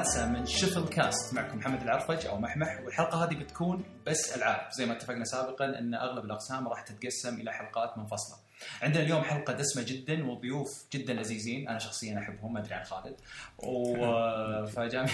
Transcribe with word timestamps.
السادسة 0.00 0.28
من 0.28 0.46
شفل 0.46 0.88
كاست 0.88 1.34
معكم 1.34 1.58
محمد 1.58 1.82
العرفج 1.82 2.26
أو 2.26 2.38
محمح. 2.38 2.80
والحلقة 2.84 3.24
هذه 3.24 3.34
بتكون 3.34 3.84
بس 4.06 4.36
ألعاب. 4.36 4.68
زي 4.72 4.86
ما 4.86 4.92
اتفقنا 4.92 5.24
سابقا 5.24 5.78
أن 5.78 5.94
أغلب 5.94 6.24
الأقسام 6.24 6.68
راح 6.68 6.80
تتقسم 6.82 7.40
إلى 7.40 7.52
حلقات 7.52 7.98
منفصلة. 7.98 8.36
عندنا 8.82 9.02
اليوم 9.02 9.22
حلقة 9.22 9.52
دسمة 9.52 9.82
جدا 9.82 10.30
وضيوف 10.30 10.86
جدا 10.92 11.14
لذيذين. 11.14 11.68
أنا 11.68 11.78
شخصيا 11.78 12.18
أحبهم 12.18 12.52
ما 12.52 12.60
أدري 12.60 12.74
عن 12.74 12.84
خالد. 12.84 13.16
و 13.58 13.96
فجامي 14.76 15.08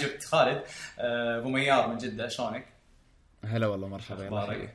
جبت 0.00 0.24
خالد. 0.24 0.62
آه، 0.98 1.38
أبو 1.38 1.48
ميار 1.48 1.88
من 1.88 1.98
جدة 1.98 2.28
شلونك؟ 2.28 2.66
هلا 3.44 3.66
والله 3.66 3.88
مرحبا 3.88 4.24
أخبارك؟ 4.24 4.74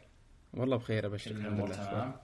والله 0.54 0.78
بخير 0.78 1.06
ابشر 1.06 1.32
الحمد 1.32 1.60
لله. 1.60 1.76
تمام. 1.76 2.16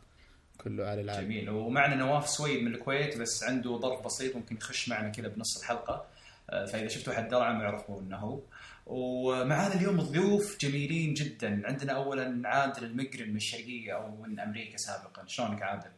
كله 0.63 0.85
على 0.85 1.01
العالم 1.01 1.21
جميل. 1.21 1.49
ومعنا 1.49 1.95
نواف 1.95 2.29
سويد 2.29 2.63
من 2.63 2.75
الكويت 2.75 3.17
بس 3.17 3.43
عنده 3.43 3.79
ظرف 3.79 4.05
بسيط 4.05 4.35
ممكن 4.35 4.55
يخش 4.55 4.89
معنا 4.89 5.09
كذا 5.09 5.27
بنص 5.27 5.57
الحلقة. 5.59 6.05
فإذا 6.49 6.87
شفتوا 6.87 7.13
حد 7.13 7.27
درعم 7.27 7.61
يعرفوا 7.61 8.01
إنه 8.01 8.17
هو. 8.17 8.41
ومعانا 8.85 9.75
اليوم 9.75 10.01
ضيوف 10.01 10.57
جميلين 10.59 11.13
جدا. 11.13 11.61
عندنا 11.65 11.93
اولا 11.93 12.49
عادل 12.49 12.83
المقرن 12.83 13.29
من 13.29 13.35
الشرقية 13.35 13.93
أو 13.95 14.21
من 14.21 14.39
أمريكا 14.39 14.77
سابقا. 14.77 15.25
شلونك 15.27 15.61
عادل؟ 15.61 15.91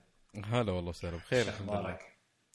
هلا 0.46 0.72
والله 0.72 0.90
وسهلا 0.90 1.18
بخير 1.18 1.48
الحمد 1.48 1.70
لله؟ 1.70 1.98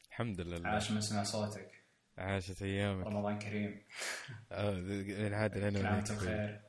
الحمد 0.08 0.40
لله. 0.40 0.68
عاش 0.68 0.90
من 0.90 1.00
سمع 1.00 1.22
صوتك. 1.22 1.70
عاشت 2.18 2.62
أيامك. 2.62 3.06
رمضان 3.06 3.38
كريم. 3.38 3.82
العادل 4.52 5.64
أنا 5.64 6.02
أخوي. 6.02 6.16
بخير. 6.16 6.60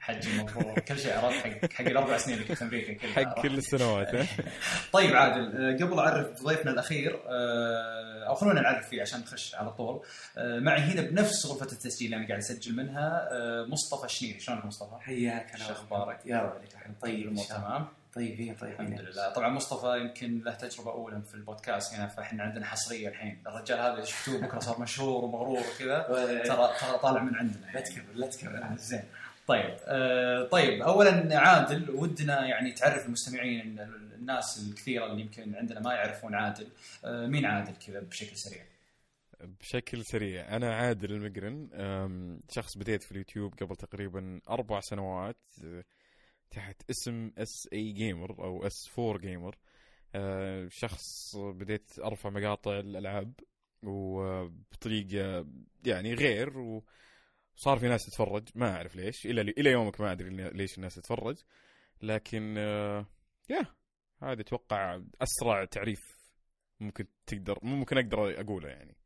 حج 0.00 0.28
مبروك 0.28 0.78
كل 0.78 0.98
شيء 0.98 1.18
عرفت 1.18 1.46
حق 1.46 1.72
حق 1.72 1.84
الأربع 1.84 2.16
سنين 2.16 2.36
اللي 2.36 2.48
كنت 2.48 2.58
في 2.58 2.64
أمريكا 2.64 2.92
كلها. 2.92 3.12
حق؟ 3.12 3.42
كل 3.42 3.58
السنوات. 3.58 4.08
طيب 4.92 5.16
عادل 5.16 5.56
آه، 5.56 5.84
قبل 5.84 5.98
أعرف 5.98 6.42
ضيفنا 6.42 6.70
الأخير 6.70 7.20
آه، 7.28 8.24
أو 8.28 8.34
خلونا 8.34 8.60
نعرف 8.60 8.88
فيه 8.88 9.02
عشان 9.02 9.20
نخش 9.20 9.54
على 9.54 9.72
طول. 9.72 10.02
آه، 10.38 10.58
معي 10.58 10.80
هنا 10.80 11.00
بنفس 11.02 11.46
غرفة 11.46 11.72
التسجيل 11.72 12.06
اللي 12.06 12.16
أنا 12.16 12.28
قاعد 12.28 12.38
أسجل 12.38 12.76
منها 12.76 13.28
مصطفى 13.66 14.08
شنيري 14.08 14.40
شلونك 14.40 14.64
مصطفى؟ 14.64 14.96
حياك 15.00 15.56
شو 15.56 15.72
أخبارك؟ 15.72 16.18
يا 16.26 16.38
رب 16.38 16.52
عليك 16.52 17.00
طيب 17.02 17.14
الأمور 17.18 17.44
تمام؟ 17.44 17.86
طيبين 18.14 18.54
طيبين. 18.54 18.86
الحمد 18.86 19.00
لله. 19.00 19.32
طبعا 19.32 19.48
مصطفى 19.48 19.98
يمكن 19.98 20.42
له 20.44 20.54
تجربة 20.54 20.90
أولى 20.92 21.22
في 21.22 21.34
البودكاست 21.34 21.94
هنا 21.94 22.06
فإحنا 22.06 22.42
عندنا 22.42 22.66
حصرية 22.66 23.08
الحين. 23.08 23.42
الرجال 23.46 23.78
هذا 23.78 24.04
شفتوه 24.04 24.40
بكرة 24.40 24.58
صار 24.58 24.80
مشهور 24.80 25.24
ومغرور 25.24 25.58
وكذا. 25.74 25.98
ترى 26.48 26.70
ترى 26.80 26.98
طالع 27.02 27.22
من 27.22 27.34
عندنا 27.34 27.66
لا 27.74 27.80
تكبر 27.80 28.12
لا 28.14 28.26
تكبر. 28.26 28.76
زين. 28.76 29.02
طيب 29.50 29.76
آه 29.84 30.44
طيب 30.44 30.82
اولا 30.82 31.38
عادل 31.38 31.90
ودنا 31.90 32.46
يعني 32.46 32.72
تعرف 32.72 33.06
المستمعين 33.06 33.80
الناس 34.14 34.68
الكثيرة 34.68 35.06
اللي 35.06 35.20
يمكن 35.20 35.54
عندنا 35.54 35.80
ما 35.80 35.94
يعرفون 35.94 36.34
عادل 36.34 36.68
آه 37.04 37.26
مين 37.26 37.46
عادل 37.46 37.72
كذا 37.86 38.00
بشكل 38.00 38.36
سريع؟ 38.36 38.62
بشكل 39.40 40.04
سريع 40.04 40.56
أنا 40.56 40.74
عادل 40.74 41.12
المقرن 41.12 41.68
شخص 42.50 42.78
بديت 42.78 43.02
في 43.02 43.12
اليوتيوب 43.12 43.54
قبل 43.54 43.76
تقريبا 43.76 44.40
أربع 44.48 44.80
سنوات 44.80 45.40
أه، 45.64 45.84
تحت 46.50 46.82
اسم 46.90 47.30
SA 47.38 47.68
Gamer 47.72 48.44
أو 48.44 48.66
S4 48.66 48.98
Gamer 48.98 49.56
شخص 50.68 51.36
بديت 51.36 51.98
أرفع 51.98 52.30
مقاطع 52.30 52.78
الألعاب 52.78 53.32
وبطريقة 53.82 55.46
يعني 55.84 56.14
غير 56.14 56.80
وصار 57.60 57.78
في 57.78 57.88
ناس 57.88 58.06
تتفرج 58.06 58.48
ما 58.54 58.76
أعرف 58.76 58.96
ليش 58.96 59.26
إلى 59.26 59.40
إلى 59.40 59.70
يومك 59.70 60.00
ما 60.00 60.12
أدري 60.12 60.50
ليش 60.50 60.76
الناس 60.76 60.94
تتفرج 60.94 61.36
لكن 62.02 62.54
أه، 62.58 63.06
يا 63.50 63.66
هذا 64.22 64.40
أتوقع 64.40 65.00
أسرع 65.22 65.64
تعريف 65.64 66.00
ممكن 66.80 67.04
تقدر 67.26 67.58
ممكن 67.62 67.98
أقدر 67.98 68.40
أقوله 68.40 68.68
يعني 68.68 68.96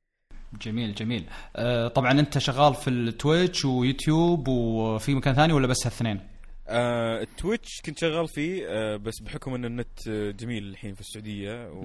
جميل 0.62 0.94
جميل 0.94 1.26
آه 1.56 1.88
طبعا 1.88 2.10
أنت 2.20 2.38
شغال 2.38 2.74
في 2.74 2.90
ال 2.90 3.01
Twitch 3.01 3.64
و 3.64 3.75
YouTube 3.75 4.48
وفي 4.48 5.14
مكان 5.14 5.34
ثاني 5.34 5.52
ولا 5.52 5.66
بس 5.66 5.86
هالثنين؟ 5.86 6.28
آه 6.68 7.22
ال 7.22 7.30
Twitch 7.30 7.80
كنت 7.80 7.98
شغال 7.98 8.28
فيه 8.28 8.66
آه 8.68 8.96
بس 8.96 9.20
بحكم 9.22 9.54
إن 9.54 9.64
النت 9.64 10.08
آه، 10.08 10.30
جميل 10.30 10.64
الحين 10.64 10.94
في 10.94 11.00
السعودية 11.00 11.70
و... 11.70 11.84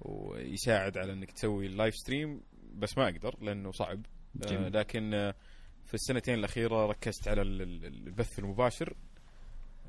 ويساعد 0.00 0.98
على 0.98 1.12
إنك 1.12 1.30
تسوي 1.32 1.66
ال 1.66 1.72
live 1.72 1.94
stream 1.94 2.40
بس 2.74 2.98
ما 2.98 3.04
أقدر 3.04 3.36
لأنه 3.42 3.72
صعب 3.72 4.06
آه 4.42 4.46
جميل. 4.46 4.72
لكن 4.72 5.14
آه 5.14 5.34
في 5.86 5.94
السنتين 5.94 6.34
الأخيرة 6.34 6.86
ركزت 6.86 7.28
على 7.28 7.42
ال- 7.42 7.62
ال- 7.62 7.84
البث 8.06 8.38
المباشر 8.38 8.94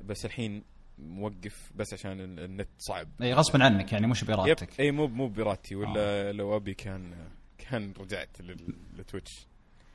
بس 0.04 0.24
الحين 0.24 0.62
موقف 0.98 1.72
بس 1.76 1.92
عشان 1.92 2.20
ال- 2.20 2.40
النت 2.40 2.68
صعب. 2.78 3.08
أي 3.22 3.34
غصبا 3.34 3.64
عنك 3.64 3.92
يعني 3.92 4.06
مش 4.06 4.24
بإرادتك. 4.24 4.80
أي 4.80 4.90
مو 4.90 5.06
مو 5.06 5.28
بإرادتي 5.28 5.74
ولا 5.74 6.32
لو 6.32 6.56
أبي 6.56 6.74
كان 6.74 7.14
كان 7.58 7.92
رجعت 8.00 8.40
لل- 8.40 8.74
للتويتش 8.96 9.46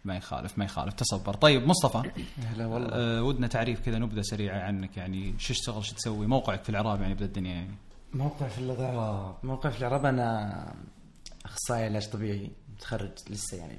ما 0.06 0.16
يخالف 0.16 0.58
ما 0.58 0.66
يخالف 0.66 0.94
تصبر. 0.94 1.34
طيب 1.34 1.68
مصطفى 1.68 2.12
هلا 2.38 2.66
والله. 2.66 2.90
آه 2.94 3.24
ودنا 3.24 3.48
تعريف 3.48 3.86
كذا 3.86 4.00
نبذة 4.00 4.22
سريعة 4.22 4.60
عنك. 4.60 4.98
يعني 4.98 5.40
شو 5.40 5.54
تشتغل 5.54 5.86
شو 5.86 5.96
تسوي؟ 5.96 6.28
موقعك 6.28 6.64
في 6.64 6.70
العراب 6.70 7.02
يعني 7.02 7.14
بدا 7.14 7.26
الدنيا 7.26 7.54
يعني. 7.54 7.76
موقع 8.14 8.48
في 8.48 8.58
العرب 8.60 9.36
موقع 9.44 9.70
في 9.70 9.80
العرب 9.80 10.06
أنا 10.06 10.76
أخصائي 11.46 11.84
علاج 11.86 12.10
طبيعي 12.10 12.52
متخرج 12.74 13.12
لسه 13.30 13.58
يعني 13.58 13.78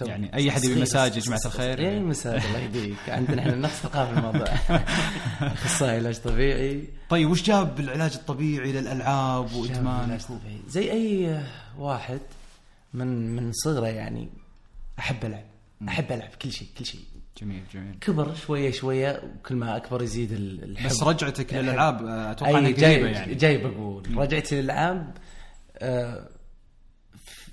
يعني 0.00 0.34
أي 0.34 0.48
أحد 0.50 0.64
يبي 0.64 0.80
مساج 0.82 1.16
يا 1.16 1.20
صغير. 1.20 1.36
الخير. 1.46 1.78
أي 1.78 2.00
مساج 2.00 2.42
الله 2.46 2.58
يهديك. 2.58 2.96
عندنا 3.08 3.42
إحنا 3.42 3.54
نفس 3.54 3.74
ثقافه 3.82 4.18
الموضوع. 4.18 4.48
أخصائي 5.52 5.96
علاج 5.96 6.18
طبيعي. 6.18 6.84
طيب 7.10 7.30
وش 7.30 7.42
جاب 7.42 7.80
العلاج 7.80 8.12
الطبيعي 8.14 8.72
للألعاب 8.72 9.48
طبيعي 10.28 10.60
زي 10.68 10.90
أي 10.92 11.40
واحد 11.78 12.20
من 12.94 13.36
من 13.36 13.52
صغره 13.52 13.86
يعني 13.86 14.28
أحب 14.98 15.24
ألعب. 15.24 15.44
أحب 15.88 16.12
ألعب 16.12 16.30
كل 16.42 16.52
شيء 16.52 16.68
كل 16.78 16.84
شيء. 16.84 17.00
جميل 17.40 17.62
جميل. 17.74 17.94
كبر 18.00 18.34
شوية 18.34 18.70
شوية 18.70 19.22
وكل 19.24 19.54
ما 19.54 19.76
أكبر 19.76 20.02
يزيد 20.02 20.32
ال- 20.32 20.64
الحب. 20.64 20.86
بس 20.90 21.02
رجعتك. 21.02 21.54
للألعاب 21.54 22.06
أتوقع 22.06 22.50
أي 22.50 22.58
إنها 22.58 22.70
جاي 22.70 22.94
قريبه 23.02 23.18
يعني. 23.18 23.34
جاي 23.34 23.56
بقول. 23.58 24.16
رجعت 24.18 24.52
للألعاب 24.52 25.16
ف- 25.80 26.39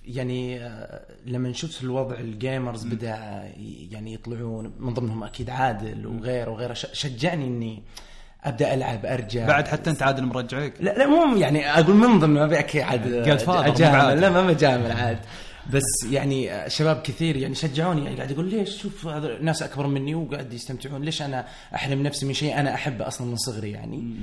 يعني 0.08 0.64
آه، 0.66 1.00
لما 1.26 1.54
شفت 1.54 1.84
الوضع 1.84 2.16
الجيمرز 2.16 2.84
بدأ 2.86 3.44
ي- 3.58 3.88
يعني 3.92 4.14
يطلعون 4.14 4.72
من 4.80 4.94
ضمنهم 4.94 5.24
أكيد 5.24 5.50
عادل 5.50 6.08
وغيره 6.08 6.52
وغيره. 6.52 6.74
شجعني 6.74 7.46
إني 7.48 7.84
أبدأ 8.44 8.74
ألعب 8.74 9.06
أرجع. 9.06 9.46
بعد 9.48 9.68
حتى 9.68 9.90
أنت 9.90 10.04
عادل 10.04 10.26
مرجعك. 10.26 10.74
لا 10.80 10.98
لا 10.98 11.08
مو 11.08 11.36
يعني 11.38 11.80
أقول 11.80 11.96
من 11.96 12.20
ضمن 12.20 12.34
ما 12.34 12.44
أبي 12.44 12.60
أكيد 12.60 12.82
عاد. 12.82 13.08
أجامل. 13.68 14.22
لا 14.22 14.30
ما 14.30 14.48
بجامل 14.48 14.92
عاد 14.92 15.18
بس 15.74 15.84
يعني 16.12 16.70
شباب 16.70 17.02
كثير 17.02 17.38
يعني 17.38 17.56
شجعوني 17.56 18.04
يعني 18.06 18.16
قاعد 18.16 18.32
يقول 18.32 18.50
ليش 18.50 18.82
شوف 18.82 19.08
هذا 19.08 19.42
ناس 19.42 19.64
أكبر 19.64 19.88
مني 19.88 20.16
وقاعد 20.16 20.54
يستمتعون 20.54 21.02
ليش 21.02 21.22
أنا 21.22 21.48
أحرم 21.76 22.04
نفسي 22.04 22.26
من 22.26 22.34
شيء 22.34 22.60
أنا 22.60 22.74
أحبه 22.74 23.08
أصلا 23.08 23.28
من 23.28 23.36
صغري 23.36 23.72
يعني؟ 23.72 24.16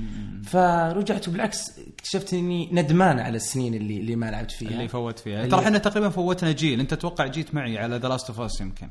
فرجعت 0.43 1.27
وبالعكس 1.27 1.79
اكتشفت 1.79 2.33
إني 2.33 2.69
ندمان 2.71 3.19
على 3.19 3.35
السنين 3.35 3.73
اللي 3.73 3.97
اللي 3.97 4.15
ما 4.15 4.31
لعبت 4.31 4.51
فيها. 4.51 4.69
اللي 4.69 4.87
فوت 4.87 5.19
فيها. 5.19 5.47
ترى 5.47 5.59
إحنا 5.59 5.77
تقريبا 5.77 6.09
فوتنا 6.09 6.51
جيل. 6.51 6.79
أنت 6.79 6.93
أتوقع 6.93 7.27
جيت 7.27 7.55
معي 7.55 7.77
على 7.77 7.97
ذا 7.97 8.07
لاست 8.07 8.27
اوف 8.29 8.41
اس 8.41 8.61
يمكن. 8.61 8.87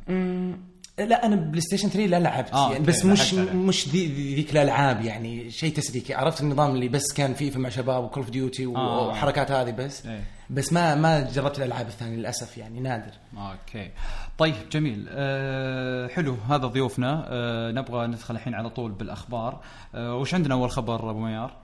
لا 0.99 1.27
أنا 1.27 1.37
بلاي 1.37 1.61
ستيشن 1.61 1.89
3 1.89 2.07
لا 2.07 2.21
لعبت 2.21 2.53
آه، 2.53 2.73
يعني 2.73 2.85
بس 2.85 3.05
مش. 3.05 3.35
مش 3.35 3.89
ذي 3.89 4.07
ذي- 4.07 4.35
ذيك 4.35 4.53
الألعاب 4.53 5.01
يعني 5.05 5.51
شيء 5.51 5.75
تسليكي 5.75 6.15
عرفت 6.15 6.41
النظام 6.41 6.71
اللي 6.71 6.89
بس 6.89 7.13
كان 7.13 7.35
فيه 7.35 7.59
مع 7.59 7.69
شباب 7.69 8.05
وكول 8.05 8.23
اوف 8.23 8.31
ديوتي 8.33 8.67
آه. 8.67 9.09
وحركات 9.09 9.51
هذه 9.51 9.71
بس 9.71 10.07
إيه. 10.07 10.25
بس 10.51 10.73
ما 10.73 10.95
ما 10.95 11.31
جربت 11.31 11.59
الألعاب 11.59 11.87
الثانية 11.87 12.17
للأسف 12.17 12.59
يعني 12.59 12.81
نادر 12.81 13.13
أوكي 13.37 13.91
طيب 14.39 14.55
جميل 14.73 15.07
أه 15.09 16.09
حلو 16.09 16.35
هذا 16.49 16.67
ضيوفنا 16.67 17.25
أه 17.29 17.71
نبغى 17.71 18.07
ندخل 18.07 18.35
الحين 18.35 18.55
على 18.55 18.71
طول 18.71 18.93
بالأخبار 18.93 19.61
أه 19.95 20.17
وش 20.17 20.35
عندنا 20.35 20.55
أول 20.55 20.71
خبر 20.71 21.11
أبو 21.11 21.19
ميار؟ 21.21 21.57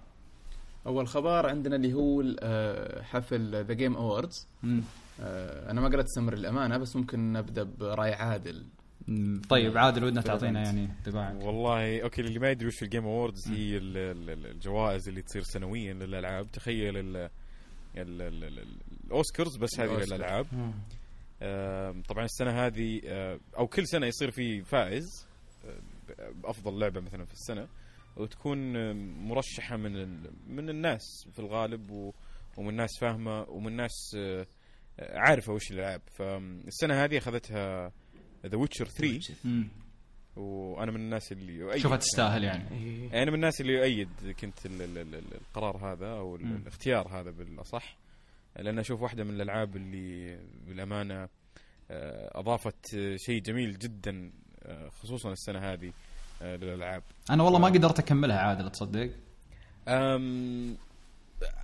أول 0.87 1.09
خبر 1.09 1.47
عندنا 1.49 1.77
اللي 1.77 1.93
هو 1.94 2.23
آه، 2.41 3.03
حفل 3.03 3.65
ذا 3.65 3.75
جيم 3.75 3.94
اووردز. 3.97 4.47
أنا 5.23 5.81
ما 5.81 5.88
قرأت 5.88 6.05
السمر 6.05 6.32
الامانه 6.32 6.77
بس 6.79 6.97
ممكن 6.97 7.32
نبدأ 7.32 7.62
برأي 7.79 8.15
عادل. 8.15 8.65
طيب 9.49 9.79
عادل 9.79 10.05
ودنا 10.05 10.20
في 10.20 10.26
تعطينا. 10.26 10.62
يعني 10.62 10.88
طباعك 11.06 11.43
والله 11.44 12.02
أوكي 12.02 12.20
اللي 12.23 12.38
ما 12.38 12.50
يدري 12.50 12.67
وش 12.67 12.82
الجيم 12.82 13.05
اووردز 13.05 13.49
هي 13.49 13.76
ال- 13.76 13.97
ال- 13.97 14.31
ال- 14.31 14.47
الجوائز 14.47 15.08
اللي 15.08 15.23
تصير 15.23 15.43
سنويا 15.43 15.93
للألعاب. 15.94 16.50
تخيل 16.52 16.97
ال- 16.97 17.17
ال- 17.17 17.31
ال- 18.23 18.44
ال- 18.44 18.76
الأوسكارز 19.06 19.56
بس 19.56 19.81
هذه. 19.81 19.91
للألعاب. 20.05 20.47
طبعا 22.08 22.25
السنة 22.25 22.67
هذه 22.67 23.00
أو 23.58 23.67
كل 23.67 23.87
سنة 23.87 24.06
يصير 24.06 24.31
في 24.31 24.62
فائز 24.62 25.26
بافضل 26.35 26.79
لعبة 26.79 27.00
مثلا 27.00 27.25
في 27.25 27.32
السنة 27.32 27.69
وتكون 28.17 28.93
مرشحة 29.29 29.76
من 29.76 29.96
ال- 29.96 30.31
من 30.49 30.69
الناس 30.70 31.03
في 31.32 31.38
الغالب 31.38 32.12
ومن 32.56 32.75
ناس 32.76 32.91
فاهمة 33.00 33.43
ومن 33.43 33.76
ناس 33.76 34.14
آه، 34.19 34.46
عارفة 35.00 35.53
وش 35.53 35.70
الألعاب. 35.70 36.00
فالسنة 36.06 37.05
هذه 37.05 37.19
أخذتها 37.19 37.93
ذا 38.47 38.57
ويتشر 38.57 38.85
3 38.89 39.35
مم. 39.45 39.69
وأنا 40.37 40.91
من 40.93 41.01
الناس 41.01 41.33
اللي 41.33 41.55
يؤيد. 41.55 41.83
شوفها 41.83 41.97
تستاهل 41.97 42.45
يعني. 42.45 42.65
إيه. 42.71 43.23
أنا 43.23 43.31
من 43.31 43.37
الناس 43.37 43.61
اللي 43.61 43.73
يؤيد 43.73 44.09
كنت 44.41 44.67
ال 44.67 44.83
ال 44.83 44.99
ال 44.99 45.15
ال- 45.15 45.35
القرار 45.35 45.93
هذا 45.93 46.07
أو. 46.07 46.37
الاختيار 46.37 47.09
هذا 47.21 47.31
بالأصح. 47.31 47.97
لأن 48.57 48.79
أشوف 48.79 49.03
واحدة 49.03 49.25
من 49.25 49.31
الألعاب 49.35 49.77
اللي 49.77 50.39
بالأمانة 50.67 51.29
آه، 51.91 52.39
أضافت 52.41 52.87
شيء 53.17 53.43
جميل 53.43 53.79
جدا 53.79 54.31
آه، 54.63 54.89
خصوصا 54.89 55.33
السنة 55.33 55.59
هذه 55.59 55.93
آه، 56.43 56.57
للألعاب. 56.57 57.03
أنا 57.31 57.43
والله 57.43 57.59
ما 57.59 57.69
قدرت 57.69 57.99
أكملها 57.99 58.39
عادل 58.39 58.71
تصدق؟ 58.71 59.11
أم 59.89 60.77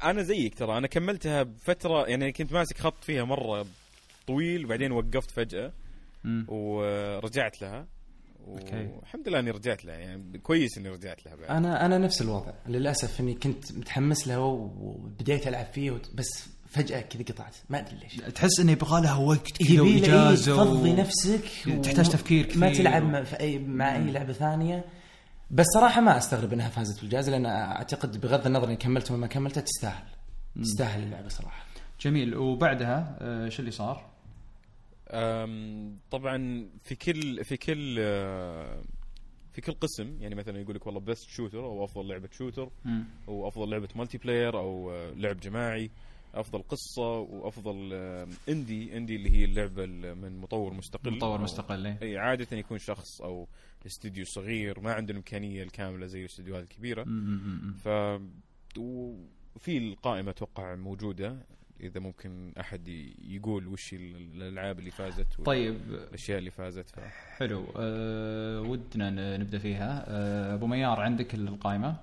أنا 0.05 0.23
زيك 0.23 0.55
ترى. 0.55 0.79
أنا 0.79 0.87
كملتها 0.87 1.43
بفترة 1.43 2.07
يعني 2.09 2.33
كنت 2.33 2.53
ماسك 2.53 2.79
خط 2.79 3.05
فيها 3.05 3.25
مرة 3.25 3.67
طويل 4.27 4.65
وبعدين 4.65 4.93
وقفت 4.93 5.31
فجأة. 5.31 5.73
مم. 6.27 6.47
ورجعت 6.49 7.63
لها. 7.63 7.87
والحمد 8.47 9.29
لله 9.29 9.39
إني 9.39 9.51
رجعت 9.51 9.85
لها 9.85 9.95
يعني 9.95 10.39
كويس 10.39 10.79
إني 10.79 10.89
رجعت 10.89 11.27
لها 11.27 11.35
بعد. 11.35 11.51
أنا 11.51 11.87
أنا 11.87 11.99
نفس 11.99 12.23
الوضع. 12.23 12.53
للأسف 12.67 13.21
إني 13.21 13.35
كنت 13.35 13.73
متحمس 13.73 14.29
له 14.29 14.39
وبديت 14.41 15.47
ألعب 15.49 15.67
فيه 15.67 16.01
بس 16.15 16.49
فجأة 16.69 17.01
كذا 17.01 17.23
قطعت. 17.23 17.57
ما 17.71 17.79
أدري 17.79 17.97
ليش. 17.99 18.17
تحس 18.17 18.61
إنه 18.61 18.73
يبغى 18.73 19.03
لها 19.03 19.15
وقت 19.17 19.51
كذا 19.63 19.77
له 19.77 19.85
إيه، 19.87 20.01
واجازه 20.01 20.57
تفضي 20.65 20.91
و- 20.91 20.97
نفسك 20.97 21.45
تحتاج 21.83 22.09
تفكير 22.09 22.53
ما 22.57 22.69
كثير. 22.71 22.83
تلعب 22.85 23.03
مع- 23.03 23.23
في 23.25 23.41
أي 23.41 23.59
مع 23.59 23.97
أي 23.97 24.11
لعبة 24.11 24.33
ثانية. 24.33 24.85
بس 25.51 25.65
صراحة 25.75 26.01
ما 26.01 26.19
أستغرب 26.19 26.53
إنها 26.53 26.69
فازت 26.69 27.01
بالجائزة 27.01 27.31
لأن 27.33 27.47
أعتقد 27.47 28.21
بغض 28.21 28.47
النظر 28.47 28.67
اني 28.69 28.77
كملت 28.77 29.11
وما 29.11 29.27
كملتها 29.27 29.61
تستاهل. 29.61 30.05
تستاهل 30.63 31.03
اللعبة 31.03 31.29
صراحة. 31.29 31.67
جميل. 32.01 32.37
وبعدها 32.37 33.17
آه، 33.21 33.49
شو 33.49 33.61
اللي 33.61 33.71
صار؟ 33.71 34.16
طبعا 36.11 36.69
في 36.83 36.95
كل 36.95 37.45
في 37.45 37.57
كل 37.57 37.97
آه، 38.01 38.83
في 39.53 39.61
كل 39.61 39.73
قسم 39.73 40.17
يعني 40.23 40.35
مثلا 40.35 40.61
يقول 40.61 40.75
لك 40.77 40.87
والله 40.87 41.01
بيست 41.01 41.29
شوتر 41.29 41.65
أو 41.65 41.85
أفضل 41.85 42.09
لعبة 42.09 42.29
شوتر. 42.33 42.71
أو 43.29 43.49
أفضل 43.49 43.71
لعبة 43.71 43.89
مالتي 43.97 44.19
بلاير 44.19 44.59
أو 44.59 44.91
آه، 44.91 45.11
لعب 45.11 45.41
جماعي 45.41 45.91
أفضل 46.35 46.63
قصة 46.63 47.19
وأفضل 47.19 47.91
آه، 47.93 48.29
اندي 48.49 48.97
اندي 48.97 49.17
اللي 49.17 49.31
هي 49.31 49.45
اللعبة 49.45 49.85
ال- 49.85 50.15
من 50.15 50.39
مطور 50.39 50.75
مستقل 50.75 51.11
مطور 51.17 51.41
مستقل 51.41 51.87
إيه. 51.87 51.99
اي 52.03 52.19
عادة 52.19 52.57
يكون 52.57 52.79
شخص 52.79 53.21
أو 53.23 53.49
استديو 53.87 54.25
صغير 54.25 54.81
ما 54.81 54.93
عنده 54.93 55.11
الامكانيه 55.13 55.63
الكاملة 55.63 56.07
زي 56.07 56.21
الاستديوهات 56.21 56.63
الكبيرة. 56.63 57.05
ف 57.85 57.89
وفي 58.79 59.79
القائمة 59.79 60.31
أتوقع 60.31 60.75
موجودة 60.75 61.37
إذا 61.81 62.01
ممكن 62.01 62.53
أحد 62.61 62.89
يقول 63.29 63.67
وش 63.69 63.93
ال- 63.93 64.17
الألعاب 64.43 64.79
اللي 64.79 64.91
فازت 64.91 65.27
طيب. 65.45 65.77
الأشياء 65.91 66.39
اللي 66.39 66.51
فازت. 66.51 66.91
ف... 66.91 66.99
حلو. 67.37 67.65
أه 67.77 68.61
ودنا 68.61 69.37
نبدأ 69.37 69.59
فيها. 69.59 70.05
أه 70.09 70.55
أبو 70.55 70.67
ميار 70.67 71.01
عندك 71.01 71.35
القائمة 71.35 71.97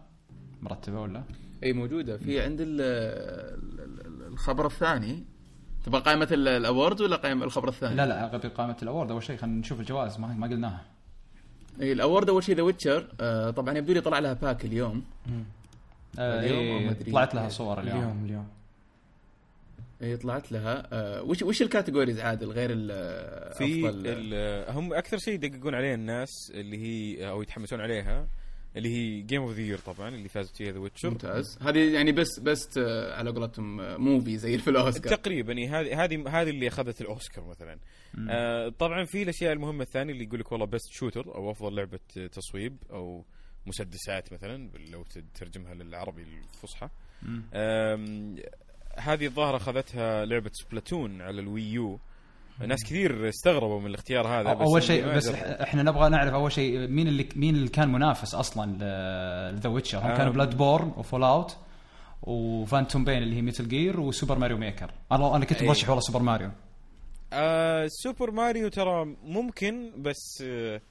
مرتبة 0.62 1.00
ولا؟ 1.02 1.24
أي 1.64 1.74
موجودة. 1.74 2.18
في 2.18 2.42
عند 2.42 2.62
ال- 2.62 2.82
ال- 2.82 3.80
ال- 4.08 4.28
الخبر 4.34 4.66
الثاني. 4.66 5.24
تبغى 5.86 6.02
قائمة 6.02 6.28
ال- 6.32 6.48
الاوردز 6.48 7.02
ولا 7.02 7.16
قائمة 7.16 7.46
الخبر 7.46 7.68
الثاني؟ 7.70 7.96
لا 7.96 8.06
لا 8.06 8.26
قبل 8.28 8.50
قائمة 8.50 8.78
الاورد 8.84 9.12
أول 9.12 9.24
شيء 9.24 9.38
خلينا 9.38 9.58
نشوف 9.60 9.80
الجوائز. 9.80 10.20
ما 10.20 10.28
ما 10.28 10.48
قلناها. 10.48 10.82
أي 11.82 11.92
الاورد 11.92 12.30
أول 12.30 12.44
شيء 12.44 12.56
ذا 12.56 12.62
ويتشر 12.62 13.08
آه 13.22 13.50
طبعا 13.50 13.78
يبدو 13.78 13.94
لي 13.94 14.02
طلع 14.02 14.20
لها 14.20 14.34
باك 14.34 14.66
اليوم. 14.66 15.04
أه 16.20 16.40
اليوم 16.40 16.60
إيه 16.60 16.86
ما 16.86 16.92
أدري. 16.92 17.12
طلعت 17.12 17.36
لها 17.36 17.50
صور 17.50 17.80
اليوم, 17.80 17.98
اليوم 18.00 18.26
اليوم. 18.26 18.48
اي 20.04 20.18
طلعت 20.18 20.52
لها 20.52 20.88
آه 20.94 21.24
وش 21.24 21.42
وش 21.42 21.62
الكاتيجوريز 21.62 22.20
عادل 22.20 22.52
غير 22.52 22.70
ال 22.74 22.88
في 23.54 23.90
ال- 23.90 24.72
هم 24.72 24.94
أكثر 24.94 25.18
شيء 25.18 25.34
يدققون 25.34 25.76
عليه 25.76 25.94
الناس 25.94 26.30
اللي 26.54 26.78
هي 26.78 27.30
أو 27.30 27.42
يتحمسون 27.42 27.82
عليها 27.82 28.28
اللي 28.78 28.90
هي 28.90 29.22
جيم 29.22 29.42
اوف 29.42 29.52
ذا 29.54 29.62
يير 29.62 29.78
طبعا 29.78 30.10
اللي 30.10 30.30
فازت 30.30 30.56
فيها 30.58 30.72
ذا 30.72 30.80
ويتشر. 30.80 31.10
ممتاز. 31.10 31.58
هذه 31.62 31.94
يعني 31.94 32.12
بس 32.12 32.40
بس 32.40 32.78
آه، 32.78 33.16
على 33.16 33.30
قولتهم 33.30 33.82
آه، 33.82 33.98
موفي 33.98 34.38
زي 34.38 34.58
في 34.58 34.70
الأوسكار. 34.70 35.16
تقريبا 35.16 35.54
هذه 35.54 36.04
هذه 36.04 36.24
هذه 36.42 36.50
اللي 36.50 36.68
أخذت 36.68 37.02
الأوسكار 37.02 37.46
مثلا. 37.46 37.80
آه 38.30 38.70
طبعا 38.70 39.06
في 39.06 39.24
الأشياء 39.24 39.54
المهمة 39.54 39.84
الثانية 39.84 40.14
اللي 40.14 40.24
يقول 40.24 40.40
لك 40.40 40.52
والله 40.52 40.66
بيست 40.66 40.92
شوتر 40.92 41.36
أو 41.36 41.52
أفضل 41.52 41.76
لعبة 41.76 42.00
تصويب 42.32 42.78
أو 42.92 43.26
مسدسات 43.66 44.34
مثلا 44.34 44.70
لو 44.92 45.04
تترجمها 45.04 45.74
للعربي 45.74 46.22
الفصحى. 46.22 46.90
هذه 49.00 49.26
الظاهرة 49.26 49.58
أخذتها 49.58 50.26
لعبة 50.26 50.50
سبلاتون 50.54 51.22
على 51.22 51.42
الويو. 51.42 52.00
ناس 52.68 52.84
كثير 52.84 53.30
استغربوا 53.30 53.80
من 53.80 53.88
الاختيار 53.88 54.28
هذا 54.28 54.54
بس 54.54 54.62
أول 54.68 54.84
شيء 54.84 55.16
بس 55.16 55.28
إحنا 55.30 55.84
نبغى 55.84 56.10
نعرف 56.10 56.34
أول 56.34 56.52
شيء 56.52 56.88
مين 56.88 57.08
اللي 57.08 57.30
مين 57.36 57.56
اللي 57.56 57.70
كان 57.70 57.92
منافس 57.92 58.36
أصلا 58.36 59.52
لذا 59.52 59.70
ويتشر 59.70 59.98
هم 59.98 60.08
كانوا 60.14 60.28
آم. 60.28 60.32
بلاد 60.34 60.58
بورن 60.58 60.94
وفول 60.98 61.24
اوت 61.24 61.58
وفانتوم 62.22 63.04
بين 63.06 63.24
اللي 63.24 63.36
هي 63.36 63.42
ميتل 63.42 63.68
جير 63.68 64.00
وسوبر 64.00 64.38
ماريو 64.40 64.58
ميكر 64.58 64.92
أنا 65.12 65.36
أنا 65.36 65.46
كنت. 65.46 65.64
مرشح 65.64 65.90
والله 65.90 66.02
سوبر 66.02 66.22
ماريو 66.22 66.52
آه 67.34 67.88
سوبر 67.90 68.32
ماريو 68.32 68.68
ترى 68.68 69.06
ممكن 69.24 69.92
بس 69.98 70.44
آه 70.48 70.82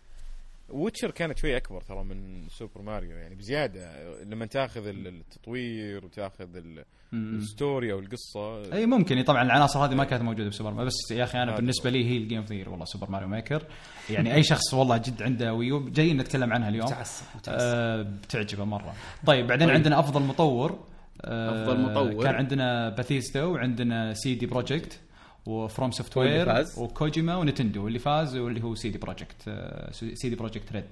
ويتشر 0.73 1.11
كانت 1.11 1.39
شوي 1.39 1.57
أكبر 1.57 1.81
ترى 1.81 2.05
من 2.05 2.49
سوبر 2.49 2.83
ماريو 2.83 3.11
يعني 3.11 3.35
بزيادة. 3.35 3.91
لما 4.25 4.47
تاخذ 4.47 4.87
ال- 4.87 5.07
التطوير 5.07 6.05
وتاخذ 6.05 6.57
ال- 6.57 6.85
الستوري 7.15 7.93
أو 7.93 7.99
القصة. 7.99 8.73
أي 8.73 8.87
ممكن. 8.87 9.23
طبعا 9.23 9.43
العناصر 9.43 9.85
هذه 9.85 9.95
ما 9.95 10.05
كانت 10.05 10.23
موجودة 10.23 10.49
بسوبر 10.49 10.71
ماريو. 10.71 10.87
بس 10.87 11.11
يا 11.11 11.25
أخي 11.25 11.39
أنا 11.43 11.57
بالنسبة 11.57 11.91
لي 11.91 12.05
هي 12.11 12.17
الجيم 12.17 12.39
اوف 12.39 12.51
والله 12.69 12.85
سوبر 12.85 13.11
ماريو 13.11 13.29
ميكر. 13.29 13.67
يعني 14.11 14.35
أي 14.35 14.43
شخص 14.43 14.75
والله 14.75 14.97
جد 14.97 15.23
عنده 15.23 15.55
ويو 15.55 15.91
جايين 15.91 16.17
نتكلم 16.17 16.53
عنها 16.53 16.69
اليوم. 16.69 16.87
متعصب 16.87 17.25
متعصب. 17.37 17.59
آه 17.61 18.03
بتعجبه 18.03 18.65
مرة. 18.65 18.95
طيب 19.27 19.47
بعدين 19.47 19.67
طيب. 19.67 19.77
عندنا 19.77 19.99
أفضل 19.99 20.23
مطور. 20.23 20.85
آه 21.25 21.63
أفضل 21.63 21.81
مطور. 21.81 22.25
كان 22.25 22.35
عندنا 22.35 22.89
باثيستا 22.89 23.45
وعندنا 23.45 24.15
سي 24.15 24.35
دي 24.35 24.47
بروجكت 24.47 25.01
وفروم 25.47 25.91
سوفت 25.91 26.17
وير 26.17 26.47
فاز؟ 26.47 26.79
وكوجيما 26.79 27.37
ونتندو 27.37 27.85
واللي 27.85 27.99
فاز 27.99 28.37
واللي 28.37 28.63
هو 28.65 28.75
سي 28.75 28.89
دي 28.91 28.99
بروجكت 28.99 29.51
سي 29.93 30.29
دي 30.29 30.35
بروجكت 30.37 30.73
ريد 30.73 30.85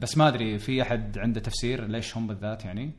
بس 0.00 0.18
ما 0.18 0.28
أدري 0.28 0.58
في 0.58 0.82
أحد 0.82 1.18
عنده 1.18 1.40
تفسير 1.40 1.84
ليش 1.86 2.16
هم 2.16 2.26
بالذات 2.26 2.64
يعني 2.64 2.90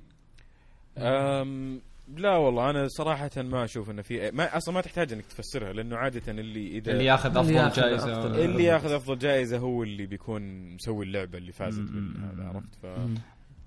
أم 0.97 1.81
لا 2.17 2.35
والله 2.35 2.69
أنا 2.69 2.87
صراحة 2.87 3.29
ما 3.37 3.63
أشوف 3.63 3.89
إنه 3.89 4.01
في 4.01 4.31
ما 4.31 4.57
أصلا 4.57 4.73
ما 4.73 4.81
تحتاج 4.81 5.13
إنك 5.13 5.25
تفسرها 5.25 5.73
لأنه 5.73 5.95
عادة 5.97 6.31
اللي 6.31 6.67
اذا 6.77 6.91
اللي 6.91 7.05
ياخذ 7.05 7.37
أفضل 7.37 7.51
ياخذ 7.55 7.81
جائزه 7.81 8.05
أفضل- 8.21 8.35
اللي 8.39 8.63
ياخذ 8.63 8.91
أفضل 8.91 9.17
جائزه 9.19 9.57
هو 9.57 9.83
اللي 9.83 10.05
بيكون 10.05 10.41
مسوي 10.75 11.05
اللعبة 11.05 11.37
اللي 11.37 11.51
فازت 11.51 11.79
مم. 11.91 12.13
من 12.17 12.23
هذا 12.23 12.47
عرفت 12.47 12.75
ف 12.81 12.85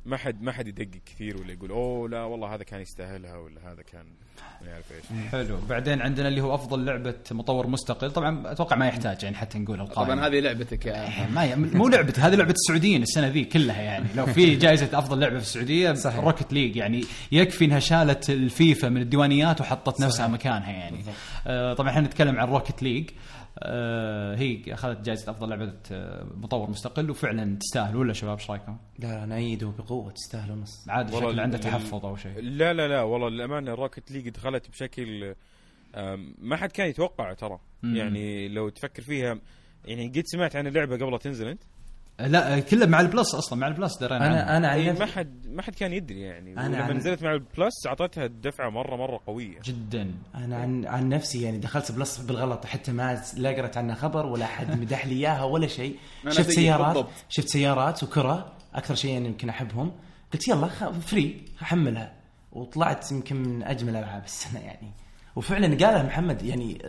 ما 0.07 0.17
حد 0.17 0.43
ما 0.43 0.52
حد 0.52 0.69
يدقق 0.69 1.00
كثير 1.07 1.37
ولا 1.37 1.52
يقول 1.52 1.71
أوه 1.71 2.09
لا 2.09 2.25
والله 2.25 2.55
هذا 2.55 2.62
كان 2.62 2.81
يستاهلها 2.81 3.37
ولا 3.37 3.73
هذا 3.73 3.83
كان 3.83 4.05
ما 4.62 4.69
يعرف 4.69 4.93
إيش. 4.93 5.28
حلو. 5.33 5.59
بعدين 5.69 6.02
عندنا 6.02 6.28
اللي 6.28 6.40
هو 6.40 6.55
أفضل 6.55 6.85
لعبة 6.85 7.14
مطور 7.31 7.67
مستقل. 7.67 8.11
طبعا 8.11 8.52
أتوقع 8.52 8.76
ما 8.76 8.88
يحتاج 8.88 9.23
يعني 9.23 9.37
حتى 9.37 9.59
نقول 9.59 9.81
القائمه 9.81 10.14
طبعا 10.14 10.26
هذه 10.26 10.40
لعبتك 10.40 10.87
يا 10.87 11.26
ما 11.35 11.45
ي... 11.45 11.57
مو 11.57 11.88
لعبة 11.88 12.14
هذه 12.19 12.35
لعبة 12.35 12.50
السعوديين 12.52 13.02
السنة 13.02 13.28
ذي 13.28 13.45
كلها 13.45 13.83
يعني. 13.83 14.07
لو 14.17 14.26
في 14.26 14.55
جائزة 14.64 14.99
أفضل 14.99 15.21
لعبة 15.21 15.38
في 15.38 15.45
السعودية 15.45 15.93
صحيح. 15.93 16.21
روكت 16.25 16.52
ليج 16.52 16.76
يعني 16.76 17.05
يكفي 17.33 17.64
إنها 17.64 17.78
شالت 17.78 18.31
الفيفا 18.31 18.88
من 18.88 19.02
الديوانيات 19.02 19.61
وحطت 19.61 20.00
نفسها 20.00 20.28
مكانها 20.28 20.71
يعني. 20.71 21.05
آه 21.47 21.75
طبعا 21.75 21.90
إحنا 21.90 22.00
نتكلم 22.00 22.38
عن 22.40 22.49
روكت 22.49 22.83
ليج 22.83 23.11
آه 23.11 23.12
هي 24.35 24.75
أخذت 24.75 25.00
جائزة 25.00 25.31
أفضل 25.33 25.49
لعبة 25.49 25.73
آه، 25.93 26.27
مطور 26.37 26.71
مستقل 26.71 27.11
وفعلا 27.11 27.57
تستاهل 27.59 27.97
ولا 27.97 28.12
شباب 28.12 28.38
إيش 28.38 28.50
رأيكم؟ 28.50 28.77
لا 28.99 29.07
لا 29.07 29.27
نأيده 29.27 29.73
بقوه 29.79 30.11
تستاهل 30.12 30.53
ونص 30.53 30.88
عاد 30.88 31.11
شكل 31.15 31.41
عنده 31.41 31.59
تحفظ 31.59 32.07
أو 32.07 32.17
شيء 32.17 32.41
لا 32.41 32.73
لا 32.73 32.88
لا 32.88 33.03
والله 33.03 33.29
للأمانة 33.29 33.75
روكت 33.75 34.11
ليج 34.11 34.29
دخلت 34.29 34.69
بشكل 34.71 35.35
أم، 35.95 36.35
ما 36.38 36.57
حد 36.57 36.73
كان 36.73 36.88
يتوقع 36.88 37.33
ترى. 37.33 37.59
يعني 37.83 38.49
لو 38.49 38.69
تفكر 38.69 39.03
فيها 39.03 39.38
يعني 39.85 40.09
قد 40.09 40.23
سمعت 40.27 40.57
عن 40.57 40.67
اللعبة 40.67 40.97
قبل 40.97 41.19
تنزل 41.19 41.47
أنت 41.49 41.62
آه، 41.62 41.69
لا 42.21 42.61
كله 42.61 42.87
مع 42.87 43.01
البلس 43.01 43.35
أصلا 43.35 43.59
مع 43.59 43.67
البلس 43.67 43.97
درينا. 43.99 44.27
أنا 44.27 44.57
أنا 44.57 44.69
عن 44.69 44.99
ما 44.99 45.07
حد 45.07 45.47
ما 45.47 45.63
حد 45.63 45.75
كان 45.75 45.93
يدري 45.93 46.21
يعني. 46.21 46.53
أنا 46.53 46.67
ولما 46.69 46.83
عن- 46.83 46.97
نزلت 46.97 47.23
مع 47.23 47.33
البلس 47.33 47.87
اعطتها 47.87 48.27
دفعه 48.27 48.71
مره 48.71 48.97
مرة 48.97 49.21
قوية. 49.27 49.59
جدا. 49.65 50.15
أنا 50.35 50.57
عن 50.57 50.87
عن 50.87 51.09
نفسي 51.09 51.43
يعني 51.43 51.59
دخلت 51.59 51.93
بلس 51.93 52.19
بالغلط 52.19 52.67
حتى 52.67 52.93
ما 52.93 53.23
لا 53.37 53.51
قرأت 53.51 53.77
عنها 53.77 53.95
خبر 53.95 54.27
ولا 54.27 54.47
حد 54.47 54.81
مدح 54.81 55.07
لي 55.07 55.13
إياها 55.15 55.45
ولا 55.45 55.67
شيء. 55.67 55.97
شفت 56.29 56.51
سيارات 56.51 56.87
بالضبط. 56.87 57.11
شفت 57.29 57.49
سيارات 57.49 58.03
وكرة 58.03 58.53
أكثر 58.75 58.95
شيء 58.95 59.11
يعني 59.13 59.27
يمكن 59.29 59.49
أحبهم. 59.49 59.93
قلت 60.33 60.49
يلا 60.49 60.67
خ- 60.67 60.91
فري 60.91 61.45
أحملها. 61.63 62.13
وطلعت 62.53 63.13
يمكن 63.13 63.37
من 63.37 63.63
أجمل 63.63 63.97
ألعاب 63.97 64.25
السنة 64.25 64.61
يعني. 64.61 64.91
وفعلا 65.38 65.66
قالها 65.66 66.02
محمد 66.02 66.42
يعني 66.42 66.83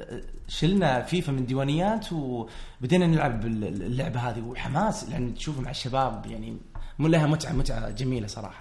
شلنا 0.48 1.01
فيفا 1.01 1.32
من 1.32 1.46
ديوانيات 1.46 2.13
وبدينا 2.13 3.08
نلعب 3.08 3.46
اللعبه 3.46 4.20
هذه. 4.20 4.41
وحماس 4.41 5.10
يعني 5.10 5.32
تشوفه 5.32 5.62
مع 5.62 5.70
الشباب 5.70 6.25
يعني 6.25 6.58
لها 7.00 7.27
متعة 7.27 7.53
متعة 7.53 7.89
جميلة 7.89 8.27
صراحة. 8.27 8.60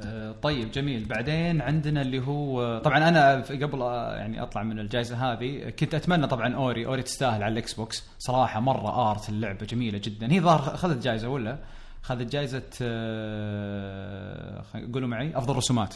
آه، 0.00 0.32
طيب 0.32 0.70
جميل. 0.70 1.04
بعدين 1.04 1.60
عندنا 1.60 2.02
اللي 2.02 2.26
هو 2.26 2.78
طبعا 2.78 3.08
أنا 3.08 3.34
قبل 3.34 3.82
آه، 3.82 4.16
يعني 4.16 4.42
أطلع 4.42 4.62
من 4.62 4.78
الجائزة 4.78 5.32
هذه 5.32 5.70
كنت 5.70 5.94
أتمنى 5.94 6.26
طبعا 6.26 6.54
أوري 6.54 6.86
أوري 6.86 7.02
تستاهل 7.02 7.42
على 7.42 7.52
الاكس 7.52 7.74
بوكس 7.74 8.04
صراحة 8.18 8.60
مرة 8.60 9.10
آرت 9.10 9.28
اللعبة 9.28 9.66
جميلة 9.66 9.98
جدا. 10.04 10.32
هي 10.32 10.40
ظاهر 10.40 10.74
أخذت 10.74 11.02
جائزة 11.04 11.28
ولا؟ 11.28 11.58
أخذت 12.04 12.32
جائزة 12.32 12.62
آه، 12.82 14.64
قولوا 14.94 15.08
معي 15.08 15.38
أفضل 15.38 15.56
رسومات. 15.56 15.94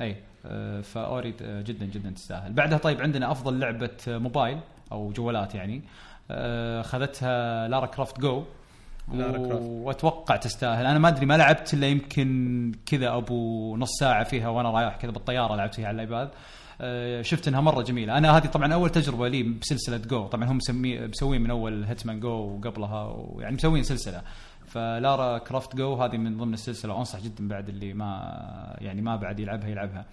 أي 0.00 0.16
آه، 0.46 0.80
فاوري 0.80 1.34
آه، 1.42 1.62
جدا 1.62 1.86
جدا 1.86 2.10
تستاهل. 2.10 2.52
بعدها 2.52 2.78
طيب 2.78 3.00
عندنا 3.00 3.30
أفضل 3.32 3.58
لعبة 3.58 3.90
آه، 4.08 4.18
موبايل 4.18 4.58
أو 4.92 5.12
جوالات 5.12 5.54
يعني. 5.54 5.82
آه، 6.30 6.82
خذتها 6.82 7.68
لارا 7.68 7.86
كرافت 7.86 8.20
جو. 8.20 8.44
وأتوقع 9.08 10.36
تستاهل. 10.36 10.86
أنا 10.86 10.98
ما 10.98 11.08
أدري 11.08 11.26
ما 11.26 11.36
لعبت 11.36 11.74
إلا 11.74 11.86
يمكن 11.86 12.72
كذا 12.86 13.16
أبو 13.16 13.76
نص 13.76 13.90
ساعة 14.00 14.24
فيها 14.24 14.48
وأنا 14.48 14.70
رايح 14.70 14.96
كذا 14.96 15.10
بالطيارة 15.10 15.56
لعبت 15.56 15.74
فيها 15.74 15.88
على 15.88 15.94
ال 15.94 16.00
iPad. 16.00 16.30
شفت 17.24 17.48
إنها 17.48 17.60
مرة 17.60 17.82
جميلة. 17.82 18.18
أنا 18.18 18.36
هذه 18.36 18.46
طبعا 18.46 18.74
أول 18.74 18.90
تجربة 18.90 19.28
لي 19.28 19.42
بسلسلة 19.42 19.96
GO. 19.96 20.26
طبعا 20.26 20.44
هم 20.44 20.58
مسوين 20.80 21.42
من 21.42 21.50
أول 21.50 21.84
Hitman 21.84 22.20
GO 22.20 22.30
وقبلها 22.30 23.04
ويعني 23.04 23.54
مسوين 23.54 23.82
سلسلة. 23.82 24.22
ف 24.74 24.87
Lara 24.87 25.38
Croft 25.38 25.76
GO 25.76 25.94
هذه 25.94 26.16
من 26.16 26.36
ضمن 26.36 26.54
السلسلة 26.54 26.94
وانصح 26.94 27.20
جدا 27.20 27.48
بعد 27.48 27.68
اللي 27.68 27.94
ما 27.94 28.76
يعني 28.80 29.02
ما 29.02 29.16
بعد 29.16 29.40
يلعبها 29.40 29.68
يلعبها. 29.68 30.06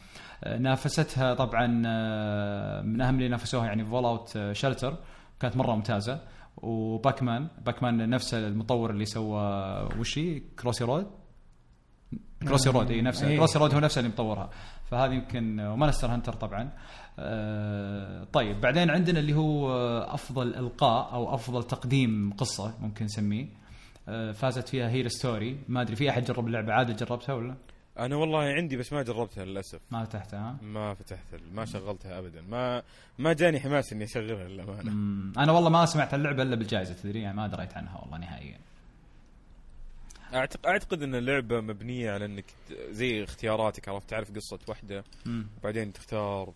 آه، 0.44 0.58
نافستها 0.58 1.34
طبعا 1.34 1.84
آه، 1.86 2.82
من 2.82 3.02
أهم 3.02 3.16
اللي 3.16 3.30
نافسوها 3.30 3.66
يعني 3.66 3.86
Fallout 3.86 4.38
Shelter 4.52 4.98
كانت 5.40 5.58
مرة 5.58 5.76
ممتازة. 5.76 6.22
و 6.58 6.69
Pac-Man 6.69 7.48
Pac-Man 7.66 8.10
نفسه 8.10 8.48
المطور 8.48 8.90
اللي 8.90 9.06
سوى 9.06 9.42
وشي 10.00 10.40
Crossy 10.40 10.84
Road. 10.84 11.08
Crossy 12.42 12.70
Road 12.70 12.92
إي 12.92 13.02
نفسه. 13.02 13.28
إيه. 13.28 13.38
Crossy 13.38 13.60
Road 13.60 13.74
هو 13.74 13.80
نفسه 13.80 14.00
اللي 14.00 14.12
مطورها. 14.12 14.50
فهذه 14.86 15.14
يمكن 15.14 15.60
و 15.60 15.67
Monster 15.67 16.14
Hunter 16.14 16.34
طبعا. 16.34 16.72
آه، 17.20 18.24
طيب 18.24 18.62
بعدين 18.62 18.90
عندنا 18.90 19.20
اللي 19.20 19.34
هو 19.34 19.72
آه، 19.72 20.14
أفضل 20.14 20.56
إلقاء 20.56 21.14
أو 21.14 21.34
أفضل 21.34 21.64
تقديم 21.64 22.34
قصة 22.34 22.74
ممكن 22.82 23.06
نسميه. 23.06 23.44
آه، 23.46 23.61
فازت 24.34 24.70
فيها 24.70 24.90
Her 24.90 25.08
Story 25.08 25.60
ما 25.68 25.82
أدري 25.82 25.96
في 25.96 26.10
أحد 26.10 26.24
جرب 26.24 26.48
اللعبة؟ 26.48 26.74
عادل 26.74 26.96
جربتها 26.96 27.36
ولا؟ 27.36 27.56
أنا 28.00 28.16
والله 28.16 28.40
عندي 28.40 28.78
بس 28.78 28.94
ما 28.94 29.04
جربتها 29.04 29.46
للأسف. 29.46 29.82
ما 29.92 30.04
فتحتها 30.06 30.40
ها؟ 30.40 30.58
ما 30.62 30.94
فتحت 30.94 31.26
ما 31.52 31.66
شغلتها 31.66 32.20
ابدا. 32.20 32.42
ما 32.42 32.84
ما 33.20 33.34
جاني 33.34 33.60
حماس 33.60 33.94
إني 33.94 34.04
أشغلها 34.04 34.48
للأمانة. 34.48 34.92
أنا 35.38 35.52
والله 35.52 35.70
ما 35.70 35.86
سمعت 35.86 36.14
اللعبة 36.14 36.44
إلا 36.44 36.56
بالجائزة 36.56 36.94
تدري؟ 36.94 37.22
يعني 37.22 37.38
ما 37.38 37.48
دريت 37.48 37.74
عنها 37.74 38.00
والله 38.02 38.18
نهائيا. 38.18 38.60
أعتق... 40.34 40.68
أعتقد 40.68 41.04
إن 41.04 41.16
اللعبة 41.16 41.62
مبنية 41.62 42.12
على 42.12 42.26
إنك 42.26 42.46
زي 42.90 43.24
اختياراتك 43.24 43.90
عرفت؟ 43.90 44.10
تعرف 44.10 44.32
قصة 44.36 44.60
واحدة. 44.68 45.04
وبعدين 45.60 45.94
تختار 45.94 46.50
و... 46.50 46.54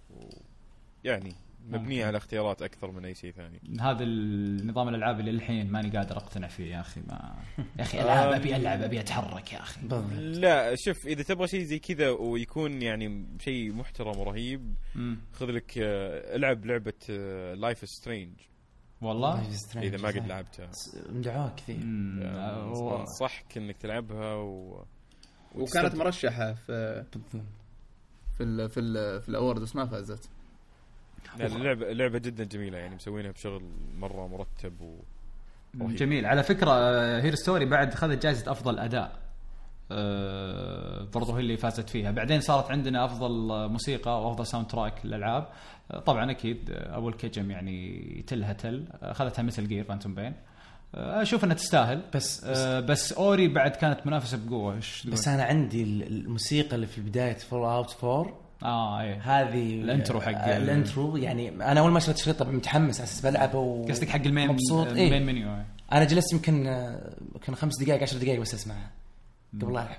يعني 1.04 1.36
مبنية. 1.68 2.06
على 2.06 2.18
اختيارات 2.18 2.62
أكثر 2.62 2.92
من 2.92 3.06
أي 3.06 3.16
شيء 3.16 3.32
ثاني. 3.32 3.62
هذا 3.82 4.04
النظام 4.04 4.90
الألعاب 4.90 5.20
اللي 5.20 5.32
الحين 5.32 5.72
ماني 5.72 5.98
قادر 5.98 6.18
أقتنع 6.18 6.48
فيه 6.48 6.76
يا 6.76 6.80
أخي 6.80 7.02
ما 7.02 7.36
يا 7.78 7.82
أخي 7.82 8.02
العاب 8.02 8.34
أبي 8.34 8.56
ألعب 8.56 8.82
أبي 8.82 9.00
أتحرك 9.00 9.54
يا 9.54 9.60
أخي. 9.62 9.82
بالضبط. 9.82 10.14
لا 10.14 10.76
شوف 10.76 11.08
إذا 11.08 11.24
تبغى 11.24 11.48
شيء 11.48 11.64
زي 11.64 11.80
كذا 11.80 12.10
ويكون 12.10 12.82
يعني 12.82 13.26
شيء 13.40 13.74
محترم 13.74 14.18
ورهيب. 14.20 14.76
خذ 15.34 15.46
لك 15.46 15.78
آه، 15.78 16.36
العب 16.36 16.66
لعبة 16.66 17.14
Life 17.54 17.90
is 17.90 17.99
Strange 17.99 18.34
والله؟ 19.02 19.50
إذا 19.76 19.98
ما 19.98 20.08
قد 20.08 20.28
لعبتها. 20.28 20.70
مدحوها 21.10 21.54
كثير. 21.58 21.80
آه، 22.22 23.00
انصحك 23.00 23.58
إنك 23.58 23.78
تلعبها 23.78 24.36
و... 24.36 24.86
وكانت 25.56 25.96
مرشحة 25.96 26.54
في 26.54 27.04
في 28.38 28.44
ال 28.44 28.70
في 28.70 28.80
ال 28.80 29.22
في 29.22 29.30
ال 29.30 29.35
award 29.35 29.62
بس 29.62 29.76
ما 29.76 29.86
فازت. 29.86 30.30
اللعبه 31.40 31.94
لعبة 31.94 32.20
جدا 32.20 32.44
جميلة 32.44 32.78
يعني 32.78 32.96
مسوينها 32.96 33.32
بشغل 33.32 33.62
مرة 33.98 34.28
مرتب 34.28 34.82
و... 34.82 34.96
رهيب. 35.82 35.96
جميل. 35.96 36.26
على 36.26 36.44
فكرة 36.44 36.72
آه، 36.72 37.22
هير 37.22 37.36
ستوري 37.36 37.66
بعد 37.66 37.94
خذت 37.94 38.24
جائزه 38.24 38.52
أفضل 38.52 38.80
أداء. 38.80 39.20
آه، 39.92 41.08
برضو 41.14 41.32
هي 41.34 41.40
اللي 41.40 41.58
فازت 41.58 41.90
فيها. 41.90 42.12
بعدين 42.12 42.42
صارت 42.42 42.72
عندنا 42.72 43.06
أفضل 43.06 43.32
موسيقى 43.70 44.24
وأفضل 44.26 44.46
ساوند 44.48 44.68
تراك 44.68 45.06
للألعاب. 45.06 45.48
آه، 45.92 46.00
طبعا 46.00 46.32
أكيد 46.32 46.72
آه، 46.72 46.98
أبو 46.98 47.10
الكجم 47.10 47.52
يعني 47.52 48.24
تلها 48.28 48.54
تل 48.54 48.86
اخذتها 49.02 49.44
مثل 49.44 49.68
جير 49.68 49.84
فانتوم 49.84 50.16
بين 50.16 50.34
أشوف 50.94 51.44
إنها 51.44 51.56
تستاهل 51.56 52.02
بس 52.14 52.44
آه، 52.44 52.80
بس 52.80 53.14
أوري 53.14 53.48
بعد 53.48 53.72
كانت 53.72 54.08
منافسة 54.08 54.40
بقوة؟ 54.46 54.76
بس 55.08 55.28
أنا 55.28 55.44
عندي 55.44 55.84
ال- 55.84 56.04
الموسيقى 56.08 56.76
اللي 56.76 56.88
في 56.88 57.02
بدايه 57.02 57.34
فول 57.38 57.60
اوت 57.66 58.04
4 58.04 58.45
آه 58.66 59.02
إيه. 59.02 59.22
هذه 59.22 59.82
الانترو 59.82 60.22
حق- 60.22 60.30
آه، 60.32 60.58
الانترو 60.58 61.18
يعني 61.18 61.50
أنا 61.50 61.80
أول 61.80 61.92
ما 61.92 62.00
شريت 62.00 62.18
الشريط 62.18 62.40
طبعا 62.40 62.52
متحمس 62.52 62.96
على 63.00 63.04
أساس 63.08 63.22
بلعبه 63.22 63.60
و... 63.60 63.86
قصدك 63.86 64.10
حق 64.10 64.22
المين 64.22 64.48
مبسوط. 64.48 64.88
المين 64.88 65.14
إيه 65.14 65.20
منيو 65.20 65.48
إيه. 65.56 65.66
أنا 65.92 66.04
جلست 66.06 66.34
يمكن 66.34 66.68
آه، 66.68 67.14
يمكن 67.36 67.56
خمس 67.56 67.80
دقائق 67.84 68.02
عشر 68.02 68.18
دقائق 68.18 68.40
بس 68.42 68.54
أسمعها. 68.54 68.90
قبل 69.62 69.74
لا 69.74 69.82
ألعب. 69.82 69.96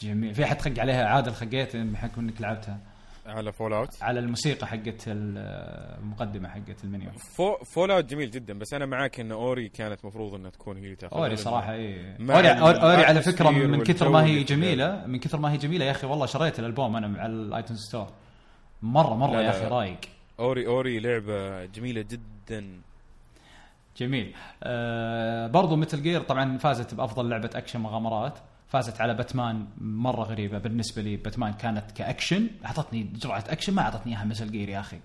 جميل. 0.00 0.34
في 0.34 0.44
أحد 0.44 0.60
خق 0.62 0.72
عليها؟ 0.78 1.04
عادل 1.06 1.32
خقيت 1.32 1.76
بحكم 1.76 2.20
إنك 2.20 2.40
لعبتها. 2.40 2.78
على 3.26 3.52
Fallout 3.52 4.02
على 4.02 4.20
الموسيقى 4.20 4.66
حقت 4.66 5.04
المقدمة 5.06 6.48
حقت 6.48 6.84
المنيو. 6.84 7.10
فو... 7.12 7.56
Fallout 7.56 8.04
جميل 8.04 8.30
جدا 8.30 8.58
بس 8.58 8.74
أنا 8.74 8.86
معاك 8.86 9.20
إن 9.20 9.32
Ori 9.32 9.68
كانت 9.68 10.04
مفروض 10.04 10.34
إنها 10.34 10.50
تكون 10.50 10.76
هي 10.76 10.84
اللي 10.84 10.96
تأخذ 10.96 11.16
Ori 11.16 11.36
صراحة 11.36 11.72
اي 11.72 12.16
Ori, 12.20 12.50
Ori, 12.50 12.78
Ori 12.78 13.04
على 13.04 13.22
فكرة 13.22 13.50
من 13.50 13.82
كثر 13.82 14.08
ما 14.08 14.24
هي 14.24 14.42
جميلة 14.42 15.06
من 15.06 15.18
كثر 15.18 15.38
ما 15.38 15.52
هي 15.52 15.56
جميلة 15.56 15.84
يا 15.84 15.90
أخي 15.90 16.06
والله 16.06 16.26
شريت 16.26 16.58
الألبوم 16.58 16.96
أنا 16.96 17.22
على 17.22 17.32
ال 17.32 17.38
iTunes 17.38 17.76
Store. 17.76 18.06
مره 18.82 19.14
مرة 19.14 19.40
يا. 19.42 19.50
أخي 19.50 19.66
رايق. 19.66 19.98
Ori 20.40 20.66
Ori 20.66 21.00
لعبة 21.00 21.64
جميلة 21.64 22.02
جدا. 22.10 22.80
جميل. 23.96 24.34
آه 24.62 25.46
برضو 25.46 25.76
Metal 25.76 26.02
Gear 26.02 26.20
طبعا 26.20 26.58
فازت 26.58 26.94
بأفضل 26.94 27.28
لعبة 27.28 27.50
أكشن 27.54 27.80
مغامرات. 27.80 28.38
فازت 28.68 29.00
على 29.00 29.14
باتمان 29.14 29.66
مرة 29.78 30.22
غريبة. 30.22 30.58
بالنسبة 30.58 31.02
لي 31.02 31.16
باتمان 31.16 31.52
كانت 31.52 31.90
كأكشن. 31.90 32.46
أعطتني 32.64 33.02
جرعة 33.02 33.44
أكشن 33.48 33.74
ما 33.74 33.82
أعطتني 33.82 34.12
أياها. 34.12 34.24
Metal 34.24 34.50
Gear 34.52 34.68
يا 34.68 34.80
أخي. 34.80 35.00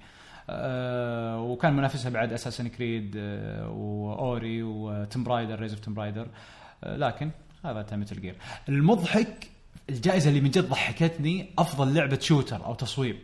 آه 0.50 1.42
وكان 1.42 1.74
منافسها 1.74 2.10
بعد 2.10 2.34
Assassin's 2.34 2.68
Creed 2.68 3.16
آه 3.18 3.70
و 3.70 3.93
Ori 3.93 4.64
و 4.64 4.76
Tomb 4.76 5.24
Raider 5.24 5.60
Rise 5.60 5.74
of 5.74 5.82
Tomb 5.82 5.94
Raider 5.94 6.28
لكن 6.84 7.32
هذا 7.66 7.86
Metal 7.96 8.22
Gear. 8.22 8.36
المضحك 8.70 9.50
الجائزة 9.90 10.30
اللي 10.30 10.42
من 10.42 10.50
جد 10.50 10.70
ضحكتني 10.70 11.50
أفضل 11.58 11.94
لعبة 11.94 12.20
shooter 12.20 12.66
أو 12.66 12.74
تصويب. 12.74 13.16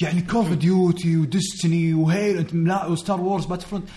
يعني 0.00 0.20
Call 0.20 0.36
of 0.36 0.52
Duty 0.52 1.16
و 1.16 1.26
Destiny 1.26 1.94
و 1.94 2.02
Halo 2.02 2.36
أنت 2.36 2.54
ملا 2.54 2.86
و 2.86 3.20
Star 3.20 3.44
Wars 3.46 3.62
Battlefront 3.62 3.88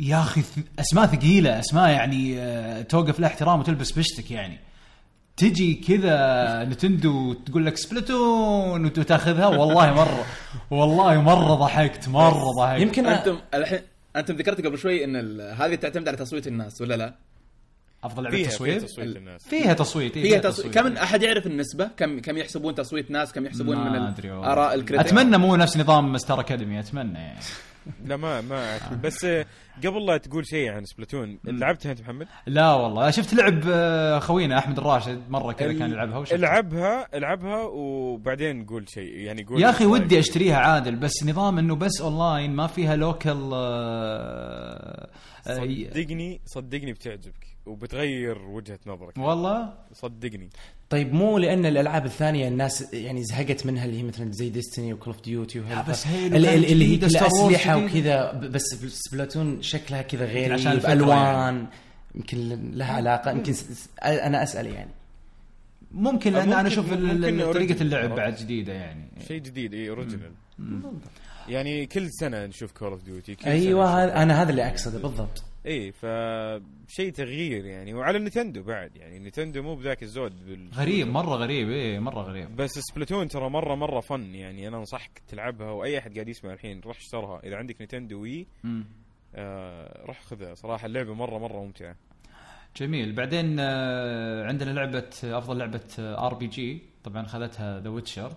يا 0.00 0.20
أخي 0.20 0.42
أسماء 0.78 1.06
ثقيلة 1.06 1.58
أسماء 1.60 1.90
يعني 1.90 2.40
آه، 2.40 2.82
توقف 2.82 3.20
لها 3.20 3.28
احترام 3.28 3.60
وتلبس 3.60 3.92
بشتك 3.92 4.30
يعني. 4.30 4.58
تجي 5.36 5.74
كذا 5.74 6.64
Nintendo 6.64 7.32
تقول 7.32 7.66
لك 7.66 7.76
Splatoon 7.76 8.84
وتاخذها 8.84 9.46
والله 9.46 9.94
مرة 9.94 10.24
والله 10.70 11.22
مرة 11.22 11.54
ضحكت 11.54 12.08
مرة 12.08 12.50
ضحكت. 12.58 12.80
يمكن 12.82 13.06
أنتم 13.06 13.38
الحين 13.54 13.80
أنتم 14.16 14.34
ذكرت 14.34 14.66
قبل 14.66 14.78
شوي 14.78 15.04
إن 15.04 15.40
هذه 15.40 15.74
تعتمد 15.74 16.08
على 16.08 16.16
تصويت 16.16 16.46
الناس 16.46 16.80
ولا 16.80 16.94
لا؟ 16.94 17.14
أفضل 18.04 18.22
لعبة 18.22 18.36
فيها 18.36 18.48
فيها 18.48 18.56
تصوير 18.56 18.80
تصويت 18.80 19.16
الناس 19.16 19.48
فيها 19.48 19.74
تصويت 19.74 20.16
إيه، 20.16 20.22
فيها 20.22 20.38
تصويت 20.38 20.74
كم 20.74 20.96
أحد 20.96 21.22
يعرف 21.22 21.46
النسبة؟ 21.46 21.90
كم 21.96 22.18
كم 22.20 22.36
يحسبون 22.38 22.74
تصويت 22.74 23.10
ناس؟ 23.10 23.32
كم 23.32 23.46
يحسبون 23.46 23.76
من. 23.76 24.24
آراء 24.30 24.74
ال 24.74 24.78
critics؟ 24.78 25.06
أتمنى 25.06 25.38
مو 25.38 25.56
نفس 25.56 25.76
نظام 25.76 26.16
Star 26.18 26.40
Academy 26.40 26.80
أتمنى 26.80 27.18
يعني 27.18 27.40
لا 28.08 28.16
ما 28.16 28.40
ما. 28.40 28.78
بس 29.02 29.24
آه، 29.24 29.46
قبل 29.84 30.06
لا 30.06 30.16
تقول 30.16 30.46
شيء 30.46 30.70
عن 30.70 30.84
Splatoon 30.84 31.38
لعبتها 31.44 31.92
أنت 31.92 32.00
محمد؟ 32.00 32.26
لا 32.46 32.72
والله 32.74 33.10
شفت 33.10 33.34
لعب 33.34 33.60
آه، 33.68 34.18
خوينا 34.18 34.58
أحمد 34.58 34.78
الراشد 34.78 35.22
مرة 35.30 35.52
كذا 35.52 35.72
كان 35.72 35.90
يلعبها 35.90 36.18
وشفت 36.18 36.34
العبها 36.34 37.08
العبها 37.14 37.62
وبعدين 37.62 38.66
قول 38.66 38.88
شيء 38.88 39.18
يعني 39.18 39.44
قول 39.44 39.62
يا 39.62 39.70
أخي. 39.70 39.86
ودي 39.86 40.18
أشتريها 40.18 40.56
عادل 40.56 40.96
بس 40.96 41.24
نظام 41.24 41.58
إنه 41.58 41.76
بس 41.76 42.00
اونلاين 42.00 42.50
ما 42.50 42.66
فيها 42.66 42.96
local 42.96 43.50
صدقني 45.44 46.40
صدقني 46.46 46.92
بتعجبك 46.92 47.53
وبتغير 47.66 48.38
وجهة 48.38 48.78
نظرك. 48.86 49.18
والله؟ 49.18 49.72
صدقني. 49.92 50.48
طيب 50.90 51.12
مو 51.14 51.38
لأن 51.38 51.66
الألعاب 51.66 52.06
الثانية 52.06 52.48
الناس 52.48 52.92
يعني 52.94 53.24
زهقت 53.24 53.66
منها 53.66 53.84
اللي 53.84 53.98
هي 53.98 54.02
مثلا 54.02 54.32
زي 54.32 54.50
Destiny 54.50 54.92
و 54.92 54.96
Call 54.96 55.14
of 55.14 55.22
Duty 55.24 55.58
لا، 55.58 55.82
بس 55.82 56.06
Halo 56.06 56.36
اللي, 56.36 56.48
هي 56.48 56.74
جديدة، 56.74 57.08
كلها 57.08 57.20
Star 57.28 57.32
Wars 57.32 57.44
أسلحة 57.44 57.86
جديدة. 57.86 58.30
وكذا 58.30 58.48
بس 58.48 58.62
Splatoon 58.88 59.62
شكلها 59.62 60.02
كذا 60.02 60.24
غير 60.24 60.52
عشان 60.52 60.72
الفكرة 60.72 60.92
ألوان 60.92 61.18
يعني. 61.54 61.66
يمكن 62.14 62.48
لها 62.74 62.92
علاقة 62.92 63.30
يمكن 63.30 63.54
أنا 64.02 64.42
أسأل 64.42 64.66
يعني. 64.66 64.90
ممكن 65.92 66.32
لأن 66.32 66.42
أنا 66.42 66.56
ممكن- 66.56 66.66
أشوف 66.66 66.92
ال- 66.92 67.06
ممكن 67.20 67.40
ال- 67.40 67.52
طريقة 67.52 67.74
original. 67.78 67.80
اللعب؟ 67.80 68.14
بعد 68.14 68.36
جديدة 68.36 68.72
يعني. 68.72 69.08
شيء 69.28 69.40
جديد 69.40 69.74
اي 69.74 69.88
original 69.90 70.32
يعني 71.48 71.86
كل 71.86 72.10
سنة 72.10 72.46
نشوف 72.46 72.72
Call 72.72 72.88
of 72.92 73.02
Duty 73.02 73.36
أيوه 73.46 74.04
أنا 74.22 74.42
هذا 74.42 74.50
اللي 74.50 74.68
أقصده 74.68 74.98
بالضبط. 74.98 75.42
اي 75.66 75.92
فشيء 75.92 77.12
تغيير 77.12 77.64
يعني. 77.64 77.94
وعلى 77.94 78.18
ال 78.18 78.23
Nintendo 78.23 78.62
بعد 78.62 78.96
يعني. 78.96 79.18
Nintendo 79.18 79.62
مو 79.62 79.74
بذاك 79.74 80.02
الزود 80.02 80.46
بال... 80.46 80.68
غريب 80.74 81.08
مرة 81.08 81.34
غريب 81.36 81.70
إيه 81.70 81.98
مرة 81.98 82.22
غريب. 82.22 82.56
بس 82.56 82.70
Splatoon 82.78 83.28
ترى 83.28 83.50
مرة 83.50 83.74
مرة 83.74 84.00
fun 84.00 84.34
يعني. 84.34 84.68
أنا 84.68 84.76
أنصحك 84.76 85.22
تلعبها 85.28 85.70
وأي 85.70 85.98
أحد 85.98 86.14
قاعد 86.14 86.28
يسمع 86.28 86.52
الحين 86.52 86.80
روح 86.80 86.96
اشترها. 86.96 87.40
إذا 87.44 87.56
عندك 87.56 87.82
Nintendo 87.82 88.22
Wii. 88.22 88.46
آه 89.34 90.04
روح 90.06 90.20
خذها. 90.20 90.54
صراحة 90.54 90.86
اللعبة 90.86 91.14
مرة 91.14 91.38
مرة 91.38 91.64
ممتعة. 91.64 91.96
جميل. 92.76 93.12
بعدين 93.12 93.56
آه، 93.58 94.46
عندنا 94.46 94.70
لعبة 94.70 95.10
أفضل 95.24 95.58
لعبة 95.58 95.80
RPG. 95.98 96.82
طبعا 97.04 97.26
خذتها 97.26 97.80
The 97.80 97.88
Witcher 97.88 98.32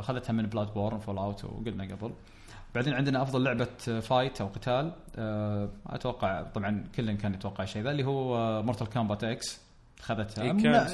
خذتها 0.00 0.32
من 0.32 0.46
Bloodborne 0.46 0.98
Fallout 0.98 1.44
وقلنا 1.44 1.94
قبل. 1.94 2.12
بعدين 2.78 2.94
عندنا 2.94 3.22
أفضل 3.22 3.44
لعبة 3.44 4.00
fight 4.00 4.40
أو 4.40 4.46
قتال 4.46 4.92
آه، 5.16 5.68
أتوقع 5.86 6.42
طبعا 6.42 6.84
كلنا 6.96 7.12
كان 7.12 7.34
يتوقع 7.34 7.64
الشيء 7.64 7.82
ذا 7.82 7.90
اللي 7.90 8.04
هو 8.04 8.62
Mortal 8.62 8.86
Kombat 8.90 9.24
X 9.24 9.60
خذتها 10.00 10.44
إيه، 10.44 10.50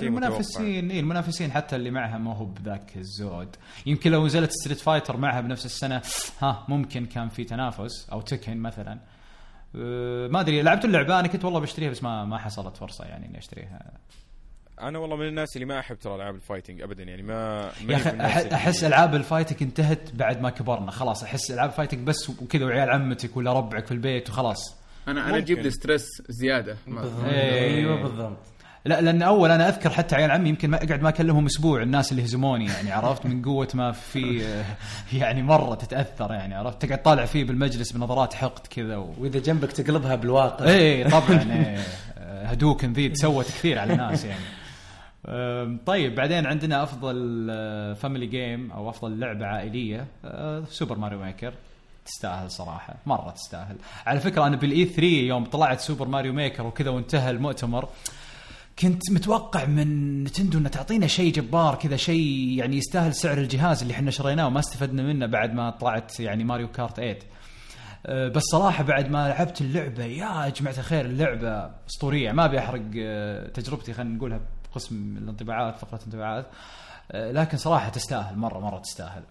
المنافسين 0.08 0.90
اي 0.90 1.00
المنافسين 1.00 1.52
حتى 1.52 1.76
اللي 1.76 1.90
معها 1.90 2.18
ما 2.18 2.36
هو 2.36 2.44
بذاك 2.44 2.96
الزود. 2.96 3.56
يمكن 3.86 4.10
لو 4.10 4.26
نزلت 4.26 4.50
Street 4.50 4.78
Fighter 4.78 5.16
معها 5.16 5.40
بنفس 5.40 5.66
السنة 5.66 6.02
ها 6.42 6.64
ممكن 6.68 7.06
كان 7.06 7.28
في 7.28 7.44
تنافس 7.44 8.10
أو 8.12 8.20
Tekken 8.20 8.56
مثلا. 8.56 8.98
أه، 9.76 10.28
ما 10.28 10.40
أدري 10.40 10.62
لعبت 10.62 10.84
اللعبة 10.84 11.20
أنا 11.20 11.28
كنت 11.28 11.44
والله 11.44 11.60
بشتريها 11.60 11.90
بس 11.90 12.02
ما 12.02 12.24
ما 12.24 12.38
حصلت 12.38 12.76
فرصة 12.76 13.04
يعني 13.04 13.26
إني 13.26 13.38
أشتريها. 13.38 13.92
أنا 14.81 14.99
والله 14.99 15.16
من 15.16 15.28
الناس 15.28 15.57
اللي 15.57 15.66
ما 15.66 15.78
أحب 15.78 15.99
ترى 15.99 16.14
ألعاب 16.14 16.35
ال 16.34 16.40
fighting 16.40 16.82
ابدا 16.83 17.02
يعني 17.02 17.23
ما 17.23 17.71
يا 17.88 17.97
أخي 17.97 18.54
أحس 18.54 18.85
ألعاب 18.85 19.14
ال 19.14 19.20
fighting 19.20 19.62
انتهت 19.62 20.14
بعد 20.14 20.40
ما 20.40 20.50
كبرنا 20.50 20.90
خلاص 20.90 21.23
أحس 21.23 21.50
ألعاب 21.50 21.71
fighting 21.70 21.99
بس 21.99 22.31
وكذا 22.31 22.64
وعيال 22.64 22.90
عمتك 22.90 23.37
ولا 23.37 23.52
ربعك 23.52 23.87
في 23.87 23.93
البيت 23.93 24.31
وخلاص. 24.31 24.76
أنا 25.09 25.28
أنا. 25.28 25.37
أجيب 25.37 25.59
لي 25.59 25.71
stress 25.70 26.06
زيادة. 26.28 26.76
أيوه 27.25 28.02
بالضبط. 28.02 28.38
لا 28.85 29.00
لأن 29.00 29.23
أول 29.23 29.50
أنا 29.50 29.69
أذكر 29.69 29.90
حتى 29.90 30.16
عيال 30.16 30.31
عمي 30.31 30.49
يمكن 30.49 30.71
ما 30.71 30.76
أقعد 30.76 31.02
ما 31.02 31.09
أكلمهم 31.09 31.47
أسبوع 31.47 31.83
الناس 31.83 32.12
اللي 32.12 32.25
هزموني 32.25 32.66
يعني 32.66 32.93
عرفت؟ 32.93 33.26
من 33.26 33.43
قوة 33.43 33.69
ما 33.75 33.93
في 33.93 34.45
يعني 35.12 35.43
مرة 35.43 35.75
تتأثر 35.75 36.33
يعني 36.33 36.54
عرفت؟ 36.54 36.85
تقعد 36.87 37.02
طالع 37.02 37.25
فيه 37.25 37.45
بالمجلس 37.45 37.93
بنظرات 37.93 38.35
حقد 38.35 38.66
كذا 38.66 38.97
و... 38.97 39.14
وإذا 39.19 39.38
جنبك 39.38 39.73
تقلبها 39.73 40.14
بالواقع. 40.14 40.64
إيه 40.64 41.09
طبعا 41.09 41.40
إيه. 41.52 41.78
Hadouken 42.44 42.92
ذي 42.93 43.14
سوت 43.14 43.45
كثير 43.47 43.78
على 43.78 43.93
الناس 43.93 44.25
يعني. 44.25 44.45
طيب 45.87 46.14
بعدين 46.14 46.47
عندنا 46.47 46.83
أفضل 46.83 47.47
family 47.96 48.26
game 48.26 48.73
أو 48.73 48.88
أفضل 48.90 49.19
لعبة 49.19 49.47
عائلية 49.47 50.07
Super 50.68 50.99
Mario 50.99 51.18
Maker 51.18 51.54
تستاهل 52.07 52.50
صراحة 52.50 52.95
مرة 53.07 53.31
تستاهل. 53.31 53.76
على 54.07 54.21
فكرة 54.21 54.47
أنا 54.47 54.57
بال 54.56 54.84
E3 54.84 55.02
يوم 55.07 55.45
طلعت 55.45 55.81
Super 55.80 56.08
Mario 56.08 56.32
Maker 56.32 56.66
وكذا 56.66 56.90
وانتهى 56.90 57.31
المؤتمر 57.31 57.88
كنت 58.78 59.11
متوقع 59.11 59.64
من 59.64 60.25
نتندو 60.25 60.59
انها 60.59 60.71
تعطينا 60.71 61.07
شيء 61.07 61.33
جبار 61.33 61.75
كذا 61.75 61.97
شيء 61.97 62.54
يعني 62.59 62.76
يستاهل 62.76 63.14
سعر 63.14 63.38
الجهاز 63.38 63.83
اللي 63.83 63.95
إحنا 63.95 64.11
شريناه 64.11 64.47
وما 64.47 64.59
استفدنا 64.61 65.02
منه 65.02 65.26
بعد 65.26 65.54
ما 65.54 65.71
طلعت 65.71 66.21
يعني 66.21 66.45
Mario 66.44 66.68
Kart 66.68 66.96
8 66.97 67.19
أه، 68.07 68.28
بس 68.28 68.43
صراحة 68.43 68.85
بعد 68.85 69.11
ما 69.11 69.28
لعبت 69.28 69.61
اللعبة 69.61 70.04
يا 70.04 70.49
جماعة 70.49 70.75
الخير 70.78 71.04
اللعبة 71.04 71.71
أسطورية. 71.90 72.33
ما 72.33 72.45
أبي 72.45 72.59
أحرق 72.59 72.83
أه، 72.97 73.49
تجربتي 73.49 73.93
خلينا 73.93 74.14
نقولها 74.16 74.40
بقسم 74.75 75.16
الانطباعات 75.16 75.78
فقرة 75.78 76.00
انطباعات 76.07 76.47
أه، 77.12 77.33
لكن 77.33 77.57
صراحة 77.57 77.88
تستاهل 77.88 78.37
مرة 78.37 78.59
مرة 78.61 78.78
تستاهل. 78.78 79.23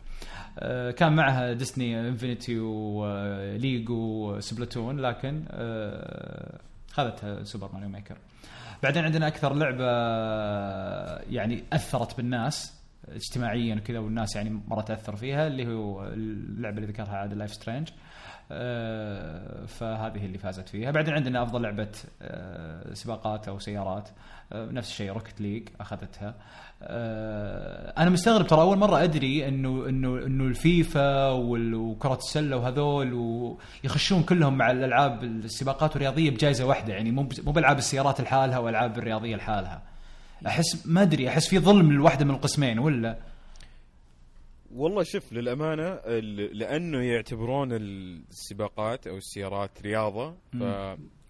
أه، 0.59 0.91
كان 0.91 1.13
معها 1.13 1.53
Disney 1.53 1.99
Infinity 1.99 2.59
وليج 2.59 3.89
و 3.89 4.01
Splatoon 4.01 4.99
لكن 4.99 5.45
خذتها 6.91 7.43
Super 7.43 7.69
Mario 7.73 7.89
Maker. 7.89 8.17
بعدين 8.83 9.03
عندنا 9.05 9.27
أكثر 9.27 9.53
لعبة 9.53 9.85
يعني 11.29 11.63
أثرت 11.73 12.17
بالناس 12.17 12.83
اجتماعيا 13.09 13.75
وكذا 13.75 13.99
والناس 13.99 14.35
يعني 14.35 14.61
مرة 14.67 14.81
تأثر 14.81 15.15
فيها 15.15 15.47
اللي 15.47 15.67
هو 15.67 16.03
اللعبة 16.03 16.77
اللي 16.77 16.87
ذكرها 16.87 17.17
عاد 17.17 17.33
Life 17.33 17.53
is 17.53 17.61
Strange 17.61 17.89
آه، 18.51 19.65
فهذه 19.65 20.25
اللي 20.25 20.37
فازت 20.37 20.69
فيها. 20.69 20.91
بعدين 20.91 21.13
عندنا 21.13 21.43
أفضل 21.43 21.61
لعبة 21.61 21.91
آه، 22.21 22.93
سباقات 22.93 23.47
أو 23.47 23.59
سيارات. 23.59 24.09
آه، 24.09 24.13
نفس 24.55 24.89
الشيء 24.89 25.11
Rocket 25.11 25.41
League 25.41 25.69
أخذتها. 25.79 26.35
آه، 26.81 27.93
أنا 28.01 28.09
مستغرب 28.09 28.47
ترى 28.47 28.61
أول 28.61 28.77
مرة 28.77 29.03
أدري 29.03 29.47
إنه 29.47 29.89
إنه 29.89 30.17
إنه 30.25 30.43
الفيفا 30.43 31.29
وكرة 31.29 32.17
السلة 32.17 32.57
وهذول 32.57 33.13
ويخشون 33.13 34.23
كلهم 34.23 34.57
مع 34.57 34.71
الألعاب 34.71 35.23
السباقات 35.23 35.95
الرياضية 35.95 36.29
بجائزة 36.29 36.65
واحدة 36.65 36.93
يعني 36.93 37.11
مو 37.11 37.29
مو 37.45 37.51
بألعاب 37.51 37.77
السيارات 37.77 38.21
لحالها 38.21 38.57
وألعاب 38.59 38.97
الرياضية 38.97 39.35
لحالها 39.35 39.81
أحس 40.47 40.87
ما 40.87 41.01
أدري 41.01 41.29
أحس 41.29 41.47
في 41.47 41.59
ظلم 41.59 41.91
للواحده 41.91 42.25
من 42.25 42.31
القسمين 42.31 42.79
ولا؟ 42.79 43.17
والله 44.75 45.03
شوف 45.03 45.33
للأمانة 45.33 45.95
لأنه 46.53 47.01
يعتبرون 47.01 47.69
السباقات 47.71 49.07
أو 49.07 49.17
السيارات 49.17 49.81
رياضة 49.81 50.35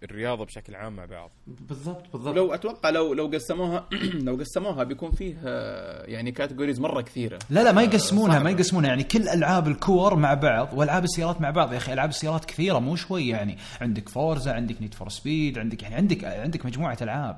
فالرياضه 0.07 0.45
بشكل 0.45 0.75
عام 0.75 0.95
مع 0.95 1.05
بعض. 1.05 1.31
بالضبط 1.47 2.03
بالضبط. 2.13 2.35
لو 2.35 2.53
أتوقع 2.53 2.89
لو 2.89 3.13
لو 3.13 3.27
قسموها 3.27 3.87
لو 4.27 4.35
قسموها 4.35 4.83
بيكون 4.83 5.11
فيه 5.11 5.35
آه، 5.45 6.05
يعني 6.05 6.31
categories 6.31 6.79
مرة 6.79 7.01
كثيرة. 7.01 7.39
لا 7.49 7.63
لا 7.63 7.71
ما 7.71 7.81
آه، 7.81 7.83
يقسمونها. 7.83 8.39
ما 8.39 8.49
يقسمونها. 8.49 8.89
يعني 8.89 9.03
كل 9.03 9.29
ألعاب 9.29 9.67
الكور 9.67 10.15
مع 10.15 10.33
بعض 10.33 10.69
وألعاب 10.73 11.03
السيارات 11.03 11.41
مع 11.41 11.49
بعض. 11.49 11.71
يا 11.73 11.77
أخي 11.77 11.93
ألعاب 11.93 12.09
السيارات 12.09 12.45
كثيرة 12.45 12.79
مو 12.79 12.95
شوي 12.95 13.27
يعني. 13.27 13.57
عندك 13.81 14.09
Forza 14.09 14.53
عندك 14.53 14.81
Need 14.81 14.93
for 14.93 15.09
Speed 15.09 15.57
عندك 15.59 15.83
يعني 15.83 15.95
عندك 15.95 16.23
عندك 16.25 16.65
مجموعة 16.65 16.97
ألعاب. 17.01 17.37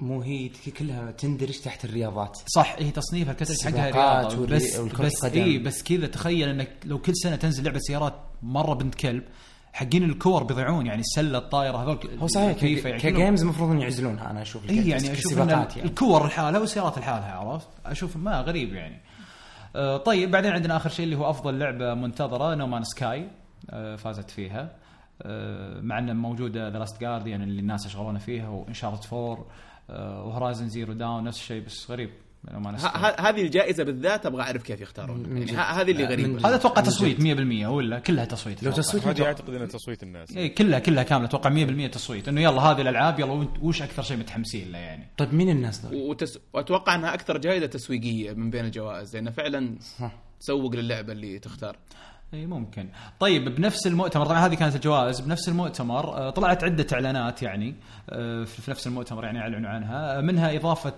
مو 0.00 0.20
هي 0.22 0.50
كلها 0.78 1.10
تندرج 1.10 1.58
تحت 1.60 1.84
الرياضات. 1.84 2.38
صح 2.46 2.76
هي 2.78 2.90
تصنيفها 2.90 3.32
ال 3.32 3.36
category 3.36 3.72
حقها 3.74 3.88
السباقات 3.88 4.32
رياضة. 4.34 4.40
والري- 4.42 5.04
بس 5.06 5.24
بس. 5.24 5.24
اي 5.24 5.58
بس 5.58 5.82
كذا 5.82 6.06
تخيل 6.06 6.48
إنك 6.48 6.70
لو 6.84 6.98
كل 6.98 7.12
سنة 7.16 7.36
تنزل 7.36 7.64
لعبة 7.64 7.78
سيارات 7.78 8.14
مرة 8.42 8.74
بنت 8.74 8.94
كلب 8.94 9.22
حقين 9.76 10.02
الكور 10.02 10.42
بيضيعون 10.42 10.86
يعني 10.86 11.00
السلة 11.00 11.38
الطايرة 11.38 11.76
هذول 11.76 11.98
هو 12.18 12.26
صحيح 12.26 12.58
فيفا 12.58 12.88
يعني 12.88 13.02
ك 13.02 13.09
games 13.09 13.42
المفروض 13.42 13.70
ان 13.70 13.80
يعزلونها 13.80 14.30
أنا 14.30 14.42
أشوف 14.42 14.70
إي 14.70 14.88
يعني 14.88 15.12
أشوف 15.12 15.26
السباقات 15.26 15.76
يعني 15.76 15.88
الكور 15.88 16.26
لحالها 16.26 16.60
والسيارات 16.60 16.98
لحالها 16.98 17.32
عرفت؟ 17.32 17.68
أشوف 17.86 18.16
ما 18.16 18.40
غريب 18.40 18.74
يعني. 18.74 19.00
آه، 19.76 19.96
طيب 19.96 20.30
بعدين 20.30 20.52
عندنا 20.52 20.76
آخر 20.76 20.90
شيء 20.90 21.04
اللي 21.04 21.16
هو 21.16 21.30
أفضل 21.30 21.58
لعبة 21.58 21.94
منتظرة 21.94 22.54
No 22.54 22.66
Man's 22.66 22.84
Sky 22.84 23.28
فازت 23.96 24.30
فيها 24.30 24.76
آه، 25.22 25.80
مع 25.80 25.98
ان 25.98 26.16
موجودة 26.16 26.68
The 26.68 26.78
Last 26.78 27.00
Guardian 27.00 27.42
اللي 27.42 27.60
الناس 27.60 27.86
يشغلون 27.86 28.18
فيها 28.18 28.48
و 28.48 28.54
Uncharted 28.54 29.12
4 29.12 29.46
و 29.88 29.98
Horizon 29.98 30.68
Zero 30.68 30.92
Dawn 30.92 31.24
نفس 31.24 31.38
الشيء 31.38 31.64
بس 31.64 31.90
غريب 31.90 32.10
هذه 33.18 33.42
الجائزة 33.42 33.84
بالذات 33.84 34.26
أبغى 34.26 34.42
أعرف 34.42 34.62
كيف 34.62 34.80
يختارون 34.80 35.36
يعني 35.36 35.52
هذه 35.52 35.90
اللي 35.90 36.04
غريبة. 36.04 36.48
هذا 36.48 36.54
أتوقع 36.54 36.82
تصويت 36.82 37.20
جد. 37.20 37.64
100% 37.64 37.66
ولا 37.66 37.98
كلها 37.98 38.24
تصويت 38.24 38.62
لو. 38.62 38.72
تصويت 38.72 39.06
هذه. 39.06 39.24
أعتقد 39.24 39.54
انها 39.54 39.66
تصويت 39.66 40.02
الناس 40.02 40.36
اي 40.36 40.48
كلها 40.48 40.78
كلها 40.78 41.02
كاملة 41.02 41.26
أتوقع 41.26 41.50
100% 41.88 41.90
تصويت 41.90 42.28
إنه 42.28 42.40
يلا 42.40 42.60
هذه 42.60 42.80
الألعاب 42.80 43.20
يلا 43.20 43.48
وش 43.62 43.82
أكثر 43.82 44.02
شيء 44.02 44.16
متحمسين 44.16 44.72
له 44.72 44.78
يعني 44.78 45.08
طيب 45.16 45.34
مين 45.34 45.48
الناس 45.50 45.86
ذول؟ 45.86 45.94
وتس... 45.94 46.38
وأتوقع 46.52 46.94
إنها 46.94 47.14
أكثر 47.14 47.38
جائزة 47.38 47.66
تسويقية 47.66 48.32
من 48.32 48.50
بين 48.50 48.64
الجوائز 48.64 49.16
لانها 49.16 49.32
فعلا. 49.32 49.78
تسوق 50.40 50.74
للعبة 50.74 51.12
اللي 51.12 51.38
تختار 51.38 51.76
إي 52.34 52.46
ممكن. 52.46 52.88
طيب 53.20 53.54
بنفس 53.54 53.86
المؤتمر 53.86 54.26
طبعا 54.26 54.38
هذه 54.38 54.54
كانت 54.54 54.74
الجوائز 54.76 55.20
بنفس 55.20 55.48
المؤتمر 55.48 56.16
آه، 56.16 56.30
طلعت 56.30 56.64
عدة 56.64 56.86
إعلانات 56.92 57.42
يعني 57.42 57.74
آه، 58.10 58.44
في 58.44 58.62
في 58.62 58.70
نفس 58.70 58.86
المؤتمر 58.86 59.24
يعني 59.24 59.38
اعلنوا 59.38 59.70
عنها. 59.70 60.20
منها 60.20 60.56
إضافة 60.56 60.94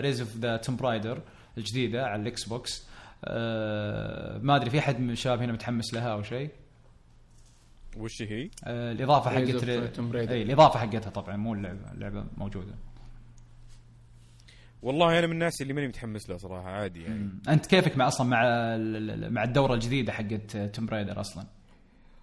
Rise 0.00 0.20
of 0.20 0.36
the 0.36 0.56
Tomb 0.56 0.76
Raider 0.76 1.22
الجديدة 1.58 2.06
على 2.06 2.22
ال 2.22 2.44
Xbox. 2.44 2.88
آه، 3.24 4.38
ما 4.38 4.56
أدري 4.56 4.70
في 4.70 4.78
أحد 4.78 5.00
من 5.00 5.10
الشباب 5.10 5.42
هنا 5.42 5.52
متحمس 5.52 5.94
لها 5.94 6.12
أو 6.12 6.22
شيء؟ 6.22 6.50
وش 7.96 8.22
هي؟ 8.22 8.50
الإضافة 8.66 9.30
حقت. 9.30 9.64
إي 10.30 10.42
الإضافة 10.42 10.78
حقتها 10.78 11.10
طبعا 11.10 11.36
مو 11.36 11.54
اللعبة 11.54 11.92
اللعبة 11.94 12.24
موجودة. 12.36 12.74
والله 14.82 15.18
أنا 15.18 15.26
من 15.26 15.32
الناس 15.32 15.62
اللي 15.62 15.72
ماني 15.72 15.88
متحمس 15.88 16.28
لها 16.30 16.38
صراحة 16.38 16.68
عادي 16.70 17.02
يعني. 17.02 17.30
أنت 17.48 17.66
كيفك 17.66 17.96
مع 17.96 18.06
أصلا 18.06 18.26
مع 18.26 18.42
مع 19.30 19.44
الدورة 19.44 19.74
الجديدة 19.74 20.12
حقت 20.12 20.56
Tomb 20.56 20.86
Raider 20.86 21.20
أصلا؟ 21.20 21.46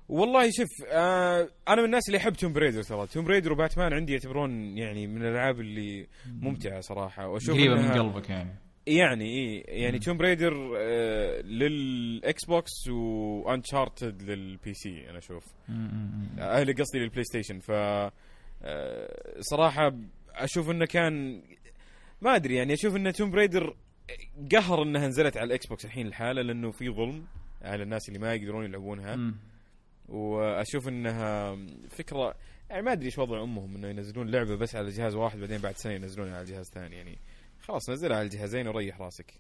والله 0.10 0.50
شوف 0.52 0.70
آه 0.92 1.50
أنا 1.68 1.76
من 1.82 1.86
الناس 1.86 2.08
اللي 2.08 2.18
يحب 2.18 2.34
Tomb 2.34 2.54
Raider 2.54 2.84
ترى. 2.84 3.08
Tomb 3.08 3.26
Raider 3.26 3.54
و 3.54 3.59
Batman 3.59 3.94
عندي 3.94 4.14
يعتبرون 4.14 4.78
يعني 4.78 5.08
من 5.08 5.22
الألعاب 5.22 5.60
اللي 5.60 6.08
ممتعة 6.42 6.80
صراحة. 6.80 7.28
وأشوف 7.28 7.56
قريبة 7.56 7.76
من 7.76 7.92
قلبك 7.92 8.30
يعني. 8.30 8.56
يعني 8.88 9.26
إي 9.26 9.64
يعني 9.68 10.00
Tomb 10.00 10.18
Raider 10.18 10.74
آه 10.78 11.42
لل 11.42 12.46
Xbox 12.46 12.88
و 12.88 13.01
Uncharted 13.01 14.22
لل 14.22 14.74
PC 14.74 15.10
أنا 15.10 15.18
أشوف. 15.18 15.44
أهلي 16.40 16.74
قصدي 16.74 17.00
لل 17.00 17.24
PlayStation 17.24 17.60
ف 17.60 17.72
آه، 17.72 19.40
صراحة 19.40 19.94
أشوف 20.36 20.70
إنه 20.70 20.86
كان 20.86 21.42
ما 22.22 22.36
أدري 22.36 22.56
يعني 22.56 22.74
أشوف 22.74 22.96
إن 22.96 23.14
Tomb 23.14 23.32
Raider 23.32 23.76
قهر 24.52 24.84
إنها 24.84 25.08
نزلت 25.08 25.38
على 25.38 25.48
ال 25.48 25.68
Xbox 25.68 25.86
الحين 25.86 26.08
الحالة 26.08 26.42
لأنه 26.42 26.72
في 26.72 26.90
ظلم 26.90 27.26
على 27.62 27.84
الناس 27.84 28.08
اللي 28.08 28.20
ما 28.20 28.34
يقدرون 28.34 28.66
يلعبونها. 28.66 29.16
مم. 29.16 29.36
وأشوف 30.10 30.88
إنها 30.88 31.58
فكرة 31.90 32.36
يعني 32.70 32.82
ما 32.82 32.92
أدري 32.92 33.06
إيش 33.06 33.18
وضع 33.18 33.44
أمهم 33.44 33.76
إنه 33.76 33.88
ينزلون 33.88 34.30
لعبة 34.32 34.56
بس 34.56 34.76
على 34.76 34.90
جهاز 34.90 35.16
واحد 35.16 35.40
بعدين 35.40 35.58
بعد 35.58 35.78
سنة 35.78 35.94
ينزلونها 35.94 36.38
على 36.38 36.46
جهاز 36.46 36.66
ثاني 36.70 36.96
يعني 36.96 37.18
خلاص 37.62 37.90
نزلها 37.90 38.18
على 38.18 38.26
الجهازين 38.26 38.68
وريح 38.68 39.02
راسك. 39.02 39.34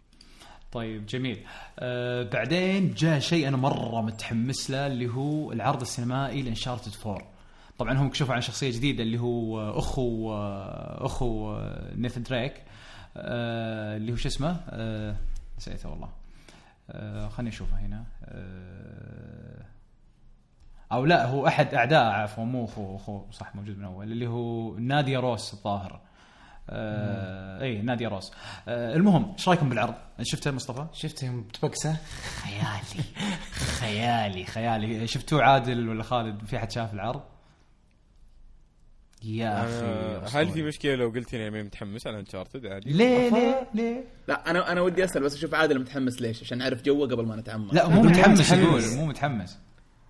طيب 0.71 1.05
جميل. 1.05 1.39
آه 1.79 2.23
بعدين 2.23 2.93
جاء 2.93 3.19
شيء 3.19 3.47
أنا 3.47 3.57
مرة 3.57 4.01
متحمس 4.01 4.71
له 4.71 4.87
اللي 4.87 5.07
هو 5.07 5.51
العرض 5.51 5.81
السينمائي 5.81 6.41
لإنشارتد 6.41 6.91
4 7.05 7.34
طبعا 7.77 7.93
هم 7.97 8.09
كشفوا 8.09 8.35
عن 8.35 8.41
شخصية 8.41 8.71
جديدة 8.71 9.03
اللي 9.03 9.19
هو 9.19 9.69
أخو 9.79 10.33
أخو 11.05 11.59
نيثن 11.95 12.23
دريك 12.23 12.63
آه 13.17 13.97
اللي 13.97 14.11
هو 14.11 14.15
شو 14.15 14.27
اسمه؟ 14.27 14.57
آه 14.69 15.15
نسيته 15.57 15.89
والله. 15.89 16.09
آه 16.89 17.27
خليني 17.27 17.49
أشوفه 17.49 17.77
هنا. 17.77 18.03
أو 20.91 21.05
لا 21.05 21.25
هو 21.25 21.47
أحد 21.47 21.73
أعداء 21.73 22.03
عفوا 22.03 22.43
مو 22.43 22.65
اخوه 22.65 22.95
اخوه 22.95 23.25
صح 23.31 23.55
موجود 23.55 23.77
من 23.77 23.85
أول 23.85 24.11
اللي 24.11 24.27
هو 24.27 24.77
ناديا 24.77 25.19
روس 25.19 25.53
الظاهر. 25.53 26.01
آه 26.69 27.61
اي 27.61 27.81
ناديا 27.81 28.09
روس. 28.09 28.31
آه 28.67 28.95
المهم 28.95 29.31
إيش 29.33 29.49
رأيكم 29.49 29.69
بالعرض؟ 29.69 29.95
شفته 30.21 30.51
مصطفى؟ 30.51 30.85
شفتهم 30.93 31.41
بتبكسة؟ 31.41 31.97
خيالي 32.43 33.03
خيالي 33.79 34.45
خيالي. 34.45 35.07
شفتوه 35.07 35.43
عادل 35.43 35.89
ولا 35.89 36.03
خالد؟ 36.03 36.45
في 36.45 36.57
أحد 36.57 36.71
شاف 36.71 36.93
العرض؟ 36.93 37.21
يا 39.25 39.65
أخي 40.23 40.37
هل 40.37 40.49
في 40.49 40.63
مشكلة 40.63 40.95
لو 40.95 41.09
قلت 41.09 41.33
إني 41.33 41.49
ماني 41.49 41.63
متحمس؟ 41.63 42.07
على 42.07 42.19
انشارتد 42.19 42.65
عادي؟ 42.65 42.89
ليه 42.89 43.29
ليه؟ 43.29 43.67
ليه؟ 43.73 44.03
لا 44.27 44.49
أنا 44.49 44.71
أنا 44.71 44.81
ودي 44.81 45.03
أسأل 45.03 45.23
بس 45.23 45.35
أشوف 45.35 45.53
عادل 45.53 45.79
متحمس 45.79 46.21
ليش؟ 46.21 46.41
عشان 46.41 46.61
أعرف 46.61 46.83
جوه 46.83 47.07
قبل 47.07 47.25
ما 47.25 47.35
نتعمق. 47.35 47.73
لا 47.73 47.87
مو 47.87 48.01
متحمس. 48.01 48.51
يقول. 48.51 48.81
مو 48.97 49.05
متحمس. 49.05 49.59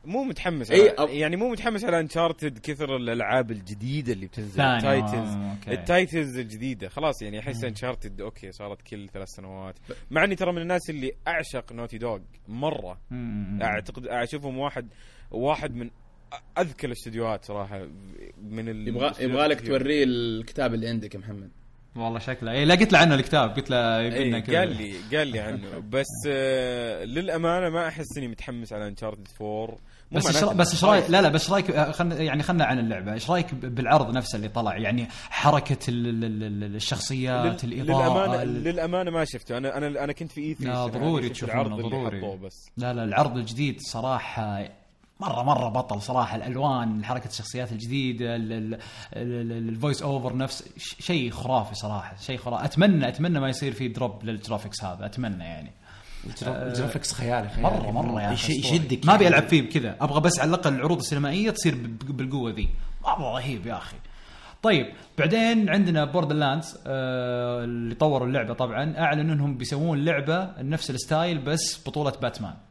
مو 0.05 0.23
متحمس. 0.23 0.71
إي، 0.71 0.89
على 0.89 0.97
أو- 0.97 1.09
يعني 1.09 1.35
مو 1.35 1.49
متحمس 1.49 1.83
على 1.83 1.99
Uncharted 1.99 2.59
كثر 2.59 2.95
الألعاب 2.95 3.51
الجديدة 3.51 4.13
اللي 4.13 4.25
بتنزل. 4.25 4.55
ثاني، 4.55 4.81
titles 4.81 5.33
آه،. 5.35 5.57
ال 5.67 5.77
titles 5.77 6.37
الجديدة. 6.37 6.89
خلاص 6.89 7.21
يعني 7.21 7.39
أحس 7.39 7.63
Uncharted 7.63 8.21
okay 8.21 8.51
صارت 8.51 8.81
كل 8.81 9.09
ثلاث 9.13 9.27
سنوات. 9.27 9.75
مع 10.11 10.23
إني 10.23 10.35
ترى 10.35 10.51
من 10.51 10.61
الناس 10.61 10.89
اللي 10.89 11.11
أعشق 11.27 11.73
Naughty 11.73 11.97
Dog 11.97 12.19
مرة. 12.47 12.97
مم. 13.11 13.59
أعتقد 13.61 14.07
أشوفهم 14.07 14.57
واحد 14.57 14.87
واحد 15.31 15.75
من 15.75 15.89
اذكى 16.57 16.87
الاستديوهات 16.87 17.45
صراحة 17.45 17.87
من 18.43 18.69
ال 18.69 18.87
يبغى 18.87 19.11
يبغى 19.19 19.47
لك 19.47 19.67
توريه 19.67 20.03
الكتاب 20.03 20.73
اللي 20.73 20.87
عندك 20.89 21.15
يا 21.15 21.19
محمد. 21.19 21.49
والله 21.95 22.19
شكله. 22.19 22.51
اي 22.51 22.65
لا 22.65 22.75
قلت 22.75 22.93
له 22.93 22.99
عنه 22.99 23.15
الكتاب 23.15 23.49
قلت 23.55 23.69
له 23.69 24.01
يبي 24.01 24.23
لنا 24.23 24.37
اي 24.37 24.41
كذا. 24.41 24.59
قال 24.59 24.77
لي 24.77 25.17
قال 25.17 25.27
لي 25.27 25.39
عنه. 25.39 25.79
بس 25.93 26.05
آه 26.27 27.03
للأمانة 27.03 27.69
ما 27.69 27.87
أحس 27.87 28.17
إني 28.17 28.27
متحمس 28.27 28.73
على 28.73 28.87
Uncharted 28.87 29.27
4 29.41 29.77
مو 30.11 30.19
بس 30.19 30.43
بس 30.43 30.71
إيش 30.71 30.83
رايك 30.83 31.09
لا 31.09 31.21
لا 31.21 31.29
بس 31.29 31.41
إيش 31.41 31.51
رأيك 31.51 31.71
آه، 31.71 31.91
خلنا 31.91 32.15
يعني 32.21 32.43
خلنا 32.43 32.65
عن 32.65 32.79
اللعبة. 32.79 33.13
إيش 33.13 33.29
رأيك 33.31 33.53
بالعرض 33.55 34.13
نفسه 34.13 34.35
اللي 34.35 34.49
طلع؟ 34.49 34.77
يعني 34.77 35.07
حركة 35.29 35.77
ال- 35.89 36.23
ال- 36.23 36.43
ال- 36.63 36.75
الشخصيات 36.75 37.65
لل- 37.65 37.73
الإضاءة 37.73 38.09
للامانه 38.27 38.41
ال- 38.43 38.63
للأمانة 38.63 39.11
ما 39.11 39.25
شفته. 39.25 39.57
أنا 39.57 39.77
أنا 39.77 40.03
أنا 40.03 40.13
كنت 40.13 40.31
في 40.31 40.41
E3 40.41 40.65
لا، 40.73 40.85
السنة 40.85 40.99
ضروري 41.01 41.29
تشوفونه، 41.29 41.61
العرض 41.61 41.71
اللي 41.79 41.89
ضروري. 41.89 42.17
حطوه 42.17 42.35
بس. 42.37 42.69
لا 42.77 42.93
لا 42.93 43.03
العرض 43.03 43.37
الجديد 43.37 43.81
صراحة 43.81 44.69
مرة 45.19 45.43
مرة 45.43 45.69
بطل 45.69 46.01
صراحة 46.01 46.35
الألوان 46.35 47.05
حركة 47.05 47.27
الشخصيات 47.27 47.71
الجديدة 47.71 48.35
ال- 48.35 48.53
ال- 48.53 48.73
ال- 48.73 49.51
ال- 49.51 49.69
ال 49.69 49.75
voice 49.75 50.01
over 50.01 50.37
نفس 50.37 50.69
شيء 50.99 51.31
خرافي 51.31 51.75
صراحة 51.75 52.15
شيء 52.21 52.37
خرافي 52.37 52.65
أتمنى 52.65 53.07
أتمنى 53.07 53.39
ما 53.39 53.49
يصير 53.49 53.73
في 53.73 53.87
drop 53.87 54.23
لل 54.23 54.35
graphics 54.35 54.83
هذا 54.83 55.05
أتمنى 55.05 55.43
يعني 55.43 55.71
ال 56.47 56.55
graphics 56.55 57.13
خيالي 57.13 57.49
خيالي. 57.49 57.61
مرة 57.69 57.91
مرة 57.91 58.21
يا 58.21 58.33
أسطوري. 58.33 58.59
يشدك 58.59 59.05
ما 59.05 59.15
أبي 59.15 59.23
يعني. 59.23 59.35
ألعب 59.37 59.49
فيه 59.49 59.61
بكذا 59.61 59.95
أبغى 60.01 60.21
بس 60.21 60.39
على 60.39 60.49
الأقل 60.49 60.73
العروض 60.73 60.97
السينمائية 60.97 61.49
تصير 61.51 61.75
بالقوة 62.09 62.51
ذي 62.51 62.69
مرة 63.03 63.33
رهيب 63.35 63.65
يا 63.67 63.77
أخي 63.77 63.95
طيب 64.63 64.85
بعدين 65.17 65.69
عندنا 65.69 66.05
Borderlands 66.05 66.77
آه 66.87 67.63
اللي 67.63 67.95
طوروا 67.95 68.27
اللعبة 68.27 68.53
طبعا 68.53 68.97
اعلنوا 68.97 69.33
إنهم 69.35 69.57
بيسوون 69.57 70.05
لعبة 70.05 70.49
نفس 70.61 70.89
ال 70.89 70.97
style 70.97 71.37
بس 71.37 71.87
بطولة 71.87 72.11
باتمان 72.21 72.51
آه 72.53 72.64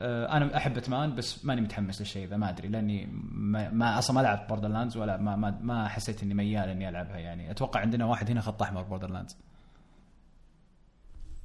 أنا 0.00 0.56
أحب 0.56 0.74
باتمان 0.74 1.14
بس 1.14 1.44
ماني 1.44 1.60
متحمس 1.60 2.00
للشيء 2.00 2.26
ذا 2.28 2.36
ما 2.36 2.48
أدري 2.48 2.68
لأني 2.68 3.08
ما, 3.32 3.70
ما 3.70 3.98
أصلا 3.98 4.16
ما 4.16 4.20
لعبت 4.20 4.48
Borderlands 4.48 4.96
ولا 4.96 5.16
ما, 5.16 5.36
ما 5.36 5.58
ما 5.62 5.88
حسيت 5.88 6.22
إني 6.22 6.34
ميال 6.34 6.68
إني 6.68 6.88
ألعبها 6.88 7.18
يعني. 7.18 7.50
أتوقع 7.50 7.80
عندنا 7.80 8.04
واحد 8.04 8.30
هنا 8.30 8.40
خط 8.40 8.62
أحمر 8.62 8.82
Borderlands 8.82 9.36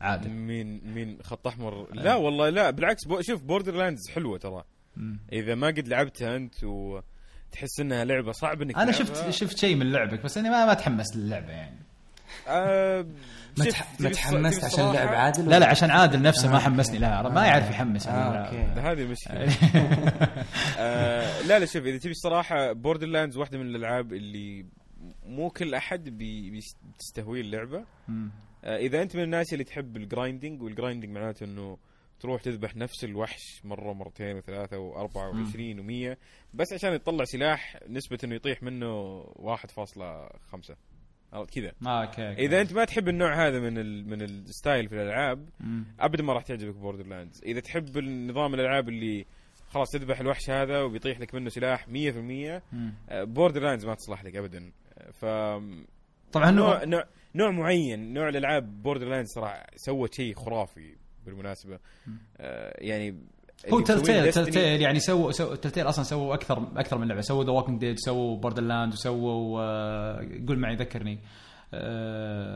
عادل 0.01 0.29
مين 0.29 0.93
مين 0.93 1.17
خط 1.23 1.47
أحمر؟ 1.47 1.93
لا 1.93 2.15
والله 2.15 2.49
لا 2.49 2.69
بالعكس 2.69 3.05
بو 3.05 3.21
شوف 3.21 3.43
Borderlands 3.43 4.09
حلوة 4.09 4.37
ترى. 4.37 4.63
إذا 5.33 5.55
ما 5.55 5.67
قد 5.67 5.87
لعبتها 5.87 6.35
أنت 6.35 6.63
وتحس 6.63 7.79
إنها 7.79 8.05
لعبة 8.05 8.31
صعب 8.31 8.61
إنك 8.61 8.77
أنا. 8.77 8.91
شفت 8.91 9.29
شفت 9.29 9.57
شيء 9.57 9.75
من 9.75 9.91
لعبك 9.91 10.23
بس 10.23 10.37
اني 10.37 10.49
ما 10.49 10.65
ما 10.65 10.71
أتحمس 10.71 11.17
للعبة 11.17 11.51
يعني. 11.51 11.84
آه 12.47 13.01
ما 13.57 13.65
ما 13.99 14.09
تحمست 14.09 14.63
عشان؟ 14.63 14.93
لعب 14.93 15.07
عادل 15.07 15.49
لا 15.49 15.59
لا 15.59 15.67
عشان 15.67 15.91
عادل 15.91 16.21
نفسه 16.21 16.49
ما 16.49 16.55
آه، 16.55 16.59
حمسني. 16.59 16.97
لها 16.97 17.29
ما 17.29 17.45
يعرف 17.45 17.69
يحمس 17.69 18.07
آه،. 18.07 18.49
هذه 18.91 19.05
مشكله 19.05 19.47
آه. 20.79 21.41
لا 21.41 21.59
لا 21.59 21.65
شوف 21.65 21.85
إذا 21.85 21.97
تبي 21.97 22.11
الصراحه 22.11 22.71
Borderlands 22.71 23.37
واحدة 23.37 23.57
من 23.57 23.65
الألعاب 23.65 24.13
اللي 24.13 24.65
مو 25.25 25.49
كل 25.49 25.73
أحد 25.73 26.09
بي 26.09 26.49
بيست- 26.49 26.77
بتستهويه 26.95 27.41
اللعبه. 27.41 27.85
آه 28.63 28.77
إذا 28.77 29.01
أنت 29.01 29.15
من 29.15 29.23
الناس 29.23 29.53
اللي 29.53 29.63
تحب 29.63 29.97
ال 29.97 30.04
grinding 30.04 30.61
وال 30.61 30.71
grinding 30.71 31.11
معناته 31.11 31.43
إنه 31.43 31.77
تروح 32.19 32.41
تذبح 32.41 32.75
نفس 32.75 33.03
الوحش 33.03 33.61
مرة 33.63 33.89
ومرتين 33.89 34.37
وثلاثة 34.37 34.77
وأربعة 34.77 35.29
وعشرين 35.29 35.79
ومية 35.79 36.17
بس 36.53 36.73
عشان 36.73 36.99
تطلع 37.03 37.23
سلاح 37.25 37.79
نسبة 37.89 38.17
إنه 38.23 38.35
يطيح 38.35 38.63
منه 38.63 39.21
1.5 39.23 40.75
عرفت 41.35 41.53
كذا 41.59 41.71
آه، 41.85 42.05
okay. 42.05 42.31
إذا 42.33 42.61
أنت 42.61 42.73
ما 42.73 42.85
تحب 42.85 43.07
النوع 43.09 43.47
هذا 43.47 43.59
من 43.59 43.77
ال 43.77 44.09
من 44.09 44.21
ال 44.21 44.32
style 44.32 44.89
في 44.89 44.95
الألعاب. 44.95 45.49
أبدا 45.99 46.23
ما 46.23 46.33
راح 46.33 46.43
تعجبك 46.43 46.75
Borderlands 46.75 47.41
إذا 47.45 47.59
تحب 47.59 47.97
النظام 47.97 48.53
الألعاب 48.53 48.89
اللي 48.89 49.25
خلاص 49.69 49.91
تذبح 49.91 50.19
الوحش 50.19 50.49
هذا 50.49 50.81
وبيطيح 50.81 51.19
لك 51.19 51.35
منه 51.35 51.49
سلاح 51.49 51.85
100% 51.85 51.89
مم. 51.89 52.93
Borderlands 53.11 53.85
ما 53.85 53.95
تصلح 53.95 54.23
لك 54.23 54.35
ابدا 54.35 54.71
ف 55.13 55.25
طبعا 56.31 56.51
نوع 56.51 56.83
نوع 56.83 57.03
نوع 57.35 57.51
معين 57.51 58.13
نوع 58.13 58.29
الألعاب 58.29 58.81
Borderlands 58.83 59.29
صراحة 59.29 59.65
سوت 59.75 60.13
شيء 60.13 60.35
خرافي 60.35 60.95
بالمناسبة 61.25 61.79
آه 62.37 62.77
يعني 62.81 63.15
هو 63.73 63.79
Telltale 63.79 64.31
Telltale 64.33 64.81
يعني 64.81 64.99
سووا 64.99 65.31
سو 65.31 65.55
Telltale 65.55 65.89
أصلا 65.89 66.03
سووا 66.03 66.33
أكثر 66.33 66.67
أكثر 66.77 66.97
من 66.97 67.07
لعبة. 67.07 67.21
سووا 67.21 67.43
The 67.43 67.51
Walking 67.51 67.79
Dead 67.79 67.99
سووا 67.99 68.37
Borderland 68.37 68.93
وسووا 68.93 69.61
آه، 69.61 70.27
قول 70.47 70.59
معي 70.59 70.75
ذكرني. 70.75 71.19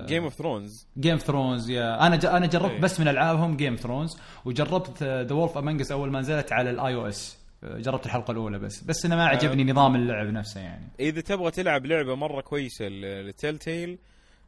Game 0.05 0.23
of 0.23 0.33
Thrones 0.33 0.87
Game 0.97 1.17
Thrones 1.17 1.69
يا. 1.69 2.07
أنا 2.07 2.15
ج... 2.15 2.25
أنا 2.25 2.45
جربت 2.45 2.71
إيه. 2.71 2.81
بس 2.81 2.99
من 2.99 3.07
ألعابهم 3.07 3.57
Game 3.57 3.75
Thrones 3.75 4.17
وجربت 4.45 5.03
The 5.03 5.33
Wolf 5.33 5.57
Among 5.57 5.82
Us 5.82 5.91
أول 5.91 6.11
ما 6.11 6.19
نزلت 6.19 6.53
على 6.53 6.69
ال 6.69 6.95
iOS 6.95 7.39
جربت 7.63 8.05
الحلقة 8.05 8.31
الأولى 8.31 8.59
بس. 8.59 8.83
بس 8.83 9.05
أنا 9.05 9.15
ما 9.15 9.25
عجبني 9.25 9.71
نظام 9.71 9.95
اللعب 9.95 10.27
نفسه 10.27 10.61
يعني. 10.61 10.87
إذا 10.99 11.21
تبغى 11.21 11.51
تلعب 11.51 11.85
لعبة 11.85 12.15
مرة 12.15 12.41
كويسة 12.41 12.87
Telltale 12.87 13.97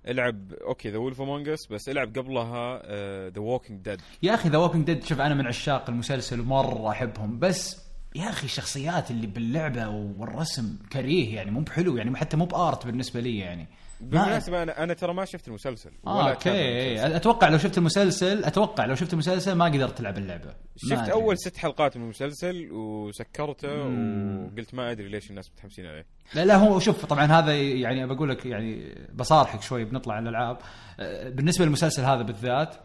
العب 0.08 0.54
okay 0.54 0.90
The 0.90 0.98
Wolf 0.98 1.22
Among 1.22 1.53
Us 1.53 1.66
بس 1.68 1.90
العب 1.90 2.18
قبلها 2.18 2.82
The 3.30 3.40
Walking 3.40 3.82
Dead 3.82 4.02
يا 4.24 4.34
أخي 4.34 4.50
The 4.50 4.58
Walking 4.58 4.86
Dead 4.86 5.04
شوف 5.04 5.22
أنا 5.22 5.34
من 5.36 5.48
عشاق 5.48 5.90
المسلسل 5.90 6.40
ومرة 6.40 6.90
أحبهم 6.90 7.40
بس 7.40 7.82
يا 8.16 8.30
أخي 8.30 8.46
الشخصيات 8.46 9.12
اللي 9.12 9.28
باللعبة 9.28 9.90
والرسم 9.90 10.78
كريه 10.94 11.36
يعني 11.36 11.52
مو 11.52 11.60
بحلو 11.62 11.98
يعني 11.98 12.16
حتى 12.16 12.38
مو 12.38 12.46
ب 12.46 12.56
art 12.56 12.86
بالنسبة 12.86 13.20
لي 13.20 13.38
يعني. 13.40 13.68
بالمناسبة 14.02 14.64
أنا 14.64 14.84
أنا 14.84 14.94
ترى 14.94 15.14
ما 15.14 15.26
شفت 15.26 15.48
المسلسل 15.48 15.92
ولا 16.04 16.30
okay 16.30 16.32
أتابع 16.32 16.60
المسلسل. 16.60 17.16
أتوقع 17.16 17.48
لو 17.48 17.58
شفت 17.58 17.78
المسلسل 17.78 18.44
أتوقع 18.44 18.86
لو 18.86 18.96
شفت 18.96 19.14
المسلسل 19.14 19.54
ما 19.54 19.66
قدرت 19.66 19.98
تلعب 19.98 20.18
اللعبة. 20.18 20.56
شفت. 20.78 21.10
أول 21.10 21.38
ست 21.38 21.58
حلقات 21.58 21.98
من 21.98 22.04
المسلسل 22.04 22.72
وسكرته 22.72 23.74
وقلت 23.74 24.74
ما 24.74 24.92
أدري 24.92 25.10
ليش 25.10 25.30
الناس 25.30 25.52
متحمسين 25.52 25.86
عليه. 25.86 26.06
لا 26.34 26.46
لا 26.46 26.56
هو 26.56 26.80
شوف 26.80 27.06
طبعا 27.06 27.26
هذا 27.26 27.56
يعني 27.56 28.08
بقول 28.08 28.30
لك 28.30 28.46
يعني 28.46 28.96
بصارحك 29.14 29.62
شوي 29.62 29.86
بنطلع 29.86 30.14
على 30.14 30.30
الألعاب. 30.30 30.58
آه، 31.00 31.30
بالنسبة 31.30 31.66
للمسلسل 31.66 32.04
هذا 32.04 32.22
بالذات 32.22 32.76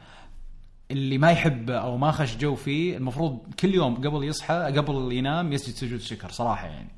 اللي 0.90 1.18
ما 1.18 1.30
يحب 1.30 1.70
أو 1.70 1.96
ما 1.96 2.12
خش 2.12 2.36
جو 2.36 2.54
فيه 2.54 2.96
المفروض 2.96 3.54
كل 3.60 3.74
يوم 3.74 3.94
قبل 3.94 4.24
يصحى 4.24 4.54
قبل 4.76 5.12
ينام 5.12 5.52
يسجد 5.52 5.74
سجود 5.74 6.00
شكر 6.00 6.30
صراحة 6.30 6.66
يعني. 6.66 6.88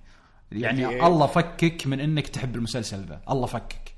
يعني 0.52 0.88
إيه. 0.88 1.06
الله 1.06 1.26
فكك 1.26 1.86
من 1.86 2.00
إنك 2.00 2.28
تحب 2.28 2.56
المسلسل 2.56 3.04
ذا. 3.04 3.20
الله 3.30 3.46
فكك. 3.46 3.97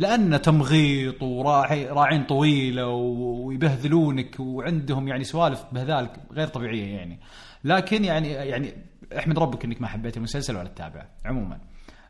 لأنه 0.00 0.36
تمغيط 0.36 1.22
وراعي 1.22 1.86
راعين 1.86 2.24
طويلة 2.24 2.86
ويبهذلونك 2.86 4.40
وعندهم 4.40 5.08
يعني 5.08 5.24
سوالف 5.24 5.64
بهذالك 5.72 6.12
غير 6.32 6.46
طبيعية 6.48 6.96
يعني. 6.96 7.18
لكن 7.64 8.04
يعني 8.04 8.28
يعني 8.28 8.72
احمد 9.18 9.38
ربك 9.38 9.64
إنك 9.64 9.80
ما 9.80 9.86
حبيت 9.88 10.16
المسلسل 10.16 10.56
ولا 10.56 10.68
تتابعه 10.68 11.08
عموما. 11.24 11.58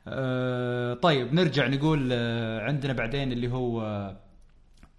أه 0.08 0.94
طيب 0.94 1.34
نرجع 1.34 1.66
نقول 1.66 2.08
أه 2.12 2.60
عندنا 2.60 2.92
بعدين 2.92 3.32
اللي 3.32 3.52
هو 3.52 3.82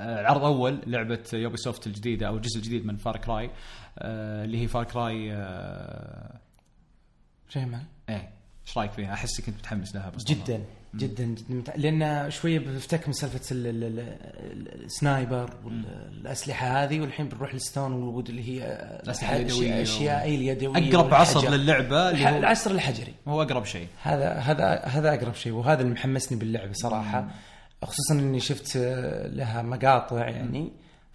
أه 0.02 0.28
عرض 0.28 0.44
اول 0.44 0.80
لعبة 0.88 1.24
Ubisoft 1.34 1.88
الجديدة 1.88 2.28
أو 2.28 2.36
الجزء 2.36 2.58
الجديد 2.58 2.86
من 2.86 2.98
Far 2.98 3.18
Cry 3.18 3.50
أه 4.00 4.46
اللي 4.46 4.62
هي 4.62 4.68
Far 4.68 4.84
Cry 4.84 5.34
أه 5.34 6.40
فاهم 7.48 7.84
إيه 8.10 8.30
إيش 8.68 8.78
رأيك 8.78 8.92
فيها؟ 8.92 9.14
احسك 9.14 9.46
كنت 9.46 9.56
متحمس 9.56 9.96
لها 9.96 10.10
بس 10.10 10.24
جدا. 10.24 10.66
جدا 10.96 11.24
جدا 11.24 11.62
متع- 11.62 11.76
لأن 11.78 12.32
شوية 12.32 12.60
بفتك 12.60 13.08
من 13.08 13.14
سالفه 13.14 13.56
ال- 13.56 13.68
ال- 13.68 13.84
ال- 13.84 14.84
ال 14.86 14.95
sniper 14.95 15.50
والاسلحه 15.66 16.84
هذه 16.84 17.00
والحين 17.02 17.28
بنروح 17.30 17.54
لل 17.54 17.65
stone 17.65 17.94
وال 17.94 18.06
wood 18.06 18.30
اللي 18.30 18.44
هي 18.50 18.64
الأسلحة 19.04 19.36
اليدوية 19.36 19.80
و- 19.80 19.82
اشياء 19.82 20.22
أي 20.24 20.36
اليدوية 20.36 20.90
أقرب 20.96 21.14
عصر. 21.14 21.50
للعبة 21.50 22.10
اللي 22.10 22.26
هو 22.30 22.38
العصر 22.38 22.72
الحجري. 22.72 23.14
هو 23.28 23.42
أقرب 23.42 23.66
شيء. 23.66 23.88
هذا 24.04 24.32
هذا 24.34 24.82
هذا 24.84 25.14
أقرب 25.14 25.36
شيء 25.36 25.54
وهذا 25.54 25.82
اللي 25.82 25.94
محمسني 25.94 26.38
باللعبة 26.40 26.74
صراحة. 26.74 27.28
خصوصا 27.84 28.14
إني 28.14 28.40
شفت 28.40 28.78
لها 29.26 29.62
مقاطع 29.62 30.28
يعني. 30.30 30.72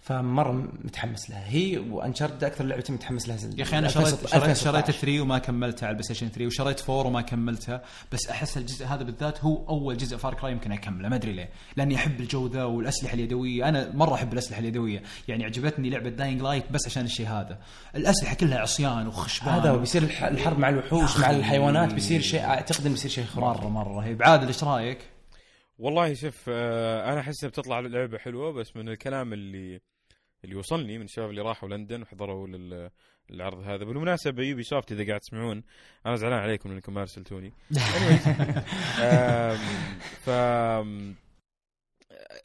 فمرة 0.07 0.51
متحمس 0.83 1.29
لها. 1.29 1.43
هي 1.49 1.77
و 1.77 1.84
Uncharted 1.84 2.43
أكثر 2.43 2.65
لعبتين 2.65 2.95
متحمس 2.95 3.27
لها. 3.29 3.37
يا 3.57 3.63
أخي 3.63 3.77
أنا 3.77 3.87
شريت 3.87 4.07
شريت, 4.07 4.23
2016. 4.23 4.71
شريت 4.71 4.91
3 4.91 5.21
وما 5.21 5.37
كملتها 5.37 5.87
على 5.87 5.91
ال 5.91 6.03
PlayStation 6.03 6.27
3 6.27 6.45
وشريت 6.45 6.89
4 6.89 7.07
وما 7.07 7.21
كملتها. 7.21 7.81
بس 8.11 8.29
أحس 8.29 8.57
الجزء 8.57 8.85
هذا 8.85 9.03
بالذات 9.03 9.43
هو 9.43 9.65
أول 9.69 9.97
جزء 9.97 10.17
Far 10.17 10.33
Cry 10.33 10.51
يمكن 10.51 10.71
أكمله. 10.71 11.09
ما 11.09 11.15
أدري 11.15 11.31
ليه. 11.33 11.49
لأني 11.77 11.95
أحب 11.95 12.19
الجو 12.19 12.47
ذا 12.47 12.63
والأسلحة 12.63 13.13
اليدوية. 13.13 13.69
أنا 13.69 13.91
مرة 13.95 14.13
أحب 14.13 14.33
الأسلحة 14.33 14.59
اليدوية. 14.59 15.03
يعني 15.27 15.45
عجبتني 15.45 15.89
لعبة 15.89 16.09
Dying 16.09 16.41
Light 16.41 16.71
بس 16.71 16.85
عشان 16.85 17.05
الشيء 17.05 17.27
هذا. 17.27 17.59
الأسلحة 17.95 18.35
كلها 18.35 18.59
عصيان 18.59 19.07
وخشبان. 19.07 19.53
هذا 19.53 19.75
بيصير 19.75 20.03
الح- 20.03 20.23
الحرب 20.23 20.59
مع 20.59 20.69
الوحوش 20.69 21.19
مع. 21.19 21.29
الحيوانات 21.29 21.93
بيصير 21.93 22.21
شيء 22.21 22.43
أعتقد 22.43 22.81
إنه 22.81 22.89
بيصير 22.93 23.11
شيء 23.11 23.25
خرافي. 23.25 23.59
مره 23.61 23.69
مرة. 23.69 23.97
رهيب 23.97 24.23
عادل 24.23 24.47
إيش 24.47 24.63
رأيك؟ 24.63 24.99
والله 25.79 26.13
شوف 26.13 26.43
آه، 26.49 27.11
أنا 27.13 27.19
أحس 27.19 27.43
إنها 27.43 27.51
بتطلع 27.51 27.79
لعبة 27.79 28.17
حلوة 28.17 28.51
بس 28.53 28.75
من 28.75 28.89
الكلام 28.89 29.33
اللي 29.33 29.79
اللي 30.43 30.55
وصلني 30.55 30.97
من 30.97 31.05
الشباب 31.05 31.29
اللي 31.29 31.41
راحوا 31.41 31.69
لندن 31.69 32.01
وحضروا 32.01 32.47
للعرض 33.29 33.59
هذا. 33.59 33.85
بالمناسبة 33.85 34.43
يوبي 34.43 34.63
سوفت 34.63 34.91
إذا 34.91 35.07
قاعد 35.07 35.19
تسمعون 35.19 35.63
أنا 36.05 36.15
زعلان 36.15 36.39
عليكم 36.39 36.71
انكم 36.71 36.93
ما 36.93 37.01
أرسلتوني. 37.01 37.53
ف 40.25 40.29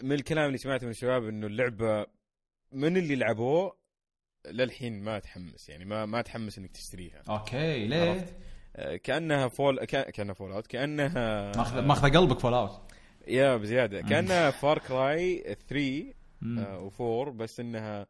من 0.03 0.13
الكلام 0.13 0.47
اللي 0.47 0.59
سمعته 0.59 0.85
من 0.85 0.91
الشباب 0.91 1.29
إنه 1.29 1.47
اللعبة 1.47 2.07
من 2.73 2.97
اللي 2.97 3.17
لعبوه 3.17 3.77
للحين 4.51 5.03
ما 5.05 5.19
تحمس 5.19 5.69
يعني 5.69 5.85
ما 5.85 6.07
ما 6.07 6.23
تحمس 6.23 6.59
إنك 6.59 6.71
تشتريها. 6.71 7.23
okay 7.31 7.87
ليه؟ 7.87 8.11
عرفت؟ 8.11 8.35
آه، 8.77 8.97
كأنها 8.97 9.49
فول 9.49 9.85
كا- 9.85 10.11
كأنها 10.11 10.35
Fallout 10.35 10.67
كأنها 10.67 11.53
ماخذ 11.57 11.81
ماخذ 11.81 12.11
قلبك 12.17 12.39
Fallout. 12.39 12.93
يا 13.29 13.57
بزيادة. 13.57 14.01
كأنها 14.01 14.51
Far 14.51 14.79
Cry 14.79 15.57
3 15.69 16.13
و4 16.43 17.29
بس 17.29 17.61
إنها 17.61 18.07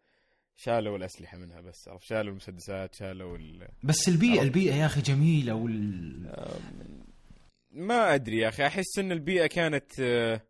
شالوا 0.56 0.96
الأسلحة 0.96 1.38
منها 1.38 1.60
بس 1.60 1.88
عرفت؟ 1.88 2.04
شالوا 2.04 2.30
المسدسات 2.30 2.94
شالوا 2.94 3.36
ال... 3.36 3.68
بس 3.82 4.08
البيئه 4.08 4.42
البيئة 4.42 4.74
يا 4.74 4.86
أخي 4.86 5.00
جميلة 5.00 5.54
وال 5.54 6.32
ما 7.70 8.14
أدري 8.14 8.38
يا 8.38 8.48
أخي 8.48 8.66
أحس 8.66 8.98
إن 8.98 9.12
البيئة 9.12 9.46
كانت 9.46 10.00
آه، 10.00 10.40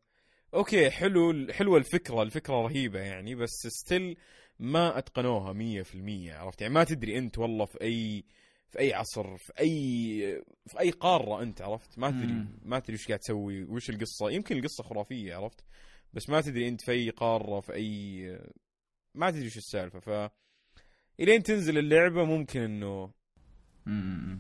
okay 0.54 0.90
حلو 0.90 1.52
حلوة 1.52 1.78
الفكرة 1.78 2.22
الفكرة 2.22 2.54
رهيبة 2.54 3.00
يعني 3.00 3.34
بس 3.34 3.66
still 3.68 4.16
ما 4.58 4.98
أتقنوها 4.98 5.52
100% 5.84 6.32
عرفت؟ 6.32 6.60
يعني 6.62 6.74
ما 6.74 6.84
تدري 6.84 7.18
أنت 7.18 7.38
والله 7.38 7.64
في 7.64 7.80
اي 7.82 8.24
في 8.70 8.78
أي 8.78 8.94
عصر 8.94 9.36
في 9.36 9.52
اي 9.60 10.42
في 10.66 10.80
أي 10.80 10.90
قارة 10.90 11.42
أنت 11.42 11.62
عرفت؟ 11.62 11.98
ما 11.98 12.10
تدري. 12.10 12.46
ما 12.64 12.78
تدري 12.78 12.94
وش 12.94 13.06
قاعد 13.08 13.18
تسوي 13.18 13.64
وش 13.64 13.90
القصة؟ 13.90 14.30
يمكن 14.30 14.56
القصة 14.58 14.84
خرافية 14.84 15.34
عرفت؟ 15.34 15.64
بس 16.12 16.28
ما 16.30 16.40
تدري 16.40 16.68
انت 16.68 16.80
في 16.82 16.92
أي 16.92 17.10
قارة 17.10 17.60
في 17.60 17.74
أي 17.74 18.38
ما 19.14 19.30
تدري 19.30 19.46
وش 19.46 19.56
السالفة. 19.56 20.00
ف 20.00 20.30
إلين 21.20 21.42
تنزل 21.42 21.78
اللعبة 21.78 22.24
ممكن 22.24 22.60
إنه 22.60 23.10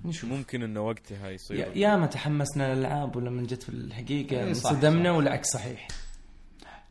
نشوف 0.04 0.30
ممكن 0.30 0.62
إنه 0.62 0.80
وقتها 0.80 1.30
يصير؟ 1.30 1.76
يا 1.76 1.96
ما 1.96 2.06
تحمسنا 2.06 2.74
للألعاب 2.74 3.16
ولما 3.16 3.46
جت 3.46 3.62
في 3.62 3.68
الحقيقة 3.68 4.36
إيه، 4.40 4.48
انصدمنا. 4.48 5.10
والعكس 5.10 5.48
صحيح. 5.48 5.88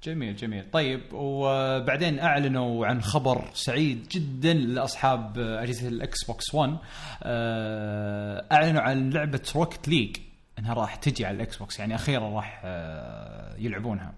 جميل 0.03 0.35
جميل. 0.35 0.71
طيب 0.71 1.01
وبعدين 1.13 2.19
أعلنوا 2.19 2.85
عن 2.85 3.01
خبر 3.01 3.49
سعيد 3.53 4.07
جدا 4.07 4.53
لأصحاب 4.53 5.39
أجهزة 5.39 5.87
ال 5.87 6.25
Xbox 6.25 6.55
1 6.55 6.77
آه، 7.23 8.47
أعلنوا 8.51 8.81
عن 8.81 9.09
لعبة 9.09 9.41
Rocket 9.55 9.87
League 9.87 10.17
إنها 10.59 10.73
راح 10.73 10.95
تجي 10.95 11.25
على 11.25 11.35
ال 11.35 11.57
Xbox 11.57 11.79
يعني 11.79 11.95
أخيرا 11.95 12.29
راح 12.29 12.61
آه، 12.65 13.55
يلعبونها. 13.57 14.13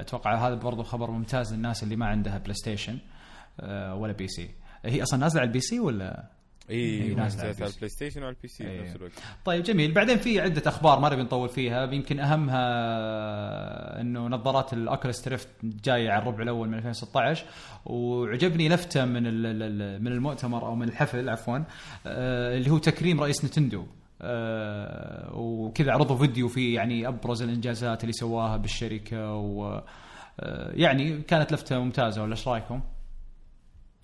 أتوقع 0.00 0.48
هذا 0.48 0.54
برضو 0.54 0.82
خبر 0.82 1.10
ممتاز 1.10 1.54
للناس 1.54 1.82
اللي 1.82 1.96
ما 1.96 2.06
عندها 2.06 2.38
PlayStation 2.38 2.98
آه، 3.60 3.94
ولا 3.94 4.12
PC 4.12 4.50
هي 4.84 5.02
أصلا 5.02 5.20
نازلة 5.20 5.40
على 5.40 5.48
ال 5.48 5.60
PC 5.60 5.80
ولا؟ 5.80 6.24
إي 6.70 7.14
نازلة 7.14 7.42
على. 7.42 7.50
البلاي 7.50 7.88
Station 7.88 8.22
وعلى 8.22 8.36
ال 8.36 8.48
PC 8.48 8.70
إي. 8.70 8.78
بنفس 8.78 8.96
الوقت. 8.96 9.12
طيب 9.44 9.62
جميل. 9.62 9.92
بعدين 9.92 10.18
في 10.18 10.40
عدة 10.40 10.62
أخبار 10.66 11.00
ما 11.00 11.08
نبي 11.08 11.22
نطول 11.22 11.48
فيها. 11.48 11.92
يمكن 11.92 12.20
أهمها 12.20 14.00
إنه 14.00 14.26
نظارات 14.28 14.72
ال 14.72 14.79
Oculus 14.79 15.20
Rift 15.28 15.48
جاية 15.62 16.10
على 16.10 16.22
الربع 16.22 16.42
الأول 16.42 16.68
من 16.68 16.74
2016 16.74 17.44
وعجبني 17.86 18.68
لفته 18.68 19.04
من 19.04 19.22
من 20.02 20.12
المؤتمر 20.12 20.66
أو 20.66 20.74
من 20.74 20.88
الحفل 20.88 21.28
عفوا 21.28 21.58
آه، 22.06 22.56
اللي 22.56 22.70
هو 22.70 22.78
تكريم 22.78 23.20
رئيس 23.20 23.44
Nintendo. 23.44 23.86
آه، 24.22 25.30
وكذا 25.34 25.92
عرضوا 25.92 26.16
فيديو 26.16 26.48
فيه 26.48 26.74
يعني 26.74 27.08
أبرز 27.08 27.42
الإنجازات 27.42 28.02
اللي 28.02 28.12
سواها 28.12 28.56
بالشركة 28.56 29.34
و 29.34 29.82
آه، 30.40 30.72
يعني 30.74 31.22
كانت 31.22 31.52
لفتة 31.52 31.78
ممتازة 31.78 32.22
ولا 32.22 32.32
إيش 32.32 32.48
رأيكم؟ 32.48 32.80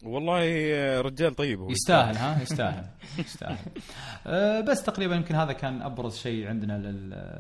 والله 0.05 0.41
آه، 0.75 1.01
رجال 1.01 1.35
طيب 1.35 1.61
هو. 1.61 1.71
يستاهل 1.71 2.17
ها؟ 2.17 2.43
يستاهل 2.43 2.85
يستاهل. 3.19 3.57
أه 4.27 4.61
بس 4.61 4.83
تقريبا 4.83 5.15
يمكن 5.17 5.35
هذا 5.35 5.53
كان 5.53 5.83
أبرز 5.83 6.17
شيء 6.17 6.49
عندنا 6.49 6.79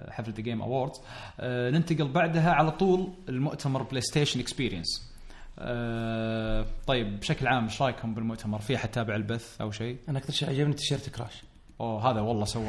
لحفله 0.09 0.35
Game 0.35 0.63
Awards 0.63 1.01
أه 1.41 1.71
ننتقل 1.71 2.09
بعدها 2.09 2.51
على 2.51 2.71
طول 2.71 3.13
المؤتمر 3.29 3.83
PlayStation 3.83 4.41
Experience 4.41 5.13
أه 5.59 6.67
طيب 6.87 7.21
بشكل 7.21 7.47
عام 7.47 7.65
إيش 7.65 7.83
رأيكم 7.83 8.15
بالمؤتمر؟ 8.15 8.59
في 8.59 8.77
احد 8.77 8.89
تابع 8.91 9.15
البث 9.15 9.61
أو 9.61 9.71
شيء؟ 9.71 9.97
أنا 10.09 10.19
أكثر 10.19 10.33
شيء 10.33 10.49
عجبني 10.49 10.75
تيشيرت 10.75 11.09
Crash. 11.11 11.43
أوه 11.83 12.11
هذا 12.11 12.21
والله 12.21 12.45
سوى 12.45 12.65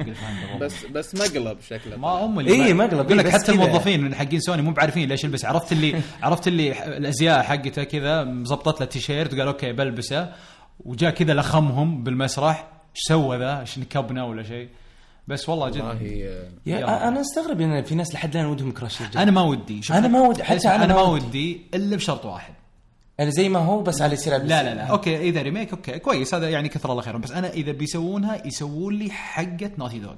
بس 0.60 0.84
بس 0.86 1.14
مقلب 1.14 1.58
شكله. 1.60 1.96
ما 1.96 2.08
هم 2.08 2.38
إيه، 2.38 2.72
مقلب، 2.74 2.92
يقول 3.06 3.18
لك 3.18 3.24
بس 3.26 3.32
حتى. 3.32 3.52
الموظفين 3.52 4.00
من 4.00 4.14
حقين 4.14 4.40
سوني 4.40 4.62
مو 4.62 4.70
بعارفين 4.70 5.08
ليش 5.08 5.24
يلبس. 5.24 5.44
عرفت 5.44 5.72
اللي 5.72 6.00
عرفت 6.22 6.48
اللي 6.48 6.96
الأزياء 6.96 7.42
حقته 7.42 7.84
كذا 7.84 8.24
مزبطت 8.24 8.80
له 8.80 8.86
تيشيرت 8.86 9.34
وقال 9.34 9.46
okay 9.46 9.72
بلبسه. 9.72 10.32
وجاء 10.80 11.10
كذا 11.10 11.34
لخمهم 11.34 12.04
بالمسرح. 12.04 12.58
إيش 12.96 13.00
سوى 13.08 13.38
ذا؟ 13.38 13.60
إيش 13.60 13.78
نكبنا 13.78 14.24
ولا 14.24 14.42
شيء. 14.42 14.68
بس 15.28 15.48
والله 15.48 15.68
جدا 15.70 15.84
والله 15.88 16.50
يا. 16.66 17.08
أنا 17.08 17.20
أستغرب 17.20 17.60
إن 17.60 17.82
في 17.82 17.94
ناس 17.94 18.14
لحد 18.14 18.36
الآن 18.36 18.46
ودهم 18.48 18.72
Crash 18.72 18.98
أنا 19.16 19.30
ما 19.30 19.42
ودي. 19.42 19.82
شوف 19.82 19.96
أنا 19.96 20.08
ما 20.08 20.20
ودي- 20.20 20.44
حتى 20.44 20.68
أنا 20.68 20.84
أنا 20.84 20.94
ما. 20.94 21.02
ودي 21.02 21.60
إلا 21.74 21.96
بشرط 21.96 22.24
واحد. 22.24 22.54
أنا 23.20 23.30
زي 23.30 23.48
ما 23.48 23.58
هو 23.58 23.82
بس 23.82 24.02
على 24.02 24.16
على 24.26 24.44
لا 24.44 24.62
لا 24.62 24.74
لا. 24.74 24.82
okay 24.82 25.28
إذا 25.28 25.42
remake 25.42 25.70
okay 25.70 25.98
كويس. 25.98 26.34
هذا 26.34 26.50
يعني 26.50 26.68
كثر 26.68 26.90
الله 26.90 27.02
خيرهم 27.02 27.20
بس 27.20 27.32
أنا 27.32 27.50
إذا 27.50 27.72
بيسوونها 27.72 28.46
يسوون 28.46 28.94
لي 28.94 29.10
حقة 29.10 29.70
Naughty 29.78 29.98
Dog 29.98 30.14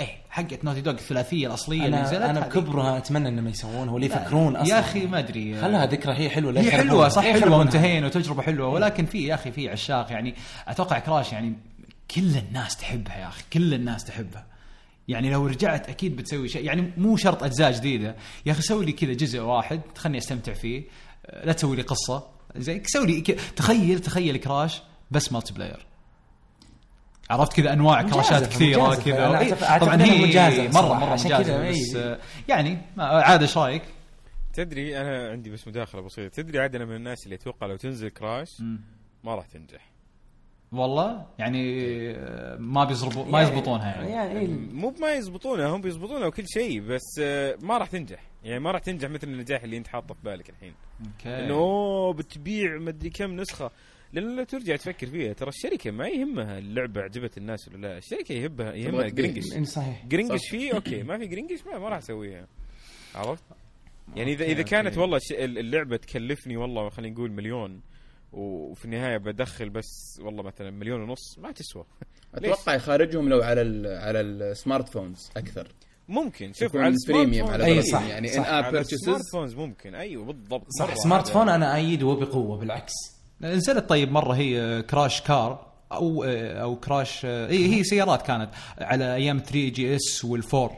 إيه 0.00 0.16
حقة 0.30 0.58
Naughty 0.64 0.80
Dog 0.80 0.94
الثلاثية 0.94 1.46
الأصلية 1.46 1.86
اللي 1.86 2.02
نزلت 2.02 2.22
أنا. 2.22 2.40
بكبرها 2.40 2.98
أتمنى 2.98 3.28
انه 3.28 3.42
ما 3.42 3.50
يسوونها 3.50 3.94
ولا 3.94 4.06
لا، 4.06 4.16
يفكرون 4.16 4.56
أصلا. 4.56 4.74
يا 4.74 4.80
أخي 4.80 5.06
ما 5.06 5.18
أدري. 5.18 5.60
خلها 5.60 5.86
ذكرى 5.86 6.14
هي 6.14 6.30
حلوة. 6.30 6.60
هي. 6.60 6.70
حلوة 6.70 7.08
صح؟ 7.08 7.22
حلوة. 7.22 7.58
وانتهينا 7.58 8.06
وتجربة 8.06 8.42
حلوة. 8.42 8.68
ولكن 8.68 9.06
في 9.06 9.26
يا 9.26 9.34
أخي 9.34 9.52
في 9.52 9.68
عشاق. 9.68 10.12
يعني 10.12 10.34
أتوقع 10.68 10.98
Crash 10.98 11.32
يعني 11.32 11.52
كل 12.14 12.36
الناس 12.36 12.76
تحبها 12.76 13.18
يا 13.18 13.28
أخي. 13.28 13.42
كل 13.52 13.74
الناس 13.74 14.04
تحبها. 14.04 14.46
يعني 15.08 15.30
لو 15.30 15.46
رجعت 15.46 15.88
أكيد 15.88 16.16
بتسوي 16.16 16.48
شيء. 16.48 16.64
يعني 16.64 16.92
مو 16.96 17.16
شرط 17.16 17.42
أجزاء 17.42 17.72
جديدة. 17.72 18.16
يا 18.46 18.52
أخي 18.52 18.62
سوي 18.62 18.84
لي 18.84 18.92
كذا 18.92 19.12
جزء 19.12 19.40
واحد 19.40 19.80
خلني 19.96 20.18
أستمتع 20.18 20.52
فيه. 20.52 20.82
لا 21.44 21.52
تسوي 21.52 21.76
لي 21.76 21.82
قصة 21.82 22.28
زي 22.56 22.82
سوي 22.86 23.06
لي 23.06 23.20
تخيل 23.56 23.98
تخيل 23.98 24.36
Crash 24.36 24.82
بس 25.10 25.32
multiplayer 25.32 25.86
عرفت 27.30 27.52
كذا 27.52 27.72
أنواع 27.72 28.02
كراشات 28.02 28.46
كثيرة. 28.48 28.94
كذا 28.94 29.38
إيه، 29.38 29.78
طبعا 29.78 30.02
هي 30.02 30.22
مجازفة 30.26 30.82
مرة 30.82 30.94
مرة 30.94 31.16
كذا، 31.16 31.70
بس 31.70 31.94
إيه. 31.94 32.12
أه، 32.12 32.18
يعني 32.48 32.78
عاد 32.98 33.42
إيش 33.42 33.58
رأيك؟ 33.58 33.82
تدري 34.52 35.00
أنا 35.00 35.30
عندي 35.30 35.50
بس 35.50 35.68
مداخلة 35.68 36.00
بسيطة 36.00 36.42
تدري 36.42 36.58
عاد 36.60 36.74
أنا 36.76 36.84
من 36.84 36.96
الناس 36.96 37.24
اللي 37.24 37.34
أتوقع 37.34 37.66
لو 37.66 37.76
تنزل 37.76 38.08
Crash 38.08 38.62
ما 39.24 39.34
راح 39.34 39.46
تنجح 39.46 39.91
والله؟ 40.72 41.26
يعني 41.38 41.80
آه، 42.16 42.56
ما 42.56 42.84
بيزربوا 42.84 43.24
ما 43.24 43.42
يزبطونها 43.42 43.86
يعني. 43.94 44.10
يعني 44.10 44.40
إيه. 44.40 44.46
مو 44.72 44.90
بما 44.90 45.12
يزبطونها 45.12 45.68
هم 45.68 45.80
بيزبطونها 45.80 46.26
وكل 46.26 46.44
شيء 46.48 46.80
بس 46.80 47.20
آه، 47.20 47.56
ما 47.62 47.78
راح 47.78 47.88
تنجح. 47.88 48.20
يعني 48.44 48.60
ما 48.60 48.70
راح 48.70 48.80
تنجح 48.80 49.08
مثل 49.10 49.26
النجاح 49.28 49.62
اللي 49.62 49.76
انت 49.76 49.88
حاطه 49.88 50.14
في 50.14 50.20
بالك 50.24 50.50
الحين. 50.50 50.74
okay. 51.00 51.28
إنه 51.44 52.12
بتبيع 52.12 52.78
مدري 52.78 53.10
كم 53.10 53.36
نسخة. 53.36 53.70
لأن 54.12 54.36
لو 54.36 54.44
ترجع 54.44 54.76
تفكر 54.76 55.06
فيها 55.06 55.32
ترى 55.32 55.48
الشركة 55.48 55.90
ما 55.90 56.08
يهمها 56.08 56.58
اللعبة 56.58 57.00
عجبت 57.02 57.38
الناس 57.38 57.68
ولا 57.68 57.76
لا. 57.86 57.98
الشركة 57.98 58.32
يهمها 58.32 58.72
يهمها 58.72 59.08
جرينجش 59.08 59.68
صحيح. 59.68 60.06
جرينجش 60.06 60.48
فيه؟ 60.50 60.74
okay. 60.74 61.02
ما 61.02 61.18
في 61.18 61.26
جرينجش 61.26 61.66
ما, 61.66 61.78
ما 61.78 61.88
راح 61.88 61.98
أسويها. 61.98 62.46
عرفت؟ 63.14 63.44
يعني 64.16 64.32
اذا 64.32 64.44
إذا 64.44 64.62
كانت. 64.62 64.98
والله 64.98 65.16
الش- 65.16 65.32
اللعبة 65.32 65.96
تكلفني 65.96 66.56
والله 66.56 66.88
خلينا 66.88 67.14
نقول 67.14 67.32
مليون 67.32 67.80
وفي 68.32 68.84
النهاية 68.84 69.16
بدخل 69.16 69.70
بس 69.70 70.20
والله 70.22 70.42
مثلا 70.42 70.70
مليون 70.70 71.00
ونص 71.02 71.38
ما 71.38 71.52
تسوى. 71.52 71.84
أتوقع 72.34 72.74
يخارجهم 72.74 73.28
لو 73.28 73.42
على 73.42 73.62
ال 73.62 73.86
على 73.86 74.20
السمارت 74.20 74.88
فونز 74.88 75.30
أكثر. 75.36 75.68
ممكن. 76.08 76.52
شوف 76.52 76.76
على 76.76 76.88
السمارت 76.88 77.18
بريميوم 77.20 77.46
فون 77.46 77.54
على 77.54 77.64
أي 77.64 77.72
قولتهم، 77.74 77.92
صح، 77.92 78.06
يعني 78.08 78.28
صح. 78.28 78.46
in 78.48 78.64
app 78.64 78.72
purchases 78.72 79.30
phones 79.32 79.54
ممكن. 79.54 79.94
أيوه 79.94 80.24
بالضبط. 80.24 80.66
صح 80.78 80.94
smart 80.94 81.28
phone 81.28 81.48
أنا 81.48 81.76
أيد 81.76 82.02
وبقوة 82.02 82.56
بالعكس. 82.58 82.92
نزلت 83.40 83.88
طيب 83.88 84.12
مرة 84.12 84.32
هي 84.32 84.82
Crash 84.82 85.20
Kart 85.22 85.72
أو 85.92 86.24
أو 86.24 86.76
كراش 86.76 87.24
اي 87.24 87.74
هي 87.74 87.84
سيارات 87.84 88.22
كانت 88.22 88.50
على 88.78 89.14
أيام 89.14 89.38
3 89.38 89.68
GS 89.68 89.96
وال 89.96 90.24
four 90.24 90.72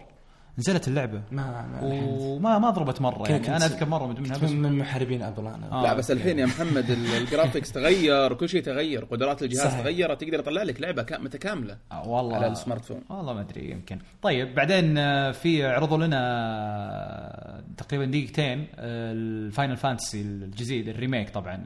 نزلت 0.58 0.88
اللعبة 0.88 1.22
ما 1.32 1.66
ما 1.66 1.80
وما 1.82 2.58
ما 2.58 2.70
ضربت 2.70 3.00
مرة 3.00 3.28
يعني 3.30 3.56
أنا 3.56 3.66
أذكر 3.66 3.88
مرة 3.88 4.06
من 4.06 4.14
ضمنها 4.14 4.34
كنت 4.34 4.44
بس 4.44 4.50
من 4.50 4.78
محاربين 4.78 5.22
Apple 5.22 5.46
أنا 5.46 5.72
آه. 5.72 5.82
لا 5.82 5.94
بس 5.94 6.10
الحين 6.10 6.38
يا 6.38 6.46
محمد 6.46 6.90
ال- 6.90 7.06
ال 7.16 7.23
graphics 7.23 7.72
تغير 7.72 8.34
كل 8.34 8.48
شيء 8.48 8.62
تغير 8.62 9.04
قدرات 9.04 9.42
الجهاز 9.42 9.66
صحيح. 9.66 9.80
تغيرت 9.80 10.20
تقدر 10.20 10.38
يطلع 10.38 10.62
لك 10.62 10.80
لعبة 10.80 11.02
كا- 11.02 11.18
متكاملة 11.18 11.76
آه 11.92 12.08
والله 12.08 12.36
على 12.36 12.46
ال 12.46 12.53
smart 12.53 12.84
phone 12.84 13.00
والله 13.10 13.32
ما 13.32 13.40
أدري 13.40 13.70
يمكن 13.70 13.98
طيب 14.22 14.54
بعدين 14.54 14.98
آه، 14.98 15.30
في 15.32 15.66
عرضوا 15.66 15.98
لنا 16.06 16.20
آه، 16.78 17.62
تقريبا 17.76 18.04
دقيقتين 18.04 18.66
ال 18.78 18.95
Final 18.95 19.76
Fantasy 19.76 20.20
الجديد 20.20 20.88
ال 20.88 20.94
remake 20.94 21.30
طبعا 21.30 21.64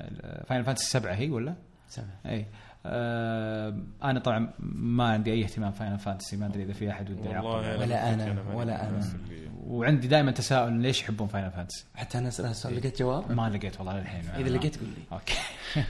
Final 0.48 0.64
Fantasy 0.64 0.86
7 0.90 1.12
هي 1.14 1.30
ولا؟ 1.30 1.54
سامع. 1.88 2.08
اي 2.26 2.46
أنا 2.86 4.20
طبعا 4.24 4.50
ما 4.74 5.04
عندي 5.04 5.32
أي 5.32 5.44
اهتمام 5.44 5.72
Final 5.72 5.98
Fantasy 5.98 6.36
ما 6.36 6.46
أدري 6.46 6.62
إذا 6.62 6.72
في 6.72 6.90
أحد 6.90 7.10
وده 7.10 7.30
يعقب. 7.30 7.44
ولا 7.44 7.76
ماني 8.16 8.40
ولا 8.54 8.88
اللي- 8.88 9.48
وعندي 9.66 10.08
دائما 10.08 10.30
تساؤل 10.30 10.72
ليش 10.72 11.00
يحبون 11.02 11.28
Final 11.28 11.50
Fantasy؟ 11.50 11.84
حتى 11.94 12.18
أنا 12.18 12.28
اسالها 12.28 12.52
سؤال 12.52 12.76
لقيت 12.76 12.98
جواب؟ 12.98 13.32
ما 13.32 13.48
لقيت 13.50 13.78
والله 13.78 13.98
للحين. 14.00 14.22
إذا 14.46 14.48
لقيت 14.56 14.76
قول 14.80 14.88
لي. 14.88 15.02
okay. 15.12 15.34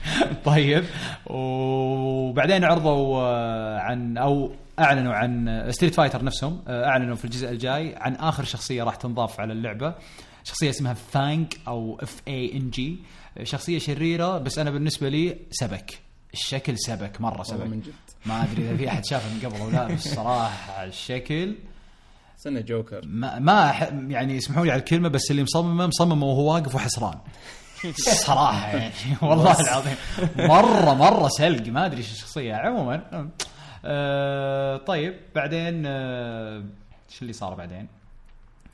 طيب. 0.51 0.83
وبعدين 1.25 2.63
عرضوا 2.63 3.17
آه، 3.21 3.79
عن 3.79 4.17
أو 4.17 4.51
أعلنوا 4.79 5.13
عن 5.13 5.65
Street 5.71 5.93
Fighter 5.95 6.23
نفسهم 6.23 6.61
آه، 6.67 6.85
أعلنوا 6.85 7.15
في 7.15 7.25
الجزء 7.25 7.49
الجاي 7.49 7.95
عن 7.95 8.15
آخر 8.15 8.43
شخصية 8.43 8.83
راح 8.83 8.95
تنضاف 8.95 9.39
على 9.39 9.53
اللعبة. 9.53 9.95
شخصية 10.43 10.69
اسمها 10.69 10.93
Fang 10.93 11.57
أو 11.67 11.99
F 12.01 12.21
A 12.27 12.57
N 12.57 12.69
G 12.69 12.99
شخصية 13.43 13.79
شريرة 13.79 14.37
بس 14.37 14.59
أنا 14.59 14.69
بالنسبة 14.71 15.09
لي 15.09 15.37
سبك. 15.51 15.99
الشكل 16.33 16.79
سبك 16.79 17.21
مرة 17.21 17.43
سبك. 17.43 17.67
من 17.67 17.79
جد. 17.81 17.93
ما 18.25 18.43
أدري 18.43 18.63
إذا 18.69 18.77
في 18.77 18.89
أحد 18.89 19.05
شافه 19.05 19.33
من 19.33 19.39
قبل 19.51 19.61
ولا 19.61 19.87
بس 19.87 20.07
صراحة 20.15 20.83
الشكل 20.83 21.55
سنة 22.37 22.59
جوكر. 22.61 23.01
ما 23.05 23.39
ما 23.39 23.71
يعني 24.09 24.37
اسمحوا 24.37 24.65
لي 24.65 24.71
على 24.71 24.79
الكلمة 24.79 25.09
بس 25.09 25.31
اللي 25.31 25.43
مصممه 25.43 25.87
مصممه 25.87 26.25
وهو 26.25 26.53
واقف 26.53 26.75
وحسران. 26.75 27.19
صراحة 28.25 28.67
يعني 28.77 28.93
والله 29.21 29.59
العظيم. 29.59 29.95
مره 30.37 30.93
مرة 30.93 31.27
سلق 31.27 31.67
ما 31.67 31.85
أدري 31.85 31.97
إيش 31.97 32.11
الشخصية. 32.11 32.55
عموما 32.55 33.29
آه 33.85 34.77
طيب 34.77 35.15
بعدين 35.35 35.83
آه 35.85 36.63
إيش 37.09 37.21
اللي 37.21 37.33
صار 37.33 37.53
بعدين؟ 37.53 37.87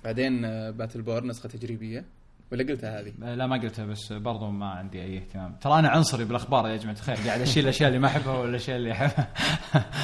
بعدين 0.03 0.45
آه، 0.45 0.69
Battleborn 0.71 1.25
نسخة 1.25 1.49
تجريبية. 1.49 2.05
ولا 2.51 2.63
قلتها 2.63 2.99
هذه؟ 2.99 3.13
لا 3.35 3.47
ما 3.47 3.55
قلتها 3.55 3.85
بس 3.85 4.13
برضو 4.13 4.49
ما 4.49 4.69
عندي 4.69 5.01
أي 5.01 5.17
اهتمام. 5.17 5.55
ترى 5.61 5.79
أنا 5.79 5.89
عنصري 5.89 6.25
بالأخبار 6.25 6.67
يا 6.67 6.75
جماعة 6.75 6.95
الخير. 6.95 7.15
قاعد 7.15 7.41
أشيل 7.41 7.63
الأشياء 7.63 7.87
اللي 7.87 7.99
ما 7.99 8.07
أحبها 8.07 8.37
والاشياء 8.37 8.77
اللي 8.77 8.91
أحبها. 8.91 9.33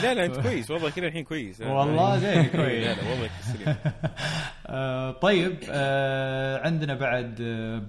لا 0.03 0.13
لا 0.13 0.25
أنت 0.25 0.39
كويس. 0.39 0.71
والله 0.71 0.89
كذا 0.89 1.07
الحين 1.07 1.23
كويس. 1.23 1.61
والله 1.61 2.17
زين 2.17 2.43
كويس. 2.45 2.87
لا 2.87 2.93
لا 2.93 3.09
والله 3.09 3.29
سليم 3.41 3.75
آه 4.67 5.11
طيب 5.11 5.57
آه 5.69 6.65
عندنا 6.67 6.93
بعد 6.93 7.41
آه 7.41 7.83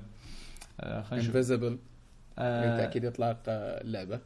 آه 0.81 1.03
خلينا 1.03 1.23
نشوف. 1.23 1.37
Invisible 1.37 1.79
بالتاكيد 2.39 3.05
إطلاق 3.05 3.43
اللعبة. 3.49 4.21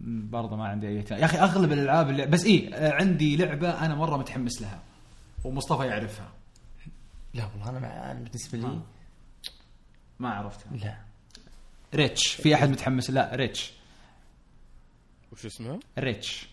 برضه 0.00 0.56
ما 0.56 0.68
عندي 0.68 0.88
أي 0.88 0.98
اهتمام. 0.98 1.20
يا 1.20 1.24
أخي 1.24 1.38
أغلب 1.38 1.72
الألعاب 1.72 2.10
اللي 2.10 2.26
بس 2.26 2.44
إيه 2.44 2.74
آه، 2.74 2.92
عندي 2.92 3.36
لعبة 3.36 3.86
أنا 3.86 3.94
مرة 3.94 4.16
متحمس 4.16 4.62
لها 4.62 4.80
ومصطفى 5.44 5.86
يعرفها. 5.86 6.28
لا 7.34 7.44
والله 7.44 7.70
أنا 7.70 8.12
بالنسبة 8.24 8.58
لي. 8.58 8.80
ما 10.20 10.28
عرفتها 10.34 10.72
لا. 10.84 10.94
Ratchet. 11.94 12.26
في 12.28 12.54
أحد 12.54 12.70
متحمس؟ 12.70 13.10
لا 13.10 13.30
Ratchet. 13.34 13.72
وش 15.32 15.46
اسمها؟ 15.46 15.78
Ratchet. 15.98 16.46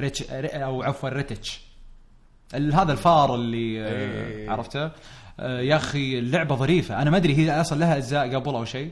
Ratchet 0.00 0.22
Ra- 0.32 0.48
أو 0.64 0.82
عفوا 0.82 1.08
Ratchet. 1.08 1.60
ال- 2.54 2.74
هذا 2.74 2.92
الفار 2.92 3.34
اللي 3.34 3.82
آه، 3.84 3.88
إيه. 4.28 4.50
عرفته. 4.50 4.90
آه، 5.40 5.60
يا 5.60 5.76
أخي 5.76 6.18
اللعبة 6.18 6.54
ظريفة. 6.56 7.02
أنا 7.02 7.10
ما 7.10 7.16
أدري 7.16 7.34
هي 7.36 7.60
أصلا 7.60 7.78
لها 7.78 7.96
أجزاء 7.96 8.34
قبل 8.34 8.54
أو 8.54 8.64
شيء. 8.64 8.90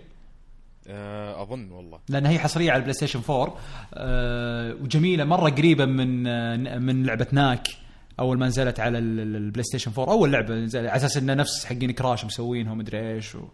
آه 0.89 1.43
أظن 1.43 1.71
والله. 1.71 1.99
لأن 2.09 2.27
هي 2.27 2.39
حصرية 2.39 2.71
على 2.71 2.77
ال 2.77 2.95
PlayStation 2.95 3.21
4 3.31 3.57
آه، 3.95 4.75
وجميلة. 4.75 5.25
مرة 5.25 5.51
قريبة 5.51 5.85
من 5.85 6.83
من 6.83 7.07
لعبة 7.07 7.27
Knack. 7.33 7.69
أول 8.21 8.39
ما 8.39 8.47
نزلت 8.47 8.81
على 8.81 8.99
ال- 8.99 9.21
ال- 9.21 9.37
ال 9.37 9.65
PlayStation 9.65 9.91
4 9.99 10.13
أول 10.13 10.33
لعبة 10.33 10.55
نزلت 10.55 10.87
على 10.89 10.97
أساس 10.97 11.17
إنه 11.17 11.35
نفس 11.35 11.65
حقين 11.65 11.91
Crash 11.91 12.25
مسوينهم 12.25 12.79
مدري 12.79 13.15
إيش 13.15 13.35
و... 13.35 13.49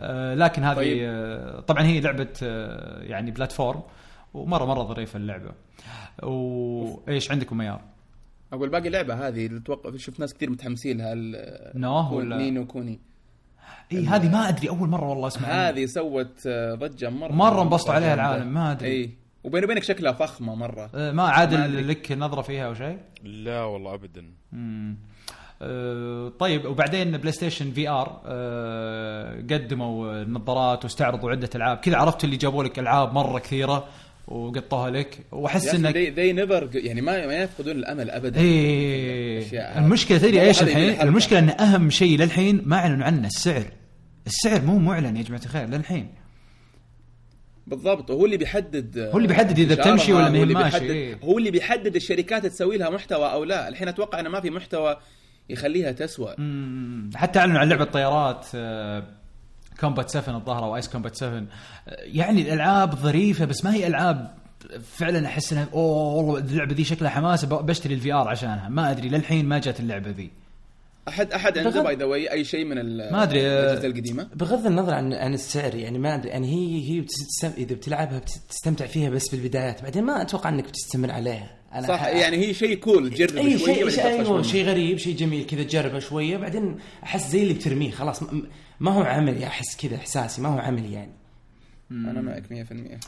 آه، 0.00 0.34
لكن 0.34 0.64
هذه 0.64 0.76
طيب. 0.76 0.98
آه، 1.02 1.60
طبعا 1.60 1.82
هي 1.82 2.00
لعبة 2.00 2.28
آه، 2.42 3.02
يعني 3.02 3.30
platform 3.30 3.82
ومرة 4.34 4.64
مرة 4.64 4.82
ظريفه 4.82 5.16
اللعبة 5.16 5.50
وايش 6.22 7.30
عندكم 7.30 7.58
ميار؟ 7.58 7.80
أقول 8.52 8.68
باقي 8.68 8.88
اللعبه 8.88 9.28
هذه 9.28 9.46
اللي 9.46 9.58
أتوقع 9.58 9.96
شفت 9.96 10.20
ناس 10.20 10.34
كثير 10.34 10.50
متحمسين 10.50 10.98
لها 11.74 12.10
ولا 12.10 12.36
Ni 12.36 12.51
no 12.51 12.66
Kuni 12.66 12.98
إي 13.92 14.06
هذه 14.06 14.32
ما 14.32 14.48
أدري 14.48 14.68
أول 14.68 14.88
مرة 14.88 15.08
والله 15.08 15.26
أسمع 15.26 15.48
عنها. 15.48 15.68
هذه 15.68 15.86
سوت 15.86 16.48
ضجة 16.48 17.10
مره 17.10 17.32
مرة 17.32 17.62
انبسطوا 17.62 17.94
عليها 17.94 18.14
العالم 18.14 18.54
ما 18.54 18.72
أدري 18.72 18.88
إي 18.88 19.10
وبيني 19.44 19.64
وبينك 19.64 19.82
شكلها 19.82 20.12
فخمة 20.12 20.54
مرة 20.54 20.90
ما 20.94 21.22
عادل. 21.22 21.88
لك 21.88 22.12
نظرة 22.12 22.42
فيها 22.42 22.66
أو 22.66 22.74
شيء؟ 22.74 22.98
لا 23.24 23.64
والله 23.64 23.94
ابدا 23.94 24.24
مم. 24.52 24.96
آه، 25.62 26.32
طيب 26.38 26.64
وبعدين 26.64 27.16
PlayStation 27.16 27.72
VR 27.72 28.20
آه، 28.26 29.36
قدموا 29.36 30.24
نظارات 30.24 30.84
واستعرضوا 30.84 31.30
عدة 31.30 31.50
ألعاب. 31.54 31.76
كذا 31.76 31.96
عرفت 31.96 32.24
اللي 32.24 32.36
جابوا 32.36 32.64
لك 32.64 32.78
ألعاب 32.78 33.12
مرة 33.12 33.38
كثيرة 33.38 33.88
وقطوها 34.28 34.90
لك. 34.90 35.18
وأحس 35.32 35.74
إنك 35.74 35.96
they 35.96 36.32
never 36.32 36.70
يعني 36.74 37.00
ما 37.00 37.26
ما 37.26 37.34
يفقدون 37.34 37.76
الأمل 37.76 38.10
ابدا. 38.10 38.40
إيه. 38.40 39.78
المشكلة 39.78 40.18
تدري 40.18 40.42
إيش 40.42 40.62
الحين؟ 40.62 41.00
المشكلة 41.00 41.38
إن 41.38 41.48
أهم 41.48 41.90
شيء 41.90 42.18
للحين 42.18 42.62
ما 42.64 42.76
أعلنوا 42.76 43.04
عنه 43.04 43.26
السعر. 43.26 43.64
السعر 44.26 44.62
مو 44.62 44.78
معلن 44.78 45.16
يا 45.16 45.22
جماعة 45.22 45.42
الخير 45.44 45.66
للحين. 45.66 46.08
بالضبط. 47.66 48.10
هو 48.10 48.24
اللي 48.24 48.36
بيحدد 48.36 48.98
هو 48.98 49.16
اللي 49.16 49.28
بيحدد 49.28 49.72
إشارها، 49.72 49.74
بتمشي 49.74 50.12
ولا 50.12 50.28
ما 50.28 50.38
هي 50.38 50.44
ماشي،. 50.44 51.14
هو 51.24 51.38
اللي 51.38 51.50
بيحدد 51.50 51.96
الشركات 51.96 52.46
تسوي 52.46 52.76
لها 52.76 52.90
محتوى 52.90 53.32
أو 53.32 53.44
لا. 53.44 53.68
الحين 53.68 53.88
أتوقع 53.88 54.20
إنه 54.20 54.28
ما 54.28 54.40
في 54.40 54.50
محتوى 54.50 54.96
يخليها 55.48 55.92
تسوى. 55.92 56.34
مم. 56.38 57.10
حتى 57.14 57.38
أعلنوا 57.38 57.58
عن 57.60 57.68
لعبة 57.68 57.84
طيارات 57.84 58.46
Combat 59.80 60.10
7 60.10 60.36
الظاهر 60.36 60.64
أو 60.64 60.76
Ace 60.76 60.88
Combat 60.88 61.16
7 61.16 61.38
آه، 61.38 61.44
يعني 62.02 62.42
الألعاب 62.42 62.94
ظريفة 62.94 63.44
بس 63.44 63.64
ما 63.64 63.74
هي 63.74 63.86
ألعاب 63.86 64.34
فعلا 64.96 65.26
أحس 65.26 65.52
إنها 65.52 65.68
أوه 65.72 66.14
والله 66.14 66.38
اللعبة 66.40 66.74
ذي 66.74 66.84
شكلها 66.84 67.10
حماسه 67.10 67.46
ب- 67.48 67.66
بشتري 67.66 67.94
ال 67.94 68.12
VR 68.12 68.28
عشانها. 68.28 68.68
ما 68.68 68.90
أدري 68.90 69.08
للحين 69.08 69.46
ما 69.46 69.58
جت 69.58 69.80
اللعبة 69.80 70.10
ذي. 70.10 70.30
أحد 71.08 71.32
أحد 71.32 71.58
عنده 71.58 71.82
by 71.82 71.94
the 71.96 72.04
way 72.04 72.32
أي 72.32 72.44
شيء 72.44 72.64
من 72.64 72.78
ال- 72.78 73.12
ما 73.12 73.22
أدري، 73.22 73.46
آه، 73.46 73.62
الأجهزة 73.64 73.86
القديمة؟ 73.88 74.28
بغض 74.34 74.66
النظر 74.66 74.94
عن 74.94 75.12
عن 75.12 75.34
السعر 75.34 75.74
يعني 75.74 75.98
ما 75.98 76.14
أدري. 76.14 76.28
يعني 76.28 76.48
هي 76.48 76.90
هي 76.90 77.00
بتستم... 77.00 77.50
إذا 77.58 77.74
بتلعبها 77.74 78.18
بتستمتع 78.18 78.86
فيها 78.86 79.10
بس 79.10 79.28
في 79.30 79.36
البدايات. 79.36 79.82
بعدين 79.82 80.04
ما 80.04 80.22
أتوقع 80.22 80.48
إنك 80.50 80.64
بتستمر 80.68 81.10
عليها. 81.10 81.50
أنا 81.74 81.86
صح 81.86 82.00
ح- 82.02 82.06
يعني 82.06 82.36
هي 82.36 82.54
شيء 82.54 82.74
كول 82.78 83.10
تجرب 83.10 83.36
إي 83.36 83.58
شوية 83.58 83.74
شيء 83.74 83.88
شيء 83.88 84.18
منه. 84.32 84.42
شيء 84.42 84.64
غريب 84.66 84.98
شيء 84.98 85.16
جميل 85.16 85.46
كذا 85.46 85.62
تجربه 85.62 85.98
شوية 85.98 86.36
بعدين 86.36 86.76
أحس 87.02 87.30
زي 87.30 87.42
اللي 87.42 87.54
بترميه 87.54 87.90
خلاص 87.90 88.22
ما 88.80 88.90
هو 88.90 89.02
عملي 89.02 89.46
أحس 89.46 89.76
كذا 89.76 89.96
إحساسي 89.96 90.42
ما 90.42 90.48
هو 90.48 90.58
عملي 90.58 90.92
يعني. 90.92 91.12
أنا 91.90 92.20
معك 92.20 92.42
100% 92.52 92.98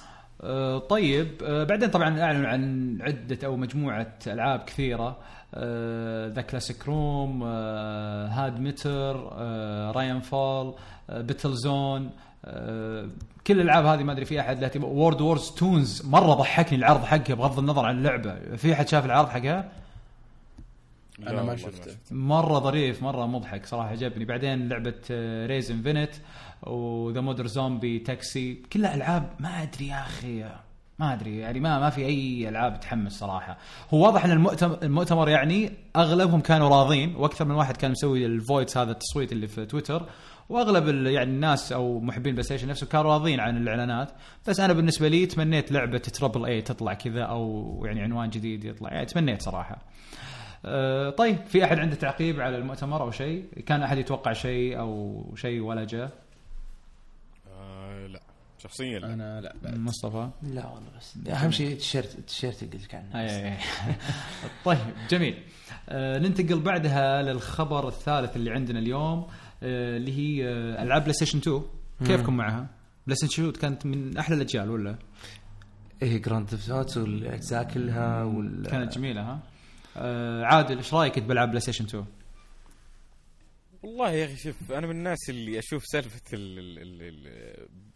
آه، 0.41 0.79
طيب 0.79 1.29
آه، 1.45 1.65
بعدين 1.65 1.89
طبعا 1.91 2.21
أعلنوا 2.21 2.49
عن 2.49 2.99
عدة 3.01 3.39
أو 3.47 3.57
مجموعة 3.57 4.15
ألعاب 4.27 4.61
كثيرة. 4.61 5.19
ذا 6.29 6.43
كلاسيك 6.51 6.87
روم 6.89 7.43
هاد 7.43 8.61
ميتر 8.61 9.17
راين 9.97 10.21
فول 10.21 10.75
بيتل 11.11 11.55
زون 11.55 12.11
كل 13.47 13.61
الألعاب 13.61 13.87
هذه 13.87 14.03
ما 14.03 14.13
أدري 14.13 14.25
في 14.25 14.41
أحد 14.41 14.61
له 14.65 14.85
وورد 14.85 15.21
وورز 15.21 15.51
تونز 15.51 16.07
مرة 16.07 16.35
ضحكني 16.35 16.79
العرض 16.79 17.05
حقها 17.05 17.35
بغض 17.35 17.59
النظر 17.59 17.85
عن 17.85 17.99
اللعبة. 17.99 18.57
في 18.57 18.73
أحد 18.73 18.89
شاف 18.89 19.05
العرض 19.05 19.29
حقها؟ 19.29 19.73
أنا 21.27 21.43
ما 21.43 21.57
شفته. 21.57 21.97
مرة 22.11 22.59
ظريف 22.59 23.03
مرة 23.03 23.27
مضحك 23.27 23.67
صراحة 23.67 23.89
عجبني. 23.89 24.25
بعدين 24.25 24.69
لعبة 24.69 24.95
ريز 25.47 25.71
انفينيت 25.71 26.17
وذا 26.63 27.21
مودر 27.21 27.47
زومبي 27.47 27.99
تاكسي 27.99 28.63
كلها 28.73 28.95
العاب 28.95 29.31
ما 29.41 29.63
أدري 29.63 29.89
يا 29.89 30.03
أخي 30.03 30.45
ما 30.99 31.15
أدري. 31.15 31.39
يعني 31.39 31.61
ما 31.61 31.79
ما 31.79 31.91
في 31.91 32.07
أي 32.07 32.49
ألعاب 32.49 32.81
تحمس 32.81 33.13
صراحة. 33.13 33.59
هو 33.95 34.05
واضح 34.05 34.25
إن 34.25 34.31
المؤتمر, 34.31 34.79
المؤتمر 34.83 35.29
يعني 35.29 35.73
أغلبهم 35.97 36.41
كانوا 36.41 36.69
راضين 36.69 37.17
وأكثر 37.17 37.45
من 37.45 37.55
واحد 37.55 37.77
كان 37.77 37.91
مسوي 37.91 38.27
ال 38.27 38.35
votes 38.35 38.77
هذا 38.77 38.91
التصويت 38.91 39.33
اللي 39.33 39.47
في 39.47 39.67
تويتر 39.67 40.07
واغلب 40.49 41.07
يعني 41.07 41.31
الناس 41.31 41.73
أو 41.73 42.01
محبين 42.01 42.33
PlayStation 42.33 42.69
نفسه 42.69 42.87
كانوا 42.87 43.13
راضين 43.13 43.41
عن 43.41 43.57
الاعلانات 43.57 44.11
بس 44.47 44.61
أنا 44.61 44.73
بالنسبة 44.73 45.09
لي 45.09 45.27
تمنيت 45.27 45.73
لعبة 45.73 45.99
triple 45.99 46.45
A 46.45 46.63
تطلع 46.63 46.95
كذا 46.95 47.23
أو 47.23 47.83
يعني 47.87 48.03
عنوان 48.03 48.31
جديد 48.31 48.65
يطلع 48.65 48.93
يعني 48.93 49.07
تمنيت 49.07 49.43
صراحة 49.43 49.79
آه، 50.65 51.11
طيب 51.11 51.37
في 51.47 51.65
أحد 51.65 51.79
عنده 51.79 51.95
تعقيب 51.97 52.41
على 52.41 52.57
المؤتمر 52.57 53.03
أو 53.03 53.11
شيء؟ 53.11 53.45
كان 53.67 53.83
أحد 53.83 53.99
يتوقع 53.99 54.33
شيء 54.33 54.79
أو 54.79 55.25
شيء 55.37 55.61
ولا 55.61 55.85
جاء؟ 55.85 56.11
آه 57.53 58.07
لا 58.07 58.21
شخصيا 58.59 58.99
لا. 58.99 59.15
أنا 59.15 59.41
لا 59.41 59.55
بعد. 59.63 59.79
مصطفى 59.79 60.29
لا 60.43 60.67
والله 60.67 60.89
بس 60.99 61.29
أهم 61.29 61.51
شيء 61.51 61.73
التيشيرت 61.73 62.19
التيشيرت 62.19 62.63
اللي 62.63 62.73
قلت 62.77 62.85
لك 62.85 62.95
عنه. 62.95 63.59
طيب 64.65 64.79
جميل 65.11 65.43
آه 65.89 66.19
ننتقل 66.19 66.61
بعدها 66.61 67.23
للخبر 67.23 67.89
الثالث 67.89 68.37
اللي 68.37 68.51
عندنا 68.51 68.79
اليوم 68.79 69.19
آه 69.19 69.29
اللي 69.63 70.13
هي 70.19 70.49
آه 70.49 70.83
ألعاب 70.83 71.03
PlayStation 71.03 71.39
2 71.39 71.63
كيفكم 72.07 72.37
معها؟ 72.37 72.67
PlayStation 73.07 73.49
2 73.49 73.53
كانت 73.53 73.87
من 73.87 74.17
أحلى 74.17 74.37
الأجيال 74.37 74.71
ولا؟ 74.71 74.97
إيه 76.03 76.23
Grand 76.23 76.49
Theft 76.49 76.97
والاجزاء 76.97 77.63
كلها 77.65 78.25
وال 78.25 78.67
كانت 78.67 78.99
جميلة 78.99 79.23
ها؟ 79.23 79.41
آه 79.97 80.45
عادل 80.45 80.77
إيش 80.77 80.95
رأيك 80.95 81.19
بألعاب 81.19 81.49
PlayStation 81.49 81.87
2؟ 81.87 82.05
والله 83.83 84.11
يا 84.11 84.25
أخي 84.25 84.37
شوف 84.37 84.73
أنا 84.73 84.87
من 84.87 84.91
الناس 84.97 85.19
اللي 85.31 85.59
أشوف 85.59 85.85
سالفة 85.87 86.21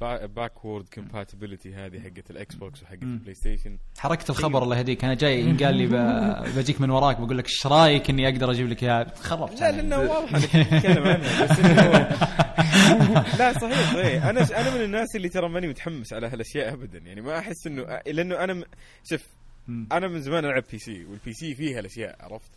ال 0.02 0.12
backward 0.12 0.88
compatibility 0.88 1.74
هذه 1.74 2.00
حقت 2.00 2.30
ال 2.30 2.54
Xbox 2.54 2.82
وحقت. 2.82 3.02
ال 3.02 3.09
Play 3.09 3.34
Station 3.34 3.78
حرقت 3.98 4.30
الخبر 4.30 4.62
الله 4.62 4.78
يهديك 4.78 5.04
أنا 5.04 5.14
جاي 5.14 5.52
قال 5.52 5.74
لي 5.76 5.86
بجيك 6.56 6.80
من 6.80 6.90
وراك 6.90 7.20
بقول 7.20 7.38
لك 7.38 7.44
إيش 7.46 7.66
رأيك 7.66 8.10
إني 8.10 8.28
أقدر 8.28 8.50
أجيب 8.50 8.68
لك 8.68 8.82
إياها 8.84 9.14
خربت 9.14 9.60
لا. 9.60 9.70
لأنه 9.72 9.98
واضح 9.98 10.34
إنك 10.34 10.66
تتكلم 10.70 11.04
بس 11.42 11.60
لا 13.40 13.52
صحيح 13.52 13.92
صحيح 13.94 14.24
أنا 14.24 14.40
أنا 14.60 14.74
من 14.74 14.80
الناس 14.84 15.16
اللي 15.16 15.28
ترى 15.28 15.48
ماني 15.48 15.68
متحمس 15.68 16.12
على 16.12 16.26
هالأشياء 16.26 16.72
ابدا 16.72 16.98
يعني 16.98 17.20
ما 17.20 17.38
أحس 17.38 17.66
انه 17.66 18.00
لأنه 18.06 18.44
أنا 18.44 18.54
م- 18.54 18.64
شوف. 19.04 19.26
أنا 19.68 20.08
من 20.08 20.20
زمان 20.20 20.44
ألعب 20.44 20.64
PC 20.72 20.78
وال 20.78 21.04
PC 21.04 21.54
فيها 21.54 21.80
الاشياء 21.80 22.16
عرفت 22.20 22.50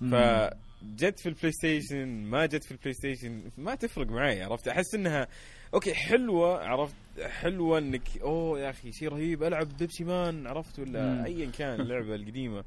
مم. 0.00 0.10
فجت 0.80 1.20
في 1.20 1.28
ال 1.28 1.52
PlayStation 1.52 2.08
ما 2.08 2.46
جت 2.46 2.64
في 2.64 2.70
ال 2.70 2.92
PlayStation 2.94 3.42
ما 3.58 3.74
تفرق 3.74 4.06
معي 4.06 4.42
عرفت 4.42 4.68
أحس 4.68 4.94
إنها 4.94 5.28
okay 5.74 5.94
حلوة 5.94 6.58
عرفت 6.64 6.94
حلوة 7.40 7.78
إنك 7.78 8.08
أوه 8.22 8.60
يا 8.60 8.70
أخي 8.70 8.92
شيء 8.92 9.08
رهيب 9.08 9.42
ألعب 9.42 9.68
Pepsiman 9.78 10.46
عرفت 10.46 10.78
ولا. 10.78 11.24
ايا 11.24 11.50
كان 11.58 11.80
اللعبة 11.80 12.14
القديمة 12.14 12.64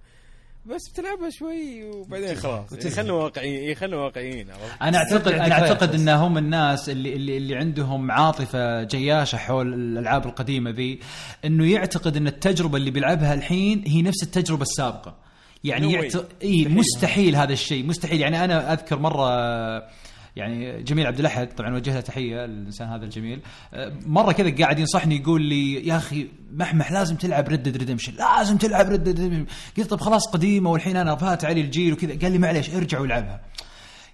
بس 0.66 0.82
بتلعبها 0.94 1.30
شوي 1.30 1.84
وبعدين 1.84 2.36
خلاص 2.36 2.72
يعني. 2.74 2.90
خلنا 2.90 3.14
واقعيين 3.14 3.76
خلنا 3.76 3.98
واقعيين 3.98 4.52
عرفت 4.52 4.82
أنا 4.82 4.98
أعتقد 4.98 5.28
أنا 5.28 5.52
أعتقد. 5.70 5.94
ان 5.94 6.10
هم 6.10 6.38
الناس 6.38 6.90
اللي 6.90 7.14
اللي 7.16 7.38
اللي 7.38 7.56
عندهم 7.56 8.12
عاطفة 8.12 8.84
جياشة 8.84 9.36
حول 9.38 9.74
الألعاب 9.74 10.26
القديمة 10.26 10.70
ذي 10.72 11.00
إنه 11.46 11.72
يعتقد 11.72 12.18
إن 12.18 12.28
التجربة 12.28 12.78
اللي 12.78 12.92
بيلعبها 12.92 13.34
الحين 13.34 13.84
هي 13.88 14.02
نفس 14.02 14.24
التجربة 14.24 14.62
السابقة 14.62 15.23
يعني 15.64 15.94
يعت... 15.94 16.14
إيه 16.42 16.68
مستحيل. 16.68 17.36
هذا 17.36 17.54
الشيء 17.54 17.86
مستحيل. 17.86 18.22
يعني 18.22 18.44
أنا 18.44 18.74
أذكر 18.74 19.00
مرة 19.00 19.30
يعني 20.36 20.84
جميل 20.84 21.08
عبد 21.08 21.20
الأحد 21.20 21.48
طبعا 21.48 21.76
وجه 21.76 21.94
له 21.94 22.02
تحية 22.02 22.46
الإنسان 22.46 22.88
هذا 22.88 23.06
الجميل. 23.06 23.42
مرة 24.06 24.32
كذا 24.32 24.56
قاعد 24.56 24.80
ينصحني 24.80 25.16
يقول 25.16 25.42
لي 25.42 25.88
يا 25.88 25.98
أخي 25.98 26.28
محمح 26.54 26.92
لازم 26.92 27.16
تلعب 27.16 27.48
Red 27.48 27.78
Redemption 27.78 28.14
لازم 28.14 28.58
تلعب 28.58 28.90
Red 28.90 29.08
Redemption 29.08 29.46
قلت 29.78 29.90
طب 29.90 30.02
خلاص 30.02 30.28
قديمة 30.28 30.70
والحين 30.70 30.98
أنا 30.98 31.16
فات 31.16 31.46
علي 31.46 31.62
الجيل 31.62 31.94
وكذا. 31.94 32.20
قال 32.22 32.32
لي 32.32 32.38
معليش 32.38 32.70
ارجع 32.70 33.00
والعبها. 33.00 33.42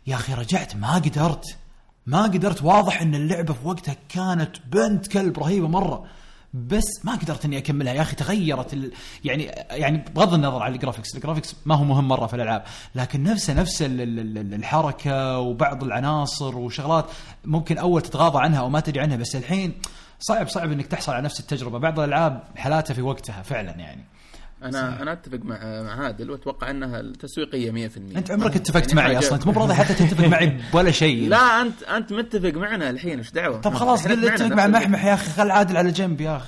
يا 0.08 0.16
أخي 0.16 0.34
رجعت 0.34 0.76
ما 0.76 0.94
قدرت 0.96 1.58
ما 2.06 2.24
قدرت. 2.24 2.64
واضح 2.64 3.02
إن 3.02 3.16
اللعبة 3.16 3.54
في 3.54 3.68
وقتها 3.68 3.96
كانت 4.10 4.56
بنت 4.72 5.08
كلب 5.08 5.40
رهيبة 5.40 5.68
مرة. 5.68 6.06
بس 6.54 7.06
ما 7.06 7.16
قدرت 7.16 7.46
إني 7.46 7.58
أكملها. 7.58 7.94
يا 7.94 8.02
أخي 8.02 8.16
تغيرت 8.16 8.74
ال... 8.74 8.92
يعني 9.24 9.44
يعني 9.72 9.98
بغض 10.16 10.34
النظر 10.34 10.64
عن 10.64 10.74
ال 10.74 10.78
graphics. 10.78 11.16
ال 11.16 11.20
graphics 11.20 11.56
ما 11.66 11.76
هو 11.76 11.84
مهم 11.84 12.08
مرة 12.08 12.28
في 12.28 12.36
الألعاب. 12.36 12.64
لكن 12.96 13.24
نفسه 13.24 13.54
نفس 13.54 13.82
ال- 13.82 14.02
ال- 14.02 14.38
ال- 14.38 14.54
الحركة 14.54 15.38
وبعض 15.40 15.84
العناصر 15.84 16.58
وشغلات 16.58 17.06
ممكن 17.46 17.78
أول 17.78 18.02
تتغاضى 18.02 18.40
عنها 18.40 18.60
أو 18.60 18.70
ما 18.70 18.80
تدري 18.80 19.00
عنها 19.00 19.18
بس 19.18 19.36
الحين 19.36 19.74
صعب 20.20 20.48
صعب 20.48 20.72
إنك 20.72 20.88
تحصل 20.88 21.12
على 21.12 21.22
نفس 21.24 21.40
التجربة. 21.40 21.78
بعض 21.80 22.00
الألعاب 22.00 22.44
حالاتها 22.56 22.94
في 22.94 23.02
وقتها 23.02 23.42
فعلا 23.42 23.72
يعني. 23.72 24.04
أنا 24.64 25.02
أنا 25.02 25.14
أتفق 25.14 25.40
مع 25.44 25.60
مع 25.64 26.06
عادل 26.06 26.32
وأتوقع 26.32 26.70
أنها 26.70 27.00
التسويقيه 27.00 27.90
100% 27.90 27.98
أنت 28.18 28.32
عمرك 28.32 28.56
اتفقت 28.56 28.88
يعني 28.88 29.02
معي 29.02 29.18
أصلا؟ 29.18 29.36
أنت 29.36 29.48
مو 29.48 29.52
براضي 29.54 29.74
حتى 29.74 29.94
تتفق 29.94 30.28
معي 30.28 30.58
بولا 30.74 30.92
شيء. 30.92 31.28
لا 31.30 31.62
انت 31.62 31.84
أنت 31.84 32.14
متفق 32.14 32.54
معنا 32.54 32.90
الحين 32.90 33.18
إيش 33.18 33.32
دعوة؟ 33.32 33.62
طب 33.62 33.74
خلاص 33.74 34.08
قل 34.08 34.28
اتفق 34.28 34.56
مع 34.56 34.68
محمح 34.68 35.06
يا 35.06 35.14
أخي 35.14 35.32
خل 35.32 35.52
عادل 35.52 35.78
على 35.78 35.92
جنب 35.92 36.22
يا 36.22 36.38
أخي. 36.38 36.48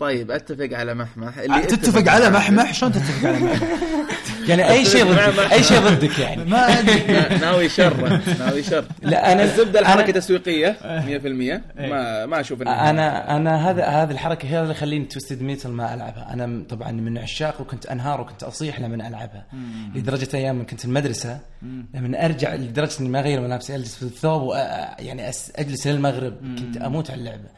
طيب 0.00 0.30
أتفق 0.30 0.68
على 0.78 0.94
محمح. 0.94 1.38
اللي 1.38 1.62
تتفق 1.62 2.12
على 2.12 2.30
محمح؟ 2.30 2.74
شلون 2.74 2.92
تتفق 2.92 3.28
على 3.28 3.38
محمح؟ 3.38 3.68
يعني 4.50 4.70
أي 4.70 4.84
شيء 4.84 5.04
ضدك 5.04 5.52
أي 5.52 5.62
شيء 5.62 5.78
ضدك 5.80 6.18
يعني. 6.18 6.44
ما 6.44 6.78
أدري. 6.78 7.00
نا- 7.12 7.38
ناوي 7.38 7.68
شر 7.68 8.20
ناوي 8.38 8.62
شر 8.62 8.84
لا 9.02 9.32
أنا 9.32 9.42
الزبدة 9.42 9.80
الحركة 9.80 10.12
تسويقية 10.12 10.76
100% 10.80 11.60
ما 11.80 12.26
ما 12.26 12.40
أشوف 12.40 12.62
أنا 12.62 13.36
أنا 13.36 13.70
هذا 13.70 13.84
هذه 13.86 14.10
الحركة 14.10 14.48
هي 14.48 14.60
اللي 14.60 14.70
يخليني 14.70 15.04
توستد 15.04 15.42
ميتل 15.42 15.68
ما 15.70 15.94
ألعبها. 15.94 16.30
أنا 16.32 16.62
طبعا 16.68 16.90
من 16.92 17.18
عشاق 17.18 17.60
وكنت 17.60 17.86
أنهار 17.86 18.20
وكنت 18.20 18.42
أصيح 18.42 18.80
لما 18.80 19.08
ألعبها. 19.08 19.44
لدرجة 19.94 20.28
أيام 20.34 20.56
من 20.56 20.64
كنت 20.64 20.84
المدرسة 20.84 21.38
لما 21.94 22.24
أرجع 22.24 22.54
لدرجة 22.54 23.00
إني 23.00 23.08
ما 23.08 23.20
أغير 23.20 23.40
ملابسي 23.40 23.74
أجلس 23.74 23.94
في 23.96 24.02
الثوب 24.02 24.50
وأ- 24.52 24.54
يعني 25.00 25.30
أجلس 25.56 25.86
للمغرب 25.86 26.34
كنت 26.58 26.76
أموت 26.76 27.10
على 27.10 27.20
اللعبة. 27.20 27.48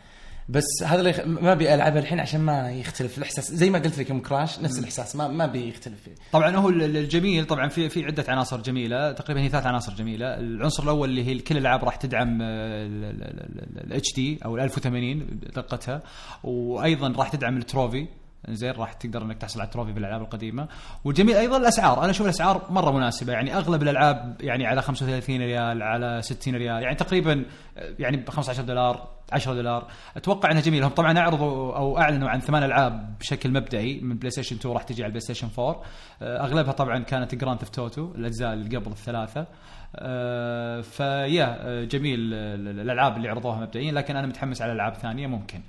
بس 0.48 0.64
هذا 0.86 0.98
اللي 0.98 1.10
يخ- 1.10 1.26
ما 1.26 1.52
ابي 1.52 1.74
العبها 1.74 1.98
الحين 2.00 2.20
عشان 2.20 2.40
ما 2.40 2.70
يختلف 2.72 3.18
الاحساس 3.18 3.52
زي 3.54 3.70
ما 3.70 3.78
قلت 3.78 3.98
لك 3.98 4.10
يوم 4.10 4.20
Crash 4.20 4.58
نفس 4.60 4.78
الاحساس 4.78 5.16
ما 5.16 5.28
ما 5.28 5.46
بيختلف 5.46 6.02
فيه 6.04 6.10
طبعا 6.32 6.56
هو 6.56 6.68
ال- 6.68 6.96
الجميل 6.96 7.44
طبعا 7.46 7.68
في 7.68 7.88
في 7.88 8.04
عده 8.04 8.24
عناصر 8.28 8.60
جميله 8.60 9.12
تقريبا 9.12 9.40
هي 9.40 9.48
ثلاث 9.48 9.66
عناصر 9.66 9.94
جميله 9.94 10.26
العنصر 10.26 10.82
الأول 10.82 11.08
اللي 11.08 11.24
هي 11.26 11.38
كل 11.38 11.56
الالعاب 11.56 11.84
راح 11.84 11.96
تدعم 11.96 12.38
ال 12.42 14.14
HD 14.16 14.38
أو 14.44 14.56
ال 14.56 14.60
1080 14.60 15.26
دقتها 15.56 16.02
وأيضا 16.44 17.08
راح 17.18 17.28
تدعم 17.28 17.56
ال 17.56 17.63
trophy 17.63 18.06
زين 18.48 18.72
راح 18.72 18.92
تقدر 18.92 19.22
إنك 19.22 19.38
تحصل 19.38 19.60
على 19.60 19.66
ال 19.66 19.70
trophy 19.70 19.92
بالألعاب 19.92 20.22
القديمة. 20.22 20.68
والجميل 21.04 21.36
أيضا 21.36 21.56
الأسعار. 21.56 22.02
أنا 22.02 22.10
أشوف 22.10 22.26
الأسعار 22.26 22.66
مرة 22.70 22.90
مناسبة. 22.90 23.32
يعني 23.32 23.56
أغلب 23.56 23.82
الألعاب 23.82 24.36
يعني 24.40 24.66
على 24.66 24.82
35 24.82 25.36
ريال 25.40 25.82
على 25.82 26.22
60 26.22 26.54
ريال 26.54 26.82
يعني 26.82 26.94
تقريبا 26.94 27.44
يعني 27.76 28.16
ب 28.16 28.30
15 28.30 28.62
دولار 28.62 29.08
10 29.32 29.54
دولار. 29.54 29.86
أتوقع 30.16 30.50
إنها 30.50 30.62
جميلة. 30.62 30.86
هم 30.86 30.90
طبعا 30.90 31.18
أعرضوا 31.18 31.76
أو 31.76 31.98
أعلنوا 31.98 32.28
عن 32.28 32.40
ثمان 32.40 32.62
ألعاب 32.62 33.18
بشكل 33.18 33.50
مبدئي 33.50 34.00
من 34.00 34.16
PlayStation 34.16 34.56
2 34.56 34.74
راح 34.74 34.82
تجي 34.82 35.02
على 35.02 35.06
ال 35.06 35.20
PlayStation 35.20 35.48
4 35.58 35.82
آه، 36.22 36.44
أغلبها 36.44 36.72
طبعا 36.72 36.98
كانت 36.98 37.34
Grand 37.34 37.58
Theft 37.58 37.78
Auto 37.78 38.12
الأجزاء 38.14 38.52
اللي 38.52 38.76
قبل 38.76 38.90
الثلاثة. 38.90 39.46
آه، 39.96 40.80
فيا 40.80 41.56
آه، 41.60 41.84
جميل 41.84 42.34
آه، 42.34 42.54
الألعاب 42.54 43.16
اللي 43.16 43.28
عرضوها 43.28 43.60
مبدئيا 43.60 43.92
لكن 43.92 44.16
أنا 44.16 44.26
متحمس 44.26 44.62
على 44.62 44.72
ألعاب 44.72 44.94
ثانية 44.94 45.26
ممكن. 45.26 45.60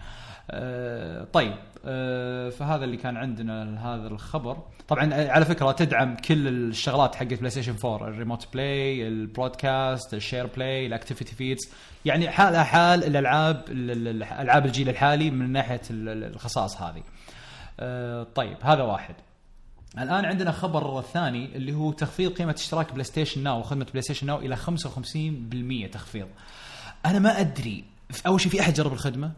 آه، 0.51 1.23
طيب 1.33 1.53
آه، 1.85 2.49
فهذا 2.49 2.83
اللي 2.85 2.97
كان 2.97 3.17
عندنا 3.17 3.85
هذا 3.95 4.07
الخبر. 4.07 4.57
طبعا 4.87 5.13
آه، 5.13 5.29
على 5.29 5.45
فكرة 5.45 5.71
تدعم 5.71 6.15
كل 6.15 6.47
الشغلات 6.47 7.15
حقت 7.15 7.33
PlayStation 7.33 7.75
4 7.85 8.07
الريموت 8.07 8.47
بلاي 8.53 9.07
البرودكاست 9.07 10.13
الشير 10.13 10.45
بلاي 10.47 10.85
الاكتيفيتي 10.85 11.35
فيدز 11.35 11.69
يعني 12.05 12.29
حالها 12.29 12.63
حال 12.63 13.03
الألعاب 13.03 13.63
ال- 13.69 13.91
ال- 13.91 14.23
الألعاب 14.23 14.65
الجيل 14.65 14.89
الحالي 14.89 15.31
من 15.31 15.51
ناحية 15.51 15.81
ال- 15.91 16.09
ال- 16.09 16.23
الخصائص 16.23 16.77
هذه. 16.81 17.03
طيب 18.35 18.57
هذا 18.61 18.81
واحد. 18.83 19.15
الآن 19.97 20.25
عندنا 20.25 20.51
خبر 20.51 21.01
ثاني 21.01 21.55
اللي 21.55 21.73
هو 21.73 21.91
تخفيض 21.91 22.31
قيمة 22.33 22.53
اشتراك 22.57 22.91
PlayStation 22.91 23.43
Now 23.43 23.59
وخدمه 23.59 23.85
PlayStation 23.85 24.27
Now 24.27 24.39
إلى 24.39 24.55
55% 24.55 25.87
تخفيض. 25.91 26.27
أنا 27.05 27.19
ما 27.19 27.39
أدري 27.39 27.83
أول 28.27 28.41
شيء 28.41 28.51
في 28.51 28.61
أحد 28.61 28.73
جرب 28.73 28.93
الخدمة؟ 28.93 29.31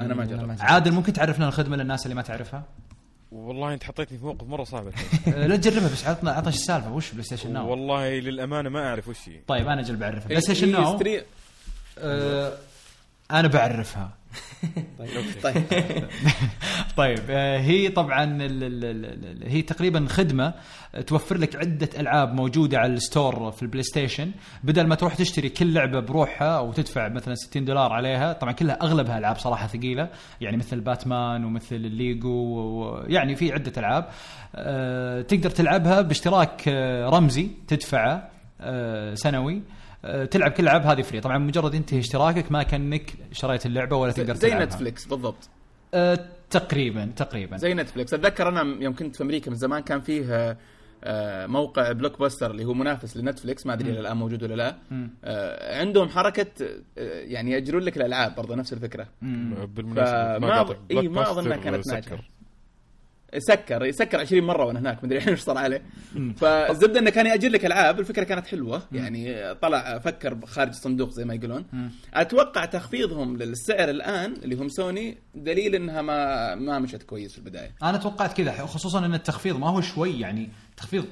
أنا 0.00 0.14
ما 0.14 0.24
جربت. 0.24 0.60
عادل 0.60 0.92
ممكن 0.92 1.12
تعرفنا 1.12 1.48
الخدمة 1.48 1.76
للناس 1.76 2.06
اللي 2.06 2.14
ما 2.14 2.22
تعرفها؟ 2.22 2.64
والله 3.32 3.74
انت 3.74 3.84
حطيتني 3.84 4.18
في 4.18 4.24
موقف 4.24 4.46
مرة 4.48 4.64
صعب. 4.64 4.84
لا 5.26 5.56
تجربها 5.56 5.88
بس 5.92 6.06
عطنا 6.06 6.30
عطنا 6.30 6.48
السالفه 6.48 6.92
وش 6.92 7.10
PlayStation 7.12 7.52
Now 7.52 7.70
والله 7.70 8.08
للأمانة 8.18 8.70
ما 8.70 8.88
أعرف 8.88 9.08
وش 9.08 9.28
هي. 9.28 9.40
طيب 9.46 9.68
أنا 9.68 9.80
أجل 9.80 9.96
بعرفها. 9.96 10.28
PlayStation 10.28 10.72
Now 10.72 11.00
أنا 13.30 13.48
بعرفها. 13.48 14.10
طيب 15.42 15.64
طيب. 16.96 17.18
آه، 17.30 17.58
هي 17.58 17.88
طبعا 17.88 18.38
هي 19.46 19.62
تقريبا 19.62 20.06
خدمة 20.08 20.54
توفر 21.06 21.36
لك 21.36 21.56
عدة 21.56 21.88
ألعاب 21.98 22.34
موجودة 22.34 22.78
على 22.78 22.92
ال 22.92 23.02
store 23.02 23.50
في 23.50 23.62
ال 23.62 23.82
PlayStation 23.82 24.30
بدل 24.64 24.86
ما 24.86 24.94
تروح 24.94 25.14
تشتري 25.14 25.48
كل 25.48 25.74
لعبة 25.74 26.00
بروحها 26.00 26.60
وتدفع 26.60 27.08
مثلا 27.08 27.34
60 27.34 27.64
دولار 27.64 27.92
عليها 27.92 28.32
طبعا 28.32 28.52
كلها 28.52 28.78
أغلبها 28.82 29.18
ألعاب 29.18 29.36
صراحة 29.36 29.66
ثقيلة. 29.66 30.08
يعني 30.40 30.56
مثل 30.56 30.80
باتمان 30.80 31.44
ومثل 31.44 31.76
الليجو 31.76 32.30
ويعني 32.30 33.36
في 33.36 33.52
عدة 33.52 33.72
ألعاب. 33.76 34.08
آه، 34.54 35.22
تقدر 35.22 35.50
تلعبها 35.50 36.00
باشتراك 36.00 36.64
آه، 36.68 37.08
رمزي 37.08 37.48
تدفعه 37.68 38.30
سنوي. 39.14 39.62
تلعب 40.30 40.50
كل 40.50 40.62
الالعاب 40.62 40.82
هذه 40.86 41.02
free. 41.02 41.20
طبعا 41.20 41.38
مجرد 41.38 41.74
ينتهي 41.74 41.98
اشتراكك 41.98 42.52
ما 42.52 42.62
كأنك 42.62 43.12
شريت 43.32 43.66
اللعبة 43.66 43.96
ولا 43.96 44.12
تقدر 44.12 44.34
زي 44.34 44.48
تلعبها. 44.48 44.66
Netflix 44.66 45.06
بالضبط. 45.06 45.48
آه، 45.94 46.18
تقريبا 46.50 47.12
تقريبا. 47.16 47.56
زي 47.56 47.74
Netflix 47.74 48.14
أتذكر 48.14 48.48
أنا 48.48 48.82
يوم 48.82 48.94
كنت 48.94 49.16
في 49.16 49.22
أمريكا 49.22 49.50
من 49.50 49.56
زمان 49.56 49.82
كان 49.82 50.00
فيه 50.00 50.34
آه، 50.34 50.56
آه، 51.04 51.46
موقع 51.46 51.92
Blockbuster 51.92 52.50
اللي 52.50 52.64
هو 52.64 52.74
منافس 52.74 53.16
ل 53.16 53.22
Netflix 53.22 53.66
ما 53.66 53.72
أدري 53.72 53.90
إلى 53.90 54.00
الآن 54.00 54.16
موجود 54.16 54.42
ولا 54.42 54.54
لا. 54.54 54.76
آه، 55.24 55.80
عندهم 55.80 56.08
حركة 56.08 56.46
آه، 56.62 57.20
يعني 57.20 57.50
ياجرون 57.50 57.82
لك 57.82 57.96
الألعاب 57.96 58.34
برضه 58.34 58.54
نفس 58.54 58.72
الفكرة. 58.72 59.06
بالمناسبة 59.22 60.38
ما 60.38 60.62
بلاك 60.62 61.26
أظنها 61.26 61.56
باستر 61.56 61.94
كانت 61.94 62.20
سكر. 63.38 63.60
سكر 63.60 63.84
يسكر 63.84 64.20
20 64.20 64.42
مرة 64.42 64.64
وأنا 64.64 64.78
هناك 64.80 65.04
مدري 65.04 65.18
إيش 65.28 65.40
صار 65.40 65.58
عليه. 65.58 65.82
فالزبدة 66.36 67.00
إنه 67.00 67.10
كان 67.10 67.26
ياجر 67.26 67.48
لك 67.48 67.66
ألعاب 67.66 68.00
الفكرة 68.00 68.24
كانت 68.24 68.46
حلوة. 68.46 68.82
يعني 68.92 69.54
طلع 69.54 69.98
فكر 69.98 70.46
خارج 70.46 70.68
الصندوق 70.68 71.10
زي 71.10 71.24
ما 71.24 71.34
يقولون. 71.34 71.64
أتوقع 72.14 72.64
تخفيضهم 72.64 73.36
للسعر 73.36 73.90
الآن 73.90 74.32
اللي 74.32 74.54
هم 74.54 74.68
سوني 74.68 75.16
دليل 75.34 75.74
إنها 75.74 76.02
ما 76.02 76.54
ما 76.54 76.78
مشت 76.78 77.02
كويس 77.02 77.32
في 77.32 77.38
البداية. 77.38 77.70
أنا 77.82 77.98
توقعت 77.98 78.36
كذا 78.36 78.52
خصوصا 78.52 79.06
إن 79.06 79.14
التخفيض 79.14 79.56
ما 79.58 79.68
هو 79.68 79.80
شوي 79.80 80.20
يعني 80.20 80.48
تخفيض 80.76 81.04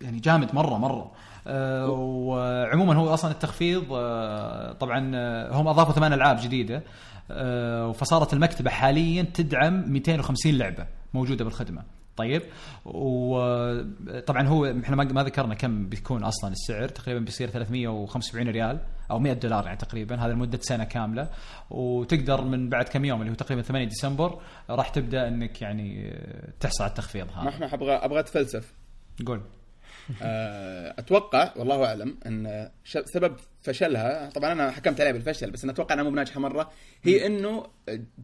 يعني 0.00 0.20
جامد 0.20 0.54
مرة 0.54 0.78
مرة. 0.78 1.12
أه 1.46 1.90
وعموما 1.90 2.94
هو 2.94 3.14
أصلا 3.14 3.30
التخفيض 3.30 3.84
أه 3.92 4.72
طبعا 4.72 5.10
آه، 5.14 5.52
هم 5.60 5.68
أضافوا 5.68 5.92
ثمان 5.92 6.12
ألعاب 6.12 6.38
جديدة 6.42 6.82
أه 7.30 7.92
فصارت 7.92 8.32
المكتبة 8.32 8.70
حاليا 8.70 9.22
تدعم 9.22 9.92
250 9.92 10.52
لعبة. 10.52 10.86
موجودة 11.14 11.44
بالخدمة. 11.44 11.82
طيب 12.16 12.42
وطبعا 12.84 14.48
هو 14.48 14.66
إحنا 14.66 14.96
ما 14.96 15.22
ذكرنا 15.22 15.54
كم 15.54 15.88
بيكون 15.88 16.24
أصلا 16.24 16.52
السعر 16.52 16.88
تقريبا 16.88 17.20
بيصير 17.20 17.48
375 17.50 18.48
ريال 18.48 18.80
أو 19.10 19.18
100 19.18 19.32
دولار 19.32 19.64
يعني 19.64 19.76
تقريبا 19.76 20.16
هذا 20.16 20.32
لمدة 20.32 20.58
سنة 20.62 20.84
كاملة. 20.84 21.28
وتقدر 21.70 22.44
من 22.44 22.68
بعد 22.68 22.88
كم 22.88 23.04
يوم 23.04 23.20
اللي 23.20 23.30
هو 23.30 23.34
تقريبا 23.34 23.62
8 23.62 23.86
ديسمبر 23.88 24.40
راح 24.70 24.88
تبدأ 24.88 25.28
إنك 25.28 25.62
يعني 25.62 26.18
تحصل 26.60 26.84
على 26.84 26.90
التخفيض 26.90 27.26
هذا. 27.32 27.48
إحنا 27.48 27.74
أبغى 27.74 27.92
أبغى 27.92 28.20
أتفلسف. 28.20 28.72
قول. 29.26 29.40
آه، 30.22 30.94
أتوقع 30.98 31.52
والله 31.56 31.84
أعلم 31.84 32.16
إن 32.26 32.70
سبب 32.84 33.36
فشلها. 33.66 34.30
طبعا 34.30 34.52
أنا 34.52 34.70
حكمت 34.70 35.00
عليها 35.00 35.12
بالفشل 35.12 35.50
بس 35.50 35.64
أنا 35.64 35.72
أتوقع 35.72 35.94
أنها 35.94 36.04
مو 36.04 36.10
بناجحة 36.10 36.40
مرة. 36.40 36.70
هي 37.02 37.26
إنه 37.26 37.66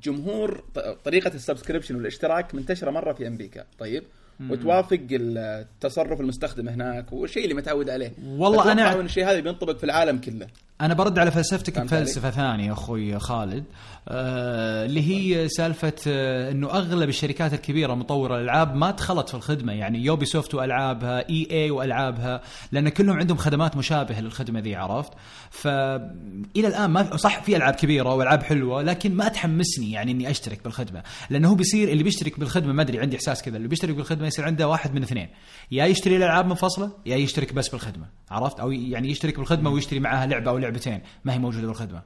جمهور 0.02 0.64
طريقة 1.04 1.34
ال 1.34 1.39
subscription 1.39 1.96
والاشتراك 1.96 2.54
منتشرة 2.54 2.90
مرة 2.90 3.12
في 3.12 3.26
أمريكا. 3.26 3.64
طيب؟ 3.78 4.04
وتوافق 4.50 5.00
التصرف 5.10 6.20
المستخدم 6.20 6.68
هناك 6.68 7.12
والشيء 7.12 7.42
اللي 7.44 7.54
متعود 7.54 7.90
عليه. 7.90 8.12
والله 8.26 8.74
أنا- 8.74 8.94
إن 8.94 9.04
الشيء 9.04 9.24
هذا 9.24 9.40
بينطبق 9.40 9.76
في 9.76 9.84
العالم 9.84 10.18
كله. 10.18 10.46
أنا 10.82 10.94
برد 10.94 11.18
على 11.18 11.30
فلسفتك 11.30 11.78
بفلسفة 11.78 12.30
ثانية 12.30 12.72
أخوي 12.72 13.18
خالد. 13.18 13.64
آه 14.08 14.86
اللي 14.86 15.00
هي 15.08 15.48
سالفة 15.48 15.92
آه 16.06 16.50
إنه 16.50 16.70
أغلب 16.70 17.08
الشركات 17.08 17.52
الكبيرة 17.54 17.94
مطورة 17.94 18.36
الألعاب 18.36 18.74
ما 18.76 18.90
دخلت 18.90 19.28
في 19.28 19.34
الخدمة. 19.34 19.72
يعني 19.72 20.04
Ubisoft 20.04 20.54
وألعابها 20.54 21.28
EA 21.30 21.70
وألعابها 21.70 22.40
لأن 22.72 22.88
كلهم 22.88 23.18
عندهم 23.18 23.36
خدمات 23.36 23.76
مشابهة 23.76 24.20
للخدمة 24.20 24.60
ذي 24.60 24.74
عرفت؟ 24.76 25.12
فالى 25.50 26.66
الآن 26.68 26.90
ما 26.90 27.16
صح 27.16 27.42
في 27.42 27.56
ألعاب 27.56 27.74
كبيرة 27.74 28.14
وألعاب 28.14 28.42
حلوة 28.42 28.82
لكن 28.82 29.14
ما 29.14 29.28
تحمسني 29.28 29.92
يعني 29.92 30.12
إني 30.12 30.30
أشترك 30.30 30.64
بالخدمة. 30.64 31.02
لأنه 31.30 31.50
هو 31.50 31.54
بيصير 31.54 31.88
اللي 31.88 32.02
بيشترك 32.02 32.40
بالخدمة 32.40 32.72
ما 32.72 32.82
أدري 32.82 33.00
عندي 33.00 33.16
إحساس 33.16 33.42
كذا 33.42 33.56
اللي 33.56 33.68
بيشترك 33.68 33.94
بالخدمة 33.94 34.26
يصير 34.26 34.44
عنده 34.44 34.68
واحد 34.68 34.94
من 34.94 35.02
اثنين. 35.02 35.28
يا 35.70 35.84
يشتري 35.86 36.16
الألعاب 36.16 36.46
منفصلة 36.46 36.90
يا 37.06 37.16
يشترك 37.16 37.52
بس 37.52 37.68
بالخدمة 37.68 38.06
عرفت؟ 38.30 38.60
أو 38.60 38.72
يعني 38.72 39.10
يشترك 39.10 39.38
بالخدمة 39.38 39.70
ويشتري 39.70 40.00
معاها 40.00 40.26
لعبة 40.26 40.50
أو 40.50 40.71
لعبتين 40.72 41.00
ما 41.24 41.32
هي 41.32 41.38
موجودة 41.38 41.66
بالخدمة. 41.66 42.02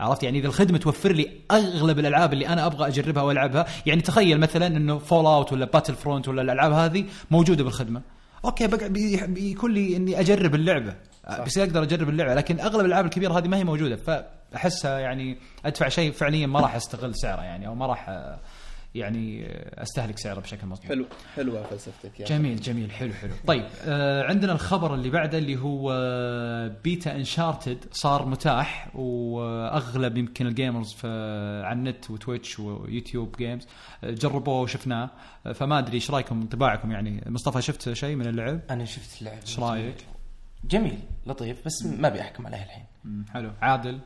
عرفت؟ 0.00 0.22
يعني 0.22 0.38
إذا 0.38 0.46
الخدمة 0.46 0.78
توفر 0.78 1.12
لي 1.12 1.28
أغلب 1.50 1.98
الألعاب 1.98 2.32
اللي 2.32 2.48
أنا 2.48 2.66
أبغى 2.66 2.86
أجربها 2.88 3.22
وألعبها 3.22 3.66
يعني 3.86 4.00
تخيل 4.02 4.40
مثلا 4.40 4.66
إنه 4.66 4.98
Fallout 4.98 5.52
ولا 5.52 5.64
Battlefront 5.64 6.28
ولا 6.28 6.42
الألعاب 6.42 6.72
هذه 6.72 7.04
موجودة 7.30 7.64
بالخدمة. 7.64 8.02
okay 8.44 8.66
بي- 8.66 9.26
بيكون 9.26 9.72
لي 9.72 9.96
إني 9.96 10.20
أجرب 10.20 10.54
اللعبة. 10.54 10.94
بصير 11.46 11.64
أقدر 11.64 11.82
أجرب 11.82 12.08
اللعبة 12.08 12.34
لكن 12.34 12.60
أغلب 12.60 12.80
الألعاب 12.80 13.04
الكبيرة 13.04 13.38
هذه 13.38 13.48
ما 13.48 13.56
هي 13.56 13.64
موجودة. 13.64 13.96
فأحسها 13.96 14.98
يعني 14.98 15.38
أدفع 15.66 15.88
شيء 15.88 16.12
فعليا 16.12 16.46
ما 16.46 16.60
راح 16.60 16.74
أستغل 16.74 17.14
سعره 17.16 17.42
يعني 17.42 17.66
أو 17.66 17.74
ما 17.74 17.86
راح 17.86 18.10
يعني 18.94 19.46
آه، 19.46 19.82
أستهلك 19.82 20.18
سعره 20.18 20.40
بشكل 20.40 20.66
مظبوط. 20.66 20.86
حلو 20.88 21.06
حلوة 21.36 21.62
فلسفتك 21.62 22.20
يا 22.20 22.26
جميل 22.26 22.60
جميل 22.60 22.90
حلو 22.90 23.12
حلو. 23.12 23.32
طيب 23.46 23.64
آه 23.86 24.22
عندنا 24.22 24.52
الخبر 24.52 24.94
اللي 24.94 25.10
بعده 25.10 25.38
اللي 25.38 25.56
هو 25.56 25.92
آه، 25.92 26.76
beta 26.84 27.16
Uncharted 27.16 27.84
صار 27.92 28.26
متاح 28.26 28.96
وأغلب 28.96 30.16
يمكن 30.18 30.46
ال 30.46 30.53
gamers 30.53 30.92
في 30.92 31.08
على 31.64 31.78
النت 31.78 32.10
و 32.10 32.17
Twitch 32.17 32.58
و 32.58 32.68
YouTube 32.68 33.36
Games 33.38 33.66
آه، 34.04 34.10
جربوه 34.10 34.60
وشفناه. 34.60 35.10
آه، 35.46 35.52
فما 35.52 35.78
أدري 35.78 35.94
إيش 35.94 36.10
رأيكم 36.10 36.40
انطباعكم 36.40 36.90
يعني. 36.92 37.24
مصطفى 37.26 37.62
شفت 37.62 37.92
شيء 37.92 38.16
من 38.16 38.26
اللعب؟ 38.26 38.60
أنا 38.70 38.84
شفت 38.84 39.20
اللعب. 39.22 39.38
إيش 39.42 39.58
رأيك؟ 39.58 39.96
جميل 40.64 40.98
لطيف 41.26 41.64
بس 41.66 41.86
ما 41.86 42.08
ابي 42.08 42.20
احكم 42.20 42.46
عليه 42.46 42.62
الحين. 42.62 42.84
حلو. 43.32 43.50
عادل؟ 43.62 43.98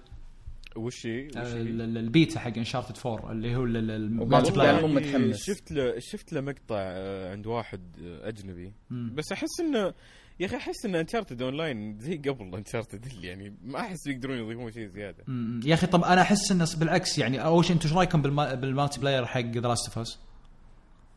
وش 0.77 1.07
هي؟ 1.07 1.29
آه، 1.37 1.41
هي؟ 1.47 1.61
ال- 1.61 1.81
ال- 1.83 1.99
البيتا 1.99 2.41
حق 2.41 2.57
Uncharted 2.57 2.97
4 3.07 3.33
اللي 3.33 3.57
هو 3.57 3.65
ال- 3.65 3.77
ال- 3.77 3.91
ال 3.91 4.53
multiplayer 4.53 4.87
متحمس. 4.87 5.45
شفت 5.47 5.73
له 5.73 5.95
شفت 5.99 6.33
له 6.33 6.41
مقطع 6.41 6.77
آه، 6.79 7.33
عند 7.33 7.47
واحد 7.47 7.81
آه، 8.05 8.29
أجنبي 8.29 8.73
مم. 8.91 9.13
بس 9.15 9.33
أحس 9.33 9.61
انه 9.61 9.95
يا 10.41 10.47
أخي 10.47 10.57
أحس 10.57 10.85
إن 10.87 10.95
Uncharted 10.95 11.43
online 11.43 11.99
زي 11.99 12.17
قبل 12.17 12.55
Uncharted 12.57 13.07
يعني 13.25 13.55
ما 13.65 13.81
أحس 13.81 14.07
يقدرون 14.07 14.39
يضيفون 14.39 14.73
شيء 14.73 14.87
زيادة 14.89 15.25
مم. 15.27 15.61
يا 15.65 15.75
أخي 15.75 15.87
طب 15.87 16.05
أنا 16.05 16.23
أحس 16.23 16.53
إنه 16.53 16.67
بالعكس 16.81 17.19
يعني 17.19 17.45
أول 17.45 17.65
شيء 17.65 17.75
أنتم 17.77 17.89
إيش 17.89 17.97
رأيكم 17.97 18.23
بال 18.23 18.31
mul- 18.31 18.47
بال 18.47 18.55
multiplayer 18.55 19.27
حق 19.27 19.41
The 19.41 19.69
Last 19.69 19.87
of 19.89 19.99
Us؟ 19.99 20.19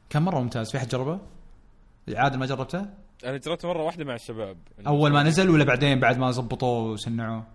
كان 0.09 0.21
مرة 0.23 0.39
ممتاز 0.39 0.71
في 0.71 0.77
أحد 0.77 0.87
جربه؟ 0.87 1.19
عادل 2.13 2.39
ما 2.39 2.45
جربته؟ 2.45 2.85
أنا 3.25 3.37
جربته 3.37 3.67
مرة 3.67 3.83
واحدة 3.83 4.05
مع 4.05 4.15
الشباب 4.15 4.57
أول 4.87 5.11
ما 5.11 5.23
نزل 5.23 5.49
ولا 5.49 5.63
بعدين 5.63 5.99
بعد 5.99 6.17
ما 6.17 6.31
زبطوه 6.31 6.91
وسنعوه؟ 6.91 7.47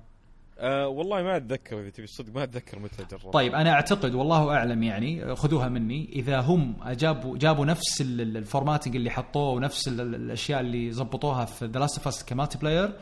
آه 0.59 0.89
والله 0.89 1.23
ما 1.23 1.37
أتذكر 1.37 1.81
إذا 1.81 1.91
تبي 1.91 2.05
الصدق 2.05 2.35
ما 2.35 2.43
أتذكر 2.45 2.79
متى 2.79 3.05
جربت. 3.11 3.33
طيب 3.33 3.55
أنا 3.55 3.71
أعتقد 3.73 4.15
والله 4.15 4.51
أعلم 4.55 4.83
يعني 4.83 5.35
خذوها 5.35 5.69
مني. 5.69 6.09
إذا 6.13 6.41
هم 6.41 6.77
جابوا 6.87 7.39
جابوا 7.39 7.67
نفس 7.67 8.01
ال- 8.01 8.21
ال- 8.21 8.37
ال 8.37 8.42
formatting 8.42 8.97
اللي 8.97 9.11
حطوه 9.11 9.51
ونفس 9.51 9.89
ال- 9.89 10.01
ال- 10.01 10.15
الأشياء 10.15 10.61
اللي 10.61 10.91
زبطوها 10.93 11.45
في 11.45 11.67
The 11.67 11.79
Last 11.81 11.97
of 11.99 12.09
Us 12.09 12.25
ك 12.25 12.59
multiplayer 12.59 12.93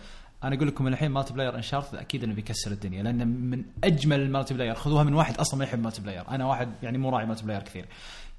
أنا 0.44 0.56
أقول 0.56 0.68
لكم 0.68 0.86
الحين 0.88 1.10
multiplayer 1.10 1.56
Uncharted 1.56 1.94
أكيد 1.94 2.24
إنه 2.24 2.34
بيكسر 2.34 2.70
الدنيا 2.70 3.02
لأنه 3.02 3.24
من 3.24 3.64
أجمل 3.84 4.20
ال 4.20 4.54
multiplayer 4.54 4.74
خذوها 4.74 5.02
من 5.04 5.14
واحد 5.14 5.36
أصلا 5.38 5.58
ما 5.58 5.64
يحب 5.64 5.82
multiplayer 5.82 6.28
أنا 6.30 6.46
واحد 6.46 6.68
يعني 6.82 6.98
مو 6.98 7.10
راعي 7.10 7.26
multiplayer 7.26 7.62
كثير. 7.62 7.84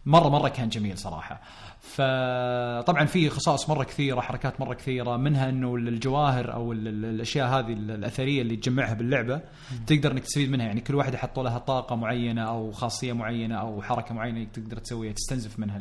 مره 0.06 0.30
مرة 0.30 0.50
كان 0.50 0.70
جميل 0.70 0.98
صراحة. 0.98 1.42
فطبعا 1.82 3.06
في 3.06 3.30
خصائص 3.30 3.70
مرة 3.70 3.84
كثيرة 3.84 4.22
حركات 4.22 4.62
مرة 4.62 4.74
كثيرة 4.74 5.18
منها 5.18 5.50
إنه 5.50 5.76
الجواهر 5.76 6.54
أو 6.54 6.72
ال- 6.74 6.88
ال- 6.88 7.06
الأشياء 7.06 7.48
هذه 7.48 7.74
ال- 7.74 7.92
الأثرية 7.92 8.42
اللي 8.42 8.56
تجمعها 8.56 8.94
باللعبة 8.94 9.42
تقدر 9.88 10.12
إنك 10.12 10.24
تستفيد 10.24 10.52
منها. 10.52 10.66
يعني 10.66 10.82
كل 10.82 10.96
واحدة 10.96 11.18
حطوا 11.18 11.44
لها 11.44 11.58
طاقة 11.58 11.96
معينة 11.96 12.42
أو 12.42 12.72
خاصية 12.72 13.14
معينة 13.14 13.56
أو 13.56 13.82
حركة 13.82 14.16
معينة 14.16 14.48
تقدر 14.54 14.78
تسويها 14.78 15.14
تستنزف 15.14 15.60
منها 15.60 15.80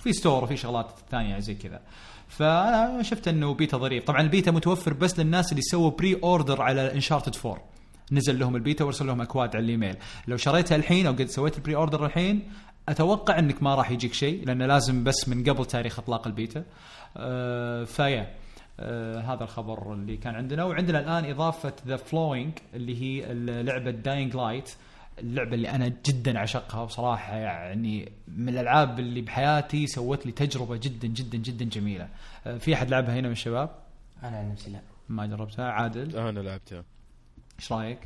وفي 0.00 0.12
store 0.12 0.44
وفي 0.44 0.56
شغلات 0.56 0.90
ثانية 1.10 1.38
زي 1.38 1.54
كذا. 1.54 1.80
فأنا 2.28 3.02
شفت 3.02 3.28
إنه 3.28 3.54
بيتا 3.54 3.76
ظريف. 3.78 4.04
طبعا 4.04 4.20
البيتا 4.20 4.50
متوفر 4.50 4.92
بس 4.92 5.18
للناس 5.20 5.52
اللي 5.52 5.62
سووا 5.62 5.90
pre-order 5.90 6.62
على 6.62 6.94
Uncharted 6.94 7.36
4 7.46 7.62
نزل 8.12 8.38
لهم 8.38 8.56
البيتا 8.56 8.84
وارسل 8.84 9.06
لهم 9.06 9.20
أكواد 9.20 9.56
على 9.56 9.64
الإيميل. 9.64 9.96
لو 10.28 10.36
شريتها 10.36 10.76
الحين 10.76 11.06
أو 11.06 11.12
قد 11.12 11.26
سويت 11.26 11.56
ال 11.56 11.76
pre-order 11.76 12.06
الحين 12.06 12.42
أتوقع 12.88 13.38
إنك 13.38 13.62
ما 13.62 13.74
راح 13.74 13.90
يجيك 13.90 14.14
شيء 14.14 14.46
لأنه 14.46 14.66
لازم 14.66 15.04
بس 15.04 15.28
من 15.28 15.44
قبل 15.50 15.66
تاريخ 15.66 15.98
إطلاق 15.98 16.26
البيتا. 16.26 16.64
آه 17.16 17.84
فيا 17.84 18.34
آه 18.80 19.20
هذا 19.20 19.44
الخبر 19.44 19.92
اللي 19.92 20.16
كان 20.16 20.34
عندنا. 20.34 20.64
وعندنا 20.64 21.00
الآن 21.00 21.30
إضافة 21.30 21.72
The 21.86 21.96
Following 21.96 22.52
اللي 22.74 23.02
هي 23.02 23.34
لعبة 23.62 23.90
Dying 23.90 24.36
Light 24.36 24.70
اللعبة 25.18 25.54
اللي 25.54 25.70
أنا 25.70 25.92
جدا 26.06 26.38
عشقها 26.38 26.84
بصراحه 26.84 27.36
يعني 27.36 28.12
من 28.28 28.48
الألعاب 28.48 28.98
اللي 28.98 29.20
بحياتي 29.20 29.86
سوت 29.86 30.26
لي 30.26 30.32
تجربة 30.32 30.76
جدا 30.76 31.08
جدا 31.08 31.38
جدا 31.38 31.64
جميلة. 31.64 32.08
آه 32.46 32.58
في 32.58 32.74
أحد 32.74 32.90
لعبها 32.90 33.14
هنا 33.14 33.26
من 33.28 33.32
الشباب؟ 33.32 33.70
أنا 34.22 34.36
عن 34.38 34.52
نفسي 34.52 34.70
لا. 34.70 34.80
ما 35.08 35.26
جربتها. 35.26 35.70
عادل؟ 35.70 36.16
أنا 36.16 36.40
لعبتها. 36.40 36.84
إيش 37.58 37.72
رأيك؟ 37.72 37.98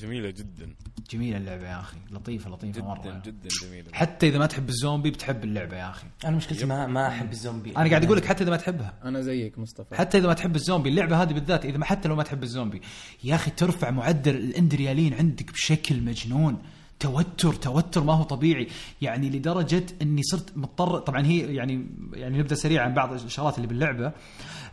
جميلة 0.00 0.30
جدا. 0.30 0.74
جميلة 1.10 1.36
اللعبة 1.36 1.68
يا 1.68 1.80
أخي. 1.80 1.96
لطيفة 2.10 2.50
لطيفة 2.50 2.78
جدا 2.78 2.88
مرة. 2.88 3.22
جدا 3.24 3.48
جميلة. 3.62 3.88
حتى 3.92 4.28
إذا 4.28 4.38
ما 4.38 4.46
تحب 4.46 4.68
الزومبي 4.68 5.10
بتحب 5.10 5.44
اللعبة 5.44 5.76
يا 5.76 5.90
أخي. 5.90 6.06
أنا 6.24 6.36
مشكلتي 6.36 6.66
ما 6.66 6.86
ما 6.86 7.08
أحب 7.08 7.32
الزومبي. 7.32 7.70
أنا 7.76 7.88
قاعد 7.90 8.04
أقول 8.04 8.16
لك 8.16 8.24
حتى 8.24 8.42
إذا 8.42 8.50
ما 8.50 8.56
تحبها. 8.56 8.94
أنا 9.04 9.20
زيك 9.20 9.58
مصطفى. 9.58 9.94
حتى 9.94 10.18
إذا 10.18 10.26
ما 10.26 10.34
تحب 10.34 10.56
الزومبي 10.56 10.88
اللعبة 10.88 11.22
هذه 11.22 11.32
بالذات 11.32 11.64
إذا 11.64 11.78
ما 11.78 11.84
حتى 11.84 12.08
لو 12.08 12.16
ما 12.16 12.22
تحب 12.22 12.42
الزومبي 12.42 12.80
يا 13.24 13.34
أخي 13.34 13.50
ترفع 13.50 13.90
معدل 13.90 14.36
الأندريالين 14.36 15.14
عندك 15.14 15.52
بشكل 15.52 16.02
مجنون. 16.02 16.62
توتر 17.00 17.54
توتر 17.54 18.04
ما 18.04 18.12
هو 18.12 18.22
طبيعي. 18.22 18.68
يعني 19.02 19.30
لدرجة 19.30 19.86
إني 20.02 20.22
صرت 20.22 20.56
مضطر 20.56 20.98
طبعا 20.98 21.26
هي 21.26 21.54
يعني 21.54 21.86
يعني 22.12 22.38
نبدا 22.38 22.54
سريعا 22.54 22.84
عن 22.84 22.94
بعض 22.94 23.12
الشغلات 23.12 23.56
اللي 23.56 23.66
باللعبة. 23.68 24.12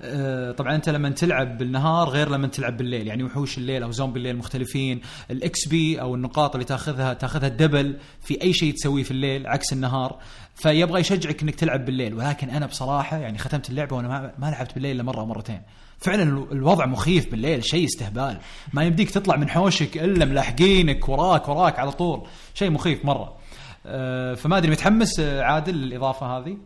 آه، 0.01 0.51
طبعا 0.51 0.75
أنت 0.75 0.89
لما 0.89 1.09
تلعب 1.09 1.57
بالنهار 1.57 2.09
غير 2.09 2.29
لما 2.29 2.47
تلعب 2.47 2.77
بالليل. 2.77 3.07
يعني 3.07 3.23
وحوش 3.23 3.57
الليل 3.57 3.83
أو 3.83 3.91
زومبي 3.91 4.19
الليل 4.19 4.37
مختلفين. 4.37 5.01
ال 5.31 5.67
XP 5.67 6.01
أو 6.01 6.15
النقاط 6.15 6.55
اللي 6.55 6.65
تأخذها 6.65 7.13
تأخذها 7.13 7.47
ال 7.47 7.55
double 7.55 7.97
في 8.21 8.41
أي 8.41 8.53
شيء 8.53 8.73
تسويه 8.73 9.03
في 9.03 9.11
الليل 9.11 9.47
عكس 9.47 9.73
النهار. 9.73 10.19
فيبغى 10.55 10.99
يشجعك 10.99 11.41
إنك 11.41 11.55
تلعب 11.55 11.85
بالليل. 11.85 12.13
ولكن 12.13 12.49
أنا 12.49 12.65
بصراحة 12.65 13.17
يعني 13.17 13.37
ختمت 13.37 13.69
اللعبة 13.69 13.95
وأنا 13.95 14.33
ما, 14.37 14.51
لعبت 14.51 14.73
بالليل 14.73 14.95
إلا 14.95 15.03
مرة 15.03 15.19
أو 15.19 15.25
مرتين 15.25 15.61
فعلا 16.03 16.23
ال- 16.23 16.51
الوضع 16.51 16.85
مخيف 16.85 17.31
بالليل 17.31 17.65
شيء 17.65 17.85
استهبال. 17.85 18.39
ما 18.73 18.83
يمديك 18.83 19.09
تطلع 19.11 19.35
من 19.35 19.49
حوشك 19.49 19.97
إلا 19.97 20.25
ملاحقينك 20.25 21.09
وراك 21.09 21.49
وراك 21.49 21.79
على 21.79 21.91
طول. 21.91 22.27
شيء 22.53 22.69
مخيف 22.69 23.05
مرة. 23.05 23.37
آه، 23.85 24.33
فما 24.33 24.57
أدري 24.57 24.71
متحمس 24.71 25.19
آه، 25.19 25.41
عادل 25.41 25.75
للإضافة 25.75 26.25
هذه؟ 26.25 26.57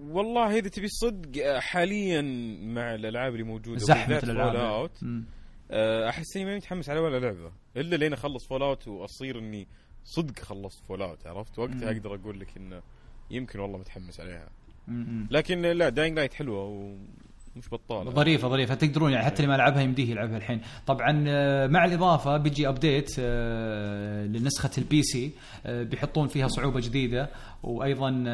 والله 0.00 0.58
إذا 0.58 0.68
تبي 0.68 0.86
الصدق 0.86 1.44
آه، 1.46 1.60
حاليا 1.60 2.22
مع 2.62 2.94
الألعاب 2.94 3.32
اللي 3.32 3.44
موجودة 3.44 3.78
زحمة 3.78 4.18
الألعاب 4.18 4.56
out. 4.56 5.00
آه، 5.70 6.08
أحس 6.08 6.36
إني 6.36 6.44
ماني 6.44 6.56
متحمس 6.56 6.88
على 6.90 7.00
ولا 7.00 7.18
لعبة. 7.18 7.52
إلا 7.76 7.96
لين 7.96 8.12
أخلص 8.12 8.46
Fallout 8.48 8.88
وأصير 8.88 9.38
إني 9.38 9.68
صدق 10.04 10.38
خلصت 10.38 10.84
Fallout 10.84 11.26
عرفت؟ 11.26 11.58
وقتها. 11.58 11.90
أقدر 11.90 12.14
أقول 12.14 12.40
لك 12.40 12.56
إنه 12.56 12.82
يمكن 13.30 13.60
والله 13.60 13.78
متحمس 13.78 14.20
عليها. 14.20 14.48
لكن 15.30 15.62
لا 15.62 15.88
Dying 15.88 16.16
Light 16.16 16.34
حلوة 16.34 16.96
ومش 17.56 17.68
بطالة. 17.72 18.10
ظريفة 18.10 18.48
ظريفة. 18.48 18.74
تقدرون 18.74 19.12
يعني 19.12 19.24
حتى 19.24 19.42
اللي 19.42 19.52
ما 19.52 19.56
لعبها 19.56 19.82
يمديه 19.82 20.10
يلعبها 20.10 20.36
الحين. 20.36 20.60
طبعا 20.86 21.24
آه، 21.28 21.66
مع 21.66 21.84
الإضافة 21.84 22.36
بيجي 22.36 22.68
update 22.68 23.10
آه، 23.18 24.26
لنسخة 24.26 24.70
ال 24.78 25.02
PC 25.02 25.30
آه، 25.66 25.82
بيحطون 25.82 26.28
فيها 26.28 26.48
صعوبة 26.48 26.80
جديدة 26.80 27.30
وأيضا 27.62 28.24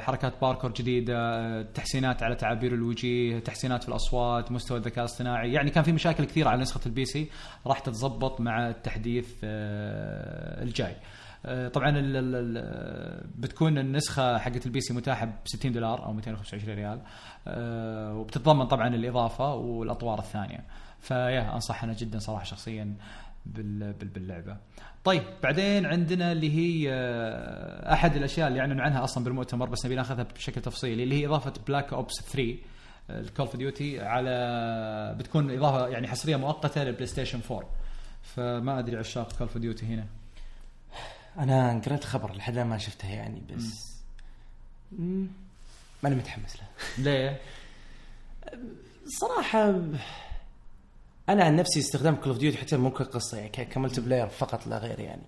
حركات 0.00 0.32
باركور 0.42 0.72
جديدة 0.72 1.62
تحسينات 1.62 2.22
على 2.22 2.34
تعابير 2.34 2.74
الوجيه 2.74 3.38
تحسينات 3.38 3.82
في 3.82 3.88
الأصوات 3.88 4.52
مستوى 4.52 4.78
الذكاء 4.78 5.04
الاصطناعي. 5.04 5.52
يعني 5.52 5.70
كان 5.70 5.84
في 5.84 5.92
مشاكل 5.92 6.24
كثيرة 6.24 6.48
على 6.48 6.60
نسخة 6.60 6.80
ال 6.86 7.04
PC 7.04 7.28
راح 7.66 7.78
تتضبط 7.78 8.40
مع 8.40 8.68
التحديث 8.68 9.26
الجاي. 9.44 10.96
طبعا 11.72 11.92
بتكون 13.38 13.78
النسخة 13.78 14.38
حقت 14.38 14.66
ال 14.66 14.80
PC 14.80 14.94
متاحة 14.94 15.26
ب 15.26 15.32
60 15.44 15.72
دولار 15.72 16.04
أو 16.04 16.12
225 16.12 16.74
ريال. 16.74 17.00
وبتتضمن 18.16 18.66
طبعا 18.66 18.88
الإضافة 18.88 19.54
والأطوار 19.54 20.18
الثانية. 20.18 20.64
فيا 21.00 21.54
انصح 21.54 21.84
أنا 21.84 21.92
جدا 21.92 22.18
صراحة 22.18 22.44
شخصيا 22.44 22.94
بال- 23.46 23.92
بال- 23.92 24.08
باللعبة. 24.08 24.56
طيب 25.04 25.22
بعدين 25.42 25.86
عندنا 25.86 26.32
اللي 26.32 26.50
هي 26.56 26.92
آه، 26.92 27.92
أحد 27.92 28.16
الأشياء 28.16 28.48
اللي 28.48 28.60
اعلنوا 28.60 28.84
عنها 28.84 29.04
أصلا 29.04 29.24
بالمؤتمر 29.24 29.68
بس 29.68 29.86
نبي 29.86 29.94
ناخذها 29.94 30.22
بشكل 30.22 30.60
تفصيلي 30.60 31.02
اللي 31.02 31.20
هي 31.22 31.26
إضافة 31.26 31.52
Black 31.66 31.92
Ops 31.92 32.14
3 32.32 32.56
ال 33.10 33.17
Call 33.17 33.46
of 33.46 33.56
Duty 33.56 34.00
على 34.00 35.14
بتكون 35.18 35.50
إضافة 35.50 35.88
يعني 35.88 36.08
حصرية 36.08 36.36
مؤقتة 36.36 36.84
لل 36.84 37.06
PlayStation 37.06 37.40
4 37.50 37.68
فما 38.22 38.78
أدري 38.78 38.96
عشاق 38.96 39.32
Call 39.32 39.46
of 39.46 39.58
Duty 39.58 39.86
هنا. 39.86 40.06
أنا 41.38 41.80
قريت 41.86 42.04
خبر 42.04 42.34
لحد 42.34 42.58
ما 42.58 42.78
شفته 42.78 43.08
يعني 43.10 43.42
بس. 43.56 43.96
ماني 46.02 46.16
متحمس 46.16 46.56
له. 46.56 46.65
ليه؟ 46.98 47.40
صراحة 49.06 49.68
أنا 51.28 51.44
عن 51.44 51.56
نفسي 51.56 51.80
استخدام 51.80 52.14
Call 52.16 52.28
of 52.28 52.38
Duty 52.38 52.58
حتى 52.58 52.76
مو 52.76 52.90
كقصة 52.90 53.36
يعني 53.36 53.48
ك- 53.48 53.68
ك 53.68 54.00
multiplayer 54.00 54.28
فقط 54.28 54.66
لا 54.66 54.78
غير 54.78 55.00
يعني 55.00 55.22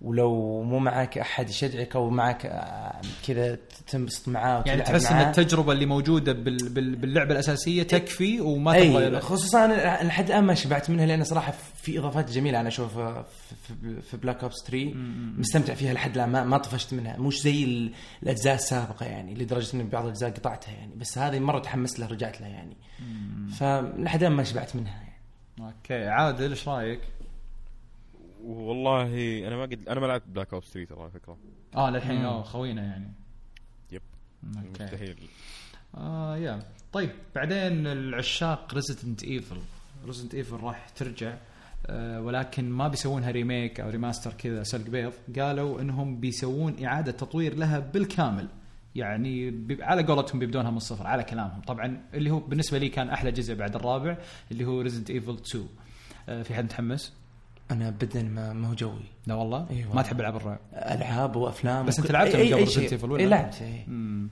ولو 0.00 0.62
مو 0.62 0.78
معك 0.78 1.18
أحد 1.18 1.50
يشجعك 1.50 1.96
أو 1.96 2.10
معك 2.10 2.46
آه، 2.46 3.00
كذا 3.26 3.58
تنبسط 3.86 4.28
معاه 4.28 4.62
يعني 4.66 4.82
تحس 4.82 5.06
إن. 5.12 5.16
التجربة 5.20 5.72
اللي 5.72 5.86
موجودة 5.86 6.32
بال 6.32 6.68
بال 6.68 6.96
باللعبة 6.96 7.32
الأساسية 7.32 7.82
تكفي 7.82 8.40
وما 8.40 8.72
تبغى 8.80 9.06
أي 9.06 9.20
خصوصا 9.20 9.66
لحد 10.02 10.26
الآن 10.30 10.44
ما 10.44 10.54
شبعت 10.54 10.90
منها 10.90 11.06
لأن 11.06 11.24
صراحة 11.24 11.54
في 11.82 11.98
إضافات 11.98 12.30
جميلة 12.30 12.60
أنا 12.60 12.68
أشوفها 12.68 13.26
في, 14.02 14.16
Black 14.16 14.42
Ops 14.42 14.54
3 14.66 14.92
مستمتع 15.38 15.74
فيها 15.74 15.92
لحد 15.94 16.14
الآن 16.14 16.28
ما, 16.30 16.44
ما 16.44 16.58
طفشت 16.58 16.94
منها. 16.94 17.16
مش 17.16 17.40
زي 17.42 17.64
ال- 17.64 17.92
الأجزاء 18.22 18.54
السابقة 18.54 19.06
يعني 19.06 19.34
لدرجة 19.34 19.76
إن 19.76 19.88
بعض 19.88 20.04
الأجزاء 20.04 20.30
قطعتها 20.30 20.72
يعني 20.72 20.94
بس 20.96 21.18
هذه 21.18 21.38
مرة 21.38 21.58
تحمست 21.58 21.98
لها 21.98 22.08
رجعت 22.08 22.40
لها 22.40 22.48
يعني. 22.48 22.76
فلحد 23.58 24.20
الآن 24.22 24.32
ما 24.32 24.44
شبعت 24.44 24.76
منها 24.76 24.92
يعني. 25.02 25.08
okay 25.60 26.08
عادل 26.08 26.50
إيش 26.50 26.68
رأيك؟ 26.68 27.00
والله 28.44 29.48
أنا 29.48 29.56
ما 29.56 29.62
قد 29.62 29.88
أنا 29.88 30.00
ما 30.00 30.06
لعبت 30.06 30.24
Black 30.28 30.52
Ops 30.54 30.70
3 30.72 30.88
ترى 30.94 31.02
على 31.02 31.10
فكرة. 31.10 31.38
آه 31.76 31.90
للحين 31.90 32.24
آه 32.24 32.42
خوينا 32.42 32.82
يعني. 32.82 33.12
yep. 33.92 34.02
okay. 34.56 34.84
مستحيل. 34.84 35.16
آه 35.94 36.36
يا. 36.36 36.62
طيب 36.92 37.10
بعدين 37.34 37.86
العشاق 37.86 38.74
Resident 38.74 39.24
Evil 39.24 39.56
Resident 40.06 40.34
Evil 40.34 40.56
راح 40.56 40.88
ترجع 40.88 41.36
آه 41.86 42.20
ولكن 42.22 42.70
ما 42.70 42.88
بيسوونها 42.88 43.30
remake 43.30 43.80
أو 43.80 43.90
remaster 43.90 44.32
كذا 44.32 44.62
سلق 44.62 44.86
بيض. 44.90 45.12
قالوا 45.38 45.80
إنهم 45.80 46.20
بيسوون 46.20 46.84
إعادة 46.84 47.12
تطوير 47.12 47.54
لها 47.54 47.78
بالكامل. 47.78 48.48
يعني 48.94 49.50
بي- 49.50 49.82
على 49.82 50.02
قولتهم 50.02 50.38
بيبدونها 50.38 50.70
من 50.70 50.76
الصفر 50.76 51.06
على 51.06 51.24
كلامهم. 51.24 51.60
طبعا 51.60 52.02
اللي 52.14 52.30
هو 52.30 52.38
بالنسبة 52.40 52.78
لي 52.78 52.88
كان 52.88 53.10
أحلى 53.10 53.32
جزء 53.32 53.54
بعد 53.54 53.74
الرابع 53.74 54.18
اللي 54.52 54.64
هو 54.64 54.80
Resident 54.80 55.10
Evil 55.10 55.34
2 55.34 55.68
آه 56.28 56.42
في 56.42 56.54
حد 56.54 56.64
متحمس؟ 56.64 57.12
أنا 57.70 57.88
ابدا 57.88 58.22
ما, 58.22 58.52
ما 58.52 58.68
هو 58.68 58.74
جوي 58.74 59.02
لا 59.26 59.34
والله 59.34 59.66
والله. 59.70 59.94
ما 59.94 60.02
تحب 60.02 60.20
العاب 60.20 60.36
الرعب 60.36 60.58
ألعاب 60.72 61.36
وأفلام 61.36 61.86
بس 61.86 61.98
وكل- 61.98 62.02
أنت 62.02 62.12
لعبت 62.12 62.36
قبل. 62.36 62.66
Resident 62.66 63.00
Evil 63.00 63.04
ولا؟ 63.04 63.20
إي 63.22 63.26
لعبت. 63.26 63.62
مم. 63.88 64.28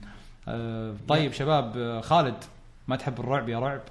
آه 0.47 0.95
طيب 1.07 1.31
شباب 1.33 1.77
آه 1.77 2.01
خالد 2.01 2.35
ما 2.87 2.95
تحب 2.95 3.19
الرعب 3.19 3.49
يا 3.49 3.59
رعب؟ 3.59 3.81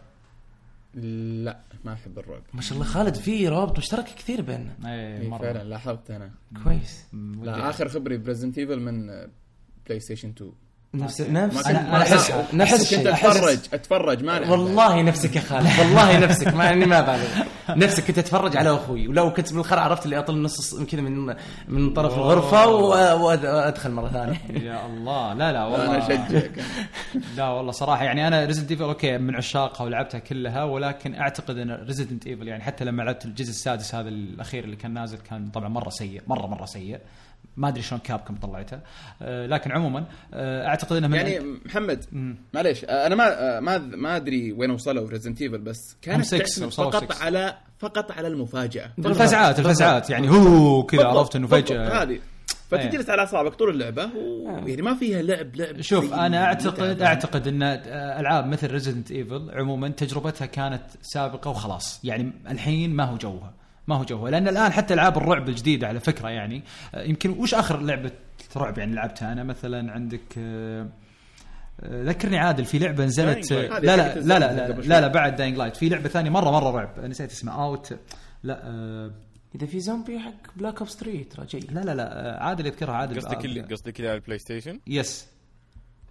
لا 1.44 1.59
ما 1.84 1.92
أحب 1.92 2.18
الرعب 2.18 2.42
ما 2.55 2.61
شاء 2.61 2.78
الله 2.78 2.84
خالد 2.90 3.14
في 3.14 3.49
روابط 3.49 3.78
مشترك 3.78 4.05
كثير 4.05 4.42
بيننا 4.42 4.74
إي 4.84 5.28
مرة 5.28 5.38
فعلا 5.38 5.64
لاحظت 5.64 6.11
أنا 6.11 6.30
كويس 6.64 7.05
لا 7.42 7.70
آخر 7.70 7.88
خبري 7.88 8.16
بريزنت 8.16 8.59
ايفل 8.59 8.80
من 8.80 9.07
بلاي 9.86 10.01
ستيشن 10.01 10.28
2 10.28 10.53
نفس. 10.95 11.20
نفس 11.20 11.57
أحس- 11.62 11.68
أحس- 11.70 12.55
نفس 12.55 12.72
كنت 12.95 13.07
الشيء. 13.07 13.12
اتفرج 13.12 13.59
أتفرج 13.74 14.24
ما. 14.24 14.51
والله 14.51 15.03
نفسك 15.03 15.37
يا 15.37 15.41
خالد 15.41 15.66
والله 15.80 16.18
نفسك 16.18 16.55
ما 16.55 16.72
اني 16.72 16.87
ما 16.87 17.01
بالغ 17.01 17.28
نفسك 17.68 18.05
كنت 18.07 18.18
أتفرج 18.18 18.57
على 18.57 18.74
أخوي 18.74 19.09
ولو 19.09 19.32
كنت 19.32 19.53
بالخرع 19.53 19.82
عرفت 19.82 20.05
اللي 20.05 20.18
أطل 20.18 20.43
نص 20.43 20.74
كذا 20.84 21.01
من 21.01 21.34
من 21.68 21.93
طرف 21.93 22.14
الغرفة 22.14 22.66
و- 22.68 23.24
وأدخل 23.26 23.91
مرة 23.91 24.09
ثانية 24.09 24.41
يا 24.70 24.87
الله 24.87 25.32
لا 25.32 25.53
لا 25.53 25.59
أنا 25.59 25.66
والله 25.66 25.99
أشجعك 25.99 26.64
لا 27.37 27.49
والله 27.49 27.72
صراحة 27.72 28.05
يعني 28.05 28.26
أنا 28.28 28.45
Resident 28.44 28.70
Evil 28.70 28.82
okay 28.84 29.18
من 29.18 29.37
عشاقها 29.37 29.84
ولعبتها 29.84 30.18
كلها 30.18 30.64
ولكن 30.64 31.14
أعتقد 31.14 31.59
أن 31.59 31.70
Resident 31.70 32.26
Evil 32.26 32.49
يعني 32.49 32.62
حتى 32.62 32.84
لما 32.84 33.03
لعبت 33.03 33.24
الجزء 33.24 33.51
السادس 33.51 33.95
هذا 33.95 34.09
الأخير 34.09 34.64
اللي 34.64 34.76
كان 34.76 34.95
نازل 34.95 35.18
كان 35.18 35.49
طبعا 35.51 35.68
مرة 35.68 35.91
سيء 35.91 36.22
مرة 36.26 36.47
مرة 36.47 36.64
سيء 36.64 36.99
ما 37.57 37.68
أدري 37.68 37.82
شلون 37.82 38.00
Capcom 38.01 38.36
طلعته. 38.36 38.80
آه 39.22 39.46
لكن 39.46 39.72
عموما 39.72 40.04
آه 40.34 40.66
أعتقد 40.66 40.96
إنه 40.96 41.09
من 41.09 41.14
يعني 41.14 41.40
محمد. 41.64 42.04
معليش 42.54 42.84
أنا 42.84 43.14
ما 43.14 43.61
ما 43.61 43.78
ما 43.78 44.16
أدري 44.16 44.52
وين 44.52 44.70
وصلوا 44.70 45.09
Resident 45.11 45.42
Evil 45.42 45.59
بس 45.59 45.96
كانت 46.02 46.26
تعتمد 46.26 46.66
وصلوا 46.66 46.90
فقط. 46.90 47.22
على 47.22 47.54
فقط 47.78 48.12
على 48.12 48.28
المفاجأة. 48.28 48.90
الفزعات 48.98 49.59
الفزعات 49.59 50.11
يعني 50.11 50.30
هو 50.30 50.82
كذا 50.82 51.04
عرفت 51.07 51.36
إنه 51.36 51.46
فجأة. 51.46 52.02
هذه. 52.02 52.18
فتجلس 52.70 53.11
على 53.11 53.20
أعصابك 53.20 53.54
طول 53.54 53.70
اللعبة 53.70 54.11
ويعني 54.16 54.82
ما 54.82 54.94
فيها 54.94 55.22
لعب 55.22 55.57
لعب 55.57 55.80
شوف 55.80 56.12
أنا 56.14 56.44
أعتقد. 56.44 57.02
أعتقد 57.02 57.48
إن 57.48 57.62
آه، 57.62 58.20
ألعاب 58.20 58.46
مثل 58.46 58.70
Resident 58.70 59.11
Evil 59.11 59.51
عموما 59.54 59.88
تجربتها 59.88 60.46
كانت 60.46 60.82
سابقة 61.02 61.50
وخلاص. 61.50 62.00
يعني 62.04 62.32
الحين 62.50 62.94
ما 62.94 63.04
هو 63.04 63.16
جوها. 63.16 63.52
ما 63.89 63.95
هو 63.97 64.05
جوها 64.05 64.30
لأن 64.30 64.49
الآن 64.49 64.72
حتى 64.72 64.95
ألعاب 64.95 65.16
الرعب 65.16 65.49
الجديدة 65.49 65.89
على 65.89 66.01
فكرة 66.01 66.28
يعني 66.28 66.62
آه، 66.95 67.03
يمكن 67.03 67.30
وش 67.30 67.55
آخر 67.55 67.80
لعبة 67.80 68.11
رعب 68.57 68.78
يعني 68.78 68.95
لعبتها؟ 68.95 69.32
أنا 69.32 69.45
مثلا 69.45 69.93
عندك 69.93 70.39
آه، 70.39 70.89
آه، 71.80 72.03
ذكرني 72.03 72.39
عادل 72.39 72.64
في 72.64 72.78
لعبة 72.78 73.05
نزلت 73.05 73.53
لا 73.53 73.68
لا 73.68 73.97
لا 74.14 74.20
لا 74.20 74.39
لا. 74.39 74.72
لا, 74.72 75.01
لا 75.01 75.09
بعد 75.09 75.37
Dying 75.36 75.57
Light 75.57 75.76
في 75.76 75.89
لعبة 75.89 76.09
ثانية 76.09 76.30
مرة 76.30 76.51
مرة 76.51 76.70
رعب 76.70 77.01
نسيت 77.05 77.30
اسمها. 77.30 77.55
Out 77.64 77.99
لا 78.43 78.61
آه، 78.66 79.11
إذا 79.55 79.66
في 79.66 79.80
زومبي 79.80 80.18
حق 80.18 80.57
Black 80.57 80.78
Ops 80.78 80.97
3 80.97 81.22
ترى 81.30 81.47
جيد. 81.47 81.72
لا 81.72 81.80
لا 81.80 81.95
لا 81.95 82.43
عادل 82.43 82.66
يذكرها 82.66 82.95
عادل. 82.95 83.16
قصدك 83.20 83.45
اللي 83.45 83.61
قصدك 83.61 83.97
اللي 84.01 84.09
على 84.09 84.16
ال 84.18 84.38
PlayStation 84.38 84.80
yes 84.86 85.26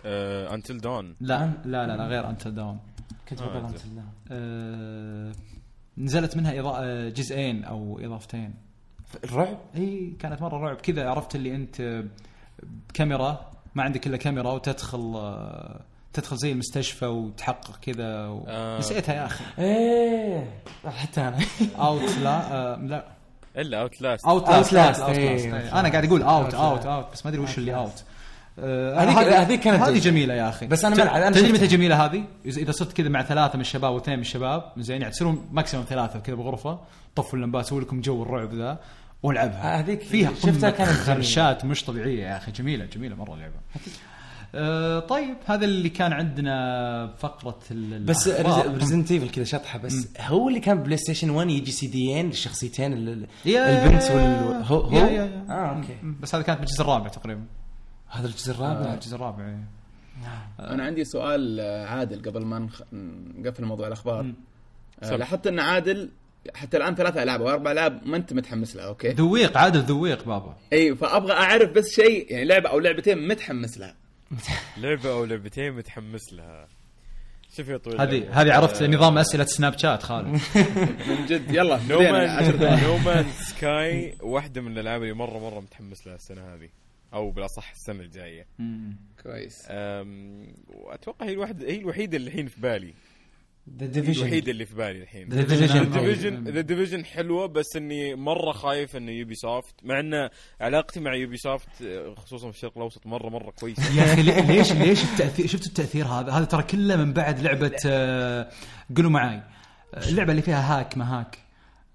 Until 0.06 0.78
Dawn 0.78 1.16
لا 1.22 1.52
لا 1.66 1.88
لا, 1.88 2.08
غير 2.08 2.30
Until 2.30 2.48
Dawn 2.48 2.80
كنت 3.30 3.42
بقول 3.42 3.54
زين. 3.62 3.64
انت 3.66 3.82
لا. 3.96 4.04
آه، 4.32 5.32
نزلت 5.98 6.38
منها 6.38 6.60
إضاءة 6.60 6.84
آه، 6.84 7.10
جزئين 7.10 7.64
أو 7.64 8.00
إضافتين. 8.04 8.54
الرعب؟ 9.24 9.58
إي 9.76 10.14
كانت 10.20 10.42
مرة 10.42 10.58
رعب. 10.58 10.76
كذا 10.76 11.10
عرفت 11.10 11.36
اللي 11.36 11.56
أنت 11.56 12.04
بكاميرا 12.90 13.52
ما 13.76 13.84
عندك 13.84 14.08
إلا 14.08 14.18
كاميرا 14.18 14.52
وتدخل 14.52 15.14
آه، 15.16 15.82
تدخل 16.14 16.38
زي 16.38 16.52
المستشفى 16.52 17.06
وتحقق 17.06 17.80
كذا 17.82 18.28
و... 18.28 18.44
آه. 18.48 18.80
نسيتها 18.80 19.16
يا 19.16 19.26
أخي. 19.26 19.44
إيه 19.60 20.50
حتى 20.86 21.22
أنا. 21.22 21.40
Out 21.80 22.18
لا 22.24 22.54
آه 22.54 22.76
لا. 22.76 23.06
إلا 23.58 23.82
Outlast 23.82 24.26
Out 24.26 24.46
Outlast، 24.48 24.74
last 24.74 25.02
إيه. 25.02 25.80
أنا 25.80 25.90
قاعد 25.90 26.06
أقول 26.06 26.22
Out. 26.22 26.54
Out 26.54 26.86
Out 26.86 27.12
بس 27.14 27.26
ما 27.26 27.32
أدري 27.32 27.42
وش 27.42 27.58
اللي 27.58 27.76
Out 27.76 28.04
آه، 28.60 29.00
هذيك- 29.04 29.18
هذه- 29.18 29.42
هذيك 29.42 29.60
كانت 29.60 29.82
هذه 29.82 29.88
جميلة. 29.88 30.00
جميلة 30.04 30.34
يا 30.34 30.50
أخي 30.50 30.68
بس 30.68 30.86
ملعب، 30.86 31.08
أنا 31.16 31.32
تدري 31.36 31.52
متى 31.54 31.68
جميلة 31.68 32.06
هذه؟ 32.06 32.24
اذا 32.46 32.72
صرت 32.72 32.94
كذا 32.94 33.10
مع 33.10 33.24
ثلاثة 33.24 33.56
من 33.56 33.62
الشباب 33.62 33.94
واثنين 33.94 34.18
من 34.18 34.22
الشباب 34.22 34.64
زين 34.78 35.02
يعني 35.02 35.14
تصيرون 35.14 35.50
maximum 35.52 35.86
ثلاثة 35.90 36.20
كذا 36.20 36.36
بغرفة 36.36 36.80
طفوا 37.16 37.40
اللمبات 37.40 37.66
سووا 37.66 37.82
لكم 37.82 38.02
جو 38.02 38.24
الرعب 38.24 38.54
ذا 38.54 38.80
والعبها 39.24 39.80
هذيك 39.80 40.02
فيها 40.02 40.32
شفتها 40.34 40.70
كانت. 40.70 40.90
خرشات 40.90 41.66
مش 41.66 41.84
طبيعية 41.86 42.24
يا 42.24 42.38
أخي 42.38 42.52
جميله 42.52 42.86
جميلة 42.86 43.16
مرة 43.16 43.34
اللعبه 43.34 43.54
آه 44.56 45.00
طيب 45.00 45.36
هذا 45.46 45.66
اللي 45.66 45.90
كان 45.90 46.14
عندنا 46.14 47.14
فقرة 47.18 47.60
ال- 47.72 48.04
بس. 48.06 48.28
Resident 48.28 49.12
Evil 49.12 49.30
كذا 49.30 49.44
شطحة 49.44 49.80
بس 49.80 50.08
هو 50.20 50.48
اللي 50.50 50.60
كان 50.60 50.84
PlayStation 50.84 51.30
1 51.30 51.50
يجي 51.50 51.72
سي 51.72 51.88
ديين 51.88 52.26
للشخصيتين 52.28 52.94
البنت 52.94 54.04
وال 54.12 54.64
هو 54.66 54.80
هو 54.82 54.98
يا- 54.98 55.06
يا- 55.10 55.12
يا. 55.26 55.46
آه 55.50 55.76
أوكي 55.78 55.98
بس 56.20 56.36
هذا 56.36 56.44
كانت 56.44 56.60
بالجزء 56.60 56.82
الرابع 56.82 57.08
تقريبا 57.08 57.42
هذا 58.16 58.28
الجزء 58.28 58.52
آه، 58.54 58.56
الرابع 58.56 58.94
الجزء 58.94 59.16
الرابع 59.16 59.46
إيه. 59.48 59.68
أنا 60.60 60.84
عندي 60.84 61.04
سؤال 61.06 61.60
آه، 61.60 61.86
عادل 61.86 62.22
قبل 62.30 62.46
ما 62.46 62.60
نخ- 62.60 62.82
نقفل 63.38 63.66
موضوع 63.66 63.88
الأخبار. 63.88 64.34
آه،. 65.04 65.16
لاحظت 65.16 65.48
أن 65.48 65.60
عادل 65.60 66.10
حتى 66.56 66.78
الآن 66.78 66.96
ثلاث 66.96 67.18
ألعاب 67.18 67.42
أو 67.42 67.50
أربع 67.50 67.72
ألعاب 67.72 68.08
ما 68.08 68.18
أنت 68.18 68.34
متحمس 68.34 68.76
لها 68.76 68.86
أوكي؟ 68.86 69.10
ذويق 69.10 69.58
عادل 69.58 69.80
ذويق 69.80 70.26
بابا. 70.26 70.56
إي 70.74 70.96
فأبغى 70.96 71.34
أعرف 71.34 71.72
بس 71.72 71.90
شيء 71.96 72.32
يعني 72.32 72.46
لعبة 72.46 72.70
أو 72.70 72.80
لعبتين 72.80 73.28
متحمس 73.28 73.78
لها 73.78 73.96
لعبة 74.78 75.12
أو 75.12 75.26
لعبتين 75.26 75.74
متحمس 75.74 76.34
لها 76.34 76.68
شوف 77.58 77.68
يا 77.68 77.78
طويل 77.78 78.02
هذه 78.02 78.42
هذه 78.42 78.54
عرفت 78.54 78.84
نظام 78.84 79.18
أسئلة 79.18 79.46
Snapchat 79.46 80.04
خالد. 80.04 80.28
من 81.10 81.26
جد 81.30 81.52
يلا 81.52 81.80
No 81.90 81.96
بدينا 81.98 82.12
Man 82.12 82.30
عشر 82.30 82.58
ثواني. 82.58 82.82
No 82.82 82.98
Man's 82.98 83.26
Sky 83.32 84.18
واحدة 84.22 84.62
من 84.62 84.72
الألعاب 84.72 85.02
اللي 85.04 85.14
مره 85.14 85.40
مرة 85.50 85.60
متحمس 85.60 86.08
لها 86.08 86.16
السنة 86.16 86.42
هذه. 86.54 86.70
أو 87.16 87.32
بالأصح 87.32 87.72
السنة 87.72 88.00
الجاية. 88.04 88.46
كويس. 89.24 89.68
وأتوقع 90.68 91.26
هي 91.26 91.34
الواحده 91.34 91.68
هي 91.68 91.78
الوحيدة 91.78 92.18
اللي 92.18 92.28
الحين 92.28 92.48
في 92.48 92.62
بالي. 92.62 92.94
The 93.80 93.86
Division 93.86 94.22
الوحيدة 94.22 94.52
اللي 94.52 94.66
في 94.66 94.76
بالي 94.76 95.02
الحين. 95.02 95.30
The 95.30 95.34
Division. 95.48 95.52
The 95.52 95.84
Division 95.84 96.44
The 96.48 96.62
Division 96.62 97.06
حلوة 97.06 97.46
بس 97.46 97.76
إني 97.76 98.16
مرة 98.16 98.52
خايف 98.52 98.96
إنه 98.96 99.12
Ubisoft 99.12 99.76
مع 99.84 100.00
إن 100.00 100.30
علاقتي 100.62 101.00
مع 101.00 101.16
Ubisoft 101.16 101.70
خصوصا 102.18 102.52
في 102.52 102.58
الشرق 102.58 102.78
الأوسط 102.78 103.08
مره 103.08 103.30
مرة 103.30 103.52
كويسة. 103.52 103.98
يا 103.98 104.14
أخي 104.14 104.22
لي- 104.24 104.42
ليش 104.58 104.72
ليش 104.74 105.04
التأثير؟ 105.04 105.48
شفت 105.48 105.66
التأثير 105.68 106.06
هذا؟ 106.06 106.32
هذا 106.32 106.46
ترى 106.46 106.64
كله 106.64 106.96
من 106.96 107.14
بعد 107.14 107.40
لعبة 107.40 107.76
آه، 107.88 108.50
قولوا 108.98 109.12
معاي. 109.12 109.42
آه، 109.94 110.10
اللعبة 110.10 110.32
اللي 110.32 110.42
فيها 110.42 110.80
hack 110.80 110.98
ما 110.98 111.20
hack. 111.20 111.38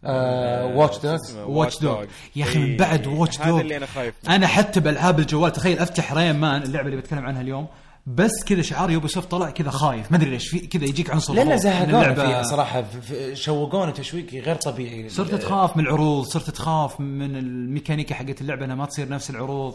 Watch 0.03 0.97
Watch 0.96 1.80
Dog. 1.80 1.82
Dog. 1.82 2.09
يا 2.36 2.44
أخي 2.44 2.59
من 2.59 2.64
إيه، 2.64 2.78
بعد 2.78 3.05
Watch 3.05 3.34
Dog. 3.36 3.40
هذا 3.40 3.61
اللي 3.61 3.76
أنا 3.76 3.86
خايف. 3.86 4.14
أنا 4.28 4.46
حتى 4.46 4.80
بألعاب 4.80 5.18
الجوال 5.18 5.53
تخيل 5.53 5.78
أفتح 5.78 6.12
Rayman 6.12 6.62
اللعبة 6.62 6.88
اللي 6.88 7.01
بتكلم 7.01 7.26
عنها 7.26 7.40
اليوم 7.40 7.66
بس 8.07 8.44
كذا 8.46 8.62
شعار 8.62 8.90
Ubisoft 8.91 9.30
طلع 9.30 9.51
كذا 9.51 9.70
خايف 9.70 10.11
ما 10.12 10.16
أدري 10.16 10.30
ليش 10.30 10.48
في 10.48 10.59
كذا 10.59 10.84
يجيك 10.84 11.11
عنصر 11.11 11.34
لأن 11.34 11.48
خوف. 11.51 11.61
زهقونا 11.61 12.14
فيها 12.14 12.42
صراحة 12.42 12.84
شوقونا 13.34 13.90
تشويق 13.90 14.34
غير 14.34 14.55
طبيعي 14.57 15.09
صرت 15.09 15.34
تخاف 15.34 15.76
من 15.76 15.84
العروض 15.84 16.24
صرت 16.24 16.51
تخاف 16.51 17.01
من 17.01 17.36
الميكانيكا 17.36 18.14
حقت 18.14 18.40
اللعبة 18.40 18.64
إنها 18.64 18.74
ما 18.76 18.86
تصير 18.86 19.09
نفس 19.09 19.30
العروض 19.30 19.74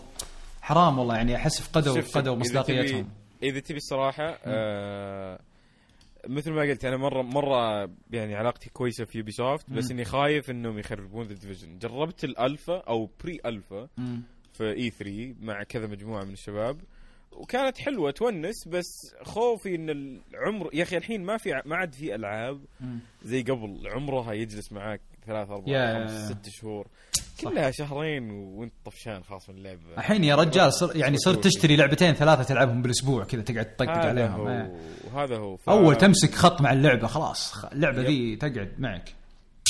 حرام 0.62 1.00
والله 1.00 1.16
يعني 1.16 1.36
أحس 1.36 1.62
فقدوا 1.62 2.02
فقدوا 2.02 2.34
إذا 2.34 2.42
مصداقيتهم 2.42 3.02
تبي- 3.02 3.50
إذا 3.50 3.60
تبي 3.60 3.78
الصراحة 3.78 4.38
آه 4.46 5.40
مثل 6.28 6.52
ما 6.52 6.62
قلت 6.62 6.86
أنا 6.86 6.98
مره 6.98 7.22
مرة 7.22 7.90
يعني 8.12 8.36
علاقتي 8.36 8.70
كويسة 8.70 9.06
في 9.06 9.18
Ubisoft 9.18 9.70
بس 9.70 9.92
إني 9.92 10.06
خايف 10.06 10.50
إنهم 10.50 10.80
يخربون 10.80 11.26
The 11.26 11.34
Division 11.34 11.78
جربت 11.80 12.24
الألفا 12.24 12.78
أو 12.78 13.10
pre-alpha. 13.24 13.88
في 14.54 14.72
E3 14.72 15.36
مع 15.42 15.64
كذا 15.64 15.88
مجموعة 15.88 16.24
من 16.24 16.34
الشباب 16.34 16.82
وكانت 17.32 17.78
حلوة 17.78 18.12
تونس 18.12 18.68
بس 18.68 19.16
خوفي 19.24 19.76
إن 19.76 19.90
العمر 19.90 20.70
يا 20.74 20.84
أخي 20.84 20.98
الحين 20.98 21.24
ما 21.24 21.38
في 21.38 21.62
ما 21.66 21.76
عاد 21.76 21.94
في 21.94 22.16
ألعاب. 22.16 22.62
زي 23.24 23.42
قبل 23.42 23.88
عمرها 23.88 24.34
يجلس 24.34 24.72
معاك 24.72 25.02
ثلاث 25.28 25.50
أربع 25.50 25.94
خمس 25.94 26.32
ست 26.32 26.50
شهور. 26.50 26.88
كلها 27.40 27.72
شهرين 27.72 28.32
وانت 28.32 28.74
طفشان 28.86 29.24
خلاص 29.24 29.50
من 29.50 29.56
اللعبه 29.56 29.82
الحين 29.98 30.24
يا 30.24 30.36
رجال 30.36 30.74
صر 30.74 30.96
يعني 30.96 31.18
صرت 31.18 31.44
تشتري 31.44 31.76
لعبتين 31.76 32.14
ثلاثة 32.14 32.44
تلعبهم 32.44 32.82
بالأسبوع 32.82 33.24
كذا 33.24 33.42
تقعد 33.42 33.66
تطقطق 33.66 33.92
عليهم. 33.92 34.32
هو 34.32 34.50
إيه. 34.50 34.76
هذا 35.16 35.38
هو. 35.38 35.58
ف... 35.58 35.70
أول 35.70 35.96
تمسك 35.96 36.36
خط 36.36 36.62
مع 36.62 36.74
اللعبة 36.74 37.08
خلاص. 37.08 37.66
اللعبة. 37.66 38.02
ذي 38.02 38.36
تقعد 38.36 38.74
معك. 38.78 39.16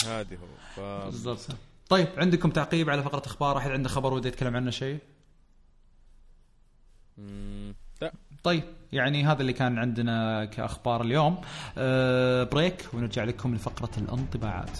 هذا 0.05 0.35
هو. 0.35 0.47
ف... 0.75 0.79
بالضبط. 1.05 1.47
طيب 1.89 2.07
عندكم 2.17 2.49
تعقيب 2.49 2.89
على 2.89 3.03
فقرة 3.03 3.25
أخبار؟ 3.25 3.57
احد 3.57 3.71
عنده 3.71 3.89
خبر 3.89 4.13
وده 4.13 4.27
يتكلم 4.27 4.55
عنه 4.55 4.71
شيء؟ 4.71 4.99
لا. 8.01 8.11
طيب 8.43 8.63
يعني 8.91 9.25
هذا 9.25 9.41
اللي 9.41 9.53
كان 9.53 9.79
عندنا 9.79 10.45
كأخبار 10.45 11.01
اليوم. 11.01 11.41
أه 11.77 12.43
بريك 12.43 12.85
ونرجع 12.93 13.23
لكم 13.23 13.55
لفقرة 13.55 13.91
الانطباعات. 13.97 14.79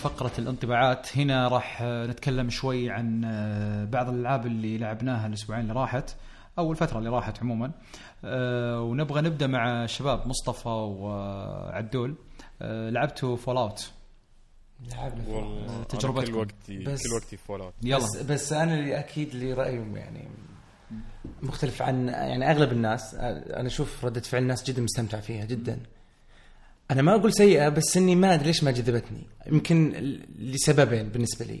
لفقره 0.00 0.32
الانطباعات. 0.38 1.18
هنا 1.18 1.48
راح 1.48 1.82
نتكلم 1.82 2.50
شوي 2.50 2.90
عن 2.90 3.24
آه، 3.24 3.84
بعض 3.84 4.08
الألعاب 4.08 4.46
اللي 4.46 4.78
لعبناها 4.78 5.26
الأسبوعين 5.26 5.62
اللي 5.62 5.72
راحت 5.74 6.14
أو 6.58 6.72
الفترة 6.72 6.98
اللي 6.98 7.10
راحت 7.10 7.40
عموما. 7.40 7.70
آه، 8.24 8.80
ونبغى 8.82 9.20
نبدأ 9.22 9.46
مع 9.46 9.84
الشباب 9.84 10.26
مصطفى 10.28 10.68
وعدول. 10.68 12.14
آه، 12.62 12.90
لعبتوا 12.90 13.36
Fallout 13.36 13.90
لعبنا 14.90 15.38
أنا 15.38 15.84
تجربتكم. 15.88 16.26
كل 16.32 16.34
وقتي 16.38 16.78
بس- 16.78 17.02
كل 17.08 17.14
وقتي 17.14 17.36
Fallout 17.36 17.74
يلا. 17.82 17.96
بس, 17.98 18.16
بس 18.22 18.52
أنا 18.52 18.74
اللي 18.74 18.98
أكيد 18.98 19.28
اللي 19.28 19.52
رايي 19.52 19.76
يعني 19.94 20.28
مختلف 21.42 21.82
عن 21.82 22.08
يعني 22.08 22.50
أغلب 22.50 22.72
الناس. 22.72 23.14
أنا 23.14 23.66
أشوف 23.66 24.04
ردة 24.04 24.20
فعل 24.20 24.42
الناس 24.42 24.70
جدا 24.70 24.82
مستمتع 24.82 25.20
فيها 25.20 25.44
جدا. 25.44 25.78
أنا 26.90 27.02
ما 27.02 27.14
أقول 27.14 27.32
سيئة 27.32 27.68
بس 27.68 27.96
إني 27.96 28.16
ما 28.16 28.34
أدري 28.34 28.46
ليش 28.46 28.64
ما 28.64 28.70
جذبتني. 28.70 29.26
يمكن 29.46 29.92
لسببين 30.38 31.08
بالنسبة 31.08 31.44
لي. 31.44 31.60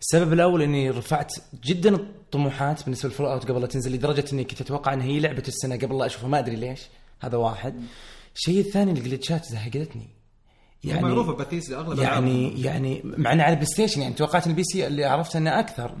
السبب 0.00 0.32
الأول 0.32 0.62
إني 0.62 0.90
رفعت 0.90 1.32
جدا 1.64 1.94
الطموحات 1.94 2.84
بالنسبة 2.84 3.08
لل 3.08 3.26
Fallout 3.26 3.50
قبل 3.50 3.60
لا 3.60 3.66
تنزل 3.66 3.92
لدرجة 3.92 4.24
إني 4.32 4.44
كنت 4.44 4.60
أتوقع 4.60 4.92
إن 4.92 5.00
هي 5.00 5.20
لعبة 5.20 5.42
السنة 5.48 5.76
قبل 5.76 5.98
لا 5.98 6.06
أشوفها 6.06 6.28
ما 6.28 6.38
أدري 6.38 6.56
ليش. 6.56 6.80
هذا 7.20 7.36
واحد. 7.36 7.82
الشيء 8.36 8.60
الثاني 8.60 8.92
ال 8.92 8.99
glitch 8.99 9.38
ات 9.38 9.44
زهقتني. 9.44 10.08
يعني 10.84 11.02
معروفة 11.02 11.32
باثيستا 11.32 11.76
اغلب 11.76 11.98
يعني 11.98 12.62
يعني 12.62 13.02
مع 13.04 13.32
انه 13.32 13.42
على 13.42 13.52
ال 13.52 13.66
PlayStation 13.66 14.02
يعني 14.02 14.14
توقعت 14.14 14.46
ال 14.46 14.64
PC 14.64 14.86
اللي 14.86 15.04
عرفت 15.04 15.36
إنه 15.36 15.60
أكثر. 15.60 15.96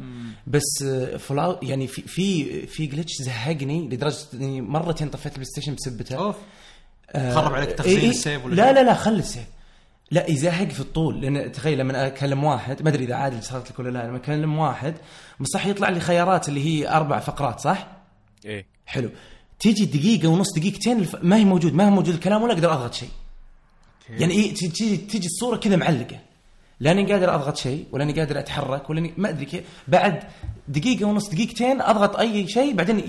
بس 0.46 0.84
Fallout 1.18 1.58
يعني 1.62 1.86
في 1.86 2.02
في 2.02 2.66
في 2.66 2.86
glitch 2.86 3.12
زهقني 3.22 3.88
لدرجة 3.88 4.16
إني 4.34 4.60
مرتين 4.60 5.08
طفيت 5.08 5.32
ال 5.32 5.44
PlayStation 5.44 5.74
بسبته. 5.74 6.16
آه، 6.16 6.34
خرب 7.16 7.54
عليك 7.54 7.72
تخزين 7.72 7.96
إيه 7.96 8.04
إيه 8.04 8.10
السيف 8.10 8.44
ولا 8.44 8.54
لا 8.54 8.64
شيء؟ 8.64 8.74
لا 8.74 8.82
لا 8.82 8.94
خلي 8.94 9.18
السيف 9.18 9.46
لا 10.10 10.30
يزهق 10.30 10.68
في 10.68 10.80
الطول 10.80 11.20
لأن 11.20 11.52
تخيل 11.52 11.78
لما 11.78 12.06
أكلم 12.06 12.44
واحد 12.44 12.82
ما 12.82 12.88
أدري 12.88 13.04
إذا 13.04 13.14
عادل 13.14 13.42
صارت 13.42 13.70
لك 13.70 13.78
ولا 13.78 13.90
لا 13.90 14.06
لما 14.06 14.16
أكلم 14.16 14.58
واحد 14.58 14.94
صح 15.44 15.66
يطلع 15.66 15.88
لي 15.88 16.00
خيارات 16.00 16.48
اللي 16.48 16.64
هي 16.64 16.88
أربع 16.88 17.18
فقرات 17.18 17.60
صح؟ 17.60 17.86
إيه 18.44 18.66
حلو 18.86 19.10
تيجي 19.58 19.84
دقيقة 19.84 20.28
ونص 20.28 20.52
دقيقتين 20.56 20.98
الف... 20.98 21.16
ما 21.22 21.36
هي 21.36 21.44
موجود 21.44 21.74
ما 21.74 21.86
هو 21.86 21.90
موجود 21.90 22.14
الكلام 22.14 22.42
ولا 22.42 22.52
أقدر 22.52 22.72
أضغط 22.72 22.94
شيء. 22.94 23.08
يعني 24.10 24.32
إيه 24.32 24.54
تيجي 24.54 24.96
تيجي, 24.96 25.26
الصورة 25.26 25.56
كذا 25.56 25.76
معلقة. 25.76 26.18
لأني 26.80 27.12
قادر 27.12 27.34
أضغط 27.34 27.56
شيء 27.56 27.84
ولأني 27.92 28.12
قادر 28.12 28.38
أتحرك 28.38 28.90
ولأني 28.90 29.12
ما 29.16 29.28
أدري 29.28 29.44
كيف 29.44 29.64
بعد 29.88 30.22
دقيقة 30.68 31.04
ونص 31.04 31.28
دقيقتين 31.28 31.80
أضغط 31.80 32.16
أي 32.16 32.48
شيء 32.48 32.74
بعدين. 32.74 33.02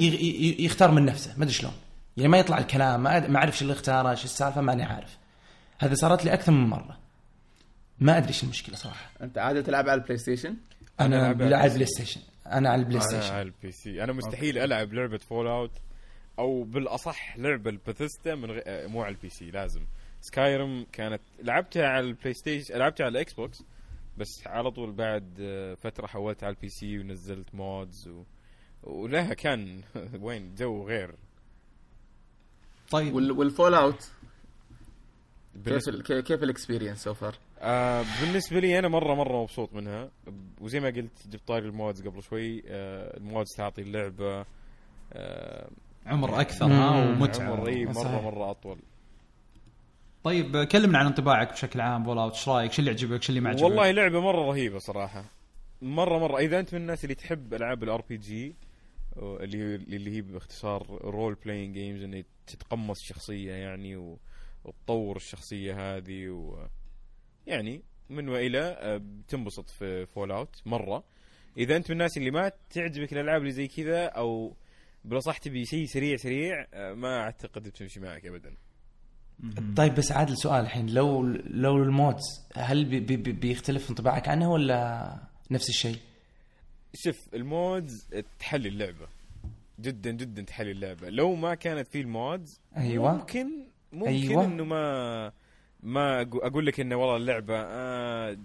يختار 0.60 0.92
من 0.92 1.06
نفسه 1.06 1.34
ما 1.38 1.44
أدري 1.44 1.54
شلون. 1.54 1.74
يعني 2.20 2.32
ما 2.32 2.40
يطلع 2.40 2.58
الكلام 2.58 3.04
ما, 3.04 3.36
أعرف 3.36 3.58
شو 3.58 3.62
اللي 3.62 3.74
اختاره 3.74 4.14
شو 4.14 4.24
السالفة 4.24 4.62
ماني 4.62 4.84
عارف. 4.84 5.18
هذا 5.80 5.94
صارت 5.94 6.26
لي 6.26 6.34
أكثر 6.34 6.52
من 6.52 6.68
مرة. 6.68 7.00
ما 8.00 8.18
أدري 8.18 8.34
شو 8.34 8.46
المشكلة 8.46 8.76
صراحة. 8.76 9.12
أنت 9.22 9.38
عادة 9.38 9.62
تلعب 9.62 9.90
على 9.90 10.02
ال 10.02 10.18
PlayStation 10.18 10.56
أنا 11.00 11.28
على 11.28 11.66
ال 11.66 11.86
PlayStation. 11.86 12.22
أنا 12.48 12.70
على 12.70 12.80
ال 12.82 12.86
Play 12.86 13.02
أنا 13.02 13.08
Station. 13.08 13.34
على 13.34 13.42
ال 13.42 13.72
PC 13.72 14.04
أنا 14.04 14.14
مستحيل 14.14 14.58
ألعب 14.58 14.94
لعبة 14.94 15.18
Fallout 15.18 15.72
أو 16.40 16.64
بالأصح 16.64 17.38
لعبة 17.38 17.70
الباثيستا 17.70 18.36
من 18.36 18.52
غير 18.52 18.64
آه، 18.68 18.88
مو 18.88 19.02
على 19.04 19.16
ال 19.16 19.30
PC 19.30 19.52
لازم 19.52 19.82
Skyrim 20.22 20.86
كانت 20.92 21.22
لعبتها 21.44 21.88
على 21.88 22.06
ال 22.06 22.34
PlayStation 22.34 22.78
لعبتها 22.78 23.04
على 23.04 23.12
ال 23.12 23.34
Xbox 23.34 23.64
بس 24.18 24.48
على 24.48 24.72
طول 24.72 24.92
بعد 24.92 25.38
آه، 25.40 25.74
فترة 25.74 26.08
حولت 26.08 26.44
على 26.44 26.56
ال 26.56 26.70
PC 26.70 27.00
ونزلت 27.00 27.56
mods 27.56 28.08
و... 28.08 28.24
ولها 28.84 29.34
كان 29.34 29.82
وين 30.22 30.56
جو 30.56 30.88
غير 30.88 31.16
طيب 32.92 33.14
وال- 33.16 33.32
وال 33.32 33.74
Fallout 33.74 34.12
كيف 35.66 35.90
كيف 35.90 36.12
كيف 36.26 36.44
ال 36.44 36.49
experience 36.49 37.04
so 37.04 37.14
far؟ 37.14 37.36
آه 37.60 38.06
بالنسبة 38.22 38.60
لي 38.60 38.80
أنا 38.80 38.88
مرة 38.88 39.16
مرة 39.16 39.42
مبسوط 39.42 39.74
منها 39.74 40.10
وزي 40.62 40.80
ما 40.80 40.88
قلت 40.88 41.28
جبت 41.28 41.48
طاري 41.48 41.66
ال 41.68 41.76
mods 41.76 42.08
قبل 42.08 42.24
شوي 42.24 42.64
آه 42.68 43.18
ال 43.18 43.24
mods 43.24 43.50
تعطي 43.58 43.82
اللعبة 43.82 44.46
آه 45.14 45.70
عمر 46.06 46.42
أكثر 46.42 46.66
ها. 46.66 47.10
ومتعة 47.10 47.46
عمر 47.52 47.86
مرة 47.86 47.94
صحيح. 47.94 48.24
مرة 48.24 48.52
أطول 48.52 48.78
طيب 50.24 50.64
كلمنا 50.64 50.98
عن 51.00 51.06
انطباعك 51.06 51.52
بشكل 51.52 51.82
عام 51.82 52.04
Fallout 52.04 52.34
إيش 52.34 52.50
رأيك؟ 52.50 52.72
شو 52.72 52.80
اللي 52.80 52.92
عجبك؟ 52.92 53.22
شو 53.24 53.30
اللي 53.30 53.42
ما 53.42 53.50
عجبك؟ 53.50 53.64
والله 53.64 53.92
لعبة 53.92 54.22
مرة 54.22 54.46
رهيبة 54.46 54.80
صراحة 54.80 55.26
مرة 55.82 56.20
مرة 56.20 56.38
إذا 56.40 56.60
أنت 56.60 56.74
من 56.76 56.82
الناس 56.82 57.04
اللي 57.04 57.16
تحب 57.16 57.54
ألعاب 57.54 57.84
ال 57.84 58.02
RPG 58.10 58.56
اللي 59.18 59.76
اللي 59.76 60.12
هي 60.16 60.22
باختصار 60.22 60.88
role-playing 61.04 61.74
games 61.76 62.04
انك 62.04 62.26
تتقمص 62.48 62.98
شخصيه 63.02 63.52
يعني 63.54 63.96
و... 63.96 64.20
وتطور 64.64 65.16
الشخصية 65.16 65.98
هذه 65.98 66.30
و 66.30 66.68
يعني 67.48 67.82
من 68.10 68.30
وإلى 68.30 68.60
آه، 68.60 68.98
بتنبسط 68.98 69.70
في 69.70 70.06
Fallout 70.06 70.62
مرة. 70.66 71.04
إذا 71.58 71.76
أنت 71.76 71.90
من 71.90 71.94
الناس 71.94 72.18
اللي 72.18 72.32
ما 72.32 72.52
تعجبك 72.70 73.14
الألعاب 73.14 73.42
اللي 73.42 73.52
زي 73.52 73.68
كذا 73.68 74.06
أو 74.06 74.56
بالاصح 75.06 75.38
تبي 75.38 75.66
شيء 75.66 75.86
سريع 75.86 76.16
سريع 76.18 76.68
آه، 76.74 76.94
ما 76.94 77.20
أعتقد 77.20 77.64
بتمشي 77.64 78.00
معك 78.00 78.26
ابدا. 78.26 78.56
طيب 79.78 79.96
بس 79.96 80.12
عادل 80.12 80.38
سؤال 80.38 80.62
الحين. 80.64 80.90
لو 80.90 81.24
لو 81.46 81.78
ال 81.78 81.87
mods 81.87 82.24
هل 82.56 82.86
بي 82.86 83.00
بي 83.00 83.18
بي- 83.18 83.32
بيختلف 83.32 83.90
انطباعك 83.90 84.28
عنه 84.28 84.52
ولا 84.52 85.14
نفس 85.52 85.70
الشيء؟ 85.70 85.98
شوف 86.94 87.28
ال 87.34 87.49
mods 87.49 88.08
تحلي 88.40 88.70
اللعبة 88.70 89.08
جدا 89.80 90.12
جدا 90.12 90.42
تحلي 90.42 90.72
اللعبة 90.72 91.10
لو 91.10 91.36
ما 91.36 91.56
كانت 91.56 91.88
في 91.88 92.02
ال 92.02 92.13
mods 92.13 92.60
أيوة. 92.78 93.16
ممكن 93.18 93.50
ممكن 93.94 94.08
أيوة. 94.12 94.46
إنه 94.46 94.64
ما 94.66 95.32
ما 95.84 96.22
أقول 96.22 96.66
لك 96.66 96.80
إنه 96.80 96.96
والله 96.96 97.16
اللعبة 97.18 97.56
آه 97.60 98.38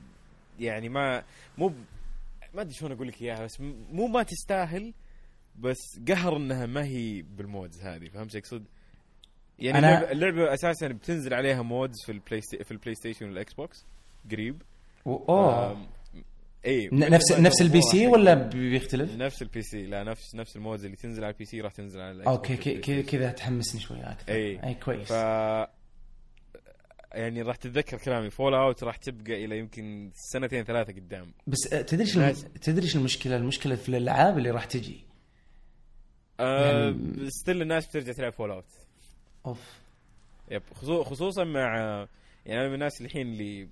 يعني 0.61 0.89
ما 0.89 1.25
مو 1.59 1.73
ما 2.55 2.61
أدري 2.63 2.75
شلون 2.75 2.93
أقول 2.93 3.09
لك 3.09 3.23
إياها 3.23 3.45
بس 3.45 3.61
مو 3.93 4.07
ما 4.07 4.23
تستاهل 4.23 4.95
بس 5.59 6.01
قهر 6.09 6.37
إنها 6.37 6.67
ما 6.67 6.85
هي 6.85 7.23
بال 7.23 7.42
mods 7.42 7.81
هذه 7.83 8.09
فهمت 8.09 8.33
شو 8.33 8.39
أقصد؟ 8.39 8.65
يعني 9.59 9.81
أنا- 9.81 9.85
اللعبة, 9.85 10.11
اللعبة 10.13 10.55
أساسا 10.55 10.89
بتنزل 10.89 11.35
عليها 11.35 11.63
mods 11.63 11.97
في 12.07 12.13
ال 12.13 12.41
PlaySta... 12.41 12.65
في 12.65 12.71
ال 12.71 12.95
PlayStation 12.95 13.27
وال 13.29 13.55
Xbox 13.55 13.85
قريب 14.31 14.63
أوه 15.07 15.87
اي 16.67 16.89
نفس 16.93 17.33
نفس 17.33 17.63
ال 17.63 17.81
PC 17.83 18.07
ولا 18.07 18.35
بي- 18.35 18.71
بيختلف؟ 18.71 19.13
نفس 19.17 19.43
ال 19.43 19.63
PC 19.63 19.87
لا 19.87 20.05
نفس 20.05 20.35
نفس 20.35 20.57
ال 20.57 20.62
mods 20.62 20.85
اللي 20.85 20.97
تنزل 20.97 21.25
على 21.25 21.33
ال 21.33 21.45
PC 21.45 21.61
راح 21.61 21.73
تنزل 21.73 22.01
على 22.01 22.25
أوكي 22.27 23.03
كذا 23.03 23.31
تحمسني 23.31 23.81
شوي 23.81 24.01
أكثر. 24.03 24.33
اي 24.33 24.65
إي 24.69 24.75
كويس. 24.75 25.09
ف 25.13 25.13
يعني 27.15 27.43
راح 27.43 27.57
تتذكر 27.57 27.99
كلامي 27.99 28.31
Fallout 28.31 28.85
راح 28.85 28.97
تبقى 28.97 29.45
إلى 29.45 29.59
يمكن 29.59 30.11
سنتين 30.15 30.65
ثلاثة 30.65 30.93
قدام. 30.93 31.33
بس 31.47 31.73
آه، 31.73 31.83
تدري 31.83 32.13
لازم. 32.21 32.49
تدري 32.49 32.87
شو 32.87 32.99
المشكلة؟ 32.99 33.37
المشكلة 33.37 33.75
في 33.75 33.89
الألعاب 33.89 34.39
اللي 34.39 34.51
راح 34.51 34.65
تجي. 34.65 35.05
آه 36.41 36.85
يعني- 36.85 37.31
still 37.31 37.63
الناس 37.63 37.87
بترجع 37.87 38.13
تلعب 38.13 38.33
Fallout 38.33 38.65
أوف. 39.47 39.61
yep 40.51 40.63
خصو- 40.75 41.03
خصوصا 41.05 41.45
مع 41.45 41.77
يعني 42.47 42.61
أنا 42.61 42.69
من 42.69 42.75
الناس 42.75 43.01
الحين 43.01 43.27
اللي 43.27 43.69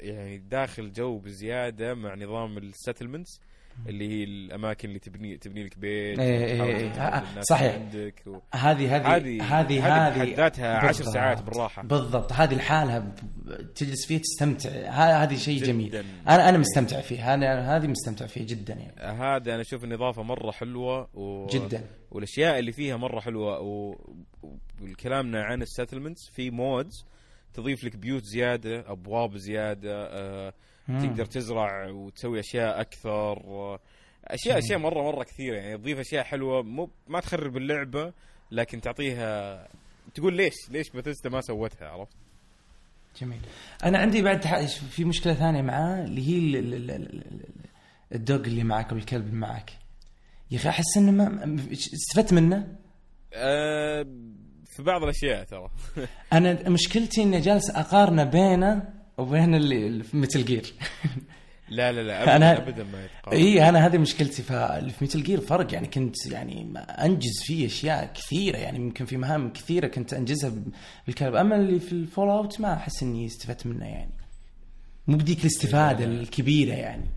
يعني 0.00 0.38
داخل 0.38 0.92
جو 0.92 1.18
بزيادة 1.18 1.94
مع 1.94 2.14
نظام 2.14 2.58
ال 2.58 2.65
settlements 2.65 3.40
اللي 3.88 4.08
هي 4.08 4.24
الأماكن 4.24 4.88
اللي 4.88 4.98
تبني 4.98 5.36
تبني 5.36 5.64
لك 5.64 5.78
بيت 5.78 6.18
إيه 6.18 6.44
إيه 6.44 6.62
إيه. 6.62 6.90
آه، 6.90 7.30
الناس 7.30 7.44
صحيح. 7.44 7.74
عندك 7.74 8.22
و... 8.26 8.38
هذه 8.54 8.96
هذه 8.96 9.16
هذه- 9.16 9.60
هذه 9.60 10.18
بحد 10.18 10.28
ذاتها 10.28 10.76
عشر 10.76 10.86
بالضبط. 10.98 11.14
ساعات 11.14 11.42
بالراحة. 11.42 11.82
بالضبط 11.82 12.32
هذه 12.32 12.54
لحالها 12.54 13.14
تجلس 13.74 14.06
فيها 14.06 14.18
تستمتع 14.18 14.70
هذه 14.90 15.36
شيء. 15.36 15.64
جميل 15.64 15.96
أنا 16.28 16.48
أنا 16.48 16.58
مستمتع 16.58 17.00
فيه 17.00 17.34
أنا 17.34 17.76
هذه 17.76 17.86
مستمتع 17.86 18.26
فيه 18.26 18.46
جدا 18.46 18.74
يعني 18.74 19.20
هذا 19.22 19.52
أنا 19.54 19.60
أشوف 19.60 19.84
إن 19.84 19.92
إضافة 19.92 20.22
مرة 20.22 20.50
حلوة 20.50 21.08
و... 21.14 21.46
جدا 21.46 21.84
والأشياء 22.10 22.58
اللي 22.58 22.72
فيها 22.72 22.96
مرة 22.96 23.20
حلوة 23.20 23.60
و... 23.60 23.96
وكلامنا 24.82 25.42
عن 25.44 25.62
ال 25.62 25.68
settlements 25.68 26.30
في 26.32 26.50
mods 26.50 27.04
تضيف 27.56 27.84
لك 27.84 27.96
بيوت 27.96 28.24
زيادة 28.24 28.92
أبواب 28.92 29.36
زيادة 29.36 30.06
آه... 30.10 30.52
تقدر 30.88 31.24
تزرع 31.24 31.88
وتسوي 31.90 32.40
أشياء 32.40 32.80
أكثر 32.80 33.10
آه... 33.44 33.78
اشياء 34.24 34.58
أشياء 34.58 34.78
مره 34.78 35.02
مرة 35.02 35.24
كثيرة. 35.24 35.56
يعني 35.56 35.78
تضيف 35.78 35.98
أشياء 35.98 36.24
حلوة 36.24 36.62
مو 36.62 36.90
ما 37.08 37.20
تخرب 37.20 37.56
اللعبة 37.56 38.12
لكن 38.50 38.80
تعطيها 38.80 39.68
تقول 40.14 40.34
ليش 40.36 40.54
ليش 40.70 40.90
بثيستا 40.90 41.28
ما 41.28 41.40
سوتها 41.40 41.88
عرفت؟ 41.88 42.16
جميل. 43.20 43.40
أنا 43.84 43.98
عندي 43.98 44.22
بعد 44.22 44.46
في 44.66 45.04
مشكلة 45.04 45.34
ثانية 45.34 45.62
معاه 45.62 46.04
اللي 46.04 46.28
هي 46.28 46.38
ال- 46.38 46.56
ال- 46.56 46.74
ال- 46.74 46.90
ال- 46.90 47.26
ال- 47.26 47.44
الدوج 48.14 48.46
اللي 48.46 48.64
معك 48.64 48.90
أو 48.92 48.96
الكلب 48.96 49.26
اللي 49.26 49.36
معك 49.36 49.70
يا 50.50 50.56
أخي 50.56 50.68
أحس 50.68 50.96
إنه 50.96 51.12
ما 51.12 51.56
استفدت 51.72 52.32
منه؟ 52.32 52.76
آه... 53.34 54.06
في 54.76 54.82
بعض 54.82 55.02
الأشياء 55.02 55.44
ترى. 55.44 55.70
أنا 56.32 56.68
مشكلتي 56.68 57.22
إني 57.22 57.40
جالس 57.40 57.70
أقارنه 57.70 58.24
بينه 58.24 58.82
وبين 59.18 59.54
اللي 59.54 60.02
في 60.04 60.16
متل 60.16 60.44
جير 60.44 60.72
لا 61.68 61.92
لا 61.92 62.02
لا 62.02 62.22
ابدا 62.22 62.56
أنا- 62.56 62.60
ابدا 62.60 62.84
ما 62.84 63.04
يتقارن. 63.04 63.36
إي 63.36 63.68
أنا 63.68 63.86
هذه 63.86 63.98
مشكلتي. 63.98 64.42
فاللي 64.42 64.90
في 64.90 65.04
متل 65.04 65.22
جير 65.22 65.40
فرق 65.40 65.74
يعني 65.74 65.86
كنت 65.86 66.26
يعني 66.26 66.72
أنجز 66.88 67.42
فيه 67.44 67.66
أشياء 67.66 68.12
كثيرة 68.14 68.56
يعني 68.56 68.78
يمكن 68.78 69.04
في 69.04 69.16
مهام 69.16 69.52
كثيرة 69.52 69.86
كنت 69.86 70.14
أنجزها 70.14 70.52
بالكلب 71.06 71.34
أما 71.34 71.56
اللي 71.56 71.80
في 71.80 71.92
ال 71.92 72.28
Fallout 72.28 72.60
ما 72.60 72.72
أحس 72.74 73.02
إني 73.02 73.26
استفدت 73.26 73.66
منه 73.66 73.86
يعني. 73.86 74.12
مو 75.06 75.16
بديك 75.16 75.40
الاستفادة 75.40 76.04
الكبيرة 76.04 76.72
يعني. 76.74 77.08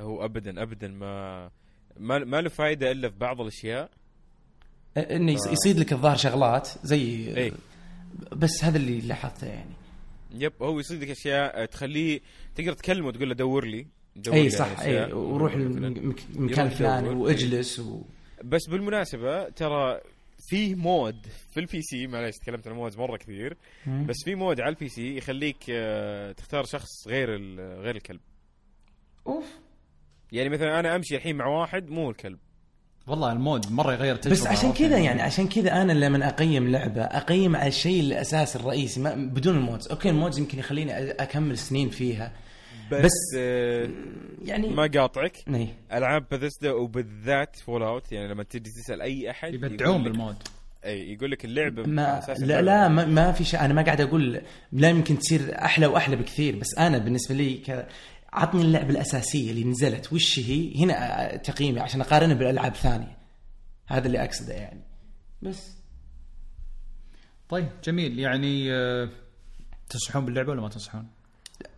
هو 0.00 0.24
ابدا 0.24 0.62
ابدا 0.62 0.88
ما 0.88 1.44
ما, 1.96 2.18
ما 2.18 2.40
له 2.40 2.48
فائده 2.48 2.90
إلا 2.90 3.08
في 3.10 3.18
بعض 3.18 3.40
الأشياء. 3.40 3.90
إنه 4.96 5.32
يص- 5.32 5.46
يصيد 5.46 5.78
لك 5.78 5.92
الظاهر 5.92 6.16
شغلات 6.16 6.68
زي 6.84 7.02
إيه. 7.36 7.52
بس 8.32 8.64
هذا 8.64 8.76
اللي 8.76 9.00
لاحظته 9.00 9.46
يعني 9.46 9.70
yep 10.34 10.52
هو 10.62 10.80
يصيد 10.80 11.00
لك 11.00 11.10
أشياء 11.10 11.62
آه، 11.62 11.64
تخليه 11.64 12.20
تقدر 12.54 12.72
تكلمه 12.72 13.06
وتقول 13.08 13.28
له 13.28 13.34
دور 13.34 13.64
لي 13.64 13.86
دور 14.16 14.34
إي 14.34 14.50
صح. 14.50 14.80
إي 14.80 15.12
وروح. 15.12 15.52
المكان 15.52 16.66
الفلاني. 16.66 17.08
وأجلس 17.08 17.78
و... 17.80 18.02
بس 18.44 18.60
بالمناسبة 18.70 19.48
ترى 19.48 20.00
في 20.48 20.74
mod 20.74 21.16
في 21.50 21.60
ال 21.60 21.82
PC 21.82 22.06
معليش 22.06 22.34
تكلمت 22.36 22.68
عن 22.68 22.74
mods 22.74 22.96
مرة 22.96 23.16
كثير 23.16 23.56
بس 23.86 24.16
في 24.24 24.34
mod 24.34 24.60
على 24.60 24.68
ال 24.74 24.88
PC 24.88 25.16
يخليك 25.16 25.56
آه، 25.70 26.32
تختار 26.32 26.64
شخص 26.64 26.88
غير 27.08 27.28
غير 27.80 27.96
الكلب 27.96 28.20
أوف 29.26 29.44
يعني 30.32 30.48
مثلا 30.48 30.80
أنا 30.80 30.96
أمشي 30.96 31.16
الحين 31.16 31.36
مع 31.36 31.46
واحد 31.46 31.90
مو 31.90 32.10
الكلب 32.10 32.38
والله 33.06 33.32
ال 33.32 33.42
mod 33.42 33.72
مرة 33.72 33.92
يغير 33.92 34.14
التجربه 34.14 34.40
بس 34.40 34.46
عشان؟ 34.46 34.72
كذا 34.72 34.98
يعني 34.98 35.22
عشان 35.22 35.48
كذا 35.48 35.82
أنا 35.82 35.92
لما 35.92 36.28
أقيم 36.28 36.68
لعبة 36.70 37.02
أقيم 37.02 37.56
على 37.56 37.68
الشيء 37.68 38.00
الاساسي 38.00 38.58
الرئيسي 38.58 39.00
ما 39.00 39.14
بدون 39.14 39.56
ال 39.56 39.62
mods 39.62 39.88
أوكي 39.88 40.08
ال 40.10 40.16
mods 40.16 40.38
يمكن 40.38 40.58
يخليني 40.58 41.10
أكمل 41.10 41.58
سنين 41.58 41.88
فيها 41.90 42.32
بس, 42.92 43.04
بس- 43.04 43.10
آه، 43.38 43.88
يعني 44.44 44.68
ما 44.68 44.82
قاطعك 44.94 45.36
إيه. 45.48 45.68
ألعاب 45.92 46.24
باثيسدا 46.30 46.72
وبالذات 46.72 47.56
Fallout 47.56 48.12
يعني 48.12 48.28
لما 48.28 48.42
تجي 48.42 48.70
تسأل 48.70 49.02
أي 49.02 49.30
أحد 49.30 49.54
يبدعون 49.54 50.02
بال 50.04 50.17
mod 50.17 50.36
إي 50.84 51.12
يقول 51.12 51.30
لك 51.30 51.44
اللعبة 51.44 51.82
ما 51.82 52.22
لا. 52.38 52.62
لا 52.62 52.88
ما, 52.88 53.04
ما 53.04 53.32
في 53.32 53.44
شيء 53.44 53.60
أنا 53.60 53.74
ما 53.74 53.82
قاعد 53.82 54.00
أقول 54.00 54.40
لا 54.72 54.88
يمكن 54.88 55.18
تصير 55.18 55.64
أحلى 55.64 55.86
وأحلى 55.86 56.16
بكثير 56.16 56.56
بس 56.56 56.78
أنا 56.78 56.98
بالنسبة 56.98 57.34
لي 57.34 57.54
ك... 57.54 57.86
عطني 58.32 58.62
اللعبه 58.62 58.90
الأساسية 58.90 59.50
اللي 59.50 59.64
نزلت 59.64 60.12
وش 60.12 60.38
هي؟ 60.38 60.84
هنا 60.84 61.36
تقييمي 61.36 61.80
عشان 61.80 62.00
أقارنها 62.00 62.34
بالألعاب 62.34 62.74
ثانية. 62.74 63.18
هذا 63.86 64.06
اللي 64.06 64.24
أقصده 64.24 64.54
يعني. 64.54 64.80
بس. 65.42 65.70
طيب 67.48 67.68
جميل. 67.84 68.18
يعني 68.18 68.72
آه، 68.72 69.08
تنصحون 69.88 70.24
باللعبة 70.24 70.50
ولا 70.50 70.60
ما 70.60 70.68
تنصحون؟ 70.68 71.06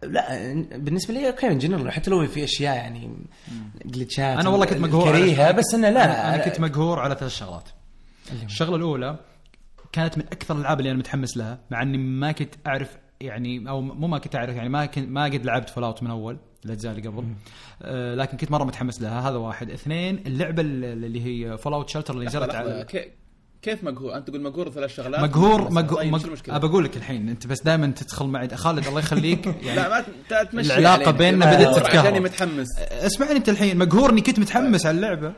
لا 0.02 0.52
بالنسبة 0.78 1.14
لي 1.14 1.28
أوكي 1.28 1.54
جنرال 1.54 1.92
حتى 1.92 2.10
لو 2.10 2.26
في 2.26 2.44
أشياء 2.44 2.76
يعني 2.76 3.16
glitch 3.84 4.30
ات 4.30 4.38
أنا 4.38 4.48
والله 4.48 4.66
كنت 4.66 4.78
مقهور 4.78 5.12
كريهة 5.12 5.50
بس 5.50 5.74
إنه 5.74 5.90
لا. 5.90 6.04
أنا, 6.04 6.34
أنا 6.34 6.44
كنت 6.44 6.60
مقهور 6.60 7.00
على 7.00 7.14
ثلاث 7.14 7.32
شغلات. 7.32 7.68
الشغلة 8.44 8.76
الأولى 8.76 9.18
كانت 9.92 10.18
من 10.18 10.24
أكثر 10.24 10.54
الألعاب 10.54 10.78
اللي 10.78 10.90
أنا 10.90 10.98
متحمس 10.98 11.36
لها 11.36 11.58
مع 11.70 11.82
إني 11.82 11.98
ما 11.98 12.32
كنت 12.32 12.54
أعرف 12.66 12.96
يعني 13.24 13.68
أو 13.68 13.80
مو 13.80 14.06
ما 14.06 14.18
كنت 14.18 14.36
أعرف 14.36 14.56
يعني 14.56 14.68
ما 14.68 14.86
كنت 14.86 15.08
ما 15.08 15.24
قد 15.24 15.44
لعبت 15.44 15.70
Fallout 15.70 16.02
من 16.02 16.10
أول 16.10 16.38
الاجزاء 16.64 16.92
اللي 16.96 17.08
قبل. 17.08 17.24
آه 17.82 18.14
لكن 18.14 18.36
كنت 18.36 18.50
مرة 18.50 18.64
متحمس 18.64 19.02
لها. 19.02 19.28
هذا 19.30 19.36
واحد. 19.36 19.70
اثنين 19.70 20.22
اللعبة 20.26 20.62
اللي 20.62 21.24
هي 21.24 21.58
Fallout 21.58 21.88
Shelter 21.88 22.14
اللي 22.14 22.26
نزلت 22.26 22.54
على 22.54 22.84
كي- 22.88 23.10
كيف 23.62 23.84
مقهور؟ 23.84 24.16
أنت 24.16 24.28
تقول 24.28 24.42
مقهور 24.42 24.70
ثلاث 24.70 24.94
شغلات؟ 24.96 25.20
مقهور 25.20 25.70
مقهور 25.72 26.00
طيب، 26.02 26.12
مق... 26.12 26.20
ابى 26.48 26.66
أقول 26.66 26.84
لك 26.84 26.96
الحين 26.96 27.28
أنت 27.28 27.46
بس 27.46 27.62
دائما 27.62 27.86
تدخل 27.86 28.26
معي. 28.26 28.48
خالد 28.48 28.86
الله 28.86 28.98
يخليك. 29.00 29.46
يعني 29.66 29.76
لا 29.76 29.88
ما 29.88 30.00
ت- 30.00 30.48
تمشي 30.52 30.66
العلاقة 30.66 30.94
علينا. 30.94 31.10
بيننا 31.10 31.46
بدأت 31.56 31.76
تتكهرب. 31.76 31.98
عشاني 32.06 32.20
متحمس. 32.20 32.66
اسمعني 32.78 33.32
أنت 33.32 33.48
الحين. 33.48 33.78
مقهور 33.78 34.10
إني 34.10 34.20
كنت 34.20 34.38
متحمس 34.38 34.86
على 34.86 34.96
اللعبة. 34.96 35.32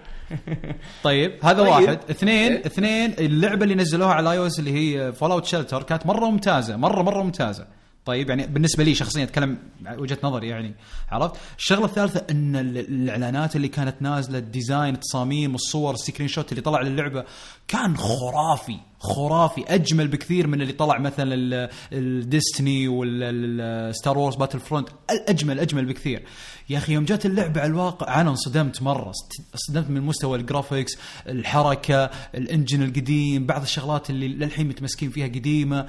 طيب 1.03 1.33
هذا 1.45 1.63
طيب. 1.63 1.69
واحد. 1.73 1.99
اثنين. 2.11 2.53
اثنين 2.53 3.13
اللعبة 3.19 3.63
اللي 3.65 3.75
نزلوها 3.75 4.13
على 4.15 4.33
iOS 4.33 4.59
اللي 4.59 4.73
هي 4.73 5.13
Fallout 5.13 5.45
Shelter 5.45 5.83
كانت 5.83 6.07
مرة 6.07 6.31
ممتازة 6.31 6.77
مرة 6.77 7.03
مرة 7.03 7.23
ممتازة. 7.23 7.67
طيب 8.07 8.29
يعني 8.31 8.47
بالنسبة 8.47 8.85
لي 8.85 8.95
شخصيا 8.95 9.25
أتكلم 9.25 9.59
وجهة 9.99 10.19
نظري 10.23 10.49
يعني 10.49 10.75
عرفت؟ 11.11 11.37
الشغلة 11.59 11.85
الثالثة 11.85 12.23
إن 12.31 12.57
ال- 12.57 12.79
الإعلانات 12.79 13.57
اللي 13.57 13.69
كانت 13.69 14.03
نازلة 14.03 14.39
ال 14.39 14.47
design 14.47 14.95
التصاميم 14.95 15.55
الصور 15.55 15.95
ال 15.95 16.29
screenshot 16.29 16.53
اللي 16.53 16.63
طلع 16.63 16.81
للعبة 16.81 17.25
كان 17.69 17.97
خرافي. 17.97 18.79
خرافي 18.99 19.65
أجمل 19.69 20.09
بكثير 20.09 20.47
من 20.47 20.63
اللي 20.63 20.73
طلع 20.73 20.99
مثلا 20.99 21.35
ال- 21.35 21.69
ال 21.93 22.05
Destiny 22.05 22.89
وال 22.89 23.32
Star 23.32 24.19
Wars 24.19 24.37
Battlefront 24.37 24.89
أجمل 25.11 25.61
أجمل 25.61 25.85
بكثير. 25.87 26.23
يا 26.71 26.79
أخي 26.79 26.93
يوم 26.93 27.05
جت 27.05 27.27
اللعبة 27.27 27.61
على 27.61 27.71
الواقع 27.71 28.21
أنا 28.21 28.31
انصدمت 28.31 28.83
مرة. 28.83 29.13
انصدمت 29.55 29.91
من 29.91 30.01
مستوى 30.01 30.39
ال 30.39 30.45
graphics 30.45 30.93
الحركة 31.29 32.11
ال 32.35 32.42
engine 32.42 32.83
القديم 32.83 33.47
بعض 33.47 33.63
الشغلات 33.63 34.11
اللي 34.11 34.29
للحين 34.29 34.69
متمسكين 34.69 35.11
فيها 35.11 35.27
قديمة 35.27 35.87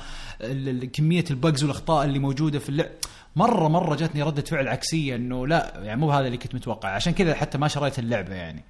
كمية 0.94 1.26
ال 1.32 1.38
bugs 1.38 1.64
والأخطاء 1.64 2.06
اللي 2.06 2.20
موجودة 2.20 2.60
في 2.60 2.70
اللعب 2.70 2.90
مرة 3.36 3.68
مرة 3.68 3.96
جاتني 3.96 4.24
ردة 4.24 4.42
فعل 4.42 4.68
عكسية 4.68 5.16
إنه 5.16 5.48
لا 5.48 5.74
يعني 5.84 6.00
مو 6.02 6.12
هذا 6.12 6.26
اللي 6.28 6.38
كنت 6.38 6.56
متوقع. 6.56 6.90
عشان 6.90 7.14
كذا 7.14 7.34
حتى 7.36 7.58
ما 7.58 7.68
شريت 7.68 8.00
اللعبة 8.00 8.36
يعني. 8.36 8.64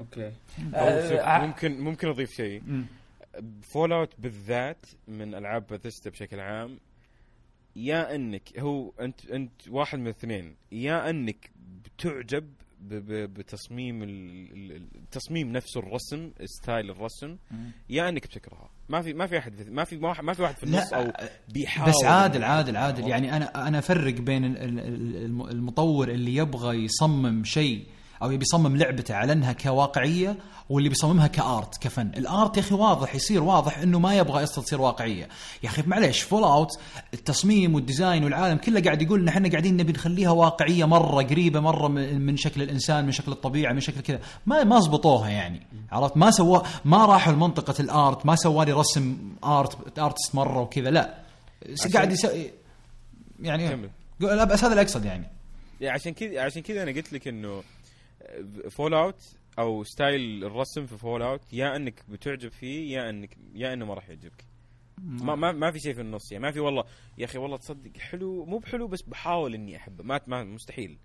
أوكي. 0.00 0.32
أو 0.74 1.00
شوف، 1.08 1.12
آه، 1.12 1.46
ممكن 1.46 1.80
ممكن 1.80 2.08
أضيف 2.08 2.30
شيء. 2.32 2.62
Fallout 3.62 4.12
بالذات 4.18 4.86
من 5.08 5.34
ألعاب 5.34 5.66
باثيستا 5.66 6.10
بشكل 6.10 6.40
عام 6.40 6.78
يا 7.76 8.14
إنك 8.14 8.58
هو 8.58 8.92
انت 9.00 9.26
أنت 9.30 9.68
واحد 9.68 9.98
من 9.98 10.04
الاثنين. 10.06 10.54
يا 10.72 11.10
إنك 11.10 11.50
بتعجب 11.84 12.50
بتصميم 12.80 14.02
ال- 14.02 14.52
ال- 14.72 14.82
التصميم 14.94 15.52
نفسه 15.52 15.80
الرسم 15.80 16.30
style 16.44 16.90
الرسم. 16.90 17.36
يا 17.90 18.08
إنك 18.08 18.26
بتكرهها 18.26 18.70
ما 18.88 19.02
في 19.02 19.12
ما 19.12 19.26
في 19.26 19.38
أحد 19.38 19.54
في 19.54 19.70
ما 19.70 19.84
في 19.84 19.96
ما 19.96 20.32
في 20.34 20.42
واحد 20.42 20.54
في 20.56 20.64
النص 20.64 20.92
أو 20.92 21.12
بيحاول. 21.48 21.90
بس 21.90 22.04
عادل 22.04 22.44
عادل 22.44 22.76
عادل. 22.76 23.08
يعني 23.08 23.36
أنا 23.36 23.68
أنا 23.68 23.78
أفرق 23.78 24.14
بين 24.14 24.44
ال- 24.44 24.58
ال- 24.58 24.78
ال- 24.80 25.50
المطور 25.50 26.08
اللي 26.08 26.36
يبغى 26.36 26.84
يصمم 26.84 27.44
شيء 27.44 27.86
أو 28.22 28.30
يبي 28.30 28.42
يصمم 28.42 28.76
لعبته 28.76 29.14
على 29.14 29.32
أنها 29.32 29.52
كواقعية 29.52 30.36
واللي 30.68 30.88
بيصممها 30.88 31.26
ك 31.26 31.39
art 31.39 31.78
كفن، 31.78 32.06
ال 32.16 32.26
art 32.26 32.56
يا 32.56 32.62
أخي 32.62 32.74
واضح 32.74 33.14
يصير 33.14 33.42
واضح 33.42 33.78
إنه 33.78 33.98
ما 33.98 34.14
يبغى 34.14 34.42
أصلا 34.42 34.64
تصير 34.64 34.80
واقعية، 34.80 35.28
يا 35.62 35.68
أخي 35.68 35.82
معليش 35.86 36.22
Fallout 36.22 36.68
التصميم 37.14 37.74
وال 37.74 37.86
design 37.86 38.24
والعالم 38.24 38.58
كله 38.58 38.80
قاعد 38.80 39.02
يقول 39.02 39.20
إن 39.20 39.28
إحنا 39.28 39.50
قاعدين 39.50 39.76
نبي 39.76 39.92
نخليها 39.92 40.30
واقعية 40.30 40.84
مرة 40.84 41.22
قريبة 41.22 41.60
مرة 41.60 41.88
من 41.88 42.36
شكل 42.36 42.62
الإنسان 42.62 43.04
من 43.04 43.12
شكل 43.12 43.32
الطبيعة 43.32 43.72
من 43.72 43.80
شكل 43.80 44.00
كذا، 44.00 44.20
ما 44.46 44.64
ما 44.64 44.80
زبطوها 44.80 45.28
يعني، 45.28 45.66
عرفت؟ 45.92 46.16
ما 46.16 46.30
سوا 46.30 46.58
ما 46.84 47.06
راحوا 47.06 47.32
لمنطقة 47.32 47.74
ال 47.80 47.89
art، 47.89 48.26
ما 48.26 48.36
سوى 48.36 48.64
لي 48.64 48.72
رسم 48.72 49.32
art 49.44 49.98
artist 49.98 50.34
مرة 50.34 50.60
وكذا 50.60 50.90
لا. 50.90 51.18
قاعد 51.94 52.12
يسوي 52.12 52.50
يعني 53.40 53.68
كمل. 53.68 53.90
بس 54.20 54.64
هذا 54.64 54.72
اللي 54.72 54.82
اقصد 54.82 55.04
يعني. 55.04 55.30
يعني 55.80 55.94
عشان 55.94 56.12
كذا 56.12 56.40
عشان 56.40 56.62
كذا 56.62 56.82
أنا 56.82 56.92
قلت 56.92 57.12
لك 57.12 57.28
إنه 57.28 57.62
Fallout 58.70 59.22
أو 59.58 59.84
style 59.84 60.44
الرسم 60.44 60.86
في 60.86 60.98
Fallout 60.98 61.52
يا 61.52 61.76
إنك 61.76 62.02
بتعجب 62.08 62.50
فيه 62.50 62.96
يا 62.96 63.10
انك 63.10 63.36
يا 63.54 63.72
إنه 63.72 63.86
ما 63.86 63.94
راح 63.94 64.08
يعجبك. 64.08 64.44
ما 64.98 65.34
ما 65.34 65.52
ما 65.52 65.70
في 65.70 65.78
شيء 65.78 65.94
في 65.94 66.00
النص 66.00 66.32
يعني 66.32 66.42
ما 66.44 66.50
في 66.50 66.60
والله 66.60 66.84
يا 67.18 67.24
أخي 67.24 67.38
والله 67.38 67.56
تصدق 67.56 67.96
حلو 67.98 68.44
مو 68.44 68.58
بحلو 68.58 68.86
بس 68.88 69.02
بحاول 69.02 69.54
إني 69.54 69.76
أحبه 69.76 70.04
ما 70.04 70.20
ما 70.26 70.44
مستحيل. 70.44 70.98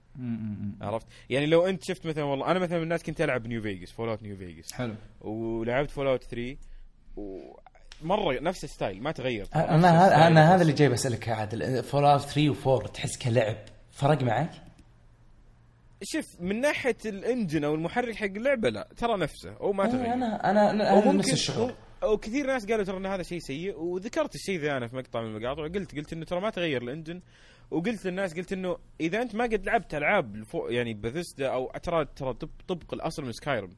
عرفت؟ 0.81 1.07
يعني 1.29 1.45
لو 1.45 1.65
أنت 1.65 1.83
شفت 1.83 2.05
مثلا 2.05 2.23
والله 2.23 2.51
أنا 2.51 2.59
مثلا 2.59 2.77
من 2.77 2.83
الناس 2.83 3.03
كنت 3.03 3.21
ألعب 3.21 3.47
New 3.47 3.61
Vegas 3.61 3.91
Fallout 3.91 4.23
New 4.23 4.37
Vegas 4.37 4.73
حلو. 4.73 4.95
ولعبت 5.21 5.91
Fallout 5.91 6.23
3 6.23 6.57
ومره 7.15 8.39
نفس 8.39 8.63
ال 8.63 8.70
style 8.70 9.03
ما 9.03 9.11
تغير. 9.11 9.47
أنا 9.55 10.27
أنا 10.27 10.55
هذا 10.55 10.61
اللي 10.61 10.73
جاي 10.73 10.89
بسألك 10.89 11.27
يا 11.27 11.33
عادل 11.33 11.83
Fallout 11.83 12.21
3 12.21 12.53
و4 12.53 12.91
تحس 12.91 13.17
كلعب 13.17 13.57
فرق 13.91 14.23
معك؟ 14.23 14.51
شوف 16.03 16.25
من 16.41 16.61
ناحية 16.61 16.97
ال 17.05 17.14
engine 17.14 17.63
أو 17.63 17.75
المحرك 17.75 18.15
حق 18.15 18.25
اللعبة 18.25 18.69
لا 18.69 18.87
ترى 18.97 19.17
نفسه 19.17 19.53
أو 19.61 19.73
ما 19.73 19.87
تغير. 19.87 20.13
أنا 20.13 20.49
أنا 20.49 20.71
أنا 20.71 20.89
أو 20.91 20.95
هذا 20.97 21.05
ممكن 21.05 21.17
نفس 21.17 21.33
الشعور. 21.33 21.73
أو 22.03 22.17
كثير 22.17 22.47
ناس 22.47 22.65
قالوا 22.65 22.83
ترى 22.85 22.97
إن 22.97 23.05
هذا 23.05 23.23
شيء 23.23 23.39
سيء 23.39 23.79
وذكرت 23.79 24.35
الشيء 24.35 24.59
ذا 24.59 24.77
أنا 24.77 24.87
في 24.87 24.95
مقطع 24.95 25.21
من 25.21 25.35
المقاطع 25.35 25.61
وقلت 25.61 25.95
قلت 25.95 26.13
إنه 26.13 26.25
ترى 26.25 26.41
ما 26.41 26.49
تغير 26.49 26.81
ال 26.81 26.87
engine 26.87 27.21
وقلت 27.71 28.05
للناس 28.05 28.33
قلت 28.37 28.53
إنه 28.53 28.77
إذا 29.01 29.21
أنت 29.21 29.35
ما 29.35 29.43
قد 29.43 29.65
لعبت 29.65 29.95
ألعاب 29.95 30.35
الفو- 30.35 30.67
يعني 30.69 30.93
بثيسدا 30.93 31.47
أو 31.47 31.71
ترى 31.83 32.05
ترى 32.15 32.33
طب- 32.33 32.49
طبق 32.67 32.93
الأصل 32.93 33.23
من 33.25 33.31
Skyrim. 33.31 33.71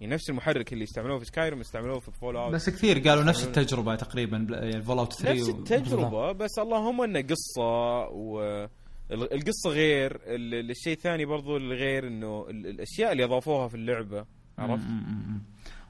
يعني 0.00 0.14
نفس 0.14 0.30
المحرك 0.30 0.72
اللي 0.72 0.84
استعملوه 0.84 1.18
في 1.18 1.24
Skyrim 1.24 1.60
استعملوه 1.60 1.98
في 2.00 2.10
Fallout 2.10 2.52
بس 2.54 2.70
كثير 2.70 2.98
قالوا 2.98 3.24
نفس 3.24 3.44
التجربة 3.44 3.94
تقريبا 3.94 4.46
يعني 4.50 4.82
Fallout 4.82 5.12
3 5.12 5.32
نفس 5.34 5.48
و- 5.48 5.58
التجربة 5.58 6.32
بس 6.32 6.58
اللهم 6.58 7.00
إنه 7.02 7.20
قصة 7.20 8.08
و 8.08 8.66
القصة 9.10 9.70
غير 9.70 10.20
ال- 10.26 10.70
الشيء 10.70 10.92
الثاني 10.92 11.24
برضو 11.24 11.56
الغير 11.56 12.06
إنه 12.06 12.46
ال- 12.50 12.66
الأشياء 12.66 13.12
اللي 13.12 13.24
أضافوها 13.24 13.68
في 13.68 13.74
اللعبة 13.74 14.24
عرفت؟ 14.58 14.84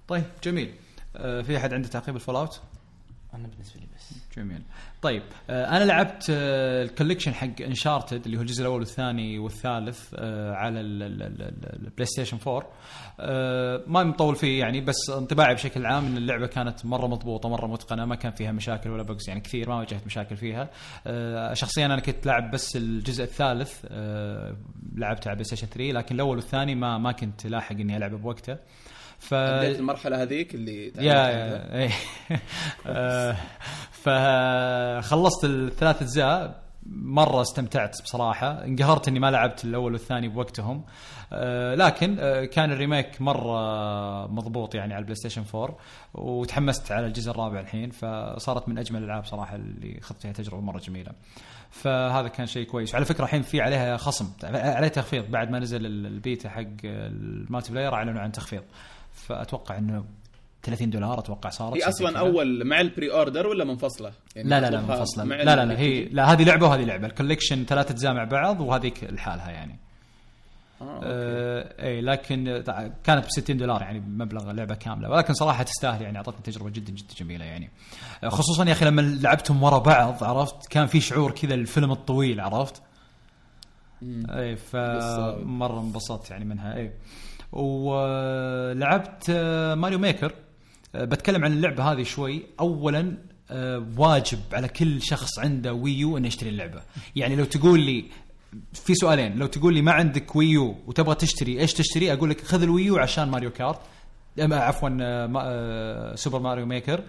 طيب 0.08 0.24
جميل 0.44 0.74
آه 1.16 1.42
في 1.42 1.56
أحد 1.56 1.74
عنده 1.74 1.88
تعقيب 1.88 2.16
ال 2.16 2.36
Fallout؟ 2.36 2.62
أنا 3.34 3.48
بالنسبة 3.48 3.80
لي 3.80 3.86
بس. 3.96 4.14
جميل. 4.36 4.62
طيب 5.02 5.22
آه 5.50 5.76
أنا 5.76 5.84
لعبت 5.84 6.26
آه 6.30 6.82
ال 6.82 6.87
collection 6.87 7.34
حق 7.34 7.60
Uncharted 7.60 8.24
اللي 8.24 8.36
هو 8.36 8.40
الجزء 8.40 8.60
الأول 8.62 8.78
والثاني 8.80 9.38
والثالث 9.38 10.14
آه 10.14 10.52
على 10.54 10.80
ال- 10.80 11.02
ال- 11.02 11.22
ال- 11.22 11.42
ال- 11.42 11.82
ال 11.86 12.06
PlayStation 12.06 12.38
4 12.46 12.68
آه 13.20 13.82
ما 13.86 14.04
مطول 14.04 14.36
فيه 14.36 14.60
يعني 14.60 14.80
بس 14.80 15.10
انطباعي 15.10 15.54
بشكل 15.54 15.86
عام 15.86 16.04
إن 16.06 16.16
اللعبة 16.16 16.46
كانت 16.46 16.86
مرة 16.86 17.06
مضبوطة 17.06 17.48
مرة 17.48 17.66
متقنة 17.66 18.04
ما 18.04 18.14
كان 18.14 18.32
فيها 18.32 18.52
مشاكل 18.52 18.90
ولا 18.90 19.02
bugs 19.02 19.28
يعني 19.28 19.40
كثير 19.40 19.68
ما 19.68 19.74
واجهت 19.76 20.06
مشاكل 20.06 20.36
فيها. 20.36 20.70
آه 21.06 21.54
شخصيا 21.54 21.86
أنا 21.86 22.00
كنت 22.00 22.26
لاعب 22.26 22.50
بس 22.50 22.76
الجزء 22.76 23.24
الثالث 23.24 23.84
آه 23.88 24.56
لعبته 24.96 25.28
على 25.28 25.34
PlayStation 25.36 25.66
3 25.66 25.92
لكن 25.92 26.14
الأول 26.14 26.36
والثاني 26.36 26.74
ما 26.74 26.98
ما 26.98 27.12
كنت 27.12 27.46
لاحق 27.46 27.72
إني 27.72 27.96
العبه 27.96 28.16
بوقته. 28.18 28.56
ف 29.22 29.34
المرحلة 29.34 30.22
هذيك 30.22 30.54
اللي 30.54 30.92
يا. 30.96 31.02
يا 31.02 31.74
إيه. 31.78 31.90
آه، 32.86 33.36
فخلصت 33.92 35.44
الثلاث 35.44 36.02
أجزاء. 36.02 36.62
مرة 36.86 37.40
استمتعت 37.42 38.02
بصراحة. 38.02 38.64
انقهرت 38.64 39.08
إني 39.08 39.20
ما 39.20 39.30
لعبت 39.30 39.64
الأول 39.64 39.92
والثاني 39.92 40.28
بوقتهم. 40.28 40.84
آه، 41.32 41.74
لكن 41.74 42.16
آه، 42.20 42.44
كان 42.44 42.72
ال 42.72 42.79
remake 42.79 43.20
مرة 43.20 44.26
مضبوط 44.26 44.74
يعني 44.74 44.92
على 44.94 45.00
ال 45.00 45.14
PlayStation 45.14 45.44
4 45.54 45.76
وتحمست 46.14 46.92
على 46.92 47.06
الجزء 47.06 47.30
الرابع 47.30 47.60
الحين. 47.60 47.90
فصارت 47.90 48.68
من 48.68 48.78
أجمل 48.78 48.98
الألعاب 48.98 49.24
صراحة 49.24 49.56
اللي 49.56 49.98
اخذت 49.98 50.22
فيها 50.22 50.32
تجربة 50.32 50.60
مرة 50.62 50.78
جميلة. 50.78 51.12
فهذا 51.70 52.28
كان 52.28 52.46
شيء 52.46 52.66
كويس. 52.66 52.92
وعلى 52.94 53.04
فكرة 53.04 53.24
الحين 53.24 53.42
في 53.42 53.60
عليها 53.60 53.96
خصم. 53.96 54.26
عليه 54.44 54.88
تخفيض. 54.88 55.30
بعد 55.30 55.50
ما 55.50 55.58
نزل 55.58 55.86
البيتا 55.86 56.48
حق 56.48 56.62
ال 56.84 57.72
multiplayer 57.72 57.94
أعلنوا 57.94 58.20
عن 58.20 58.32
تخفيض. 58.32 58.62
فأتوقع 59.14 59.78
إنه 59.78 60.04
30 60.62 60.90
دولار 60.90 61.18
أتوقع 61.18 61.50
صارت 61.50 61.76
هي 61.76 61.88
أصلا 61.88 62.10
كذا. 62.10 62.20
أول 62.20 62.64
مع 62.64 62.80
ال 62.80 63.12
pre-order 63.12 63.46
ولا 63.46 63.64
منفصله؟ 63.64 64.12
يعني 64.36 64.48
لا 64.48 64.60
لا 64.60 64.70
لا 64.70 64.80
منفصله 64.80 65.24
لا 65.24 65.56
لا 65.56 65.64
لا 65.64 65.78
هي 65.78 66.04
لا 66.04 66.32
هذه 66.32 66.44
لعبة 66.44 66.66
وهذه 66.66 66.84
لعبة 66.84 67.06
ال 67.06 67.11
collection 67.11 67.64
ثلاث 67.64 67.90
اجزاء 67.90 68.14
مع 68.14 68.24
بعض 68.24 68.60
وهذيك 68.60 69.04
لحالها 69.04 69.50
يعني 69.50 69.78
آه،. 70.82 71.00
آه 71.04 71.86
إي 71.86 72.00
لكن 72.00 72.62
كانت 73.04 73.26
ب 73.26 73.30
60 73.30 73.56
دولار 73.56 73.82
يعني 73.82 74.00
بمبلغ 74.00 74.50
لعبه 74.50 74.74
كاملة 74.74 75.10
ولكن 75.10 75.34
صراحة 75.34 75.62
تستاهل 75.62 76.02
يعني 76.02 76.18
أعطتني 76.18 76.42
تجربة 76.44 76.70
جدا 76.70 76.92
جدا 76.92 77.14
جميلة 77.18 77.44
يعني 77.44 77.70
آه، 78.24 78.28
خصوصا 78.28 78.64
يا 78.64 78.72
أخي 78.72 78.84
لما 78.84 79.00
لعبتهم 79.00 79.62
ورا 79.62 79.78
بعض 79.78 80.24
عرفت 80.24 80.66
كان 80.66 80.86
في 80.86 81.00
شعور 81.00 81.30
كذا 81.30 81.54
الفيلم 81.54 81.92
الطويل 81.92 82.40
عرفت. 82.40 82.82
إي. 84.30 84.56
فمره 84.56 85.80
انبسطت 85.80 86.30
يعني 86.30 86.44
منها 86.44 86.76
إي 86.76 86.92
ولعبت 87.52 89.26
آه، 89.30 89.74
Mario 89.74 89.98
Maker. 89.98 90.34
آه، 90.94 91.04
بتكلم 91.04 91.44
عن 91.44 91.52
اللعبة 91.52 91.92
هذه 91.92 92.02
شوي. 92.02 92.42
اولا 92.60 93.16
آه، 93.50 93.86
واجب 93.96 94.38
على 94.52 94.68
كل 94.68 95.02
شخص 95.02 95.38
عنده 95.38 95.72
Wii 95.72 96.05
U 96.05 96.16
إنه 96.16 96.26
يشتري 96.26 96.50
اللعبة. 96.50 96.82
يعني 97.16 97.36
لو 97.36 97.44
تقول 97.44 97.80
لي 97.80 98.04
في 98.72 98.94
سؤالين. 98.94 99.38
لو 99.38 99.46
تقول 99.46 99.74
لي 99.74 99.82
ما 99.82 99.92
عندك 99.92 100.36
Wii 100.36 100.66
U 100.66 100.76
وتبغى 100.86 101.14
تشتري 101.14 101.60
إيش 101.60 101.72
تشتري؟ 101.74 102.12
أقول 102.12 102.30
لك 102.30 102.40
خذ 102.40 102.62
ال 102.62 102.69
Wii 102.69 102.91
U 102.91 102.98
عشان 102.98 103.28
Mario 103.28 103.50
Kart. 103.50 103.80
عفوا 104.38 106.14
Super 106.14 106.38
Mario 106.38 106.66
Maker. 106.66 107.02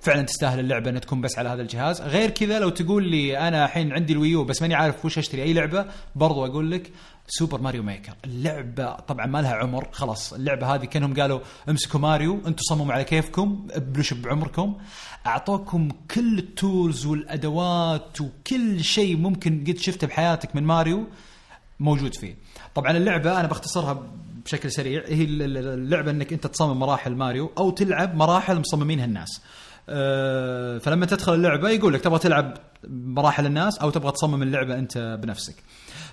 فعلا 0.00 0.22
تستاهل 0.22 0.60
اللعبة 0.60 0.90
إنها 0.90 1.00
تكون 1.00 1.20
بس 1.20 1.38
على 1.38 1.48
هذا 1.48 1.62
الجهاز. 1.62 2.02
غير 2.02 2.30
كذا 2.30 2.58
لو 2.58 2.68
تقول 2.68 3.08
لي 3.08 3.38
أنا 3.38 3.64
الحين 3.64 3.92
عندي 3.92 4.12
ال 4.12 4.18
Wii 4.18 4.38
U 4.38 4.44
بس 4.44 4.62
ماني 4.62 4.74
عارف 4.74 5.04
وش 5.04 5.18
أشتري 5.18 5.42
أي 5.42 5.52
لعبة 5.52 5.86
برضو 6.14 6.46
أقول 6.46 6.70
لك 6.70 6.90
Super 7.28 7.60
Mario 7.60 7.82
Maker. 7.82 8.12
اللعبة 8.24 8.92
طبعا 8.92 9.26
ما 9.26 9.42
لها 9.42 9.54
عمر 9.54 9.88
خلاص. 9.92 10.32
اللعبة 10.32 10.74
هذه 10.74 10.84
كأنهم 10.84 11.14
قالوا 11.14 11.40
امسكوا 11.68 12.00
ماريو 12.00 12.40
أنتم 12.46 12.62
صمموا 12.62 12.94
على 12.94 13.04
كيفكم 13.04 13.66
ابلوا 13.70 14.04
بعمركم. 14.12 14.76
أعطوكم 15.26 15.88
كل 16.14 16.38
التولز 16.38 17.06
والأدوات 17.06 18.20
وكل 18.20 18.84
شيء 18.84 19.16
ممكن 19.16 19.64
قد 19.66 19.78
شفته 19.78 20.06
بحياتك 20.06 20.56
من 20.56 20.62
ماريو 20.62 21.06
موجود 21.80 22.14
فيه. 22.14 22.36
طبعا 22.74 22.96
اللعبة 22.96 23.40
أنا 23.40 23.48
بختصرها 23.48 24.02
بشكل 24.46 24.70
سريع 24.72 25.02
هي 25.06 25.24
ال- 25.24 25.42
ال- 25.42 25.56
اللعبة 25.68 26.10
إنك 26.10 26.32
أنت 26.32 26.46
تصمم 26.46 26.78
مراحل 26.78 27.14
ماريو 27.14 27.52
أو 27.58 27.70
تلعب 27.70 28.14
مراحل 28.14 28.58
مصممينها 28.60 29.04
الناس. 29.04 29.40
أه، 29.88 30.78
فلما 30.78 31.06
تدخل 31.06 31.34
اللعبة 31.34 31.68
يقول 31.70 31.94
لك 31.94 32.00
تبغى 32.00 32.18
تلعب 32.18 32.54
مراحل 32.88 33.46
الناس 33.46 33.78
أو 33.78 33.90
تبغى 33.90 34.12
تصمم 34.12 34.42
اللعبة 34.42 34.78
أنت 34.78 35.18
بنفسك. 35.22 35.54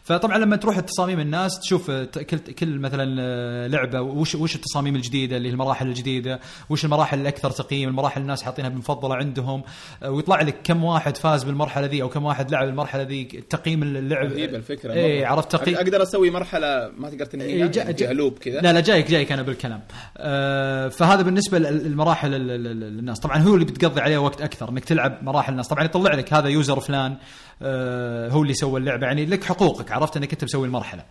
فطبعا 0.03 0.37
لما 0.37 0.55
تروح 0.55 0.77
التصاميم 0.77 1.19
الناس 1.19 1.59
تشوف 1.59 1.89
آه، 1.91 2.03
كل 2.03 2.37
كل 2.37 2.79
مثلا 2.79 3.15
آه، 3.21 3.67
لعبة 3.67 4.01
وش 4.01 4.35
وش 4.35 4.55
التصاميم 4.55 4.95
الجديدة 4.95 5.37
اللي 5.37 5.47
هي 5.49 5.53
المراحل 5.53 5.87
الجديدة؟ 5.87 6.39
وش 6.69 6.85
المراحل 6.85 7.21
الأكثر 7.21 7.51
تقييم؟ 7.51 7.89
المراحل 7.89 8.21
الناس 8.21 8.43
حاطينها 8.43 8.69
مفضله 8.69 9.15
عندهم. 9.15 9.63
آه، 10.03 10.11
ويطلع 10.11 10.41
لك 10.41 10.55
كم 10.63 10.83
واحد 10.83 11.17
فاز 11.17 11.43
بالمرحلة 11.43 11.85
ذي 11.87 12.01
أو 12.01 12.09
كم 12.09 12.25
واحد 12.25 12.51
لعب 12.51 12.67
المرحلة 12.67 13.03
ذي 13.03 13.23
تقييم 13.23 13.83
اللعب. 13.83 14.31
رهيبه 14.31 14.57
الفكرة. 14.57 14.93
اي. 14.93 15.25
عرفت 15.25 15.51
تقييم؟ 15.51 15.77
أقدر 15.77 16.03
أسوي 16.03 16.29
مرحلة 16.31 16.91
ما 16.97 17.09
تقدر 17.09 17.25
تنهيها 17.25 17.65
إيه، 17.65 17.71
جا- 17.71 17.81
يعني؟ 17.81 17.93
جا- 17.93 18.05
فيها 18.05 18.13
loop 18.13 18.37
كذا. 18.37 18.61
لا 18.61 18.73
لا 18.73 18.79
جايك 18.79 19.11
جايك 19.11 19.31
أنا 19.31 19.41
بالكلام. 19.41 19.81
آه 20.17 20.87
فهذا 20.87 21.21
بالنسبة 21.21 21.59
للمراحل 21.59 22.31
للناس 22.31 23.19
طبعا 23.19 23.37
هو 23.37 23.53
اللي 23.53 23.65
بتقضي 23.65 24.01
عليه 24.01 24.17
وقت 24.17 24.41
أكثر 24.41 24.69
إنك 24.69 24.85
تلعب 24.85 25.17
مراحل 25.23 25.51
الناس. 25.51 25.67
طبعا 25.67 25.83
يطلع 25.83 26.13
لك 26.13 26.33
هذا 26.33 26.47
user 26.47 26.79
فلان 26.79 27.15
آه 27.61 28.29
هو 28.29 28.41
اللي 28.41 28.53
سوى 28.53 28.79
اللعبة. 28.79 29.05
يعني 29.07 29.25
لك 29.25 29.43
حقوقك 29.43 29.91
عرفت 29.93 30.17
انك 30.17 30.31
انت 30.31 30.43
مسوي 30.43 30.67
المرحلة. 30.67 31.03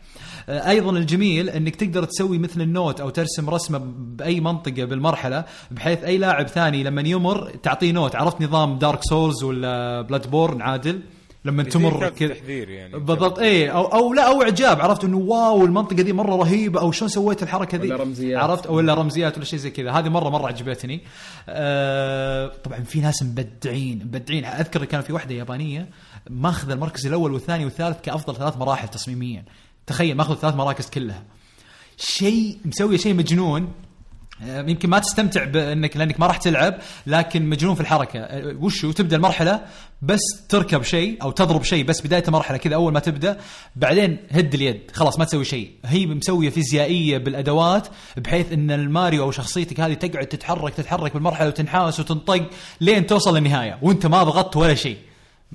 آه 0.49 0.69
أيضا 0.69 0.91
الجميل 0.91 1.51
إنك 1.51 1.77
تقدر 1.77 2.05
تسوي 2.05 2.39
مثل 2.39 2.61
ال 2.61 2.69
note 2.69 3.01
أو 3.01 3.11
ترسم 3.11 3.51
رسمة 3.51 3.81
بأي 3.97 4.41
منطقة 4.41 4.85
بالمرحلة 4.85 5.45
بحيث 5.71 6.05
أي 6.05 6.19
لاعب 6.19 6.49
ثاني 6.49 6.83
لما 6.83 7.03
يمر 7.03 7.51
تعطيه 7.63 7.93
note. 7.93 8.17
عرفت 8.17 8.41
نظام 8.41 8.79
Dark 8.79 9.03
Souls 9.03 9.43
ولا 9.43 10.01
Bloodborne 10.01 10.63
عادل؟ 10.63 11.01
لما 11.45 11.63
تمر 11.63 12.09
كذا. 12.09 12.35
تحذير 12.35 12.71
يعني. 12.71 12.99
بالضبط 12.99 13.39
اي 13.39 13.71
أو 13.71 13.85
أو 13.85 14.15
لا 14.15 14.29
أو 14.29 14.43
إعجاب. 14.43 14.81
عرفت 14.81 15.05
إنه 15.05 15.17
wow 15.17 15.65
المنطقة 15.65 16.03
دي 16.03 16.13
مرة 16.13 16.37
رهيبة 16.37 16.81
أو 16.81 16.93
شلون 16.93 17.09
سويت 17.09 17.43
الحركة 17.43 17.79
ذي 17.79 17.89
ولا 17.89 18.03
رمزيات. 18.03 18.43
عرفت؟ 18.43 18.71
ولا 18.71 18.95
رمزيات 18.95 19.37
ولا 19.37 19.45
شيء 19.45 19.59
زي 19.59 19.71
كذا. 19.71 19.91
هذه 19.91 20.09
مره 20.09 20.29
مرة 20.29 20.47
عجبتني. 20.47 21.01
آه 21.49 22.53
طبعا 22.65 22.79
في 22.81 23.01
ناس 23.01 23.23
مبدعين 23.23 24.03
مبدعين. 24.05 24.45
أذكر 24.45 24.85
كان 24.85 25.01
في 25.01 25.13
واحدة 25.13 25.35
يابانية 25.35 25.89
ماخذ 26.31 26.71
المركز 26.71 27.07
الأول 27.07 27.33
والثاني 27.33 27.65
والثالث 27.65 28.01
كأفضل 28.01 28.37
ثلاث 28.37 28.57
مراحل 28.57 28.89
تصميميا. 28.89 29.45
تخيل 29.87 30.17
ماخذ 30.17 30.35
ثلاث 30.35 30.55
مراكز 30.55 30.91
كلها. 30.91 31.23
شيء 31.97 32.59
مسوي 32.65 32.99
شيء 32.99 33.15
مجنون. 33.15 33.73
آه، 34.43 34.61
يمكن 34.61 34.91
ما 34.91 34.99
تستمتع 34.99 35.45
بانك 35.45 35.97
لأنك 35.97 36.21
ما 36.21 36.27
راح 36.27 36.37
تلعب 36.37 36.75
لكن 37.07 37.47
مجنون 37.47 37.75
في 37.75 37.81
الحركة. 37.81 38.21
آه، 38.21 38.57
وشو؟ 38.61 38.93
تبدأ 38.93 39.17
المرحلة 39.17 39.61
بس 40.03 40.21
تركب 40.49 40.83
شيء 40.83 41.23
أو 41.23 41.31
تضرب 41.31 41.63
شيء 41.63 41.85
بس 41.85 42.01
بداية 42.01 42.25
المرحلة 42.29 42.57
كذا 42.57 42.75
أول 42.75 42.93
ما 42.93 43.01
تبدأ 43.01 43.39
بعدين 43.77 44.19
هد 44.31 44.55
اليد. 44.55 44.91
خلاص 44.95 45.19
ما 45.19 45.25
تسوي 45.25 45.45
شيء. 45.45 45.71
هي 45.85 46.07
مسوية 46.07 46.51
فيزيائية 46.51 47.19
بالأدوات 47.19 47.89
بحيث 48.17 48.53
إن 48.53 48.71
الماريو 48.71 49.23
أو 49.23 49.31
شخصيتك 49.31 49.81
هذه 49.81 49.95
تقعد 49.95 50.27
تتحرك 50.27 50.75
تتحرك 50.75 51.15
بالمرحلة 51.15 51.49
وتنحاس 51.49 52.01
وتنطق 52.01 52.51
لين 52.81 53.07
توصل 53.07 53.37
للنهاية 53.37 53.79
وأنت 53.83 54.07
ما 54.07 54.23
ضغطت 54.23 54.57
ولا 54.57 54.75
شيء. 54.75 54.99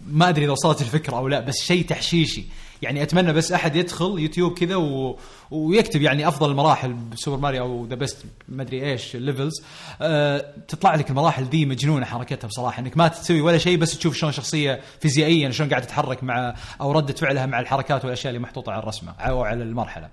ما 0.07 0.29
أدري 0.29 0.45
إذا 0.45 0.51
وصلت 0.51 0.81
الفكرة 0.81 1.17
أو 1.17 1.27
لا 1.27 1.39
بس 1.39 1.61
شيء 1.61 1.85
تحشيشي 1.85 2.43
يعني 2.81 3.03
أتمنى 3.03 3.33
بس 3.33 3.51
أحد 3.51 3.75
يدخل 3.75 4.19
يوتيوب 4.19 4.53
كذا 4.53 4.75
و... 4.75 5.19
ويكتب 5.51 6.01
يعني 6.01 6.27
أفضل 6.27 6.51
المراحل 6.51 6.93
ب 6.93 7.01
Super 7.01 7.37
Mario 7.37 7.63
أو 7.63 7.85
the 7.85 7.95
best 7.95 8.25
ما 8.49 8.63
أدري 8.63 8.91
إيش 8.91 9.15
ال 9.15 9.22
levels 9.22 9.63
أه 10.01 10.53
تطلع 10.67 10.95
لك 10.95 11.09
المراحل 11.09 11.43
ذي 11.43 11.65
مجنونة 11.65 12.05
حركتها 12.05 12.47
بصراحة 12.47 12.79
إنك 12.79 12.97
ما 12.97 13.07
تسوي 13.07 13.41
ولا 13.41 13.57
شيء 13.57 13.77
بس 13.77 13.97
تشوف 13.97 14.17
شلون 14.17 14.31
شخصية 14.31 14.79
فيزيائيا 15.01 15.51
شلون 15.51 15.69
قاعدة 15.69 15.85
تتحرك 15.85 16.23
مع 16.23 16.55
أو 16.81 16.91
ردة 16.91 17.13
فعلها 17.13 17.45
مع 17.45 17.59
الحركات 17.59 18.05
والأشياء 18.05 18.29
اللي 18.33 18.43
محطوطة 18.43 18.71
على 18.71 18.83
الرسمة 18.83 19.11
أو 19.19 19.43
على 19.43 19.63
المرحلة. 19.63 20.09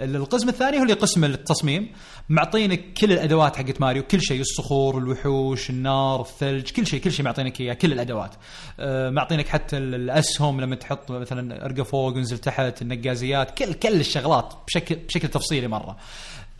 القسم 0.00 0.48
الثاني 0.48 0.78
هو 0.78 0.82
اللي 0.82 0.92
قسم 0.94 1.24
التصميم. 1.24 1.92
معطينك 2.28 2.92
كل 2.92 3.12
الأدوات 3.12 3.56
حقت 3.56 3.80
ماريو 3.80 4.02
كل 4.02 4.22
شيء 4.22 4.40
الصخور 4.40 4.98
الوحوش 4.98 5.70
النار 5.70 6.20
الثلج 6.20 6.70
كل 6.70 6.86
شيء 6.86 7.00
كل 7.00 7.12
شيء 7.12 7.24
معطينك 7.24 7.60
إياه 7.60 7.74
كل 7.74 7.92
الأدوات. 7.92 8.34
آه، 8.80 9.10
معطينك 9.10 9.48
حتى 9.48 9.76
ال- 9.78 9.94
الأسهم 9.94 10.60
لما 10.60 10.76
تحط 10.76 11.10
مثلا 11.12 11.64
أرقى 11.64 11.84
فوق 11.84 12.14
وانزل 12.14 12.38
تحت 12.38 12.82
النقازيات 12.82 13.58
كل 13.58 13.72
كل 13.72 14.00
الشغلات 14.00 14.54
بشكل 14.66 14.94
بشكل 14.94 15.28
تفصيلي 15.28 15.68
مرة. 15.68 15.96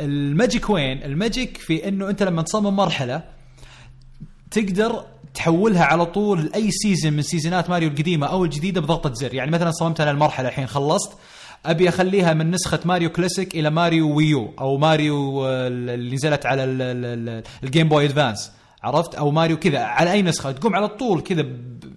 ال 0.01 0.12
magic 0.12 0.71
وين؟ 0.71 1.03
ال 1.03 1.12
magic 1.12 1.57
في 1.57 1.89
إنه 1.89 2.11
أنت 2.11 2.23
لما 2.23 2.43
تصمم 2.43 2.77
مرحلة 2.77 3.23
تقدر 4.51 5.05
تحولها 5.35 5.85
على 5.85 6.07
طول 6.07 6.45
لأي 6.45 6.71
season 6.71 7.13
من 7.13 7.23
سيزونات 7.23 7.71
ماريو 7.71 7.89
القديمة 7.89 8.27
أو 8.27 8.45
الجديدة 8.45 8.81
بضغطة 8.81 9.13
زر. 9.15 9.35
يعني 9.35 9.51
مثلا 9.51 9.71
صممت 9.71 10.01
أنا 10.01 10.11
المرحله 10.11 10.49
الحين 10.49 10.67
خلصت 10.67 11.13
أبي 11.67 11.89
أخليها 11.89 12.33
من 12.35 12.51
نسخة 12.51 12.81
Mario 12.85 13.11
classic 13.11 13.55
إلى 13.55 13.71
Mario 13.71 14.17
Wii 14.17 14.45
U 14.45 14.55
أو 14.61 14.77
ماريو 14.79 15.47
آه، 15.47 15.69
اللي 15.69 16.15
نزلت 16.15 16.47
على 16.47 16.65
ال- 16.65 16.83
ال- 16.83 17.29
ال- 17.29 17.43
ال 17.65 17.69
Game 17.69 17.89
Boy 17.89 18.05
Advance 18.05 18.53
عرفت؟ 18.83 19.15
أو 19.15 19.31
ماريو 19.31 19.57
كذا. 19.57 19.79
على 19.79 20.13
أي 20.13 20.23
نسخة؟ 20.23 20.53
تقوم 20.53 20.75
على 20.77 20.89
طول 20.89 21.21
كذا 21.21 21.45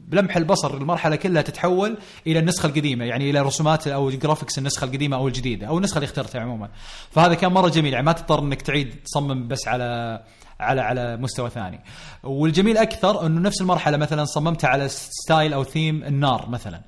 بلمح 0.08 0.38
البصر 0.38 0.78
المرحلة 0.78 1.16
كلها 1.16 1.42
تتحول 1.42 1.98
إلى 2.28 2.40
النسخة 2.40 2.68
القديمة 2.68 3.06
يعني 3.06 3.30
إلى 3.30 3.42
رسومات 3.42 3.88
أو 3.88 4.10
graphics 4.10 4.58
النسخة 4.58 4.86
القديمة 4.86 5.18
أو 5.18 5.28
الجديدة 5.28 5.68
أو 5.68 5.78
النسخة 5.78 5.96
اللي 5.98 6.06
اخترتها 6.06 6.42
عموما. 6.42 6.70
فهذا 7.12 7.34
كان 7.34 7.52
مرة 7.52 7.70
جميل 7.70 7.94
يعني 7.94 8.06
ما 8.06 8.12
تضطر 8.12 8.40
إنك 8.40 8.62
تعيد 8.62 8.96
تصمم 9.06 9.48
بس 9.48 9.68
على 9.68 10.22
على 10.60 10.82
على 10.82 11.18
مستوى 11.18 11.50
ثاني. 11.50 11.80
والجميل 12.24 12.78
أكثر 12.78 13.26
إنه 13.26 13.42
نفس 13.42 13.62
المرحلة 13.62 13.98
مثلا 13.98 14.26
صممتها 14.26 14.68
على 14.68 14.88
style 14.90 15.54
أو 15.54 15.64
ثيم 15.64 16.04
النار 16.04 16.50
مثلا. 16.50 16.82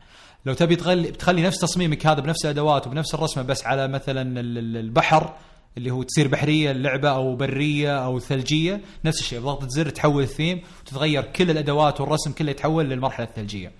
لو 0.46 0.54
تبي 0.54 0.76
تخلي 0.76 1.12
تخلي 1.12 1.42
نفس 1.42 1.58
تصميمك 1.60 2.06
هذا 2.08 2.22
بنفس 2.22 2.46
الادوات 2.46 2.88
وبنفس 2.88 3.14
الرسمة 3.14 3.44
بس 3.44 3.66
على 3.66 3.88
مثلا 3.88 4.22
ال- 4.40 4.58
ال- 4.58 4.78
البحر 4.78 5.34
اللي 5.78 5.92
هو 5.92 6.04
تصير 6.04 6.28
بحرية 6.28 6.72
اللعبه 6.72 7.10
أو 7.10 7.36
برية 7.36 8.06
أو 8.06 8.20
ثلجية 8.20 8.82
نفس 9.06 9.20
الشيء 9.20 9.40
بضغطه 9.40 9.68
زر 9.70 9.90
تحول 9.90 10.24
الثيم 10.24 10.62
وتتغير 10.82 11.22
كل 11.24 11.52
الأدوات 11.52 12.02
والرسم 12.02 12.32
كله 12.32 12.52
يتحول 12.52 12.86
للمرحلة 12.90 13.26
الثلجية. 13.26 13.72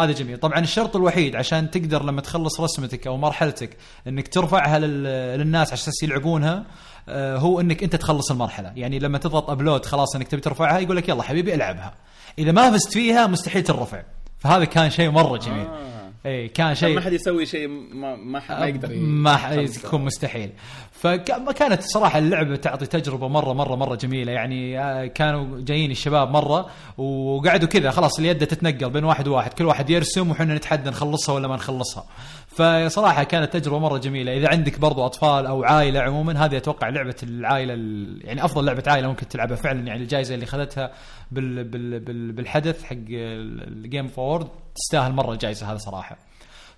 هذا 0.00 0.12
جميل. 0.12 0.36
طبعا 0.38 0.58
الشرط 0.58 0.96
الوحيد 0.96 1.36
عشان 1.36 1.70
تقدر 1.70 2.02
لما 2.04 2.20
تخلص 2.20 2.60
رسمتك 2.60 3.06
أو 3.06 3.16
مرحلتك 3.16 3.76
إنك 4.06 4.28
ترفعها 4.28 4.78
لل- 4.78 5.38
للناس 5.40 5.72
أساس 5.72 6.02
يلعبونها 6.02 6.64
آه، 7.08 7.36
هو 7.36 7.60
إنك 7.60 7.82
أنت 7.82 7.96
تخلص 7.96 8.30
المرحلة. 8.30 8.72
يعني 8.76 8.98
لما 8.98 9.18
تضغط 9.18 9.50
أبلود 9.50 9.84
خلاص 9.86 10.16
إنك 10.16 10.28
تبي 10.28 10.40
ترفعها 10.40 10.78
يقول 10.78 10.96
لك 10.96 11.08
يلا 11.08 11.22
حبيبي 11.22 11.54
ألعبها. 11.54 11.94
إذا 12.38 12.52
ما 12.52 12.70
فزت 12.70 12.92
فيها 12.92 13.26
مستحيل 13.26 13.62
ترفع. 13.62 14.02
فهذا 14.38 14.64
كان 14.64 14.90
شيء 14.90 15.10
مرة 15.10 15.36
جميل. 15.36 15.66
آه. 15.66 15.95
اي 16.26 16.48
كان 16.48 16.74
شيء 16.74 16.94
ما 16.94 17.00
حد 17.00 17.12
يسوي 17.12 17.46
شيء 17.46 17.68
ما 17.68 18.16
ما, 18.16 18.42
ما 18.48 18.66
يقدر 18.66 18.88
ما. 18.96 19.38
يكون 19.84 20.04
مستحيل. 20.04 20.50
فكانت 20.92 21.82
صراحة 21.82 22.18
اللعبة 22.18 22.56
تعطي 22.56 22.86
تجربة 22.86 23.28
مره 23.28 23.52
مره 23.52 23.74
مرة 23.74 23.94
جميلة. 23.94 24.32
يعني 24.32 24.80
آه، 24.80 25.06
كانوا 25.06 25.60
جايين 25.60 25.90
الشباب 25.90 26.30
مرة 26.30 26.66
وقعدوا 26.98 27.68
كذا. 27.68 27.90
خلاص 27.90 28.18
اليد 28.18 28.46
تتنقل 28.46 28.90
بين 28.90 29.04
واحد 29.04 29.28
وواحد. 29.28 29.52
كل 29.52 29.64
واحد 29.64 29.90
يرسم 29.90 30.30
وحنا 30.30 30.54
نتحدى 30.54 30.90
نخلصها 30.90 31.34
ولا 31.34 31.48
ما 31.48 31.54
نخلصها. 31.54 32.06
فصراحة 32.48 33.22
كانت 33.24 33.52
تجربة 33.56 33.78
مرة 33.78 33.98
جميلة. 33.98 34.36
إذا 34.36 34.48
عندك 34.48 34.78
برضو 34.78 35.06
أطفال 35.06 35.46
أو 35.46 35.64
عائلة 35.64 36.00
عموما 36.00 36.44
هذه 36.44 36.56
أتوقع 36.56 36.88
لعبة 36.88 37.16
العائلة 37.22 37.74
ال- 37.74 38.20
يعني 38.24 38.44
أفضل 38.44 38.64
لعبة 38.64 38.82
عائلة 38.86 39.08
ممكن 39.08 39.28
تلعبها 39.28 39.56
فعلا. 39.56 39.86
يعني 39.86 40.02
الجائزة 40.02 40.34
اللي 40.34 40.44
أخذتها 40.44 40.92
بال 41.30 41.64
بال 41.64 42.00
بال 42.00 42.32
بالحدث 42.32 42.84
حق 42.84 42.96
الجيم 43.10 44.08
فورد 44.08 44.48
تستاهل 44.76 45.12
مرة 45.12 45.32
الجائزة 45.32 45.72
هذه 45.72 45.76
صراحة 45.76 46.16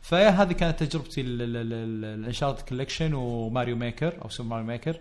فهذه 0.03 0.53
كانت 0.53 0.83
تجربتي 0.85 1.21
ال 1.21 1.36
Uncharted 1.36 2.69
Collection 2.69 3.15
و 3.15 3.25
Mario 3.25 3.77
Maker 3.77 4.23
أو 4.23 4.29
Super 4.29 4.49
Mario 4.49 4.67
Maker 4.67 5.01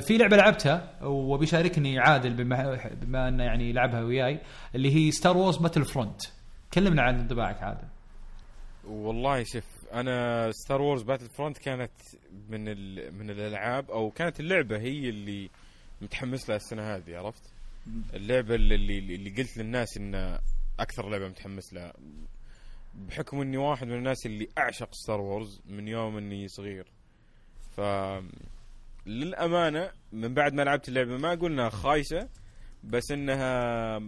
في 0.00 0.18
لعبة 0.18 0.36
لعبتها 0.36 0.98
وبيشاركني 1.02 1.98
عادل 1.98 2.34
بما, 2.34 2.90
بما 2.92 3.28
أنه 3.28 3.44
يعني 3.44 3.72
لعبها 3.72 4.02
وياي 4.02 4.40
اللي 4.74 4.94
هي 4.94 5.10
Star 5.10 5.36
Wars 5.36 5.56
Battlefront 5.56 6.22
كلمنا 6.74 7.02
عن 7.02 7.20
انطباعك 7.20 7.62
عادل 7.62 7.88
والله 8.84 9.44
شوف 9.44 9.64
أنا 9.92 10.50
Star 10.52 10.82
Wars 10.82 11.02
Battlefront 11.02 11.58
كانت 11.58 11.92
من. 12.48 12.64
من 13.18 13.30
الألعاب 13.30 13.90
أو 13.90 14.10
كانت 14.10 14.40
اللعبة 14.40 14.78
هي 14.78 15.08
اللي 15.08 15.50
متحمس 16.02 16.48
لها 16.48 16.56
السنة 16.56 16.96
هذه 16.96 17.16
عرفت؟ 17.18 17.42
اللعبة 18.14 18.54
اللي 18.54 18.74
اللي, 18.74 18.98
اللي 18.98 19.30
قلت 19.30 19.56
للناس 19.56 19.96
ان 19.96 20.38
أكثر 20.80 21.08
لعبة 21.08 21.28
متحمس 21.28 21.72
لها. 21.72 21.92
بحكم 22.94 23.40
إني 23.40 23.56
واحد 23.56 23.86
من 23.86 23.94
الناس 23.94 24.26
اللي 24.26 24.48
أعشق 24.58 24.88
Star 24.92 25.20
Wars 25.20 25.60
من 25.66 25.88
يوم 25.88 26.16
إني 26.16 26.48
صغير. 26.48 26.86
ف 27.76 27.80
للأمانة 29.06 29.90
من 30.12 30.34
بعد 30.34 30.54
ما 30.54 30.62
لعبت 30.62 30.88
اللعبة 30.88 31.16
ما 31.16 31.32
أقول 31.32 31.52
إنها 31.52 31.68
خايسة 31.68 32.28
بس 32.84 33.10
إنها 33.10 33.98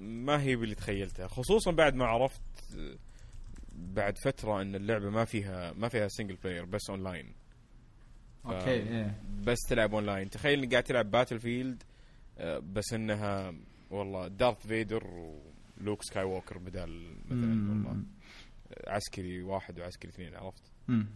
ما 0.00 0.42
هي 0.42 0.56
باللي 0.56 0.74
تخيلتها. 0.74 1.28
خصوصا 1.28 1.70
بعد 1.70 1.94
ما 1.94 2.06
عرفت 2.06 2.40
بعد 3.72 4.18
فترة 4.18 4.62
إن 4.62 4.74
اللعبة 4.74 5.10
ما 5.10 5.24
فيها 5.24 5.72
ما 5.72 5.88
فيها 5.88 6.08
single 6.08 6.36
player 6.36 6.64
بس 6.64 6.90
اونلاين 6.90 7.32
أوكي 8.46 8.70
إيه. 8.70 9.22
بس 9.44 9.58
تلعب 9.68 9.94
اونلاين 9.94 10.30
تخيل 10.30 10.58
إنك 10.58 10.70
قاعد 10.70 10.82
تلعب 10.84 11.10
Battlefield 11.10 11.82
بس 12.62 12.92
إنها 12.92 13.54
والله 13.90 14.28
Darth 14.28 14.66
Vader 14.66 15.32
و 15.80 16.02
Luke 16.02 16.24
Skywalker 16.24 16.58
بدال 16.58 17.16
مثلا 17.24 17.70
والله. 17.70 18.02
عسكري 18.86 19.42
واحد 19.42 19.80
وعسكري 19.80 20.10
اثنين 20.10 20.34
عرفت؟ 20.36 20.62
مم. 20.88 21.06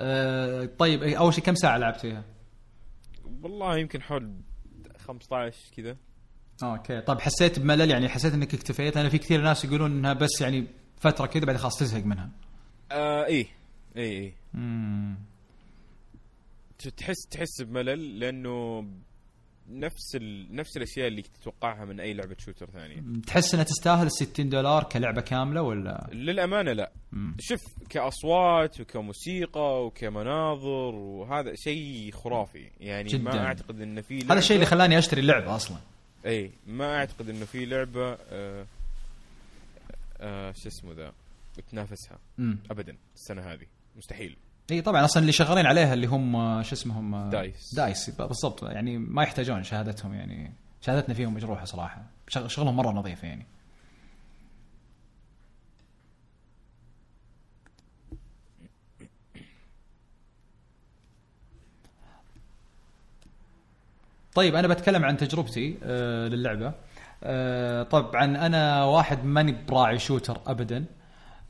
آه، 0.00 0.64
طيب 0.64 1.02
إيه، 1.02 1.18
أول 1.18 1.34
شيء 1.34 1.44
كم 1.44 1.54
ساعة 1.54 1.78
لعبت 1.78 2.00
فيها؟ 2.00 2.24
والله 3.42 3.78
يمكن 3.78 4.02
حول 4.02 4.34
15 4.98 5.56
كذا 5.76 5.96
أوكي 6.62 7.00
طيب 7.00 7.20
حسيت 7.20 7.58
بملل 7.58 7.90
يعني 7.90 8.08
حسيت 8.08 8.34
إنك 8.34 8.54
اكتفيت 8.54 8.96
أنا 8.96 9.08
في 9.08 9.18
كثير 9.18 9.40
ناس 9.42 9.64
يقولون 9.64 9.90
إنها 9.90 10.12
بس 10.12 10.40
يعني 10.40 10.66
فترة 10.96 11.26
كذا 11.26 11.44
بعد 11.44 11.56
خلاص 11.56 11.78
تزهق 11.78 12.04
منها 12.04 12.30
آه 12.92 13.24
إيه 13.26 13.46
إيه 13.96 14.34
إيه. 14.54 15.14
تحس 16.96 17.26
تحس 17.30 17.62
بملل 17.62 18.18
لأنه 18.20 18.86
نفس 19.70 20.14
ال... 20.16 20.54
نفس 20.56 20.76
الأشياء 20.76 21.08
اللي 21.08 21.22
تتوقعها 21.22 21.84
من 21.84 22.00
أي 22.00 22.14
لعبة 22.14 22.36
شوتر 22.38 22.70
ثانية. 22.70 23.02
تحس 23.26 23.54
إنها 23.54 23.64
تستاهل 23.64 24.06
ال 24.06 24.12
60 24.12 24.48
دولار 24.48 24.84
كلعبة 24.84 25.20
كاملة 25.20 25.62
ولا؟ 25.62 26.08
للأمانة 26.12 26.72
لا. 26.72 26.92
مم. 27.12 27.36
شوف 27.40 27.60
كأصوات 27.90 28.80
وكموسيقى 28.80 29.86
وكمناظر 29.86 30.94
وهذا 30.94 31.54
شيء 31.54 32.10
خرافي. 32.12 32.70
يعني 32.80 33.08
جداً. 33.08 33.22
ما 33.22 33.46
أعتقد 33.46 33.80
انه 33.80 34.00
في 34.00 34.24
هذا 34.24 34.38
الشيء 34.38 34.54
اللي 34.56 34.66
خلاني 34.66 34.98
أشتري 34.98 35.20
اللعبة 35.20 35.56
أصلا. 35.56 35.76
اي 36.26 36.50
ما 36.66 36.96
أعتقد 36.96 37.28
انه 37.28 37.44
في 37.44 37.64
لعبة 37.66 38.12
آه 38.30 38.66
آه 40.20 40.52
شو 40.52 40.68
اسمه 40.68 40.92
ذا؟ 40.92 41.12
بتنافسها 41.58 42.18
امم 42.38 42.58
ابدا. 42.70 42.96
السنة 43.14 43.42
هذه. 43.42 43.66
مستحيل. 43.96 44.36
إي 44.70 44.80
طبعا 44.82 45.04
أصلا 45.04 45.20
اللي 45.20 45.32
شغالين 45.32 45.66
عليها 45.66 45.94
اللي 45.94 46.06
هم 46.06 46.36
آه، 46.36 46.62
شو 46.62 46.74
اسمهم 46.74 47.14
آه، 47.14 47.30
DICE. 47.30 47.74
DICE 47.74 48.10
بالضبط. 48.10 48.62
يعني 48.62 48.98
ما 48.98 49.22
يحتاجون 49.22 49.62
شهادتهم 49.62 50.14
يعني 50.14 50.52
شهادتنا 50.80 51.14
فيهم 51.14 51.34
مجروحة 51.34 51.64
صراحة. 51.64 52.02
شغ- 52.28 52.46
شغلهم 52.48 52.76
مرة 52.76 52.90
نظيف 52.90 53.24
يعني. 53.24 53.46
طيب 64.34 64.54
أنا 64.54 64.68
بتكلم 64.68 65.04
عن 65.04 65.16
تجربتي 65.16 65.78
آه 65.82 66.28
للعبة. 66.28 66.72
طبعا 67.82 68.24
أنا 68.46 68.84
واحد 68.84 69.24
ماني 69.24 69.56
براعي 69.68 69.98
shooter 69.98 70.40
ابدا. 70.46 70.84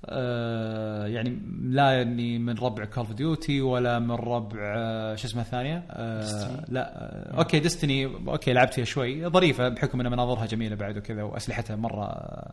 آه 0.06 1.06
يعني 1.06 1.38
لا 1.62 2.02
اني 2.02 2.38
من 2.38 2.58
ربع 2.58 2.84
Call 2.84 2.96
of 3.04 3.12
Duty 3.12 3.60
ولا 3.60 3.98
من 3.98 4.10
ربع 4.10 4.58
آه 4.76 5.14
شو 5.14 5.26
اسمه 5.26 5.42
الثانية؟ 5.42 5.82
آه 5.90 6.64
لا 6.68 7.02
آه 7.02 7.38
أوكي 7.38 7.58
Destiny 7.60 8.04
أوكي 8.06 8.52
لعبت 8.52 8.74
فيها 8.74 8.84
شوي. 8.84 9.26
ظريفة 9.28 9.68
بحكم 9.68 10.00
إن 10.00 10.10
مناظرها 10.10 10.46
جميلة 10.46 10.76
بعد 10.76 10.96
وكذا 10.98 11.22
وأسلحتها 11.22 11.76
مرة 11.76 12.04
آه، 12.04 12.52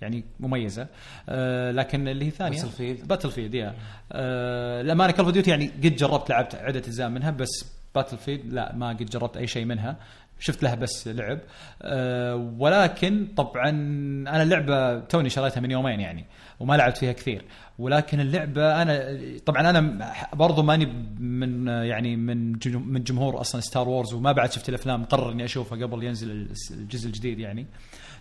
يعني 0.00 0.24
مميزة. 0.40 0.86
آه 1.28 1.70
لكن 1.70 2.08
اللي 2.08 2.24
هي 2.24 2.30
ثانية؟ 2.30 2.58
Battlefield. 2.62 3.06
Battlefield 3.06 3.54
يا 3.54 3.74
آه 4.12 4.80
الامانه 4.80 5.12
Call 5.12 5.24
of 5.24 5.34
Duty 5.34 5.50
يعني 5.50 5.66
قد 5.66 5.96
جربت 5.96 6.30
لعبت 6.30 6.54
عدة 6.54 6.78
أجزاء 6.78 7.08
منها 7.08 7.30
بس 7.30 7.72
Battlefield 7.94 8.52
لا 8.52 8.74
ما 8.74 8.88
قد 8.88 9.06
جربت 9.06 9.36
أي 9.36 9.46
شيء 9.46 9.64
منها. 9.64 9.96
شفت 10.38 10.62
لها 10.62 10.74
بس 10.74 11.08
لعب. 11.08 11.40
أه 11.82 12.54
ولكن 12.58 13.28
طبعا 13.36 13.68
أنا 13.68 14.42
اللعبة 14.42 14.98
توني 15.00 15.30
شريتها 15.30 15.60
من 15.60 15.70
يومين 15.70 16.00
يعني 16.00 16.26
وما 16.60 16.76
لعبت 16.76 16.96
فيها 16.96 17.12
كثير. 17.12 17.44
ولكن 17.78 18.20
اللعبة 18.20 18.82
أنا 18.82 19.18
طبعا 19.46 19.70
أنا 19.70 20.12
برضو 20.32 20.62
ماني 20.62 20.86
من 21.18 21.66
يعني 21.68 22.16
من 22.16 22.52
من 22.74 23.02
جمهور 23.02 23.40
أصلا 23.40 23.60
Star 23.60 23.88
Wars 23.88 24.14
وما 24.14 24.32
بعد 24.32 24.52
شفت 24.52 24.68
الأفلام 24.68 25.02
مقرر 25.02 25.32
إني 25.32 25.44
أشوفها 25.44 25.78
قبل 25.86 26.04
ينزل 26.04 26.48
الجزء 26.70 27.06
الجديد 27.06 27.38
يعني. 27.38 27.66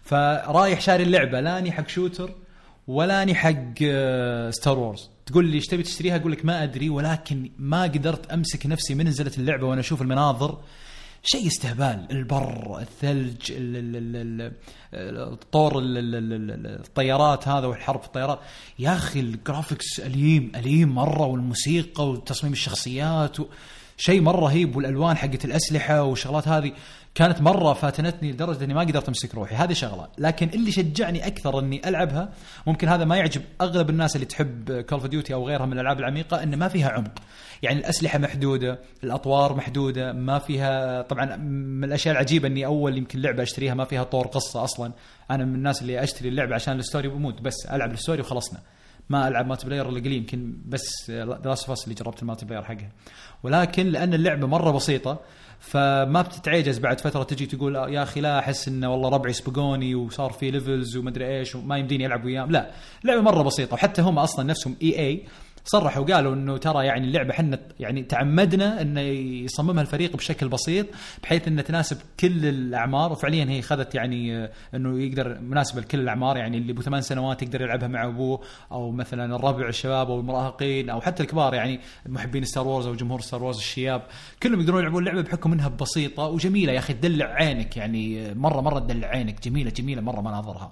فرايح 0.03 0.81
شاري 0.81 1.03
اللعبة 1.03 1.39
لاني 1.39 1.71
حق 1.71 1.87
shooter 1.88 2.31
ولاني 2.87 3.35
حق 3.35 3.53
آه، 3.83 4.49
Star 4.49 4.80
Wars 4.80 5.10
تقول 5.25 5.45
لي 5.45 5.55
إيش 5.55 5.67
تبي 5.67 5.83
تشتريها؟ 5.83 6.15
أقول 6.15 6.31
لك 6.31 6.45
ما 6.45 6.63
أدري 6.63 6.89
ولكن 6.89 7.51
ما 7.57 7.83
قدرت 7.83 8.31
أمسك 8.31 8.65
نفسي 8.65 8.95
من 8.95 9.07
نزلت 9.07 9.37
اللعبة 9.37 9.67
وأنا 9.67 9.79
أشوف 9.81 10.01
المناظر. 10.01 10.57
شيء 11.27 11.47
استهبال 11.47 12.07
البر 12.11 12.80
الثلج 12.81 13.52
ال- 13.52 13.76
ال- 13.76 13.95
ال- 14.15 14.52
ال- 14.93 15.34
الطور 15.34 15.80
ال- 15.80 15.97
ال- 15.97 16.15
ال- 16.15 16.52
ال- 16.52 16.80
الطيارات 16.80 17.47
هذا 17.47 17.68
والحرب 17.68 17.99
في 18.02 18.07
الطيارات 18.07 18.39
يا 18.80 18.95
أخي 18.95 19.19
ال 19.19 19.28
graphics 19.28 19.99
أليم 19.99 20.52
أليم 20.56 20.89
مرة 20.95 21.26
والموسيقى 21.26 22.10
وتصميم 22.10 22.53
الشخصيات. 22.53 23.38
شيء 23.97 24.22
مرة 24.22 24.39
رهيب 24.39 24.76
والألوان 24.76 25.18
حقت 25.18 25.45
الأسلحة 25.45 26.03
والشغلات 26.03 26.47
هذه 26.47 26.72
كانت 27.15 27.41
مرة 27.41 27.73
فاتنتني 27.73 28.31
لدرجة 28.31 28.63
إني 28.63 28.73
ما 28.73 28.81
قدرت 28.81 29.07
أمسك 29.07 29.35
روحي. 29.35 29.55
هذه 29.55 29.73
شغلة. 29.73 30.07
لكن 30.17 30.49
اللي 30.49 30.71
شجعني 30.71 31.27
أكثر 31.27 31.59
إني 31.59 31.89
ألعبها 31.89 32.29
ممكن 32.67 32.87
هذا 32.87 33.05
ما 33.05 33.17
يعجب 33.17 33.41
أغلب 33.61 33.89
الناس 33.89 34.15
اللي 34.15 34.25
تحب 34.25 34.81
Call 34.81 34.99
of 34.99 35.07
Duty 35.07 35.34
أو 35.33 35.47
غيرها 35.47 35.65
من 35.65 35.73
الألعاب 35.73 35.99
العميقة 35.99 36.43
إن 36.43 36.55
ما 36.55 36.67
فيها 36.67 36.89
عمق. 36.89 37.11
يعني 37.63 37.79
الأسلحة 37.79 38.19
محدودة 38.19 38.79
الأطوار 39.03 39.55
محدودة 39.55 40.13
ما 40.13 40.39
فيها 40.39 41.01
طبعا 41.01 41.35
من 41.35 41.83
الأشياء 41.83 42.13
العجيبة 42.13 42.47
إني 42.47 42.65
أول 42.65 42.97
يمكن 42.97 43.21
لعبة 43.21 43.43
أشتريها 43.43 43.73
ما 43.73 43.85
فيها 43.85 44.03
طور 44.03 44.27
قصة 44.27 44.63
أصلا. 44.63 44.93
أنا 45.31 45.45
من 45.45 45.55
الناس 45.55 45.81
اللي 45.81 46.03
أشتري 46.03 46.29
اللعبة 46.29 46.55
عشان 46.55 46.79
ال 46.80 46.84
story 46.84 47.07
بموت 47.07 47.41
بس 47.41 47.65
ألعب 47.65 47.91
ال 47.91 47.97
story 47.97 48.22
وخلصنا. 48.21 48.59
ما 49.09 49.27
ألعب 49.27 49.47
multiplayer 49.47 49.89
إلا 49.89 49.99
قليل 49.99 50.13
يمكن 50.13 50.53
بس 50.65 51.09
اوف 51.09 51.83
اللي 51.83 51.95
جربت 51.95 52.21
ال 52.22 52.45
multiplayer 52.45 52.64
حقها. 52.63 52.89
ولكن 53.43 53.87
لأن 53.87 54.13
اللعبة 54.13 54.47
مرة 54.47 54.71
بسيطة 54.71 55.19
فما 55.65 56.21
بتتعجز 56.21 56.79
بعد 56.79 57.01
فترة 57.01 57.23
تجي 57.23 57.45
تقول 57.45 57.75
يا 57.75 58.03
أخي 58.03 58.21
لا 58.21 58.39
أحس 58.39 58.67
انه 58.67 58.91
والله 58.91 59.09
ربعي 59.09 59.33
سبقوني 59.33 59.95
وصار 59.95 60.31
في 60.31 60.51
levels 60.52 60.97
ومدري 60.97 61.37
إيش 61.39 61.55
وما 61.55 61.77
يمديني 61.77 62.05
ألعب 62.05 62.25
وياهم. 62.25 62.51
لا 62.51 62.71
لعبة 63.03 63.21
مرة 63.21 63.41
بسيطة. 63.43 63.73
وحتى 63.73 64.01
هم 64.01 64.19
أصلا 64.19 64.45
نفسهم 64.45 64.75
إي 64.81 64.99
إي 64.99 65.23
صرحوا 65.65 66.03
وقالوا 66.03 66.33
إنه 66.33 66.57
ترى 66.57 66.85
يعني 66.85 67.07
اللعبة 67.07 67.31
إحنا 67.31 67.59
يعني 67.79 68.03
تعمدنا 68.03 68.81
إنه 68.81 69.01
يصممها 69.01 69.81
الفريق 69.81 70.15
بشكل 70.15 70.47
بسيط 70.47 70.85
بحيث 71.23 71.47
إنه 71.47 71.61
تناسب 71.61 71.97
كل 72.19 72.45
الأعمار. 72.45 73.11
وفعليا 73.11 73.45
هي 73.45 73.59
اخذت 73.59 73.95
يعني 73.95 74.37
آه، 74.37 74.51
إنه 74.75 74.99
يقدر 74.99 75.39
مناسبه 75.39 75.81
لكل 75.81 75.99
الأعمار. 75.99 76.37
يعني 76.37 76.57
اللي 76.57 76.71
ابو 76.71 76.81
ثمان 76.81 77.01
سنوات 77.01 77.43
يقدر 77.43 77.61
يلعبها 77.61 77.87
مع 77.87 78.05
أبوه 78.05 78.41
أو 78.71 78.91
مثلا 78.91 79.35
الربع 79.35 79.67
الشباب 79.67 80.11
أو 80.11 80.19
المراهقين 80.19 80.89
أو 80.89 81.01
حتى 81.01 81.23
الكبار. 81.23 81.53
يعني 81.53 81.79
محبين 82.05 82.45
Star 82.45 82.68
Wars 82.68 82.88
أو 82.87 82.95
جمهور 82.95 83.21
Star 83.22 83.43
Wars 83.43 83.57
الشياب 83.57 84.01
كلهم 84.43 84.59
يقدرون 84.59 84.79
يلعبون 84.79 85.07
اللعبة 85.07 85.21
بحكم 85.21 85.53
إنها 85.53 85.67
بسيطة 85.67 86.23
وجميلة. 86.23 86.73
يا 86.73 86.79
أخي 86.79 86.93
تدلع 86.93 87.25
عينك 87.25 87.77
يعني 87.77 88.33
مرة 88.33 88.61
مرة 88.61 88.79
تدلع 88.79 89.07
عينك. 89.07 89.43
جميلة 89.47 89.69
جميلة 89.69 90.01
مرة 90.01 90.21
مناظرها 90.21 90.71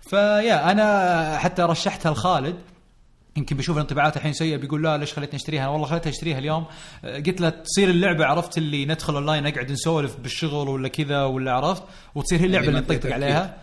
فيا 0.00 0.72
أنا 0.72 1.38
حتى 1.38 1.62
رشحتها 1.62 2.12
لخالد. 2.12 2.56
يمكن 3.38 3.56
بيشوف 3.56 3.76
الانطباعات 3.76 4.16
الحين 4.16 4.32
سيئة 4.32 4.56
بيقول 4.56 4.82
لا 4.82 4.96
ليش 4.96 5.12
خليتني 5.14 5.36
اشتريها؟ 5.36 5.62
أنا 5.62 5.70
والله 5.70 5.86
خليتني 5.86 6.12
اشتريها 6.12 6.38
اليوم. 6.38 6.64
أه، 7.04 7.16
قلت 7.16 7.40
له 7.40 7.48
تصير 7.48 7.90
اللعبة 7.90 8.26
عرفت 8.26 8.58
اللي 8.58 8.84
ندخل 8.86 9.14
أونلاين 9.14 9.42
نقعد 9.44 9.72
نسولف 9.72 10.16
بالشغل 10.16 10.68
ولا 10.68 10.88
كذا 10.88 11.24
ولا 11.24 11.52
عرفت؟ 11.52 11.82
وتصير 12.14 12.40
هي 12.40 12.44
اللعبة 12.44 12.64
يعني 12.64 12.78
اللي 12.78 12.94
نطقطق. 12.94 13.12
عليها. 13.12 13.56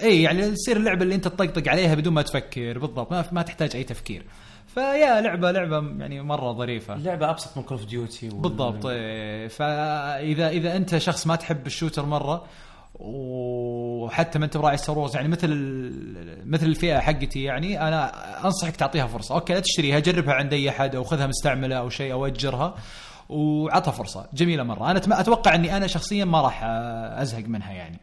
اي 0.00 0.22
يعني 0.22 0.50
تصير 0.50 0.76
اللعبة 0.76 1.02
اللي 1.02 1.14
أنت 1.14 1.28
تطقطق 1.28 1.68
عليها 1.68 1.94
بدون 1.94 2.12
ما 2.12 2.22
تفكر 2.22 2.78
بالضبط. 2.78 3.12
ما, 3.12 3.24
ما 3.32 3.42
تحتاج 3.42 3.76
أي 3.76 3.84
تفكير. 3.84 4.24
فيا 4.74 5.20
لعبة 5.20 5.50
لعبة 5.50 5.76
يعني 5.76 6.22
مرة 6.22 6.52
ظريفة. 6.52 6.94
اللعبة 6.94 7.30
أبسط 7.30 7.56
من 7.56 7.62
Call 7.62 7.78
of 7.78 7.86
Duty 7.86 8.28
بالضبط 8.28 8.86
إيه. 8.86 9.48
فاذا 9.48 10.48
إذا 10.48 10.76
أنت 10.76 10.98
شخص 10.98 11.26
ما 11.26 11.36
تحب 11.36 11.66
ال 11.66 11.71
shooter 11.71 12.06
مرة 12.06 12.44
وحتى 12.94 14.38
ما 14.38 14.44
انت 14.44 14.56
براعي 14.56 14.76
Star 14.76 14.98
Wars 14.98 15.16
يعني 15.16 15.28
مثل 15.28 15.48
مثل 16.46 16.66
الفئة 16.66 16.98
حقتي 16.98 17.42
يعني 17.42 17.88
أنا 17.88 18.44
أنصحك 18.44 18.76
تعطيها 18.76 19.06
فرصة. 19.06 19.34
أوكي 19.34 19.54
لا 19.54 19.60
تشتريها 19.60 19.98
جربها 19.98 20.34
عند 20.34 20.52
أي 20.52 20.68
احد 20.68 20.94
أو 20.94 21.04
خذها 21.04 21.26
مستعملة 21.26 21.76
أو 21.76 21.88
شيء 21.88 22.12
أو 22.12 22.26
أجرها 22.26 22.74
وعطها 23.28 23.90
فرصة. 23.90 24.28
جميلة 24.34 24.62
مرة. 24.62 24.90
أنا 24.90 25.20
أتوقع 25.20 25.54
إني 25.54 25.76
أنا 25.76 25.86
شخصيا 25.86 26.24
ما 26.24 26.40
راح 26.40 26.60
أزهق 27.20 27.44
منها 27.48 27.72
يعني. 27.72 28.00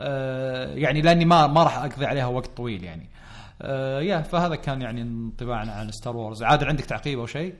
آه، 0.00 0.74
يعني 0.74 1.00
لأني 1.00 1.24
ما 1.24 1.46
ما 1.46 1.62
راح 1.62 1.78
أقضي 1.78 2.06
عليها 2.06 2.26
وقت 2.26 2.56
طويل 2.56 2.84
يعني. 2.84 3.08
آه، 3.62 4.00
يا 4.00 4.22
فهذا 4.22 4.56
كان 4.56 4.82
يعني 4.82 5.02
انطباعنا 5.02 5.72
عن 5.72 5.90
Star 5.90 6.16
Wars 6.16 6.42
عادل 6.42 6.68
عندك 6.68 6.84
تعقيب 6.84 7.18
أو 7.18 7.26
شيء؟ 7.26 7.54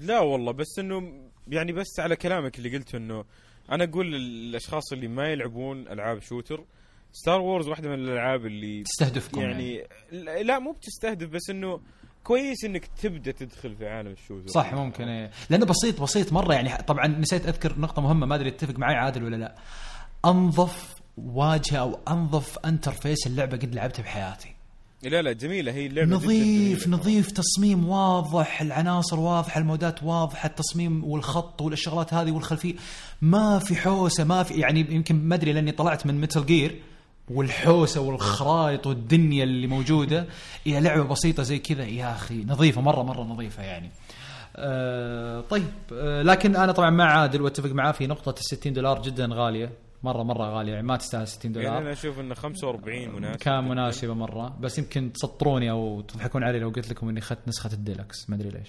لا 0.00 0.20
والله 0.20 0.52
بس 0.52 0.78
إنه 0.78 1.12
يعني 1.48 1.72
بس 1.72 2.00
على 2.00 2.16
كلامك 2.16 2.58
اللي 2.58 2.76
قلته 2.76 2.96
إنه 2.96 3.24
أنا 3.72 3.84
أقول 3.84 4.12
للأشخاص 4.12 4.92
اللي 4.92 5.08
ما 5.08 5.28
يلعبون 5.28 5.88
ألعاب 5.88 6.18
shooter 6.22 6.64
Star 7.12 7.40
Wars 7.40 7.68
واحدة 7.68 7.88
من 7.88 7.94
الألعاب 7.94 8.46
اللي 8.46 8.82
تستهدفكم 8.82 9.40
يعني, 9.40 9.74
يعني 10.12 10.42
لا 10.42 10.58
مو 10.58 10.72
بتستهدف 10.72 11.28
بس 11.28 11.50
إنه 11.50 11.80
كويس 12.24 12.64
إنك 12.64 12.86
تبدأ 12.86 13.32
تدخل 13.32 13.76
في 13.76 13.88
عالم 13.88 14.10
ال 14.10 14.14
shooter. 14.14 14.46
صح 14.48 14.74
ممكن 14.74 15.08
إيه. 15.08 15.30
لأنه 15.50 15.66
بسيط 15.66 16.02
بسيط 16.02 16.32
مرة 16.32 16.54
يعني 16.54 16.82
طبعا 16.82 17.06
نسيت 17.06 17.46
أذكر 17.46 17.78
نقطة 17.78 18.02
مهمة 18.02 18.26
ما 18.26 18.34
أدري 18.34 18.50
تتفق 18.50 18.78
معي 18.78 18.94
عادل 18.94 19.24
ولا 19.24 19.36
لا. 19.36 19.54
أنظف 20.24 20.94
واجهة 21.16 21.78
أو 21.78 22.00
أنظف 22.08 22.58
interface 22.58 23.26
اللعبة 23.26 23.56
قد 23.56 23.74
لعبتها 23.74 24.02
بحياتي. 24.02 24.54
لا 25.02 25.22
لا 25.22 25.32
جميلة 25.32 25.72
هي 25.72 25.86
اللعبة 25.86 26.10
نظيف 26.14 26.84
جميلة. 26.84 27.00
نظيف 27.00 27.30
تصميم 27.30 27.88
واضح 27.88 28.60
العناصر 28.62 29.20
واضحة 29.20 29.60
المودات 29.60 30.02
واضحة 30.02 30.46
التصميم 30.46 31.04
والخط 31.04 31.62
والشغلات 31.62 32.14
هذه 32.14 32.30
والخلفية. 32.32 32.74
ما 33.22 33.58
في 33.58 33.76
حوسة 33.76 34.24
ما 34.24 34.42
في 34.42 34.54
يعني 34.54 34.80
يمكن 34.80 35.14
ما 35.16 35.34
أدري 35.34 35.52
لأني 35.52 35.72
طلعت 35.72 36.06
من 36.06 36.20
Metal 36.20 36.46
Gear 36.46 36.76
والحوسة 37.30 38.00
والخرائط 38.00 38.86
والدنيا 38.86 39.44
اللي 39.44 39.66
موجودة. 39.66 40.26
هي 40.64 40.80
لعبة 40.80 41.04
بسيطة 41.04 41.42
زي 41.42 41.58
كذا 41.58 41.84
يا 41.84 42.12
أخي 42.12 42.44
نظيفة 42.44 42.80
مرة 42.80 43.02
مرة 43.02 43.22
نظيفة 43.22 43.62
يعني. 43.62 43.90
آه 44.56 45.40
طيب 45.40 45.66
آه 45.92 46.22
لكن 46.22 46.56
أنا 46.56 46.72
طبعا 46.72 46.90
مع 46.90 47.04
عادل 47.20 47.42
وأتفق 47.42 47.70
معاه 47.70 47.92
في 47.92 48.06
نقطة 48.06 48.30
ال 48.38 48.44
60 48.44 48.72
دولار 48.72 49.02
جدا 49.02 49.28
غالية. 49.32 49.70
مره 50.04 50.22
مرة 50.22 50.44
غاليه 50.58 50.72
يعني 50.72 50.86
ما 50.86 50.96
تستاهل 50.96 51.28
60 51.28 51.52
دولار. 51.52 51.68
يعني 51.72 51.82
أنا 51.84 51.92
أشوف 51.92 52.20
إنه 52.20 52.34
45 52.34 53.08
مناسب. 53.08 53.38
كان 53.40 53.68
مناسبة 53.68 54.14
مرة. 54.14 54.56
بس 54.60 54.78
يمكن 54.78 55.12
تسطروني 55.12 55.70
أو 55.70 56.00
تضحكون 56.00 56.44
علي 56.44 56.58
لو 56.58 56.68
قلت 56.68 56.90
لكم 56.90 57.08
إني 57.08 57.18
أخذت 57.20 57.48
نسخة 57.48 57.72
الديلكس. 57.72 58.30
ما 58.30 58.36
أدري 58.36 58.48
ليش. 58.48 58.68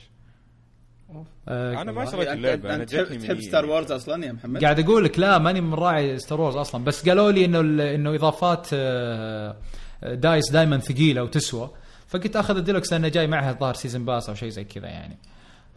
آه 1.47 1.81
أنا 1.81 1.91
ما 1.91 2.05
شريت 2.05 2.27
اللعبة 2.27 2.73
أنا 2.75 2.83
أنت 2.83 2.91
جاتني 2.93 3.17
تحب, 3.17 3.21
من 3.21 3.27
تحب. 3.37 3.41
Star 3.41 3.65
Wars 3.65 3.91
أصلا 3.91 4.25
يا 4.25 4.31
محمد؟ 4.31 4.63
قاعد 4.63 4.79
أقول 4.79 5.03
لك 5.05 5.19
لا 5.19 5.37
ماني 5.37 5.61
من 5.61 5.73
راعي 5.73 6.19
Star 6.19 6.41
Wars 6.41 6.55
أصلا. 6.55 6.83
بس 6.83 7.09
قالوا 7.09 7.31
لي 7.31 7.45
إنه 7.45 7.59
ال- 7.59 7.81
إنه 7.81 8.15
إضافات 8.15 8.67
آه، 8.73 9.55
دايس 10.03 10.51
دائما 10.51 10.77
ثقيلة 10.79 11.23
وتسوى. 11.23 11.69
فقلت 12.07 12.35
أخذ 12.35 12.57
الديلكس 12.57 12.93
لأنه 12.93 13.07
جاي 13.07 13.27
معها 13.27 13.51
الظاهر 13.51 13.73
season 13.73 14.05
pass 14.05 14.29
أو 14.29 14.35
شيء 14.35 14.49
زي 14.49 14.63
كذا 14.63 14.87
يعني. 14.87 15.17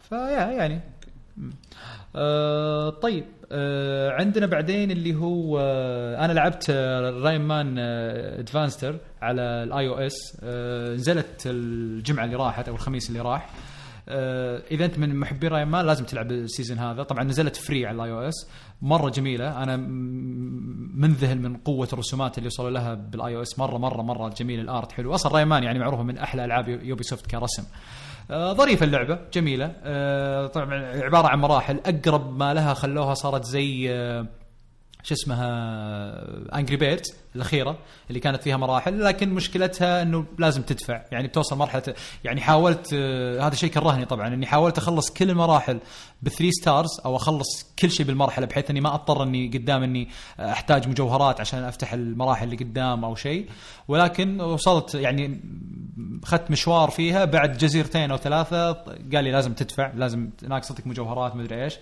ف 0.09 0.17
yeah 0.17 0.51
يعني. 0.51 0.81
آه 2.15 2.89
طيب. 2.89 3.25
آه 3.51 4.11
عندنا 4.11 4.45
بعدين 4.45 4.91
اللي 4.91 5.15
هو 5.15 5.59
آه 5.59 6.25
أنا 6.25 6.33
لعبت 6.33 6.69
Rayman 7.23 7.77
Adventures 8.39 8.99
على 9.21 9.41
ال 9.41 9.87
iOS 9.87 10.37
آه 10.43 10.93
نزلت 10.93 11.43
الجمعة 11.45 12.25
اللي 12.25 12.35
راحت 12.35 12.67
أو 12.69 12.75
الخميس 12.75 13.09
اللي 13.09 13.21
راح. 13.21 13.49
آه 14.09 14.61
إذا 14.71 14.85
أنت 14.85 14.99
من 14.99 15.15
محبين 15.15 15.49
Rayman 15.49 15.85
لازم 15.85 16.05
تلعب 16.05 16.31
ال 16.31 16.38
season 16.38 16.79
هذا. 16.79 17.03
طبعا 17.03 17.23
نزلت 17.23 17.55
free 17.55 17.85
على 17.85 17.95
ال 17.95 18.11
iOS 18.11 18.47
مرة 18.81 19.09
جميلة. 19.09 19.63
أنا 19.63 19.77
منذهل 20.95 21.41
من 21.41 21.57
قوة 21.57 21.87
الرسومات 21.93 22.37
اللي 22.37 22.47
وصلوا 22.47 22.69
لها 22.69 22.93
بال 22.93 23.35
iOS 23.35 23.59
مرة 23.59 23.77
مرة 23.77 24.01
مرة 24.01 24.29
جميل. 24.29 24.59
ال 24.59 24.67
art 24.67 24.91
حلو. 24.91 25.15
أصلا 25.15 25.33
Rayman 25.33 25.63
يعني 25.63 25.79
معروفة 25.79 26.03
من 26.03 26.17
أحلى 26.17 26.45
ألعاب 26.45 26.67
Ubisoft 26.69 27.31
كرسم. 27.31 27.63
آه، 27.63 27.67
ظريفة 28.31 28.83
اللعبة 28.85 29.19
جميلة. 29.33 29.71
آه، 29.83 30.47
طبعا 30.47 30.85
عبارة 31.03 31.27
عن 31.27 31.39
مراحل. 31.39 31.79
أقرب 31.85 32.37
ما 32.37 32.53
لها 32.53 32.73
خلوها 32.73 33.13
صارت 33.13 33.43
زي 33.43 33.91
آه، 33.91 34.25
شو 35.03 35.13
اسمها 35.13 36.57
Angry 36.57 36.77
Birds 36.77 37.13
الأخيرة 37.35 37.77
اللي 38.09 38.19
كانت 38.19 38.43
فيها 38.43 38.57
مراحل 38.57 39.03
لكن 39.03 39.29
مشكلتها 39.29 40.01
إنه 40.01 40.25
لازم 40.39 40.61
تدفع. 40.61 41.01
يعني 41.11 41.27
بتوصل 41.27 41.57
مرحلة 41.57 41.83
يعني 42.23 42.41
حاولت 42.41 42.93
هذا 42.93 43.53
الشيء 43.53 43.69
كرهني 43.69 44.05
طبعا 44.05 44.27
إني 44.27 44.45
حاولت 44.45 44.77
أخلص 44.77 45.09
كل 45.09 45.29
المراحل 45.29 45.79
ب 46.21 46.26
three 46.26 46.51
stars 46.51 46.89
أو 47.05 47.15
أخلص 47.15 47.73
كل 47.79 47.91
شيء 47.91 48.05
بالمرحلة 48.05 48.45
بحيث 48.45 48.69
إني 48.69 48.81
ما 48.81 48.95
أضطر 48.95 49.23
إني 49.23 49.47
قدام 49.47 49.83
إني 49.83 50.09
أحتاج 50.39 50.87
مجوهرات 50.87 51.39
عشان 51.41 51.63
أفتح 51.63 51.93
المراحل 51.93 52.45
اللي 52.45 52.55
قدام 52.55 53.05
أو 53.05 53.15
شيء. 53.15 53.49
ولكن 53.87 54.41
وصلت 54.41 54.95
يعني 54.95 55.41
أخذت 56.23 56.51
مشوار 56.51 56.89
فيها 56.89 57.25
بعد 57.25 57.57
جزيرتين 57.57 58.11
أو 58.11 58.17
ثلاثة 58.17 58.71
قال 59.13 59.23
لي 59.23 59.31
لازم 59.31 59.53
تدفع 59.53 59.91
لازم 59.95 60.29
ناقصتك 60.43 60.87
مجوهرات 60.87 61.35
مدري 61.35 61.63
إيش. 61.63 61.75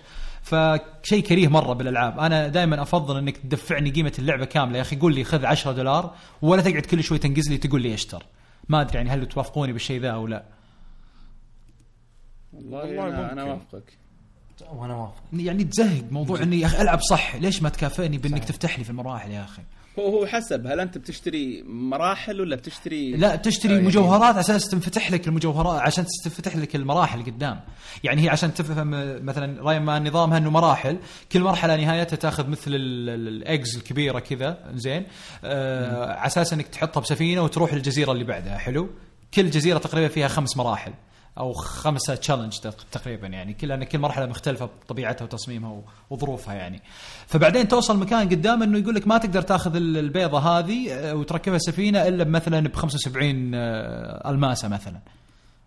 فشيء 0.46 1.20
كريه 1.20 1.48
مرة 1.48 1.72
بالألعاب. 1.72 2.18
أنا 2.18 2.48
دائما 2.48 2.82
أفضل 2.82 3.18
إنك 3.18 3.36
تدفعني 3.36 3.90
قيمة 3.90 4.12
اللعبة 4.18 4.44
كاملة. 4.44 4.76
يا 4.76 4.82
أخي 4.82 4.96
قول 4.96 5.14
لي 5.14 5.24
خذ 5.24 5.44
10 5.44 5.72
دولار 5.72 6.14
ولا 6.42 6.62
تقعد 6.62 6.82
كل 6.82 7.02
شوي 7.02 7.18
تنقز 7.18 7.50
لي 7.50 7.58
تقول 7.58 7.82
لي 7.82 7.94
اشتر. 7.94 8.26
ما 8.68 8.80
أدري 8.80 8.96
يعني 8.96 9.10
هل 9.10 9.26
توافقوني 9.26 9.72
بالشيء 9.72 10.00
ذا 10.00 10.10
أو 10.10 10.26
لا. 10.26 10.44
والله, 12.52 13.08
أنا, 13.08 13.32
أنا. 13.32 13.42
اوافقك 13.42 13.98
وأنا 14.72 14.94
وافق. 14.94 15.22
يعني 15.32 15.64
تزهق 15.64 16.04
موضوع 16.10 16.42
إني 16.42 16.60
يا 16.60 16.66
أخي 16.66 16.82
ألعب 16.82 17.00
صح. 17.00 17.36
ليش 17.36 17.62
ما 17.62 17.68
تكافئني 17.68 18.18
بإنك 18.18 18.44
تفتح 18.44 18.78
لي 18.78 18.84
في 18.84 18.90
المراحل 18.90 19.30
يا 19.30 19.44
أخي؟ 19.44 19.62
هو 19.98 20.18
هو 20.18 20.26
حسب 20.26 20.66
هل 20.66 20.80
أنت 20.80 20.98
بتشتري 20.98 21.62
مراحل 21.66 22.40
ولا 22.40 22.56
بتشتري 22.56 23.12
لا 23.16 23.36
تشتري 23.36 23.72
يعني- 23.74 23.86
مجوهرات 23.86 24.22
على 24.22 24.40
أساس 24.40 24.68
تنفتح 24.68 25.10
لك 25.10 25.28
المجوهرات 25.28 25.80
عشان 25.80 26.04
تنفتح 26.24 26.56
لك 26.56 26.76
المراحل 26.76 27.22
قدام. 27.22 27.60
يعني 28.04 28.24
هي 28.24 28.28
عشان 28.28 28.54
تفهم 28.54 28.94
آه، 28.94 29.18
مثلا 29.18 29.62
راين 29.62 29.82
مان 29.82 30.08
نظامها 30.08 30.38
إنه 30.38 30.50
مراحل 30.50 30.98
كل 31.32 31.40
مرحلة 31.42 31.76
نهايتها 31.76 32.16
تأخذ 32.16 32.48
مثل 32.48 32.70
ال- 32.74 33.08
ال- 33.10 33.28
الاجز 33.28 33.76
الكبيرة 33.76 34.18
كذا 34.18 34.58
زين. 34.74 35.06
آه 35.44 36.12
على 36.12 36.26
أساس 36.26 36.52
إنك 36.52 36.66
تحطها 36.68 37.00
بسفينة 37.00 37.42
وتروح 37.42 37.74
للجزيرة 37.74 38.12
اللي 38.12 38.24
بعدها 38.24 38.58
حلو. 38.58 38.88
كل 39.34 39.50
جزيرة 39.50 39.78
تقريبا 39.78 40.08
فيها 40.08 40.28
خمس 40.28 40.56
مراحل. 40.56 40.92
أو 41.38 41.52
خمسة 41.52 42.14
challenge 42.14 42.52
تقريبا 42.92 43.26
يعني 43.26 43.54
كل 43.54 43.68
لأن 43.68 43.84
كل 43.84 43.98
مرحلة 43.98 44.26
مختلفة 44.26 44.64
بطبيعتها 44.84 45.24
وتصميمها 45.24 45.82
وظروفها 46.10 46.54
يعني 46.54 46.82
فبعدين 47.26 47.68
توصل 47.68 47.98
مكان 47.98 48.28
قدام 48.28 48.62
إنه 48.62 48.78
يقول 48.78 48.94
لك 48.94 49.06
ما 49.06 49.18
تقدر 49.18 49.42
تأخذ 49.42 49.76
ال- 49.76 49.98
البيضة 49.98 50.38
هذه 50.38 50.92
آه، 50.92 51.14
وتركبها 51.14 51.58
سفينة 51.58 52.08
إلا 52.08 52.24
مثلا 52.24 52.60
ب 52.68 52.74
75 52.74 53.54
آه، 53.54 54.30
ألماسة 54.30 54.68
مثلا 54.68 55.00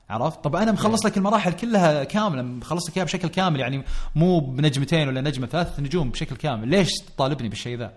عرفت؟ 0.09 0.43
طب 0.43 0.55
أنا 0.55 0.71
مخلص 0.71 1.05
لك 1.05 1.17
المراحل 1.17 1.51
كلها 1.53 2.03
كاملة 2.03 2.41
مخلص 2.41 2.89
لك 2.89 2.97
إياها 2.97 3.05
بشكل 3.05 3.27
كامل 3.27 3.59
يعني 3.59 3.83
مو 4.15 4.39
بنجمتين 4.39 5.07
ولا 5.07 5.21
نجمة 5.21 5.47
ثلاث 5.47 5.79
نجوم 5.79 6.09
بشكل 6.09 6.35
كامل، 6.35 6.67
ليش 6.67 6.89
تطالبني 7.15 7.49
بالشيء 7.49 7.77
ذا؟ 7.77 7.93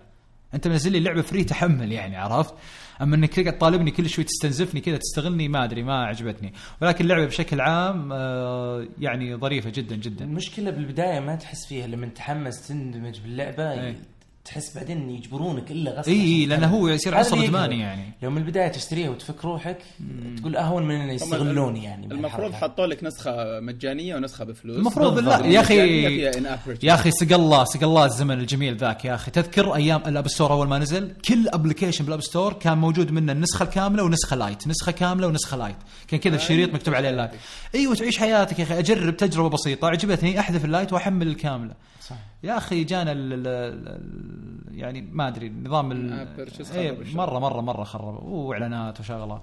أنت 0.53 0.67
منزل 0.67 0.91
لي 0.91 0.97
اللعبه 0.97 1.21
free 1.21 1.43
تحمل 1.43 1.91
يعني 1.91 2.17
عرفت؟ 2.17 2.53
أما 3.01 3.15
إنك 3.15 3.33
تقعد 3.33 3.57
تطالبني 3.57 3.91
كل 3.91 4.09
شوي 4.09 4.23
تستنزفني 4.23 4.81
كذا 4.81 4.97
تستغلني 4.97 5.47
ما 5.47 5.63
أدري 5.63 5.83
ما 5.83 6.05
عجبتني، 6.05 6.53
ولكن 6.81 7.03
اللعبه 7.03 7.25
بشكل 7.25 7.61
عام 7.61 8.09
آه، 8.13 8.87
يعني 8.99 9.35
ظريفة 9.35 9.69
جدا 9.69 9.95
جدا. 9.95 10.25
المشكلة 10.25 10.71
بالبداية 10.71 11.19
ما 11.19 11.35
تحس 11.35 11.65
فيها 11.65 11.87
لما 11.87 12.07
تحمس 12.07 12.67
تندمج 12.67 13.19
باللعبة 13.19 13.71
إيه. 13.71 13.95
تحس 14.45 14.75
بعدين 14.77 15.09
يجبرونك 15.09 15.71
إلا 15.71 15.91
غصب 15.91 16.09
إي 16.09 16.21
إي 16.21 16.45
لأنه. 16.45 16.67
هو 16.67 16.87
يصير 16.87 17.15
عنصر 17.15 17.37
ادماني. 17.37 17.79
يعني 17.79 18.11
لو 18.23 18.29
من 18.29 18.37
البداية 18.37 18.67
تشتريها 18.67 19.09
وتفك 19.09 19.45
روحك 19.45 19.77
تقول 20.37 20.55
أهون 20.55 20.83
من 20.83 20.95
إنه 20.95 21.13
يستغلوني 21.13 21.83
يعني 21.83 22.05
المفروض. 22.05 22.53
حطوا 22.53 22.85
لك 22.85 23.03
نسخة 23.03 23.59
مجانية 23.59 24.15
ونسخة 24.15 24.45
بفلوس 24.45 24.77
المفروض. 24.77 25.19
لا 25.19 25.45
يا 25.45 25.59
أخي. 25.59 26.21
يا 26.83 26.93
أخي 26.93 27.11
سق 27.11 27.33
الله 27.33 27.63
سق 27.63 27.83
الله 27.83 28.05
الزمن 28.05 28.39
الجميل 28.39 28.77
ذاك 28.77 29.05
يا 29.05 29.15
أخي 29.15 29.31
تذكر 29.31 29.75
أيام 29.75 30.01
ال 30.07 30.12
App 30.12 30.27
Store 30.27 30.51
أول 30.51 30.67
ما 30.67 30.79
نزل 30.79 31.13
كل 31.27 31.47
application 31.47 32.05
بال 32.05 32.11
App 32.11 32.21
Store 32.21 32.53
كان 32.53 32.77
موجود 32.77 33.11
منه 33.11 33.31
النسخة 33.31 33.63
الكاملة 33.63 34.03
ونسخة 34.03 34.35
lite 34.35 34.67
نسخة 34.67 34.91
كاملة 34.91 35.27
ونسخة 35.27 35.57
lite 35.57 35.75
كان 36.07 36.19
كذا 36.19 36.35
الشريط 36.35 36.73
مكتوب 36.73 36.93
عليه 36.93 37.11
lite 37.11 37.31
أيوه 37.75 37.95
تعيش 37.95 38.17
حياتك 38.17 38.59
يا 38.59 38.63
أخي 38.63 38.79
أجرب 38.79 39.17
تجربة 39.17 39.49
بسيطة 39.49 39.87
عجبتني 39.87 40.39
أحذف 40.39 40.65
ال 40.65 40.71
lite 40.71 40.93
وأحمل 40.93 41.27
الكاملة 41.27 41.73
صح. 42.07 42.15
يا 42.43 42.57
أخي 42.57 42.83
جانا 42.83 43.11
ال 43.11 43.33
ال 43.33 43.47
ال 43.47 44.79
يعني 44.79 45.01
ما 45.01 45.27
أدري 45.27 45.49
نظام 45.49 45.91
ال 45.91 46.13
آه، 46.13 46.75
إيه،. 46.75 47.15
مره 47.15 47.39
مره 47.39 47.61
مرة 47.61 47.83
خرب. 47.83 48.23
واعلانات 48.23 48.99
وشغلة. 48.99 49.41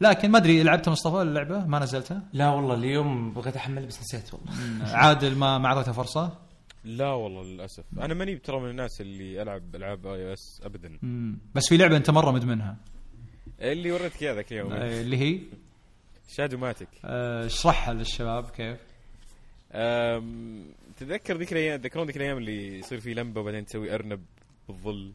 لكن 0.00 0.30
ما 0.30 0.38
أدري 0.38 0.62
لعبت 0.62 0.88
مصطفى 0.88 1.22
اللعبه 1.22 1.66
ما 1.66 1.78
نزلتها؟ 1.78 2.22
لا 2.32 2.48
والله 2.50 2.74
اليوم 2.74 3.32
بغيت 3.32 3.56
أحمل 3.56 3.86
بس 3.86 4.00
نسيت 4.00 4.34
والله. 4.34 4.52
عادل 4.96 5.36
ما 5.36 5.58
ما 5.58 5.66
أعطيته 5.66 5.92
فرصة؟ 5.92 6.38
لا 6.84 7.08
والله 7.08 7.42
للأسف. 7.42 7.84
أنا 7.98 8.14
ماني 8.14 8.36
ترى 8.36 8.60
من 8.60 8.70
الناس 8.70 9.00
اللي 9.00 9.42
ألعب 9.42 9.76
ألعاب 9.76 10.06
iOS 10.06 10.60
ابدا. 10.64 10.98
مم. 11.02 11.38
بس 11.54 11.68
في 11.68 11.76
لعبة 11.76 11.96
أنت 11.96 12.10
مرة 12.10 12.30
مدمنها. 12.30 12.76
اللي 13.60 13.92
وريتك 13.92 14.22
إياها 14.22 14.34
ذاك 14.34 14.52
اليوم. 14.52 14.72
آه، 14.72 15.00
اللي 15.00 15.16
هي؟ 15.16 15.40
Shadowmatic 16.28 16.88
آه، 17.04 17.46
اشرحها 17.46 17.94
للشباب 17.94 18.50
كيف؟ 18.50 18.78
تتذكر 21.04 21.36
ذيك 21.38 21.52
الأيام 21.52 21.80
تذكرون 21.80 22.06
ذيك 22.06 22.16
الأيام 22.16 22.38
اللي 22.38 22.78
يصير 22.78 23.00
في 23.00 23.14
لمبة 23.14 23.40
وبعدين 23.40 23.64
تسوي 23.66 23.94
أرنب 23.94 24.24
بالظل؟ 24.68 25.12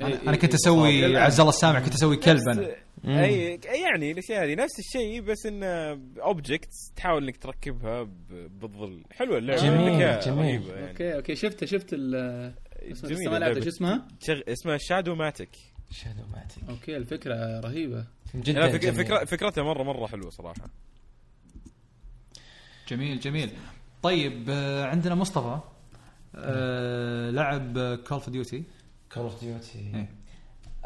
أنا, 0.00 0.08
إيه، 0.08 0.22
أنا 0.22 0.36
كنت 0.36 0.44
إيه، 0.44 0.54
أسوي 0.54 1.00
صار. 1.12 1.16
عز 1.16 1.40
الله 1.40 1.50
السامع 1.50 1.80
كنت 1.80 1.94
أسوي 1.94 2.16
كلب 2.16 2.48
أنا 2.48 3.24
اي 3.24 3.60
أي 3.68 3.80
يعني 3.82 4.10
الأشياء 4.12 4.44
هذه 4.44 4.54
نفس 4.54 4.78
الشيء 4.78 5.20
بس 5.20 5.46
انه 5.46 5.66
objects 6.22 6.92
تحاول 6.96 7.24
إنك 7.24 7.36
تركبها 7.36 8.02
ب- 8.02 8.60
بالظل. 8.60 9.02
حلوة 9.12 9.38
اللعبة 9.38 9.62
جميل، 9.62 10.20
جميل. 10.20 10.62
يعني. 10.68 10.88
okay 10.90 11.14
okay. 11.16 11.34
شفت 11.34 11.64
شفت 11.64 11.92
اللعبة. 11.92 13.60
شو 13.60 13.68
اسمها؟ 13.68 14.08
شغ... 14.20 14.40
اسمها 14.48 14.76
Shadowmatic 14.80 15.50
Shadowmatic 15.90 16.64
okay 16.68 16.96
الفكرة 16.96 17.60
رهيبة. 17.60 18.06
جدا 18.34 18.68
فك... 18.68 18.80
جميل. 18.80 18.94
فكرة... 18.94 19.24
فكرتها 19.24 19.64
مره 19.64 19.82
مرة 19.82 20.06
حلوة 20.06 20.30
صراحة. 20.30 20.70
جميل 22.88 23.20
جميل. 23.20 23.50
طيب 24.02 24.46
آه، 24.50 24.84
عندنا 24.84 25.14
مصطفى 25.14 25.58
آه، 26.36 27.30
لعب 27.30 27.72
Call 27.78 28.04
of 28.10 28.30
Duty 28.30 28.62
Call 29.14 29.22
of 29.22 29.44
Duty. 29.44 30.06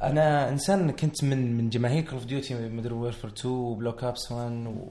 أنا 0.02 0.48
إنسان 0.48 0.90
كنت 0.90 1.24
من 1.24 1.56
من 1.56 1.70
جماهير 1.70 2.02
Call 2.02 2.12
of 2.14 2.24
Duty 2.24 2.68
مدري 2.68 2.94
Warfare 2.94 3.28
2 3.28 3.54
و 3.54 3.62
Black 3.62 4.04
Ops 4.04 4.32
1 4.32 4.52
و... 4.66 4.88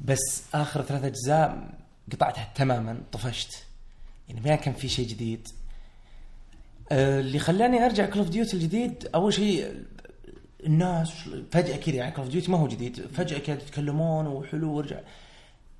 بس 0.00 0.44
آخر 0.54 0.82
ثلاث 0.82 1.04
أجزاء 1.04 1.68
قطعتها 2.12 2.52
تماما 2.54 3.00
طفشت. 3.12 3.64
يعني 4.28 4.40
ما 4.40 4.56
كان 4.56 4.74
في 4.74 4.88
شيء 4.88 5.08
جديد. 5.08 5.48
آه، 6.92 7.20
اللي 7.20 7.38
خلاني 7.38 7.86
أرجع 7.86 8.06
Call 8.06 8.18
of 8.18 8.28
Duty 8.28 8.56
الجديد 8.56 9.08
أول 9.14 9.32
شيء 9.34 9.82
الناس 10.66 11.12
فجأة 11.52 11.76
كذا 11.76 11.94
يعني 11.94 12.12
Call 12.12 12.24
of 12.24 12.32
Duty 12.32 12.50
ما 12.50 12.58
هو 12.58 12.68
جديد 12.68 13.06
فجأة 13.12 13.38
كذا 13.38 13.56
يتكلمون 13.56 14.26
وحلو 14.26 14.72
ورجع. 14.72 15.00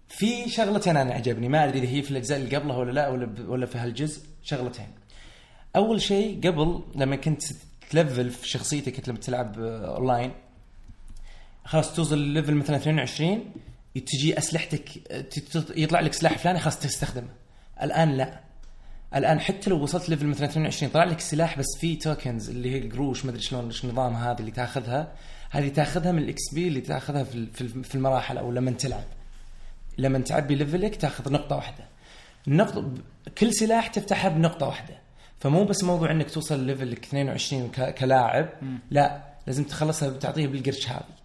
في 0.08 0.48
شغلتين 0.48 0.96
أنا 0.96 1.14
عجبني. 1.14 1.48
ما 1.48 1.64
أدري 1.64 1.78
إذا 1.78 1.88
هي 1.88 2.02
في 2.02 2.10
الأجزاء 2.10 2.38
اللي 2.38 2.56
قبلها 2.56 2.76
ولا 2.76 2.92
لا 2.92 3.08
ولا 3.08 3.34
ولا 3.48 3.66
في 3.66 3.78
هالجزء. 3.78 4.22
شغلتين. 4.42 4.88
أول 5.76 6.00
شيء 6.02 6.40
قبل 6.48 6.82
لما 6.94 7.16
كنت 7.16 7.42
تلفل 7.90 8.30
في 8.30 8.48
شخصيتك 8.48 8.96
كنت 8.96 9.08
لما 9.08 9.18
تلعب 9.18 9.60
آه، 9.60 9.96
اونلاين 9.96 10.32
خلاص 11.64 11.94
توصل 11.94 12.18
level 12.18 12.54
مثلا 12.54 12.76
22 12.76 13.52
تجي 14.06 14.38
أسلحتك 14.38 14.88
آه، 15.10 15.24
يطلع 15.76 16.00
لك 16.00 16.12
سلاح 16.12 16.38
فلاني 16.38 16.58
خلاص 16.58 16.78
تستخدمه. 16.78 17.28
الآن 17.82 18.16
لا. 18.16 18.40
الآن 19.14 19.40
حتى 19.40 19.70
لو 19.70 19.82
وصلت 19.82 20.08
level 20.08 20.26
مثلا 20.26 20.48
22 20.48 20.92
طلع 20.92 21.04
لك 21.04 21.20
سلاح 21.20 21.58
بس 21.58 21.66
في 21.80 21.96
tokens 21.96 22.50
اللي 22.50 22.72
هي 22.72 22.78
القروش 22.78 23.24
ما 23.24 23.30
أدري 23.30 23.42
شلون 23.42 23.66
إيش 23.66 23.84
النظام 23.84 24.14
هذا 24.14 24.40
اللي 24.40 24.50
تاخذها. 24.50 25.12
هذه 25.50 25.68
تاخذها 25.68 26.12
من 26.12 26.22
ال 26.22 26.54
XP 26.54 26.68
اللي 26.68 26.80
تاخذها 26.80 27.24
في 27.82 27.94
المراحل 27.94 28.38
أو 28.38 28.52
لما 28.52 28.70
تلعب. 28.70 29.04
لما 29.98 30.18
تعبي 30.18 30.54
level 30.54 30.89
ك 30.89 30.96
تاخذ 30.96 31.32
نقطة 31.32 31.56
واحدة. 31.56 31.84
النقطه 32.48 32.84
كل 33.38 33.52
سلاح 33.54 33.86
تفتحها 33.86 34.28
بنقطة 34.28 34.66
واحدة. 34.66 34.94
فمو 35.40 35.64
بس 35.64 35.84
موضوع 35.84 36.10
إنك 36.10 36.30
توصل 36.30 36.60
level 36.64 36.97
ك 36.97 37.04
22 37.04 37.68
ك- 37.70 37.94
كلاعب 37.94 38.48
لا 38.90 39.22
لازم 39.46 39.64
تخلصها 39.64 40.10
تعطيه 40.10 40.46
بالقرش 40.46 40.88
هذه. 40.88 41.18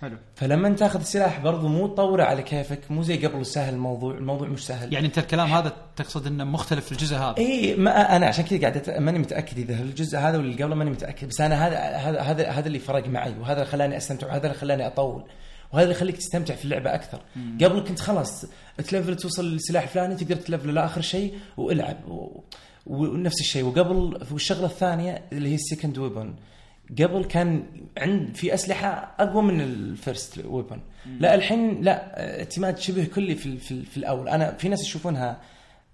حلو. 0.00 0.16
فلما 0.36 0.68
تاخذ 0.70 1.00
السلاح 1.00 1.40
برضو 1.40 1.68
مو 1.68 1.86
تطوره 1.86 2.22
على 2.24 2.42
كيفك 2.42 2.90
مو 2.90 3.02
زي 3.02 3.26
قبل 3.26 3.46
سهل 3.46 3.74
الموضوع 3.74 4.14
الموضوع 4.14 4.48
مش 4.48 4.66
سهل. 4.66 4.92
يعني 4.94 5.06
أنت 5.06 5.18
الكلام 5.18 5.52
هذا 5.52 5.72
تقصد 5.96 6.26
إنه 6.26 6.44
مختلف 6.44 6.84
في 6.86 6.92
الجزء 6.92 7.16
هذا؟ 7.16 7.34
اي 7.38 7.76
ما 7.76 8.16
أنا 8.16 8.26
عشان 8.26 8.44
كذا 8.44 8.60
قاعد 8.60 8.90
ماني 9.00 9.18
متأكد 9.18 9.58
إذا 9.58 9.82
الجزء 9.82 10.18
هذا 10.18 10.38
ولا 10.38 10.46
اللي 10.46 10.62
قبله 10.62 10.74
ماني 10.74 10.90
متأكد. 10.90 11.28
بس 11.28 11.40
أنا 11.40 11.66
هذا 11.66 11.78
هذا 12.20 12.50
هذا 12.50 12.66
اللي 12.66 12.78
فرق 12.78 13.08
معي 13.08 13.34
وهذا 13.40 13.52
اللي 13.60 13.66
خلاني 13.72 13.96
أستمتع 13.96 14.26
وهذا 14.26 14.46
اللي 14.46 14.58
خلاني 14.58 14.86
أطول. 14.86 15.24
وهذا 15.72 15.82
اللي 15.84 15.94
يخليك 15.96 16.16
تستمتع 16.16 16.54
في 16.54 16.64
اللعبة 16.64 16.94
أكثر. 16.94 17.20
قبل 17.36 17.80
كنت 17.88 18.00
خلاص 18.00 18.44
تلفل 18.88 19.16
توصل 19.16 19.52
للسلاح 19.52 19.82
الفلاني 19.82 20.14
تقدر 20.16 20.36
تلفل 20.36 20.74
لاخر 20.74 21.00
شيء 21.00 21.38
وإلعب. 21.56 22.08
و... 22.08 22.40
ونفس 22.86 23.40
الشيء. 23.40 23.64
وقبل 23.64 24.18
والشغله 24.32 24.66
الثانية 24.66 25.22
اللي 25.32 25.48
هي 25.48 25.54
ال 25.54 25.60
second 25.60 25.98
weapon 25.98 26.34
قبل 27.00 27.24
كان 27.24 27.62
عند 27.98 28.36
في 28.36 28.54
أسلحة 28.54 29.14
أقوى 29.18 29.42
من 29.42 29.60
الفيرست 29.60 30.38
ويبن 30.44 30.80
لا 31.20 31.34
الحين 31.34 31.82
لا 31.82 32.20
اعتماد 32.38 32.78
شبه 32.78 33.04
كلي 33.04 33.34
في 33.34 33.56
في, 33.58 33.82
في 33.84 33.96
الأول. 33.96 34.28
أنا 34.28 34.52
في 34.56 34.68
ناس 34.68 34.82
يشوفونها 34.82 35.40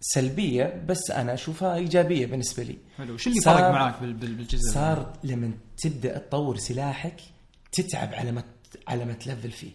سلبية 0.00 0.82
بس 0.88 1.10
أنا 1.10 1.34
أشوفها 1.34 1.74
إيجابية 1.76 2.26
بالنسبة 2.26 2.62
لي. 2.62 2.76
حلو. 2.98 3.16
شو 3.16 3.30
اللي 3.30 3.40
صار- 3.40 3.54
فرق 3.58 3.70
معاك 3.70 4.00
بال- 4.00 4.12
بال- 4.14 4.34
بالجزء؟ 4.34 4.72
صار 4.74 5.12
لما 5.24 5.50
تبدأ 5.82 6.18
تطور 6.18 6.56
سلاحك 6.56 7.20
تتعب 7.72 8.14
على 8.14 8.32
ما 8.32 8.42
على 8.88 9.04
ما 9.04 9.12
تلفل 9.12 9.50
فيه. 9.50 9.70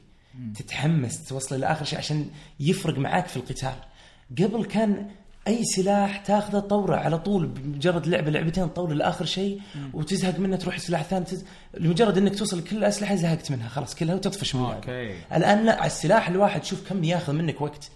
تتحمس 0.55 1.27
توصل 1.27 1.59
لاخر 1.59 1.85
شيء 1.85 1.99
عشان 1.99 2.29
يفرق 2.59 2.97
معاك 2.97 3.27
في 3.27 3.37
القتال. 3.37 3.75
قبل 4.39 4.65
كان 4.65 5.09
أي 5.47 5.65
سلاح 5.65 6.17
تاخذه 6.17 6.59
تطوره 6.59 6.95
على 6.95 7.19
طول 7.19 7.47
بمجرد 7.47 8.07
لعبة 8.07 8.31
لعبتين 8.31 8.73
تطوره 8.73 8.93
لاخر 8.93 9.25
شيء 9.25 9.61
وتزهق 9.93 10.39
منه 10.39 10.55
تروح 10.55 10.77
سلاح 10.77 11.03
ثاني 11.03 11.25
تز... 11.25 11.45
لمجرد 11.73 12.17
إنك 12.17 12.35
توصل 12.35 12.57
لكل 12.57 12.77
الأسلحة 12.77 13.15
زهقت 13.15 13.51
منها 13.51 13.69
خلاص 13.69 13.95
كلها 13.95 14.15
وتطفش 14.15 14.55
من 14.55 14.61
اللعبة. 14.61 14.77
أوكي. 14.77 15.35
الآن 15.35 15.65
لا 15.65 15.75
على 15.75 15.87
السلاح 15.87 16.29
الواحد 16.29 16.63
شوف 16.63 16.89
كم 16.89 17.03
ياخذ 17.03 17.33
منك 17.33 17.61
وقت. 17.61 17.91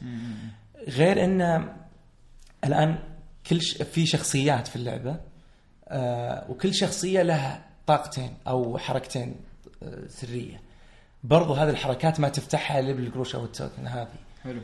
غير 0.88 1.24
إن 1.24 1.70
الآن 2.64 3.00
كل 3.48 3.62
ش... 3.62 3.82
في 3.82 4.06
شخصيات 4.06 4.68
في 4.68 4.76
اللعبة 4.76 5.20
آه 5.88 6.52
وكل 6.52 6.74
شخصية 6.74 7.22
لها 7.22 7.66
طاقتين 7.88 8.34
أو 8.48 8.78
حركتين 8.78 9.36
آه 9.84 10.08
سرية. 10.08 10.62
برضو 11.24 11.54
هذه 11.54 11.70
الحركات 11.70 12.20
ما 12.20 12.30
تفتحها 12.30 12.80
إلا 12.80 12.94
بالقروش 12.94 13.36
أو 13.36 13.44
التوكن 13.46 13.88
هذه. 13.88 14.08
حلو. 14.44 14.62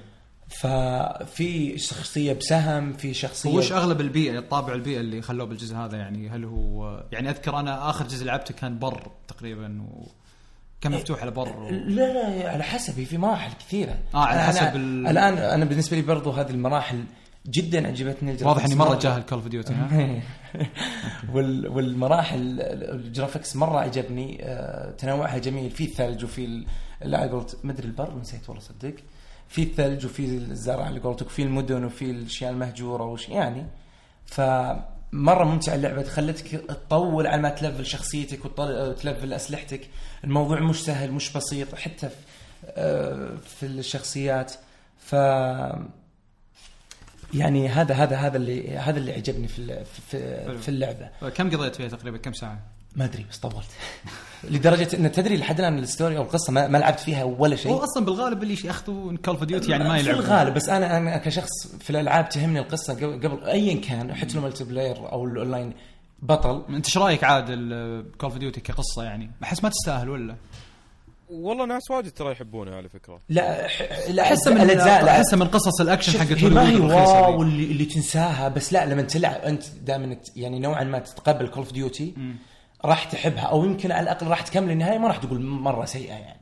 ففي 0.50 1.78
شخصية 1.78 2.34
بسهم 2.34 2.94
في 2.94 3.14
شخصية 3.14 3.50
وش 3.54 3.72
أغلب 3.72 4.02
البيئة 4.02 4.40
الطابع 4.40 4.74
البيئة 4.74 5.00
اللي 5.00 5.22
خلوه 5.22 5.46
بالجزء 5.48 5.76
هذا 5.76 5.98
يعني؟ 5.98 6.30
هل 6.30 6.46
هو 6.46 7.04
يعني 7.12 7.30
أذكر 7.30 7.60
أنا 7.60 7.90
آخر 7.90 8.08
جزء 8.08 8.26
لعبته 8.26 8.54
كان 8.54 8.80
بر 8.80 9.12
تقريبا 9.28 9.82
وكان 10.78 10.92
مفتوح 10.92 11.22
على 11.22 11.32
بر 11.32 11.60
و... 11.60 11.70
لا 11.70 12.14
لا 12.40 12.50
على 12.52 12.64
حسب 12.64 13.04
في 13.04 13.18
مراحل 13.18 13.52
كثيرة. 13.54 13.98
آه، 14.16 14.18
على 14.26 14.40
أنا- 14.40 14.44
حسب 14.44 14.62
أنا 14.62 14.76
ال- 14.76 15.08
الآن 15.08 15.38
أنا 15.38 15.66
بالنسبة 15.66 15.96
لي 15.98 16.02
برضو 16.04 16.32
هذه 16.32 16.50
المراحل 16.52 17.04
جدا 17.48 17.88
عجبتني 17.88 18.38
واضح 18.42 18.66
إني 18.66 18.76
مرة 18.76 18.96
جاهل 18.96 19.22
Call 19.22 19.38
of 19.40 19.48
Duty 19.48 19.74
ها؟ 19.74 20.22
وال 21.34 21.68
والمراحل 21.68 22.62
ال 22.62 22.72
graphics 22.72 23.56
مرة 23.56 23.80
عجبني 23.80 24.38
آه، 24.42 24.92
تنوعها 24.92 25.38
جميل. 25.38 25.72
في 25.72 25.88
ثلج 25.88 26.24
وفي 26.24 26.66
على 27.02 27.46
ما 27.64 27.72
أدري 27.72 27.88
البر 27.88 28.18
نسيت 28.20 28.50
والله 28.50 28.64
صدق. 28.64 28.94
في 29.48 29.64
الثلج 29.64 30.06
وفي 30.06 30.26
الزرع 30.26 30.86
على 30.86 31.00
قولتك 31.00 31.26
وفي 31.26 31.42
المدن 31.42 31.84
وفي 31.84 32.12
الأشياء 32.12 32.52
المهجورة 32.52 33.04
وش 33.04 33.30
يعني. 33.30 33.66
فمرة 34.26 35.44
ممتعة 35.44 35.76
اللعبة 35.76 36.04
خلتك 36.04 36.48
تطول 36.48 37.28
على 37.28 37.42
ما 37.42 37.50
تلفل 37.50 37.86
شخصيتك 37.86 38.46
وتلفل 38.46 39.34
أسلحتك. 39.34 39.82
الموضوع 40.24 40.60
مش 40.60 40.84
سهل 40.86 41.12
مش 41.12 41.34
بسيط 41.34 41.76
حتى 41.76 42.10
في, 42.10 42.16
آه، 42.66 43.36
في 43.36 43.66
الشخصيات. 43.66 44.54
ف 44.98 45.16
يعني 47.34 47.70
هذا 47.70 47.96
هذا 47.96 48.18
هذا 48.18 48.38
اللي 48.38 48.78
هذا 48.78 48.98
اللي 49.00 49.14
عجبني 49.14 49.48
في 49.48 49.84
في. 50.10 50.58
في 50.58 50.70
اللعبة. 50.70 51.10
كم 51.30 51.50
قضيت 51.50 51.76
فيها 51.76 51.88
تقريبا؟ 51.88 52.18
كم 52.18 52.34
ساعة؟ 52.34 52.60
ما 52.96 53.06
أدري 53.06 53.26
بس 53.30 53.38
طولت. 53.38 53.66
لدرجة 54.52 54.96
إن 54.96 55.12
تدري 55.12 55.38
لحد 55.38 55.60
الآن 55.60 55.80
الستوري 55.80 56.18
أو 56.18 56.22
القصة 56.22 56.54
ما, 56.54 56.68
ما 56.68 56.78
لعبت 56.78 57.00
فيها 57.00 57.24
ولا 57.24 57.56
شيء؟ 57.56 57.72
هو 57.72 57.84
أصلا 57.84 58.06
بالغالب 58.06 58.44
اللي 58.44 58.58
ياخذوا 58.66 59.18
Call 59.18 59.36
of 59.36 59.44
Duty 59.44 59.72
يعني 59.72 59.84
ما 59.84 59.98
في 59.98 60.00
يلعبوا 60.00 60.22
الغالب 60.22 60.54
بس 60.54 60.70
أنا 60.70 60.98
أنا 60.98 61.18
كشخص 61.18 61.76
في 61.80 61.90
الألعاب 61.90 62.30
تهمني 62.30 62.60
القصة 62.60 62.94
قبل, 62.94 63.44
ايا 63.44 63.82
كان 63.82 64.16
حتى 64.16 64.36
لو 64.36 64.42
multiplayer 64.42 65.12
أو 65.12 65.26
الاونلاين 65.26 65.74
بطل. 66.22 66.64
أنت 66.70 66.86
إيش 66.86 66.98
رأيك 66.98 67.24
عادل 67.24 67.70
Call 68.18 68.30
of 68.30 68.38
Duty 68.38 68.62
كقصة 68.62 69.04
يعني؟ 69.04 69.32
أحس 69.44 69.64
ما 69.64 69.70
تستاهل 69.70 70.10
ولا؟ 70.10 70.36
والله 71.30 71.66
ناس 71.66 71.92
واجد 71.92 72.12
ترى 72.12 72.32
يحبونها 72.32 72.76
على 72.76 72.90
فكرة. 72.90 73.20
لا 73.30 73.68
ح- 73.68 74.10
لا 74.10 74.24
أحسها 74.24 74.54
من 74.54 74.62
الأجزاء 74.62 75.06
لا 75.06 75.12
أحسها 75.12 75.38
من 75.38 75.48
قصص 75.48 75.82
الأكشن 75.82 76.20
حقت 76.20 76.32
هي 76.32 76.50
ما 76.50 76.70
هي 76.70 76.76
واو. 76.76 77.42
اللي, 77.42 77.64
اللي 77.64 77.86
تنساها 77.86 78.48
بس 78.48 78.74
لا 78.74 78.86
لما 78.86 79.02
تلعب 79.02 79.42
أنت 79.42 79.64
دائما 79.86 80.18
يعني 80.36 80.60
نوعا 80.60 80.84
ما 80.84 81.00
تتقبل 81.00 81.48
Call 81.48 81.58
of 81.58 81.72
Duty 81.74 82.14
راح 82.86 83.04
تحبها 83.04 83.44
أو 83.44 83.66
يمكن 83.66 83.92
على 83.92 84.04
الأقل 84.04 84.28
راح 84.28 84.42
تكمل 84.42 84.72
النهاية 84.72 84.98
ما 84.98 85.08
راح 85.08 85.18
تقول 85.18 85.42
مرة 85.42 85.86
سيئة 85.86 86.14
يعني. 86.14 86.40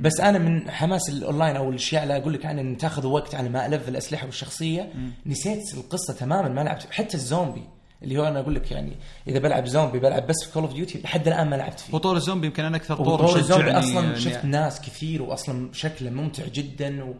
بس 0.00 0.20
أنا 0.20 0.38
من 0.38 0.70
حماس 0.70 1.08
الأونلاين 1.08 1.56
أو 1.56 1.70
الأشياء 1.70 2.02
اللي 2.02 2.16
أقول 2.16 2.32
لك 2.34 2.46
عنها 2.46 2.62
إن 2.62 2.76
تاخذ 2.78 3.06
وقت 3.06 3.34
على 3.34 3.48
ما 3.48 3.66
ألفل 3.66 3.88
الأسلحة 3.88 4.26
والشخصية 4.26 4.92
نسيت 5.26 5.74
القصة 5.74 6.14
تماما 6.14 6.48
ما 6.48 6.60
لعبت 6.60 6.86
حتى 6.90 7.14
الزومبي. 7.14 7.62
اللي 8.04 8.18
هو 8.18 8.24
أنا 8.28 8.40
أقول 8.40 8.54
لك 8.54 8.70
يعني 8.70 8.92
إذا 9.28 9.38
بلعب 9.38 9.66
زومبي 9.66 9.98
بلعب 9.98 10.26
بس 10.26 10.36
في 10.46 10.52
Call 10.52 10.62
of 10.62 10.72
Duty 10.72 11.00
لحد 11.04 11.28
الآن 11.28 11.50
ما 11.50 11.56
لعبت 11.56 11.80
فيه. 11.80 11.94
وطور 11.94 12.16
الزومبي 12.16 12.46
يمكن 12.46 12.64
أنا 12.64 12.76
أكثر 12.76 12.96
طور 12.96 13.08
وطور 13.08 13.36
الزومبي 13.38 13.70
أصلا 13.70 14.14
إني- 14.14 14.18
شفت 14.18 14.44
ناس 14.44 14.80
كثير 14.80 15.22
واصلا 15.22 15.68
شكله 15.72 16.10
ممتع 16.10 16.42
جدا 16.46 17.04
و... 17.04 17.14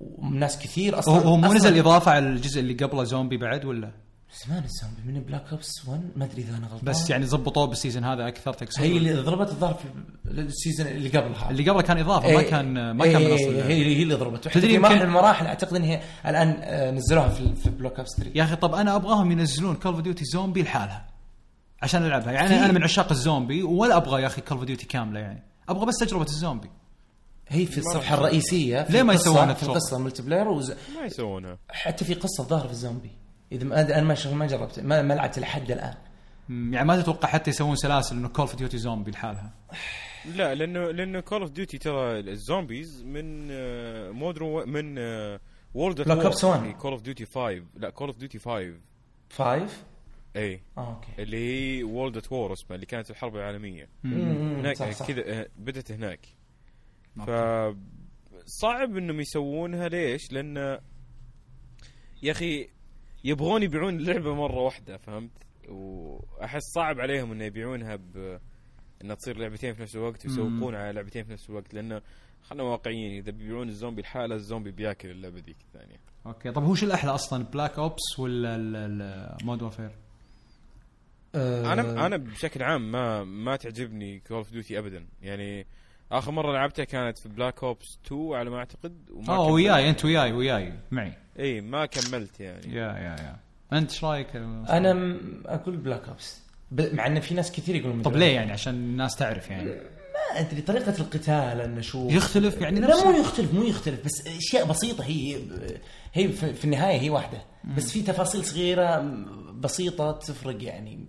وناس 0.00 0.58
كثير 0.58 0.98
أصلا 0.98 1.18
هو 1.22 1.36
مو 1.36 1.52
نزل 1.52 1.78
إضافة 1.78 2.10
على 2.10 2.26
الجزء 2.28 2.60
اللي 2.60 2.74
قبله 2.74 3.04
زومبي 3.04 3.36
بعد 3.36 3.64
ولا؟ 3.64 3.90
زمان 4.46 4.64
الزومبي 4.64 5.02
من 5.12 5.20
Black 5.20 5.44
Ops 5.52 5.88
1 5.88 6.00
ما 6.16 6.24
أدري 6.24 6.42
إذا 6.42 6.56
أنا 6.56 6.66
غلطان. 6.66 6.84
بس 6.84 7.10
يعني 7.10 7.26
زبطوه 7.26 7.66
بال 7.66 7.76
season 7.76 8.04
هذا 8.04 8.28
أكثر 8.28 8.52
تقصد 8.52 8.80
هي 8.82 8.96
اللي 8.96 9.14
ضربت 9.14 9.48
الظاهر 9.48 9.74
في 9.74 9.84
ال 10.30 10.38
season 10.38 10.86
اللي 10.86 11.08
قبلها. 11.08 11.50
اللي 11.50 11.70
قبله 11.70 11.82
كان 11.82 11.98
إضافة 11.98 12.32
ما 12.32 12.40
إيه، 12.40 12.50
كان 12.50 12.90
ما 12.90 13.04
كان 13.04 13.22
من 13.22 13.32
اصل 13.32 13.44
اللعبة. 13.44 13.68
هي 13.68 13.96
هي 13.96 14.02
اللي 14.02 14.14
ضربت 14.14 14.48
تدري 14.48 14.74
يمكن- 14.74 14.88
مراحل 14.88 15.02
المراحل 15.02 15.46
أعتقد 15.46 15.76
إن 15.76 15.82
هي 15.82 16.02
الآن 16.26 16.56
آه، 16.62 16.90
نزلوها 16.90 17.28
في 17.28 17.54
في 17.54 17.70
Black 17.70 17.96
Ops 17.98 18.16
3 18.16 18.30
يا 18.34 18.44
أخي 18.44 18.56
طب 18.56 18.74
أنا 18.74 18.96
أبغاهم 18.96 19.32
ينزلون 19.32 19.74
Call 19.76 19.92
of 19.92 20.00
Duty 20.02 20.24
زومبي 20.24 20.62
لحالها 20.62 21.06
عشان 21.82 22.06
ألعبها. 22.06 22.32
يعني 22.32 22.64
أنا 22.64 22.72
من 22.72 22.82
عشاق 22.82 23.10
الزومبي 23.10 23.62
ولا 23.62 23.96
أبغى 23.96 24.22
يا 24.22 24.26
أخي 24.26 24.40
Call 24.40 24.56
of 24.58 24.66
Duty 24.66 24.86
كاملة 24.86 25.20
يعني. 25.20 25.42
أبغى 25.68 25.86
بس 25.86 25.94
تجربة 25.98 26.24
الزومبي. 26.24 26.70
هي 27.48 27.66
في 27.66 27.78
الصفحة 27.78 28.14
الرئيسية 28.14 28.82
في 28.82 28.92
ليه 28.92 29.02
ما 29.02 29.12
يسوونها 29.14 29.54
في؟ 29.54 29.62
القصة 29.62 29.98
multiplayer 29.98 30.48
وز... 30.48 30.70
ما 30.70 31.06
يسوونها 31.06 31.58
حتى 31.70 32.04
في 32.04 32.14
قصة 32.14 32.44
ظاهرة 32.44 32.66
في 32.66 32.72
الزومبي. 32.72 33.10
إذا 33.52 33.64
ما 33.64 33.80
أنا 33.98 34.02
ما 34.02 34.16
ما 34.34 34.46
جربت 34.46 34.80
ما, 34.80 35.02
ما 35.02 35.14
لعبت 35.14 35.38
لحد 35.38 35.70
الآن. 35.70 35.94
يعني 36.48 36.84
ما 36.88 37.00
تتوقع 37.02 37.28
حتى 37.28 37.50
يسوون 37.50 37.76
سلاسل 37.76 38.16
إنه 38.16 38.28
Call 38.28 38.40
of 38.46 38.56
Duty 38.56 38.78
زومبي 38.78 39.10
لحالها؟ 39.10 39.52
لا 40.34 40.54
لأنه 40.54 40.90
لأنه 40.90 41.20
Call 41.20 41.40
of 41.40 41.50
Duty 41.50 41.78
ترى 41.78 42.20
ال 42.20 42.30
zombies 42.30 43.02
من 43.02 43.46
Modern 44.10 44.68
من 44.68 44.98
World 45.74 46.02
Black 46.02 46.32
Ops 46.32 46.44
1. 46.44 46.72
Call 46.72 46.92
of 46.92 47.02
Duty 47.02 47.24
5 47.26 47.62
لا 47.76 47.90
Call 47.90 48.08
of 48.08 48.16
Duty 48.18 48.38
5 48.38 48.72
five 49.28 49.84
اي 50.36 50.62
آه 50.78 50.88
أوكي. 50.94 51.22
اللي 51.22 51.36
هي 51.78 51.82
World 51.82 52.16
at 52.16 52.32
War 52.32 52.52
اسمها 52.52 52.74
اللي 52.74 52.86
كانت 52.86 53.10
الحرب 53.10 53.36
العالمية. 53.36 53.88
هناك 54.04 54.76
كذا 54.76 54.94
آه، 55.26 55.46
بدت 55.58 55.92
هناك. 55.92 56.26
ف. 57.26 57.30
صعب 58.46 58.96
إنهم 58.96 59.20
يسوونها 59.20 59.88
ليش؟ 59.88 60.32
لأن 60.32 60.56
يا 62.22 62.32
أخي 62.32 62.68
يبغون 63.24 63.62
يبيعون 63.62 63.96
اللعبة 63.96 64.34
مرة 64.34 64.60
واحدة 64.60 64.96
فهمت؟ 64.96 65.30
وأحس 65.68 66.62
صعب 66.74 67.00
عليهم 67.00 67.32
إنه 67.32 67.44
يبيعونها 67.44 67.96
ب 67.96 68.38
إنها 69.04 69.14
تصير 69.14 69.38
لعبتين 69.38 69.74
في 69.74 69.82
نفس 69.82 69.96
الوقت 69.96 70.26
ويسوقون 70.26 70.74
على 70.74 70.92
لعبتين 70.92 71.24
في 71.24 71.32
نفس 71.32 71.50
الوقت 71.50 71.74
لأنه 71.74 72.02
خلينا 72.42 72.64
واقعيين 72.64 73.18
إذا 73.18 73.30
بيبيعون 73.30 73.68
الزومبي 73.68 74.00
لحاله 74.00 74.34
الزومبي 74.34 74.70
بياكل 74.70 75.10
اللعبة 75.10 75.36
ذيك 75.36 75.56
الثانية 75.60 75.96
أوكي 76.26 76.50
طب 76.52 76.64
هو 76.64 76.74
شو 76.74 76.86
الأحلى 76.86 77.10
أصلا 77.10 77.44
Black 77.44 77.78
Ops 77.78 78.18
ولا 78.18 79.36
Modern 79.42 79.62
Warfare؟ 79.62 79.90
آه، 81.34 81.72
أنا 81.72 82.06
أنا 82.06 82.16
بشكل 82.16 82.62
عام 82.62 82.92
ما 82.92 83.24
ما 83.24 83.56
تعجبني 83.56 84.20
Call 84.20 84.36
of 84.36 84.50
Duty 84.52 84.78
ابدا 84.78 85.06
يعني 85.22 85.66
آخر 86.12 86.32
مرة 86.32 86.52
لعبتها 86.52 86.84
كانت 86.84 87.18
في 87.18 87.28
Black 87.28 87.64
Ops 87.64 87.98
2 88.06 88.34
على 88.34 88.50
ما 88.50 88.58
أعتقد 88.58 89.10
وما 89.10 89.34
آه. 89.34 89.46
وياي 89.46 89.90
أنت 89.90 90.04
وياي 90.04 90.32
وياي 90.32 90.72
معي 90.90 91.12
إي 91.38 91.60
ما 91.60 91.86
كملت 91.86 92.40
يعني. 92.40 92.74
يا 92.74 92.86
يا 92.86 93.16
يا. 93.22 93.36
أنت 93.78 93.90
إيش 93.90 94.04
رأيك؟ 94.04 94.36
أنا 94.36 94.92
م- 94.92 95.42
أقول 95.46 95.76
Black 95.76 96.08
Ops 96.08 96.38
ب- 96.70 96.94
مع 96.94 97.06
إن 97.06 97.20
في 97.20 97.34
ناس 97.34 97.52
كثير 97.52 97.76
يقولون 97.76 98.02
طب 98.02 98.16
ليه 98.16 98.34
يعني؟ 98.34 98.52
عشان 98.52 98.74
الناس 98.74 99.16
تعرف 99.16 99.50
يعني. 99.50 99.64
ما 99.70 100.40
أدري 100.40 100.60
طريقة 100.62 100.94
القتال 101.00 101.32
أنا 101.60 101.80
أشوف 101.80 102.12
يختلف 102.12 102.60
يعني 102.60 102.80
لا 102.80 102.86
نفس 102.88 103.02
مو 103.04 103.10
يختلف 103.20 103.54
مو 103.54 103.62
يختلف 103.62 104.04
بس 104.04 104.26
أشياء 104.26 104.66
بسيطة 104.66 105.04
هي 105.04 105.38
هي 106.14 106.28
في 106.28 106.54
في 106.54 106.64
النهاية 106.64 107.00
هي 107.00 107.10
واحدة. 107.10 107.38
بس 107.76 107.90
في 107.92 108.02
تفاصيل 108.02 108.44
صغيرة 108.44 108.98
بسيطة 109.54 110.12
تفرق 110.12 110.62
يعني 110.64 111.04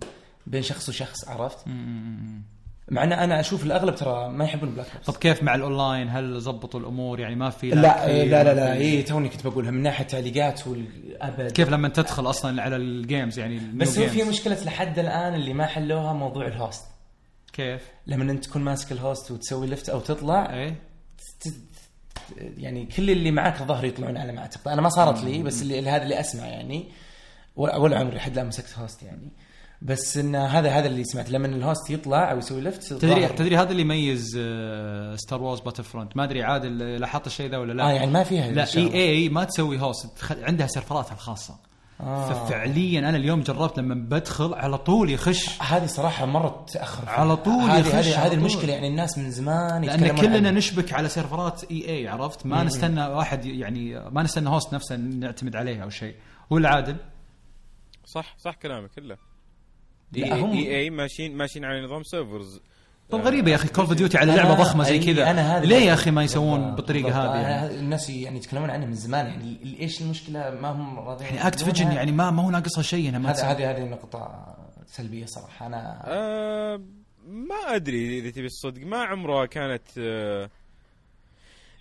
بين 0.46 0.62
شخص 0.62 0.88
وشخص 0.88 1.28
عرفت؟ 1.28 1.58
مع 2.90 3.04
إن 3.04 3.12
أنا 3.12 3.40
أشوف 3.40 3.64
الأغلب 3.64 3.94
ترى 3.94 4.28
ما 4.28 4.44
يحبون 4.44 4.70
Black 4.70 4.86
Ops 4.94 5.06
طب 5.06 5.16
كيف 5.16 5.42
مع 5.42 5.54
الأونلاين؟ 5.54 6.08
هل 6.08 6.40
زبطوا 6.40 6.80
الأمور؟ 6.80 7.20
يعني 7.20 7.34
ما 7.34 7.50
في 7.50 7.70
لا 7.70 8.06
لا 8.24 8.44
لا, 8.44 8.54
لا, 8.54 8.74
اي 8.74 9.02
توني 9.02 9.28
كنت 9.28 9.46
بقولها 9.46 9.70
من 9.70 9.82
ناحية 9.82 10.04
تعليقات 10.04 10.66
والأبد. 10.66 11.52
كيف 11.52 11.68
لما 11.68 11.88
تدخل 11.88 12.30
أصلا 12.30 12.62
على 12.62 12.76
ال 12.76 12.86
games 12.86 13.38
يعني 13.38 13.60
بس 13.74 13.98
هو 13.98 14.06
في؟ 14.06 14.22
مشكلة 14.22 14.64
لحد 14.64 14.98
الآن 14.98 15.34
اللي 15.34 15.52
ما 15.54 15.66
حلوها 15.66 16.12
موضوع 16.12 16.46
ال 16.46 16.54
host 16.54 16.84
كيف؟ 17.52 17.82
لما 18.06 18.32
أنت 18.32 18.44
تكون 18.44 18.62
ماسك 18.62 18.92
ال 18.92 19.00
host 19.00 19.30
وتسوي 19.30 19.66
left 19.66 19.88
أو 19.88 20.00
تطلع 20.00 20.54
إيه. 20.54 20.76
يعني 22.36 22.86
كل 22.86 23.10
اللي 23.10 23.30
معك 23.30 23.60
الظاهر 23.60 23.84
يطلعون 23.84 24.16
على 24.16 24.32
ما 24.32 24.40
أعتقد. 24.40 24.68
أنا 24.68 24.82
ما 24.82 24.88
صارت 24.88 25.24
لي 25.24 25.42
بس 25.42 25.62
اللي 25.62 25.90
هذا 25.90 26.02
اللي 26.02 26.20
أسمع 26.20 26.46
يعني. 26.46 26.88
ولا 27.56 27.76
ولا 27.76 27.98
عمري 27.98 28.16
لحد 28.16 28.32
الان 28.32 28.46
مسكت 28.46 28.78
host 28.78 29.02
يعني. 29.02 29.30
بس 29.84 30.16
إن 30.16 30.36
هذا 30.36 30.70
هذا 30.70 30.86
اللي 30.86 31.04
سمعت 31.04 31.30
لما 31.30 31.46
ال 31.46 31.55
host 31.55 31.90
يطلع 31.90 32.30
أو 32.30 32.38
يسوي 32.38 32.60
left 32.60 32.92
تدري 32.92 33.28
تدري 33.28 33.56
هذا 33.56 33.70
اللي 33.70 33.82
يميز 33.82 34.38
Star 35.14 35.42
Wars 35.42 35.60
Battlefront 35.60 36.16
ما 36.16 36.24
أدري 36.24 36.42
عادل 36.42 36.78
لاحظت 36.78 37.26
الشيء 37.26 37.50
ذا 37.50 37.58
ولا 37.58 37.72
لا؟ 37.72 37.88
آه 37.88 37.92
يعني 37.92 38.10
ما 38.10 38.22
فيها 38.22 38.50
لا. 38.50 38.66
إي 38.76 38.94
إي 38.94 39.28
ما 39.28 39.44
تسوي 39.44 39.80
host. 39.80 40.32
عندها 40.42 40.66
سيرفراتها 40.66 41.12
الخاصة. 41.12 41.56
آه. 42.00 42.32
ففعليا 42.46 42.98
أنا 42.98 43.16
اليوم 43.16 43.40
جربت 43.40 43.78
لما 43.78 43.94
بدخل 43.94 44.54
على 44.54 44.78
طول 44.78 45.10
يخش. 45.10 45.62
هذه 45.62 45.86
صراحة 45.86 46.26
مرة 46.26 46.66
تأخر. 46.72 47.08
على 47.08 47.36
طول 47.36 47.70
هذه 47.70 47.88
يخش 47.88 48.08
هذه. 48.08 48.34
المشكلة. 48.34 48.72
يعني 48.72 48.88
الناس 48.88 49.18
من 49.18 49.30
زمان 49.30 49.84
لأن 49.84 50.16
كلنا. 50.16 50.50
نشبك 50.50 50.92
على 50.92 51.08
سيرفرات 51.08 51.64
إي 51.70 51.88
إي 51.88 52.08
عرفت؟ 52.08 52.46
ما 52.46 52.62
نستنى 52.62 53.06
واحد 53.06 53.44
يعني 53.46 54.10
ما 54.10 54.22
نستنى 54.22 54.48
host 54.48 54.74
نفسه 54.74 54.96
نعتمد 54.96 55.56
عليه 55.56 55.82
أو 55.82 55.90
شيء. 55.90 56.14
هو 56.52 56.58
العادل. 56.58 56.96
صح 58.04 58.36
صح 58.38 58.54
كلامك 58.54 58.90
كله. 58.90 59.33
لا، 60.16 60.34
إي 60.34 60.40
هم- 60.40 60.52
إي 60.52 60.76
إي 60.80 60.90
ماشيين 60.90 61.36
ماشيين 61.36 61.64
على 61.64 61.82
نظام 61.84 62.02
servers 62.02 62.60
طب 63.10 63.20
غريبة 63.20 63.50
يا 63.50 63.56
أخي 63.56 63.68
Call 63.68 63.84
of 63.84 63.94
Duty 63.94 64.18
على 64.18 64.36
لعبة 64.36 64.54
ضخمة 64.54 64.84
زي 64.84 64.98
كذا 64.98 65.30
أنا 65.30 65.56
هذا 65.58 65.64
ليه 65.64 65.76
يا. 65.76 65.94
أخي 65.94 66.10
ما 66.10 66.24
يسوون. 66.24 66.74
بالطريقة. 66.74 67.08
هذه 67.10 67.40
يعني, 67.42 67.74
الناس 67.78 68.10
يعني 68.10 68.36
يتكلمون 68.36 68.70
عنها 68.70 68.86
من 68.86 68.94
زمان 68.94 69.26
يعني 69.26 69.76
إيش 69.80 70.02
المشكلة 70.02 70.50
ما 70.60 70.68
هم 70.68 70.98
راضيين 70.98 71.34
يعني 71.34 71.48
Activision. 71.48 71.92
يعني 71.92 72.12
ما 72.12 72.30
ما 72.30 72.42
هو 72.42 72.50
ناقصها 72.50 72.82
شيء 72.82 73.08
انها 73.08 73.18
ما. 73.18 73.30
هذه 73.30 73.70
هذه 73.70 73.84
نقطة 73.84 74.46
سلبية 74.86 75.26
صراحة 75.26 75.66
أنا 75.66 76.02
آه 76.06 76.80
ما 77.28 77.54
أدري 77.74 78.18
إذا 78.18 78.30
تبي 78.30 78.46
الصدق 78.46 78.86
ما 78.86 79.02
عمرها 79.04 79.46
كانت 79.46 79.82
آه 79.98 80.50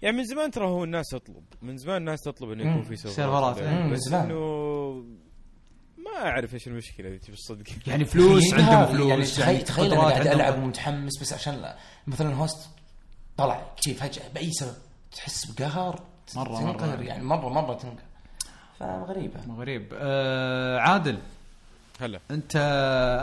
يعني 0.02 0.18
من 0.18 0.24
زمان 0.26 0.52
ترى 0.52 0.66
هو 0.66 0.84
الناس 0.84 1.06
تطلب 1.10 1.44
من 1.62 1.78
زمان 1.78 1.98
الناس 1.98 2.22
تطلب 2.22 2.52
إنه 2.52 2.72
يكون. 2.72 2.84
في 2.84 2.96
سيرفرات 2.96 3.56
بس 3.92 4.00
زمان. 4.00 4.26
إنه 4.26 5.04
ما 6.06 6.30
أعرف 6.30 6.54
إيش 6.54 6.68
المشكلة 6.68 7.08
إذا 7.10 7.18
تبي 7.18 7.34
الصدق. 7.34 7.64
يعني 7.88 8.06
فلوس 8.06 8.54
عندهم 8.54 8.86
فلوس 8.86 9.40
يعني 9.40 9.58
تخيل 9.58 9.62
تخيل 9.64 9.94
أنا 9.94 10.02
قدرات 10.02 10.14
قاعد 10.28 10.28
قدرات. 10.42 10.58
ومتحمس 10.58 11.22
بس 11.22 11.34
عشان 11.34 11.54
لا- 11.56 11.78
مثلا 12.08 12.36
host 12.36 12.70
طلع 13.38 13.64
كيف 13.82 14.04
فجأة 14.04 14.24
بأي 14.36 14.52
سبب 14.52 14.74
تحس 15.12 15.46
بقهر 15.52 15.96
مرة- 15.96 16.34
تنقهر 16.34 16.98
مرة. 16.98 17.02
يعني 17.04 17.24
مرة 17.24 17.50
مرة 17.50 17.74
تنقهر. 17.74 17.98
فغريبة. 18.80 19.40
غريب 19.58 19.88
آه 19.94 20.80
عادل. 20.80 21.18
هلا. 22.02 22.20
أنت 22.32 22.56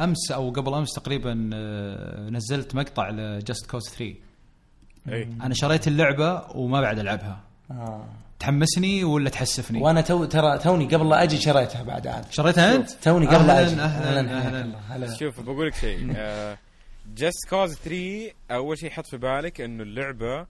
أمس 0.05 0.31
أو 0.32 0.51
قبل 0.51 0.74
أمس 0.74 0.93
تقريبا 0.93 1.51
آه 1.55 2.28
نزلت 2.31 2.74
مقطع 2.74 3.11
ل 3.10 3.22
Just 3.22 3.70
Cause 3.70 3.82
3 3.89 4.15
اي 5.09 5.23
أنا 5.23 5.55
شريت 5.55 5.89
اللعبة 5.89 6.57
وما 6.57 6.81
بعد 6.81 6.98
ألعبها. 6.98 7.40
آه. 7.70 8.05
تحمسني 8.40 9.04
ولا 9.04 9.30
تحسفني؟ 9.30 9.82
وأنا 9.82 10.00
تو 10.00 10.24
ترى 10.24 10.58
توني 10.58 10.84
قبل 10.94 11.08
لا 11.08 11.22
أجي 11.22 11.36
شريتها 11.40 11.82
بعد 11.82 12.06
عاد. 12.06 12.24
شريتها 12.32 12.74
أنت؟ 12.74 12.90
توني 12.90 13.26
قبل 13.26 13.46
لا 13.46 13.60
أجي. 13.60 13.74
أهلا 13.80 14.20
أهلا 14.38 14.76
أهلا. 14.90 15.14
شوف 15.14 15.40
بقول 15.40 15.66
لك 15.66 15.74
شيء. 15.74 16.14
Just 17.16 17.48
Cause 17.51 17.74
3 17.74 18.30
أول 18.50 18.78
شيء 18.78 18.90
حط 18.90 19.06
في 19.06 19.16
بالك 19.16 19.60
إنه 19.60 19.82
اللعبة 19.82 20.46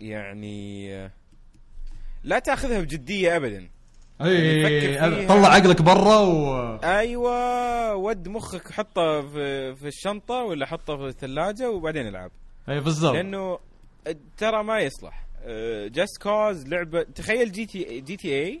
يعني 0.00 0.94
آه، 0.94 1.10
لا 2.24 2.38
تأخذها 2.38 2.80
بجدية 2.80 3.36
ابدا. 3.36 3.68
اي 4.24 4.62
فكر 4.62 4.80
فيها. 4.80 5.28
طلع 5.28 5.48
عقلك 5.48 5.82
برا 5.82 6.18
و 6.18 6.76
أيوه 6.84 7.94
ود 7.94 8.28
مخك 8.28 8.72
حطه 8.72 9.22
في 9.22 9.74
في 9.74 9.86
الشنطة 9.86 10.34
ولا 10.34 10.66
حطه 10.66 10.96
في 10.96 11.06
الثلاجة 11.06 11.70
وبعدين 11.70 12.06
العب. 12.08 12.30
اي 12.68 12.80
بالضبط. 12.80 13.14
لأنه 13.14 13.58
ترى 14.38 14.62
ما 14.64 14.78
يصلح. 14.78 15.21
Just 15.88 16.22
Cause 16.22 16.66
لعبة 16.68 17.02
تخيل 17.02 17.52
GT 17.52 18.00
GTA. 18.00 18.60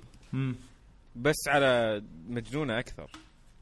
بس 1.16 1.48
على 1.48 2.02
مجنونه 2.28 2.78
أكثر 2.78 3.10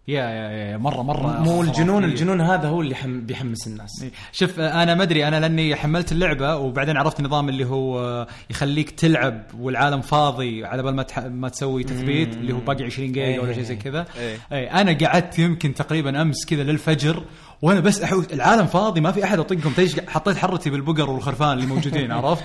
yeah 0.08 0.22
yeah 0.22 0.50
yeah 0.50 0.76
مرة 0.76 1.02
مرة 1.02 1.40
مو 1.42 1.62
الجنون. 1.62 2.04
الجنون 2.04 2.40
هذا 2.40 2.68
هو 2.68 2.80
اللي 2.80 2.94
حم 2.94 3.20
بيحمس 3.20 3.66
الناس 3.66 4.04
شوف 4.32 4.60
أنا 4.60 4.94
ما 4.94 5.02
أدري 5.02 5.28
أنا 5.28 5.40
لأني 5.40 5.76
حملت 5.76 6.12
اللعبة 6.12 6.56
وبعدين 6.56 6.96
عرفت 6.96 7.20
نظام 7.20 7.48
اللي 7.48 7.64
هو 7.64 8.26
يخليك 8.50 8.90
تلعب 8.90 9.42
والعالم 9.58 10.00
فاضي 10.00 10.64
على 10.64 10.82
بال 10.82 10.94
ما 10.94 11.02
تح... 11.02 11.18
ما 11.18 11.48
تسوي 11.48 11.84
تثبيت 11.84 12.34
اللي 12.34 12.52
هو 12.52 12.58
باقي 12.60 12.84
20 12.84 13.12
جيجا 13.12 13.40
ولا 13.40 13.52
شيء 13.52 13.62
زي 13.62 13.76
كذا 13.76 14.06
إيه. 14.18 14.36
اي 14.52 14.70
أنا 14.70 14.98
قعدت 15.06 15.38
يمكن 15.38 15.74
تقريبا 15.74 16.22
أمس 16.22 16.46
كذا 16.46 16.62
للفجر 16.62 17.24
وأنا 17.62 17.80
بس 17.80 18.02
احوس 18.02 18.24
العالم 18.32 18.66
فاضي 18.66 19.00
ما 19.00 19.12
في 19.12 19.24
أحد 19.24 19.38
أطقهم. 19.38 19.72
حطيت 20.08 20.36
حرتي 20.36 20.70
بالبقر 20.70 21.10
والخرفان 21.10 21.52
اللي 21.52 21.66
موجودين 21.66 22.12
عرفت؟ 22.12 22.44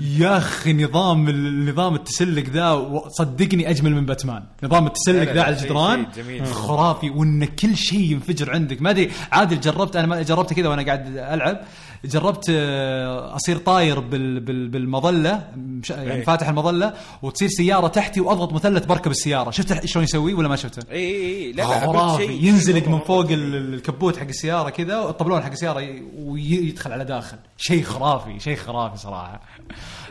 يا 0.00 0.36
أخي 0.36 0.72
نظام 0.72 1.28
النظام 1.28 1.94
التسلق 1.94 2.44
ذا 2.44 3.00
صدقني 3.08 3.70
أجمل 3.70 3.94
من 3.94 4.06
باتمان. 4.06 4.42
نظام 4.62 4.86
التسلق 4.86 5.32
ذا 5.32 5.42
على 5.42 5.56
الجدران. 5.56 6.06
خرافي 6.44 7.10
وإن 7.10 7.44
كل 7.44 7.76
شيء 7.76 8.00
ينفجر 8.12 8.50
عندك. 8.52 8.82
ما 8.82 8.90
أدري 8.90 9.10
عادل 9.32 9.60
جربت 9.60 9.96
أنا 9.96 10.06
ما- 10.06 10.22
جربت 10.22 10.52
كذا 10.52 10.68
وأنا 10.68 10.82
قاعد 10.82 11.16
ألعب. 11.16 11.60
جربت 12.04 12.46
آه، 12.50 13.36
أصير 13.36 13.56
طاير 13.56 14.00
بال 14.00 14.40
بال 14.40 14.68
بالمظلة 14.68 15.48
مش- 15.56 15.90
يعني 15.90 16.12
إيه. 16.12 16.24
فاتح 16.24 16.48
المظلة 16.48 16.94
وتصير 17.22 17.48
سيارة 17.48 17.88
تحتي 17.88 18.20
وأضغط 18.20 18.52
مثلث 18.52 18.86
بركب 18.86 19.10
السيارة. 19.10 19.50
شفت 19.50 19.86
شلون 19.86 20.04
يسوي 20.04 20.34
ولا 20.34 20.48
ما 20.48 20.56
شفته؟ 20.56 20.92
اي 20.92 20.96
اي 20.98 21.46
اي 21.46 21.52
لا 21.52 21.62
لا 21.62 21.84
أبد 21.84 21.86
خرافي. 21.96 22.26
شيء. 22.26 22.44
ينزلق 22.44 22.88
من 22.88 22.98
فوق 23.08 23.20
ال- 23.30 23.54
ال- 23.54 23.74
الكبوت 23.74 24.16
حق 24.16 24.26
السيارة 24.28 24.70
كذا 24.70 24.98
والطبلون 25.00 25.42
حق 25.42 25.50
السيارة 25.50 26.00
ويدخل 26.16 26.92
على 26.92 27.04
داخل. 27.04 27.36
شيء 27.56 27.82
خرافي 27.82 28.40
شيء 28.40 28.56
خرافي 28.56 28.96
صراحة. 28.96 29.40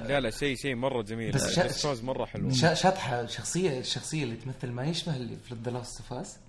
لا 0.08 0.20
لا 0.20 0.30
شيء 0.32 0.56
شيء 0.56 0.76
مرة 0.76 1.02
جميل. 1.02 1.32
بس 1.32 1.60
بس 1.60 1.82
شا- 1.84 2.04
مرة 2.04 2.26
حلو 2.26 2.50
شا- 2.52 2.74
شطحة 2.74 3.22
الشخصية 3.22 3.80
الشخصية 3.80 4.24
اللي 4.24 4.36
تمثل 4.36 4.72
ما 4.74 4.86
يشبه 4.86 5.16
اللي 5.16 5.38
في 5.50 5.56
The 5.66 5.72
Last 5.72 6.00
of 6.00 6.14
Us 6.22 6.36
آه، 6.36 6.47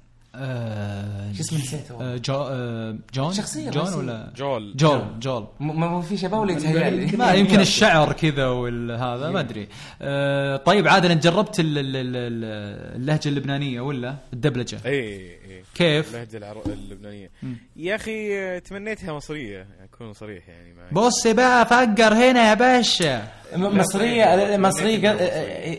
شو 1.36 1.40
اسمه 1.42 1.58
نسيته. 1.58 1.94
آه، 2.02 2.16
جو 2.16 2.34
آه، 2.34 2.96
جون؟ 3.14 3.32
شخصية 3.32 3.70
جون. 3.70 3.94
ولا؟ 3.94 4.32
Joel. 4.36 4.72
Joel 4.76 5.20
Joel. 5.20 5.46
ما 5.60 6.00
في 6.00 6.16
شباب 6.16 6.40
ولا 6.40 6.52
يتهيألي. 6.52 7.16
ما 7.16 7.32
يمكن 7.32 7.60
الشعر 7.60 8.12
كذا 8.12 8.46
والهذا 8.46 9.30
ما 9.30 9.40
أدري. 9.40 9.68
آه 10.02 10.56
طيب 10.56 10.88
عادل 10.88 11.10
انت 11.10 11.24
جربت 11.24 11.60
ال- 11.60 11.78
ال- 11.78 11.96
ال- 11.96 12.16
ال- 12.16 12.96
اللهجة 13.00 13.28
اللبنانية 13.28 13.80
ولا؟ 13.80 14.14
الدبلجة. 14.32 14.78
اي 14.86 15.00
اي 15.00 15.62
كيف؟ 15.74 16.08
اللهجة 16.14 16.36
العر... 16.36 16.62
اللبنانية. 16.66 17.30
يا 17.76 17.94
أخي 17.94 18.38
آه، 18.38 18.58
تمنيتها 18.58 19.12
مصرية. 19.12 19.66
أكون 19.84 20.12
صريح 20.12 20.48
يعني 20.48 20.74
معك. 20.74 20.92
بص 20.94 21.26
بقى 21.26 21.66
فقر 21.66 22.14
هنا 22.14 22.48
يا 22.48 22.54
باشا. 22.54 23.22
م- 23.56 23.78
مصرية 23.78 24.56
مصرية 24.56 25.10
قل- 25.10 25.16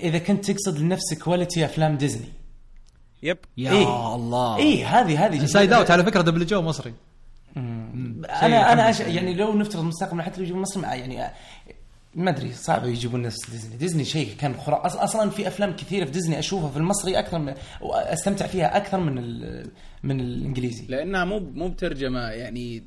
إذا 0.03 0.17
كنت 0.17 0.51
تقصد 0.51 0.79
لنفس 0.79 1.13
quality 1.13 1.65
أفلام 1.65 1.97
ديزني. 1.97 2.25
yep. 3.23 3.37
يا 3.57 3.71
إيه. 3.71 4.15
الله. 4.15 4.57
اي 4.57 4.83
هذه 4.85 5.25
هذه 5.25 5.45
Inside 5.45 5.73
Out 5.73 5.91
على 5.91 6.03
فكرة 6.03 6.21
دبلجو 6.21 6.61
مصري. 6.61 6.93
أنا 7.57 8.73
أنا 8.73 8.89
أش... 8.89 8.99
يعني 8.99 9.33
لو 9.33 9.53
نفترض 9.57 9.83
مستقبلا 9.83 10.23
حتى 10.23 10.37
لو 10.37 10.43
يجيبون 10.43 10.61
مصر 10.61 10.79
مع- 10.81 10.95
يعني 10.95 11.31
ما 12.15 12.29
أدري 12.31 12.53
صعب 12.53 12.85
يجيبون 12.85 13.21
نفس 13.21 13.49
ديزني. 13.49 13.77
ديزني 13.77 14.05
شيء 14.05 14.35
كان 14.39 14.55
خرا 14.65 14.75
أص- 14.89 14.97
أصلا 14.97 15.29
في 15.29 15.47
أفلام 15.47 15.75
كثيرة 15.75 16.05
في 16.05 16.11
ديزني 16.11 16.39
أشوفها 16.39 16.69
في 16.69 16.77
المصري 16.77 17.19
أكثر 17.19 17.39
من 17.39 17.53
وأستمتع 17.81 18.47
فيها 18.47 18.77
أكثر 18.77 18.99
من 18.99 19.17
ال... 19.17 19.65
من 20.03 20.19
الإنجليزي. 20.19 20.85
لأنها 20.89 21.25
مو 21.25 21.39
مو 21.39 21.67
بترجمة 21.67 22.19
يعني 22.19 22.83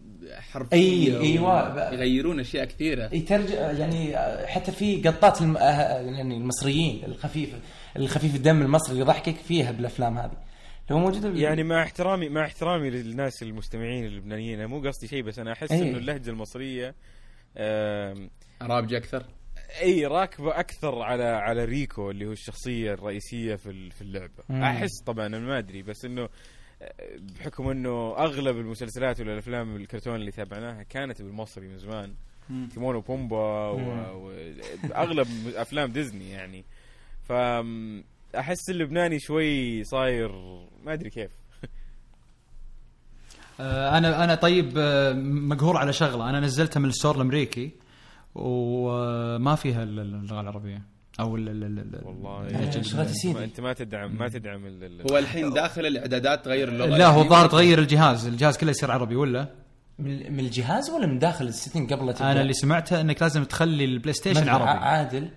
حرفية 0.53 1.19
أي- 1.19 1.23
أيوة. 1.23 1.93
يغيرون 1.93 2.40
أشياء 2.40 2.65
كثيرة 2.65 3.09
يترج 3.15 3.51
يعني 3.51 4.16
حتى 4.47 4.73
في 4.73 5.03
قطات 5.09 5.40
الم... 5.43 5.57
آه، 5.57 5.61
يعني 6.01 6.36
المصريين 6.36 7.05
الخفيف 7.05 7.55
الخفيف 7.97 8.35
الدم 8.35 8.62
المصري 8.62 8.93
اللي 8.93 9.03
يضحكك 9.03 9.36
فيها 9.36 9.70
بالأفلام 9.73 10.19
هذه 10.19 10.36
لو 10.90 10.99
موجودة 10.99 11.28
بال- 11.28 11.40
يعني 11.43 11.62
مع 11.62 11.82
احترامي 11.82 12.28
مع 12.28 12.44
احترامي 12.44 12.90
للناس 12.90 13.43
المستمعين 13.43 14.05
اللبنانيين 14.07 14.59
أنا 14.59 14.66
مو 14.66 14.81
قصدي 14.81 15.09
شيء 15.09 15.23
بس 15.23 15.39
أنا 15.39 15.53
أحس 15.53 15.73
أي. 15.73 15.82
إنه 15.82 15.99
اللهجة 15.99 16.31
المصرية 16.31 16.94
آم، 17.59 18.31
رابجه 18.62 18.97
أكثر 18.97 19.24
إي 19.82 20.07
راكبة 20.07 20.61
أكثر 20.61 21.03
على 21.03 21.24
على 21.24 21.65
ريكو 21.65 22.11
اللي 22.11 22.27
هو 22.27 22.32
الشخصية 22.32 22.93
الرئيسية 22.93 23.55
في 23.55 23.70
ال- 23.70 23.90
في 23.90 24.03
اللعبة 24.03 24.43
مم. 24.49 24.62
أحس 24.62 25.03
طبعا 25.07 25.27
أنا 25.27 25.39
ما 25.39 25.59
أدري 25.59 25.82
بس 25.82 26.05
إنه 26.05 26.28
بحكم 27.38 27.68
إنه 27.68 28.14
أغلب 28.18 28.56
المسلسلات 28.59 29.20
ولا 29.20 29.32
الأفلام 29.32 29.76
الكرتون 29.76 30.14
اللي 30.14 30.30
تابعناها 30.30 30.82
كانت 30.82 31.22
بالمصري 31.22 31.68
من 31.68 31.78
زمان. 31.78 32.14
تيمون 32.74 32.96
وبومبا 32.96 33.38
واغلب 34.10 35.26
أفلام 35.54 35.92
ديزني 35.92 36.30
يعني. 36.30 36.64
ف 37.22 37.32
أحس 38.38 38.70
اللبناني 38.70 39.18
شوي 39.18 39.84
صاير 39.84 40.32
ما 40.84 40.92
أدري 40.92 41.10
كيف. 41.10 41.30
آه 43.60 43.98
أنا 43.98 44.24
أنا 44.24 44.34
طيب 44.34 44.72
آه، 44.78 45.12
مقهور 45.22 45.76
على 45.76 45.92
شغلة. 45.92 46.30
أنا 46.30 46.40
نزلتها 46.40 46.80
من 46.80 46.88
ال 46.89 46.93
store 46.93 47.16
الأمريكي 47.16 47.70
وما 48.34 49.54
فيها 49.54 49.82
ال- 49.82 49.98
اللغة 50.00 50.40
العربية. 50.40 50.82
أو 51.20 51.36
ال- 51.36 51.48
ال- 51.48 51.64
ال- 51.64 52.01
والله. 52.05 52.43
ما 53.32 53.44
أنت 53.44 53.60
ما 53.60 53.72
تدعم 53.72 54.18
ما 54.18 54.28
تدعم 54.28 54.62
هو 55.10 55.18
الحين 55.18 55.51
داخل 55.52 55.86
الإعدادات 55.86 56.44
تغير 56.44 56.68
اللغة 56.68 56.86
لا 56.97 57.06
هو. 57.06 57.22
الظاهر 57.22 57.47
تغير 57.47 57.78
الجهاز 57.78 58.26
الجهاز 58.26 58.56
كله 58.59 58.70
يصير 58.70 58.90
عربي 58.90 59.16
ولا 59.16 59.47
من 59.98 60.32
من 60.32 60.40
الجهاز 60.40 60.90
ولا 60.90 61.06
من 61.06 61.18
داخل 61.18 61.44
ال 61.48 61.54
setting 61.54 61.93
قبل 61.93 62.06
لا 62.06 62.12
تبدأ؟ 62.12 62.32
أنا 62.32 62.40
اللي 62.40 62.52
سمعته 62.52 63.01
إنك 63.01 63.22
لازم 63.22 63.44
تخلي 63.44 63.84
البلاي 63.84 64.12
ستيشن 64.12 64.48
عربي 64.48 64.70
عادل 64.70 65.28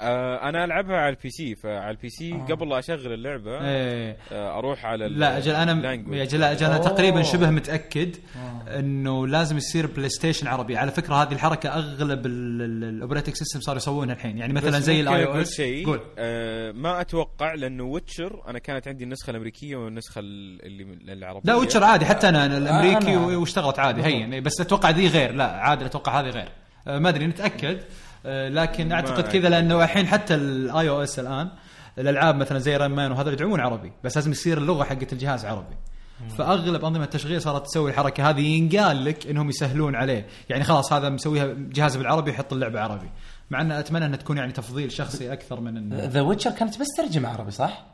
آه 0.00 0.48
أنا 0.48 0.64
ألعبها 0.64 0.96
على 0.96 1.08
ال 1.16 1.30
PC. 1.30 1.54
فعلى 1.54 1.90
ال 1.90 2.08
PC 2.08 2.32
آه. 2.34 2.36
قبل 2.50 2.68
لا 2.68 2.78
أشغل 2.78 3.12
اللعبة 3.12 3.60
إيه. 3.68 4.16
آه 4.32 4.58
أروح 4.58 4.86
على 4.86 5.08
لا 5.08 5.38
أجل 5.38 5.54
أنا 5.54 5.72
أجل 5.94 6.42
أجل 6.42 6.66
أنا. 6.66 6.78
تقريبا 6.78 7.22
شبه 7.22 7.50
متأكد 7.50 8.16
إنه 8.66 9.26
لازم 9.26 9.56
يصير 9.56 9.86
بلاي 9.86 10.08
ستيشن 10.08 10.46
عربي. 10.46 10.76
على 10.76 10.90
فكرة 10.90 11.14
هذه 11.14 11.32
الحركة 11.32 11.68
أغلب 11.68 12.26
ال 12.26 12.37
operating 12.37 13.34
system 13.34 13.60
صاروا 13.60 13.76
يسوونها 13.78 14.14
الحين. 14.14 14.38
يعني 14.38 14.52
مثلا 14.52 14.78
زي 14.78 15.00
ال 15.00 15.26
iOS 15.26 15.60
قول. 15.60 16.00
آه 16.18 16.72
ما 16.72 17.00
أتوقع 17.00 17.54
لأنه 17.54 17.84
ويتشر 17.84 18.42
أنا 18.48 18.58
كانت 18.58 18.88
عندي 18.88 19.04
النسخة 19.04 19.30
الأمريكية 19.30 19.76
والنسخة 19.76 20.18
ال- 20.18 20.66
اللي 20.66 21.12
العربية. 21.12 21.42
لا 21.52 21.54
ويتشر 21.54 21.84
عادي 21.84 22.04
حتى 22.06 22.28
أنا 22.28 22.46
أنا 22.46 22.58
الأمريكي 22.58 23.14
أنا- 23.14 23.38
واشتغلت 23.38 23.78
عادي 23.78 24.02
هين. 24.02 24.42
بس 24.42 24.60
أتوقع 24.60 24.90
ذي 24.90 25.08
غير. 25.08 25.32
لا 25.32 25.44
عادي 25.52 25.86
أتوقع 25.86 26.20
هذه 26.20 26.28
غير. 26.30 26.48
آه، 26.88 26.98
ما 26.98 27.08
أدري 27.08 27.26
نتأكد. 27.26 27.76
آه، 27.76 27.80
لكن 28.24 28.88
ما 28.88 28.94
أعتقد. 28.94 29.28
كذا 29.28 29.48
لأنه 29.48 29.84
الحين 29.84 30.06
حتى 30.06 30.34
ال 30.34 30.88
iOS 30.88 31.18
الآن 31.18 31.50
الألعاب 31.98 32.36
مثلا 32.36 32.58
زي 32.58 32.76
Rayman 32.76 33.12
وهذا 33.12 33.32
يدعمون 33.32 33.60
عربي 33.60 33.92
بس 34.04 34.16
لازم 34.16 34.30
يصير 34.30 34.58
اللغة 34.58 34.84
حقت 34.84 35.12
الجهاز 35.12 35.44
عربي 35.44 35.76
فأغلب 36.38 36.84
أنظمة 36.84 37.04
التشغيل 37.04 37.42
صارت 37.42 37.66
تسوي 37.66 37.90
الحركة 37.90 38.30
هذه 38.30 38.40
ينقال 38.40 39.04
لك 39.04 39.26
إنهم 39.26 39.48
يسهلون 39.48 39.94
عليه 39.94 40.26
يعني 40.48 40.64
خلاص 40.64 40.92
هذا 40.92 41.08
مسويها 41.08 41.54
جهاز 41.58 41.96
بالعربي 41.96 42.30
يحط 42.30 42.52
اللعبة 42.52 42.80
عربي 42.80 43.10
مع 43.50 43.60
أن 43.60 43.72
أتمنى 43.72 44.06
أنها 44.06 44.16
تكون 44.16 44.36
يعني 44.36 44.52
تفضيل 44.52 44.92
شخصي 44.92 45.32
أكثر 45.32 45.60
من 45.60 45.76
إن 45.76 45.94
The 45.94 46.20
Witcher 46.20 46.50
كانت 46.50 46.80
بس 46.80 46.86
ترجمة 46.96 47.28
عربي 47.28 47.50
صح؟ 47.50 47.84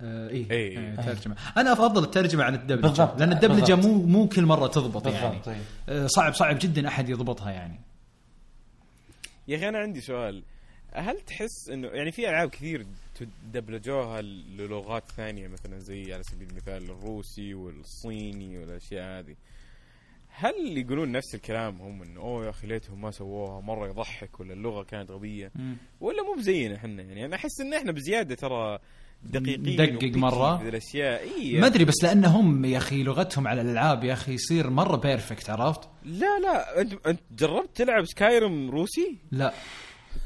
آه 0.00 0.28
إيه, 0.28 0.50
إيه. 0.50 0.78
إيه 0.78 0.96
ترجمة 0.96 1.36
أنا 1.56 1.72
أفضل 1.72 2.02
الترجمة 2.04 2.44
عن 2.44 2.54
الدبلجة 2.54 2.82
بالضبط. 2.82 3.20
لأن 3.20 3.32
الدبلجة. 3.32 3.74
مو 3.74 4.02
مو 4.02 4.28
كل 4.28 4.46
مرة 4.46 4.66
تضبط 4.66 5.06
يعني 5.06 5.36
بالضبط. 5.36 5.56
آه، 5.88 6.06
صعب 6.06 6.34
صعب 6.34 6.58
جدا 6.60 6.88
أحد 6.88 7.08
يضبطها 7.08 7.50
يعني 7.50 7.80
يا 9.48 9.56
أخي 9.56 9.68
أنا 9.68 9.78
عندي 9.78 10.00
سؤال. 10.00 10.42
هل 10.92 11.20
تحس 11.20 11.68
انه 11.70 11.88
يعني 11.88 12.12
في 12.12 12.28
ألعاب 12.28 12.50
كثير 12.50 12.86
دبلجوها 13.52 14.22
للغات 14.22 15.10
ثانية 15.10 15.48
مثلا 15.48 15.78
زي 15.78 16.12
على 16.14 16.22
سبيل 16.22 16.48
المثال 16.50 16.90
الروسي 16.90 17.54
والصيني 17.54 18.58
والأشياء 18.58 19.18
هذه. 19.18 19.36
هل 20.28 20.78
يقولون 20.78 21.12
نفس 21.12 21.34
الكلام 21.34 21.82
هم 21.82 22.02
إنه 22.02 22.20
أوه 22.20 22.44
يا 22.44 22.50
أخي 22.50 22.66
ليتهم 22.66 23.00
ما 23.00 23.10
سووها 23.10 23.60
مرة 23.60 23.88
يضحك 23.88 24.40
ولا 24.40 24.52
اللغة 24.52 24.82
كانت 24.82 25.10
غبية؟ 25.10 25.52
ولا 26.00 26.22
مو 26.22 26.34
بزينا 26.34 26.76
إحنا؟ 26.76 27.02
يعني 27.02 27.24
أنا 27.24 27.36
أحس 27.36 27.60
إن 27.60 27.74
إحنا 27.74 27.92
بزيادة 27.92 28.34
ترى 28.34 28.78
دقيقين. 29.24 29.76
في 30.58 30.64
ذي 30.64 30.68
الأشياء. 30.68 31.22
اي 31.22 31.60
ما 31.60 31.66
أدري 31.66 31.84
بس 31.84 31.94
لأنهم 32.02 32.64
يا 32.64 32.78
أخي 32.78 33.02
لغتهم 33.02 33.48
على 33.48 33.60
الألعاب 33.60 34.04
يا 34.04 34.12
أخي 34.12 34.34
يصير 34.34 34.70
مرة 34.70 34.96
perfect 34.96 35.50
عرفت؟ 35.50 35.80
لا 36.04 36.38
لا. 36.38 36.80
أنت 36.80 36.92
أنت 37.06 37.20
جربت 37.38 37.68
تلعب 37.74 38.04
Skyrim 38.04 38.70
روسي؟ 38.70 39.16
لا. 39.30 39.52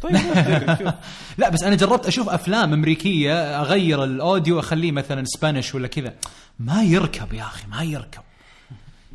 طيب 0.03 0.13
لا 1.39 1.49
بس 1.49 1.63
أنا 1.63 1.77
جربت 1.77 2.07
أشوف 2.07 2.29
أفلام 2.29 2.73
أمريكية 2.73 3.61
أغير 3.61 4.05
ال 4.05 4.14
audio 4.14 4.59
اخليه 4.59 4.93
مثلا 4.93 5.25
Spanish 5.27 5.75
ولا 5.75 5.89
كذا. 5.89 6.15
ما 6.59 6.83
يركب 6.83 7.33
يا 7.33 7.43
أخي 7.43 7.67
ما 7.67 7.83
يركب. 7.83 8.23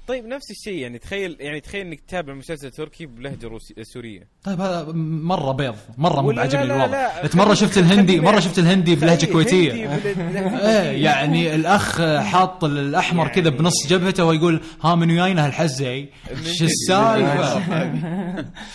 طيب 0.07 0.25
نفس 0.25 0.51
الشيء 0.51 0.73
يعني 0.77 0.99
تخيل 0.99 1.37
يعني 1.39 1.59
تخيل 1.61 1.87
إنك 1.87 1.99
تتابع 1.99 2.33
مسلسل 2.33 2.71
تركي 2.71 3.05
بلهجة 3.05 3.47
روسي 3.47 3.73
سورية. 3.83 4.27
طيب 4.43 4.61
هذا 4.61 4.91
مرة 4.95 5.51
بيض 5.51 5.75
مرة 5.97 6.21
مو 6.21 6.27
ولا 6.27 6.35
لا- 6.35 6.41
بعجبني 6.43 6.65
لا- 6.65 6.75
الوضع. 6.75 6.91
لا، 6.91 7.23
إنت 7.23 7.35
مرة 7.35 7.53
شفت 7.53 7.77
الهندي 7.77 8.19
مرة 8.19 8.39
شفت 8.39 8.59
الهندي 8.59 8.95
بلهجة 8.95 9.23
خلي 9.25 9.33
كويتية؟ 9.33 9.73
إيه 10.69 11.03
يعني 11.03 11.55
الأخ 11.55 12.01
حاط 12.01 12.63
الأحمر 12.63 13.27
كذا 13.27 13.43
يعني- 13.43 13.57
بنص 13.57 13.87
جبهته 13.87 14.25
ويقول 14.25 14.61
ها 14.83 14.95
من 14.95 15.11
ويانا 15.11 15.45
هالحزه 15.45 16.05
شو 16.45 16.65
السالفة؟ 16.65 17.53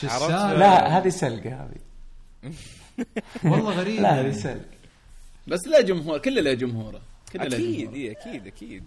شو؟ 0.01 0.07
السالفة؟ 0.07 0.55
لا 0.55 0.99
هذه 0.99 1.09
سلقة 1.09 1.51
هذه. 1.51 2.53
والله 3.45 3.71
غريب. 3.71 4.01
لا 4.01 4.21
هذه 4.21 4.33
سلقة. 4.33 4.61
بس 5.47 5.67
له 5.67 5.81
جمهور 5.81 6.19
كله 6.19 6.41
له 6.41 6.53
جمهوره 6.53 7.01
كله 7.33 7.45
له 7.45 7.57
أكيد 7.57 7.79
جمهور. 7.81 7.95
اي 7.95 8.11
أكيد 8.11 8.47
أكيد. 8.47 8.83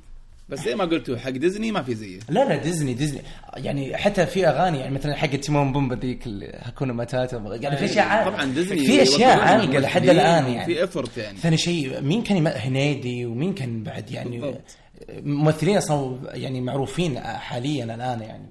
بس 0.49 0.59
زي 0.65 0.75
ما 0.75 0.85
قلتوا 0.85 1.17
حق 1.17 1.29
ديزني 1.29 1.71
ما 1.71 1.81
في 1.83 1.95
زيه. 1.95 2.19
لا 2.29 2.49
لا 2.49 2.55
ديزني 2.55 2.93
ديزني. 2.93 3.21
يعني 3.57 3.97
حتى 3.97 4.25
في 4.25 4.47
أغاني 4.47 4.79
يعني 4.79 4.95
مثلا 4.95 5.15
حق 5.15 5.27
تيمون 5.27 5.71
بومبا 5.73 5.95
ذيك 5.95 6.27
هاكونا 6.61 6.93
ماتاتا 6.93 7.57
يعني 7.61 7.77
في 7.77 7.85
أشياء 7.85 8.05
عال- 8.07 8.25
طبعا 8.33 8.45
ديزني 8.45 8.85
في 8.85 9.01
أشياء 9.03 9.39
عالقة 9.39 9.79
لحد 9.79 10.09
الآن 10.09 10.51
يعني. 10.53 10.83
effort 10.83 11.17
يعني. 11.17 11.37
ثاني 11.37 11.57
شيء 11.57 12.01
مين 12.01 12.23
كان 12.23 12.47
هنيدي 12.47 13.25
ومين 13.25 13.53
كان 13.53 13.83
بعد 13.83 14.11
يعني؟ 14.11 14.37
بالضبط. 14.39 14.77
ممثلين 15.23 15.77
أصلا 15.77 16.17
يعني 16.37 16.61
معروفين 16.61 17.19
حاليا 17.19 17.83
الآن 17.83 18.21
يعني. 18.21 18.49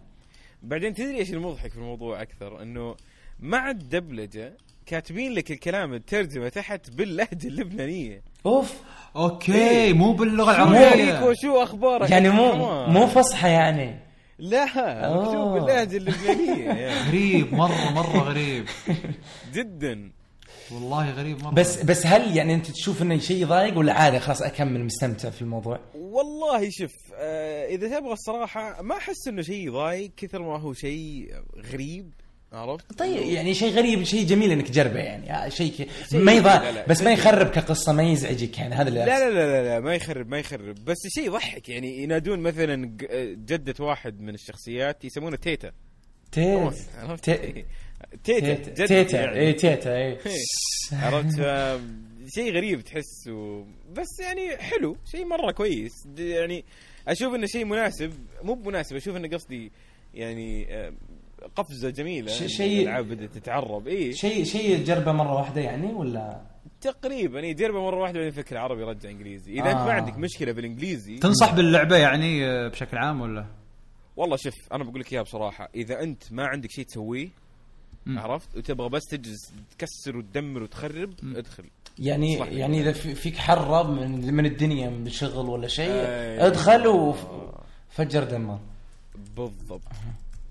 بعدين 0.62 0.94
تدري 0.94 1.16
إيش 1.18 1.32
المضحك 1.32 1.70
في 1.70 1.76
الموضوع 1.76 2.22
أكثر؟ 2.22 2.62
إنه 2.62 2.94
مع 3.40 3.70
الدبلجة 3.70 4.52
كاتبين 4.86 5.32
لك 5.32 5.50
الكلام 5.50 5.94
الترجمة 5.94 6.48
تحت 6.48 6.90
باللهجة 6.90 7.46
اللبنانية. 7.48 8.22
أوف. 8.46 8.74
أوكي 9.16 9.92
مو 9.92 10.12
باللغة 10.12 10.50
العربية. 10.50 11.24
وشو 11.24 11.62
أخبارك؟ 11.62 12.10
يعني 12.10 12.28
مو. 12.28 12.52
مو 12.86 13.06
فصحى 13.06 13.48
يعني. 13.50 13.98
لا 14.38 14.64
مكتوب. 15.16 15.52
باللهجة 15.52 15.96
اللبنانية؟ 15.96 16.64
يعني 16.64 17.00
غريب 17.08 17.54
مرة 17.54 17.90
مرة 17.94 18.18
غريب. 18.18 18.64
جدا. 19.54 20.12
والله 20.72 21.10
غريب 21.10 21.42
مرة. 21.42 21.54
بس 21.54 21.82
بس 21.82 22.06
هل 22.06 22.36
يعني 22.36 22.54
أنت 22.54 22.70
تشوف 22.70 23.02
إنه 23.02 23.18
شيء 23.18 23.42
يضايق 23.42 23.78
ولا 23.78 23.92
عادي 23.92 24.18
خلاص 24.20 24.42
أكمل 24.42 24.84
مستمتع 24.84 25.30
في 25.30 25.42
الموضوع؟ 25.42 25.80
والله 25.94 26.68
شوف 26.70 26.92
آه 27.14 27.66
إذا 27.66 27.98
تبغى 27.98 28.12
الصراحة 28.12 28.82
ما 28.82 28.96
أحس 28.96 29.28
إنه 29.28 29.42
شيء 29.42 29.66
يضايق 29.66 30.10
كثر 30.16 30.42
ما 30.42 30.58
هو 30.60 30.72
شيء 30.72 31.28
غريب. 31.72 32.12
عرفت؟ 32.52 32.98
طيب 32.98 33.16
يعني 33.22 33.54
شيء 33.54 33.72
غريب 33.72 34.02
شيء 34.04 34.26
جميل 34.26 34.50
إنك 34.50 34.68
تجربه 34.68 34.98
يعني. 35.00 35.32
آه، 35.32 35.48
شيء 35.48 35.88
ما 36.12 36.32
يضايق. 36.32 36.88
بس 36.88 37.02
ما 37.02 37.12
يخرب 37.12 37.46
كقصة 37.50 37.92
ما 37.92 38.02
يزعجك 38.02 38.58
يعني. 38.58 38.74
هذا 38.74 38.88
اللي 38.88 39.00
لا 39.00 39.06
لا 39.06 39.30
لا 39.30 39.62
لا, 39.62 39.68
لا 39.68 39.80
ما 39.80 39.94
يخرب 39.94 40.28
ما 40.28 40.38
يخرب. 40.38 40.84
بس 40.84 40.96
شيء 41.08 41.26
يضحك 41.26 41.68
يعني. 41.68 42.02
ينادون 42.02 42.38
مثلا 42.40 42.86
ج- 42.86 43.06
جدة 43.46 43.84
واحد 43.84 44.20
من 44.20 44.34
الشخصيات 44.34 45.04
يسمونه 45.04 45.36
تيتا. 45.36 45.72
تيتا 46.32 46.72
تيتا 48.24 48.54
جدتي 48.54 48.86
تيتا. 48.86 49.20
يعني. 49.20 49.38
اي 49.40 49.52
تيتا 49.52 49.96
اي 49.96 50.18
عرفت؟ 51.02 51.36
شيء 52.34 52.52
غريب 52.52 52.80
تحس 52.80 53.28
و... 53.28 53.64
بس 53.92 54.20
يعني 54.20 54.56
حلو. 54.56 54.96
شيء 55.12 55.24
مرة 55.24 55.52
كويس. 55.52 55.92
يعني 56.18 56.64
أشوف 57.08 57.34
إنه 57.34 57.46
شيء 57.46 57.64
مناسب. 57.64 58.12
مو 58.42 58.54
بمناسب 58.54 58.96
أشوف 58.96 59.16
إنه 59.16 59.28
قصدي 59.28 59.72
يعني 60.14 60.74
آه، 60.74 60.92
قفزة 61.56 61.90
جميلة 61.90 62.32
شيء- 62.32 62.82
الألعاب 62.82 63.08
بدأت 63.08 63.30
تتعرب. 63.34 63.88
اي 63.88 64.12
شيء 64.14 64.44
شيء 64.44 64.84
جربه 64.84 65.12
مرة 65.12 65.34
واحدة 65.34 65.60
يعني 65.60 65.92
ولا؟ 65.92 66.40
تقريبا 66.80 67.40
اي 67.40 67.54
جربه 67.54 67.80
مرة 67.82 67.96
واحدة 68.00 68.18
بعدين 68.18 68.42
فكر 68.42 68.58
عربي 68.58 68.82
رجع 68.82 69.10
إنجليزي. 69.10 69.52
إذا 69.52 69.70
أنت 69.70 69.80
آه. 69.80 69.84
ما 69.86 69.92
عندك 69.92 70.18
مشكلة 70.18 70.52
بالإنجليزي. 70.52 71.18
تنصح 71.18 71.54
باللعبة 71.54 71.96
يعني 71.96 72.68
بشكل 72.68 72.96
عام 72.96 73.20
ولا؟ 73.20 73.46
والله 74.16 74.36
شوف 74.36 74.54
أنا 74.72 74.84
بقول 74.84 75.00
لك 75.00 75.12
إياها 75.12 75.22
بصراحة. 75.22 75.68
إذا 75.74 76.00
أنت 76.02 76.22
ما 76.32 76.46
عندك 76.46 76.70
شيء 76.70 76.84
تسويه 76.84 77.28
مم. 78.06 78.18
عرفت؟ 78.18 78.56
وتبغى 78.56 78.88
بس 78.88 79.02
تجلس 79.04 79.52
تكسر 79.78 80.16
وتدمر 80.16 80.62
وتخرب 80.62 81.14
ادخل. 81.36 81.64
يعني 81.98 82.38
صح. 82.38 82.46
يعني. 82.48 82.80
إذا 82.80 82.92
في- 82.92 83.14
فيك 83.14 83.36
حره 83.36 83.82
من, 83.82 84.34
من 84.34 84.46
الدنيا 84.46 84.90
من 84.90 85.08
شغل 85.10 85.48
ولا 85.48 85.68
شيء. 85.68 85.92
ادخل 86.46 86.86
وفجر 86.86 88.24
دمر 88.24 88.58
بالضبط. 89.36 89.82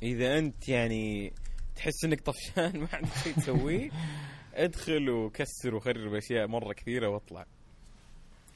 إذا 0.03 0.37
أنت 0.37 0.69
يعني 0.69 1.33
تحس 1.75 2.05
إنك 2.05 2.21
طفشان 2.21 2.79
ما 2.81 2.87
عندك 2.93 3.09
شيء 3.23 3.33
تسويه 3.33 3.89
ادخل 4.53 5.09
وكسر 5.09 5.75
وخرب 5.75 6.13
أشياء 6.13 6.47
مرة 6.47 6.73
كثيرة 6.73 7.07
واطلع. 7.07 7.45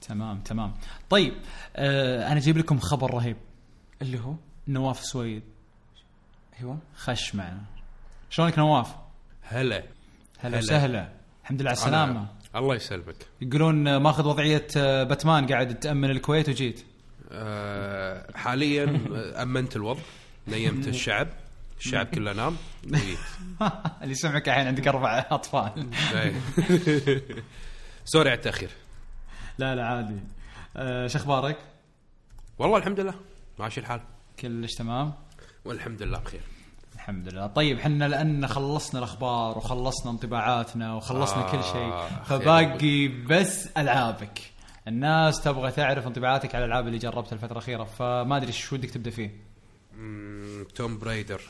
تمام 0.01 0.39
تمام. 0.39 0.73
طيب 1.09 1.33
آه 1.75 2.27
أنا 2.27 2.37
أجيب 2.37 2.57
لكم 2.57 2.79
خبر 2.79 3.13
رهيب. 3.13 3.37
اللي 4.01 4.19
هو؟ 4.19 4.33
نواف 4.67 4.99
سويد. 4.99 5.43
أيوه. 6.59 6.77
خش 6.95 7.35
معنا. 7.35 7.63
شلونك 8.29 8.59
نواف؟ 8.59 8.95
هلا. 9.41 9.77
هلا 9.77 9.85
هلا. 10.39 10.57
وسهلا. 10.57 11.09
الحمد 11.43 11.61
لله 11.61 11.69
على 11.69 11.77
السلامة. 11.77 12.27
الله 12.55 12.75
يسلمك. 12.75 13.15
يقولون 13.41 13.97
ماخذ 13.97 14.27
وضعية 14.27 14.67
آه، 14.77 15.03
باتمان 15.03 15.47
قاعد 15.47 15.79
تأمن 15.79 16.09
الكويت 16.09 16.49
وجيت. 16.49 16.85
آه 17.31 18.37
حاليا 18.37 18.99
آه، 19.15 19.43
أمنت 19.43 19.75
الوضع. 19.75 20.01
نيمت 20.47 20.87
الشعب. 20.87 21.27
الشعب 21.79 22.05
كله 22.05 22.33
نام. 22.33 22.55
وجيت. 22.87 23.17
اللي 24.03 24.15
سمعك 24.15 24.49
الحين 24.49 24.67
عندك 24.67 24.87
أربع 24.87 25.25
أطفال. 25.31 25.89
إيه. 26.13 26.33
sorry 28.05 28.29
على 28.29 28.37
التأخير. 28.37 28.69
لا 29.57 29.75
لا 29.75 29.85
عادي. 29.87 30.19
آه، 30.77 31.07
شو 31.07 31.17
أخبارك؟ 31.17 31.57
والله 32.59 32.77
الحمد 32.77 32.99
لله. 32.99 33.13
ماشي 33.59 33.79
الحال. 33.79 34.01
كلش 34.39 34.73
تمام؟ 34.73 35.13
والحمد 35.65 36.01
لله 36.01 36.19
بخير. 36.19 36.41
الحمد 36.95 37.27
لله. 37.33 37.47
طيب 37.47 37.79
إحنا 37.79 38.07
لأن 38.07 38.47
خلصنا 38.47 38.99
الأخبار 38.99 39.57
وخلصنا 39.57 40.11
انطباعاتنا 40.11 40.93
وخلصنا 40.93 41.47
آه، 41.47 41.51
كل 41.51 41.63
شيء. 41.63 42.23
فباقي 42.25 43.07
بس 43.07 43.67
ألعابك. 43.77 44.41
الناس 44.87 45.41
تبغى 45.41 45.71
تعرف 45.71 46.07
انطباعاتك 46.07 46.55
على 46.55 46.65
الألعاب 46.65 46.87
اللي 46.87 46.97
جربتها 46.97 47.33
الفترة 47.33 47.51
الأخيرة 47.51 47.83
فما 47.83 48.37
أدري 48.37 48.51
شو 48.51 48.75
ودك 48.75 48.89
تبدأ 48.89 49.09
فيه. 49.09 49.44
توم 50.75 50.97
برايدر 50.99 51.41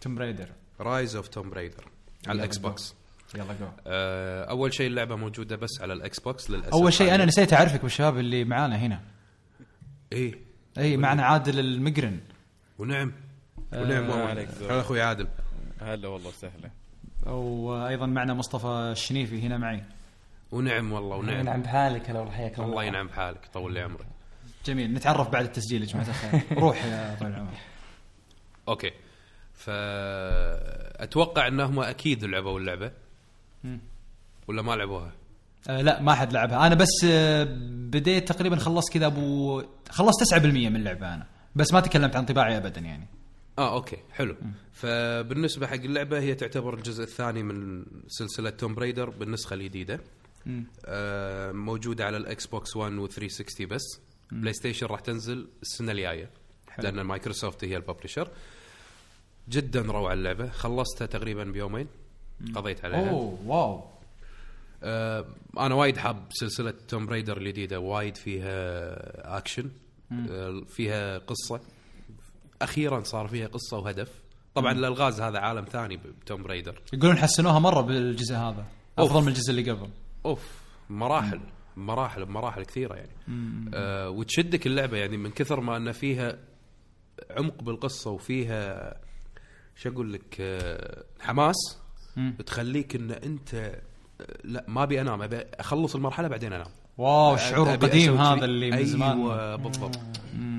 توم 0.00 0.14
برايدر 0.14 0.48
رايز 0.80 1.16
اوف 1.16 1.28
توم 1.28 1.50
برايدر 1.50 1.84
على 2.26 2.36
ال 2.36 2.58
Xbox 2.58 2.94
يلا 3.34 3.44
go 3.60 3.66
آه 3.86 4.44
أول 4.44 4.74
شيء 4.74 4.86
اللعبة 4.86 5.16
موجودة 5.16 5.56
بس 5.56 5.70
على 5.80 5.92
ال 5.92 6.20
Xbox 6.20 6.50
للأسف. 6.50 6.72
أول 6.72 6.92
شيء 6.92 7.14
أنا 7.14 7.24
نسيت 7.24 7.52
أعرفك 7.52 7.82
بالشباب 7.82 8.18
اللي 8.18 8.44
معانا 8.44 8.76
هنا. 8.76 9.00
إيه. 10.12 10.34
اي 10.78 10.96
معنا 10.96 11.22
عادل 11.22 11.58
المقرن. 11.58 12.20
ونعم. 12.78 13.12
ونعم 13.72 14.04
آه، 14.04 14.10
والله. 14.10 14.24
عليك. 14.26 14.48
هذا 14.48 14.80
أخوي 14.80 15.02
عادل. 15.02 15.28
هلا 15.80 16.08
والله 16.08 16.30
سهله 16.30 16.70
وأيضا 17.32 18.06
معنا 18.06 18.34
مصطفى 18.34 18.66
الشنيفي 18.92 19.42
هنا 19.42 19.58
معي. 19.58 19.82
ونعم 20.52 20.92
والله 20.92 21.16
ونعم. 21.16 21.40
ينعم 21.40 21.62
بحالك 21.62 22.10
هلا 22.10 22.18
والله 22.18 22.34
حياك 22.34 22.58
الله 22.58 22.84
ينعم 22.84 23.06
بحالك 23.06 23.48
طول 23.54 23.74
لي 23.74 23.80
عمرك. 23.80 24.06
جميل 24.66 24.92
نتعرف 24.94 25.28
بعد 25.28 25.44
التسجيل 25.44 25.82
يا 25.82 25.86
جماعة 25.86 26.08
الخير. 26.08 26.40
روح 26.62 26.84
يا 26.84 27.16
طويل 27.20 27.32
العمر. 27.32 27.52
أوكي. 28.68 28.90
فأتوقع 29.54 31.46
انهم 31.46 31.80
أكيد 31.80 32.24
لعبوا 32.24 32.58
اللعبة. 32.60 32.92
ولا 34.48 34.62
ما 34.62 34.72
لعبوها؟ 34.72 35.12
آه 35.68 35.80
لا 35.80 36.02
ما 36.02 36.14
حد 36.14 36.32
لعبها. 36.32 36.66
أنا 36.66 36.74
بس 36.74 36.88
آه 37.04 37.44
بديت 37.70 38.28
تقريبا 38.28 38.56
خلصت 38.56 38.92
كذا 38.92 39.06
أبو 39.06 39.62
خلصت 39.90 40.34
9% 40.34 40.36
من 40.44 40.76
اللعبه 40.76 41.14
أنا. 41.14 41.26
بس 41.56 41.72
ما 41.72 41.80
تكلمت 41.80 42.16
عن 42.16 42.24
طباعي 42.24 42.56
ابدا 42.56 42.80
يعني. 42.80 43.06
آه 43.58 43.74
أوكي. 43.74 43.96
حلو. 44.12 44.36
فبالنسبة 44.72 45.66
حق 45.66 45.74
اللعبة 45.74 46.18
هي 46.18 46.34
تعتبر 46.34 46.74
الجزء 46.74 47.02
الثاني 47.04 47.42
من 47.42 47.84
سلسلة 48.08 48.50
توم 48.50 48.74
ريدر 48.74 49.10
بالنسخة 49.10 49.54
الجديدة. 49.54 50.00
آه 50.86 51.52
موجودة 51.52 52.04
على 52.04 52.16
الإكس 52.16 52.46
بوكس 52.46 52.76
1 52.76 52.92
و 52.92 53.06
360 53.06 53.66
بس. 53.66 54.00
بلاي 54.32 54.52
ستيشن 54.52 54.86
راح 54.86 55.00
تنزل 55.00 55.48
السنة 55.62 55.92
الجاية. 55.92 56.30
لأن 56.78 57.00
مايكروسوفت 57.00 57.64
هي 57.64 57.76
ال 57.76 57.81
publisher 57.81 58.28
جدا 59.48 59.80
روعة 59.80 60.12
اللعبة. 60.12 60.50
خلصتها 60.50 61.06
تقريبا 61.06 61.44
بيومين. 61.44 61.86
قضيت 62.54 62.84
عليها. 62.84 63.10
أوه 63.10 63.38
wow. 63.46 63.84
آه 64.82 65.26
أنا 65.58 65.74
وايد 65.74 65.96
حاب 65.96 66.24
سلسلة 66.30 66.74
توم 66.88 67.06
ريدر 67.06 67.36
الجديدة. 67.36 67.80
وايد 67.80 68.16
فيها 68.16 69.38
أكشن 69.38 69.70
آه 70.12 70.62
فيها 70.68 71.18
قصة. 71.18 71.60
أخيرا 72.62 73.02
صار 73.02 73.28
فيها 73.28 73.46
قصة 73.46 73.78
وهدف. 73.78 74.08
طبعا 74.54 74.72
الالغاز 74.72 75.20
هذا 75.20 75.38
عالم 75.38 75.64
ثاني 75.64 75.96
بتوم 75.96 76.42
ريدر 76.42 76.80
يقولون 76.92 77.16
حسنوها 77.16 77.58
مرة 77.58 77.80
بالجزء 77.80 78.34
هذا. 78.34 78.66
أفضل 78.98 79.22
من 79.22 79.28
الجزء 79.28 79.50
اللي 79.50 79.70
قبل. 79.70 79.88
أوف 80.26 80.40
مراحل. 80.90 81.40
مراحل 81.76 82.24
بمراحل 82.24 82.64
كثيرة 82.64 82.94
يعني 82.94 83.10
آه 83.74 84.10
وتشدك 84.10 84.66
اللعبة 84.66 84.96
يعني 84.98 85.16
من 85.16 85.30
كثر 85.30 85.60
ما 85.60 85.76
أن 85.76 85.92
فيها 85.92 86.38
عمق 87.30 87.62
بالقصة 87.62 88.10
وفيها 88.10 88.94
شو 89.76 89.88
أقول 89.90 90.12
لك 90.12 90.36
آه 90.40 91.04
حماس 91.20 91.78
مم. 92.16 92.34
تخليك 92.46 92.94
إن 92.96 93.10
أنت 93.10 93.54
آه، 93.54 93.80
لا 94.44 94.64
ما 94.68 94.82
أبي 94.82 95.00
أنام 95.00 95.22
أبي 95.22 95.36
أخلص 95.38 95.94
المرحلة 95.94 96.28
بعدين 96.28 96.52
أنام 96.52 96.66
واو 96.98 97.34
الشعور 97.34 97.74
القديم 97.74 98.16
هذا. 98.16 98.44
اللي 98.44 98.70
من 98.70 98.84
زمان 98.84 99.18
أيوه 99.18 99.56
بالضبط 99.56 99.98
مم. 100.34 100.53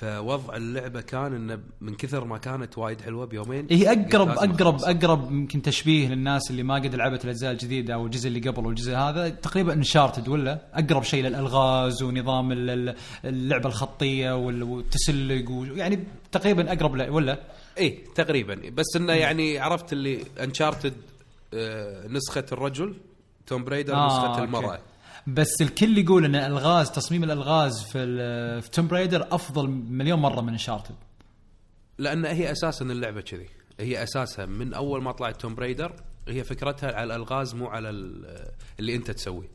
فوضع 0.00 0.56
اللعبة 0.56 1.00
كان 1.00 1.34
إنه 1.34 1.58
من 1.80 1.94
كثر 1.94 2.24
ما 2.24 2.38
كانت 2.38 2.78
وايد 2.78 3.00
حلوة 3.00 3.26
بيومين 3.26 3.66
هي 3.70 3.92
اقرب 3.92 4.28
لازم 4.28 4.50
اقرب 4.50 4.74
أخلصها. 4.74 4.90
أقرب 4.90 5.32
يمكن 5.32 5.62
تشبيه 5.62 6.08
للناس 6.08 6.50
اللي 6.50 6.62
ما 6.62 6.74
قد 6.74 6.94
لعبت 6.94 7.24
الأجزاء 7.24 7.52
الجديدة 7.52 7.94
أو 7.94 8.06
الجزء 8.06 8.28
اللي 8.28 8.40
قبل 8.40 8.66
والجزء 8.66 8.94
هذا 8.94 9.28
تقريبا 9.28 9.72
انشارتد 9.72 10.28
ولا 10.28 10.58
أقرب 10.74 11.02
شيء 11.02 11.24
للألغاز 11.24 12.02
ونظام 12.02 12.52
ال- 12.52 12.70
ال- 12.70 12.96
اللعبة 13.24 13.68
الخطية 13.68 14.36
وال- 14.36 14.62
والتسلق 14.62 15.66
يعني 15.78 16.04
تقريبا 16.32 16.72
أقرب 16.72 17.12
ولا 17.12 17.38
إيه 17.78 18.04
تقريبا 18.14 18.54
بس 18.70 18.86
إنه 18.96 19.12
يعني 19.12 19.58
عرفت 19.58 19.92
اللي 19.92 20.24
انشارتد 20.40 20.94
آه 21.54 22.06
نسخة 22.08 22.44
الرجل 22.52 22.94
توم 23.46 23.64
برايدر 23.64 23.94
آه، 23.94 24.06
نسخة 24.06 24.40
أوكي. 24.40 24.78
بس 25.26 25.48
الكل 25.60 25.98
يقول 25.98 26.24
إن 26.24 26.34
الألغاز 26.34 26.90
تصميم 26.90 27.24
الألغاز 27.24 27.82
في 27.82 28.60
في 28.62 28.70
توم 28.70 28.86
برايدر 28.88 29.26
أفضل 29.34 29.68
مليون 29.68 30.18
مرة 30.18 30.40
من 30.40 30.48
انشارتد 30.52 30.94
لأن 31.98 32.24
هي 32.24 32.52
أساسا 32.52 32.84
اللعبة 32.84 33.20
كذي. 33.20 33.48
هي 33.80 34.02
اساسها 34.02 34.46
من 34.46 34.74
أول 34.74 35.02
ما 35.02 35.12
طلعت 35.12 35.40
توم 35.40 35.54
بريدر 35.54 35.92
هي 36.28 36.44
فكرتها 36.44 36.92
على 36.96 37.04
الألغاز 37.16 37.54
مو 37.54 37.66
على 37.66 37.90
ال- 37.90 38.46
اللي 38.80 38.94
أنت 38.96 39.10
تسويه. 39.10 39.48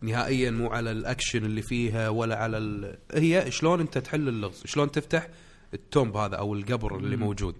نهائيا 0.00 0.50
مو 0.50 0.68
على 0.68 0.90
الأكشن 0.90 1.44
اللي 1.44 1.62
فيها 1.62 2.08
ولا 2.08 2.36
على 2.36 2.58
ال... 2.58 2.98
هي 3.14 3.50
شلون 3.50 3.80
أنت 3.80 3.98
تحل 3.98 4.28
اللغز 4.28 4.62
شلون 4.64 4.90
تفتح 4.90 5.28
ال 5.74 5.82
tomb 5.82 6.16
هذا 6.16 6.36
أو 6.36 6.54
القبر 6.54 6.96
اللي 6.96 7.16
موجود. 7.16 7.54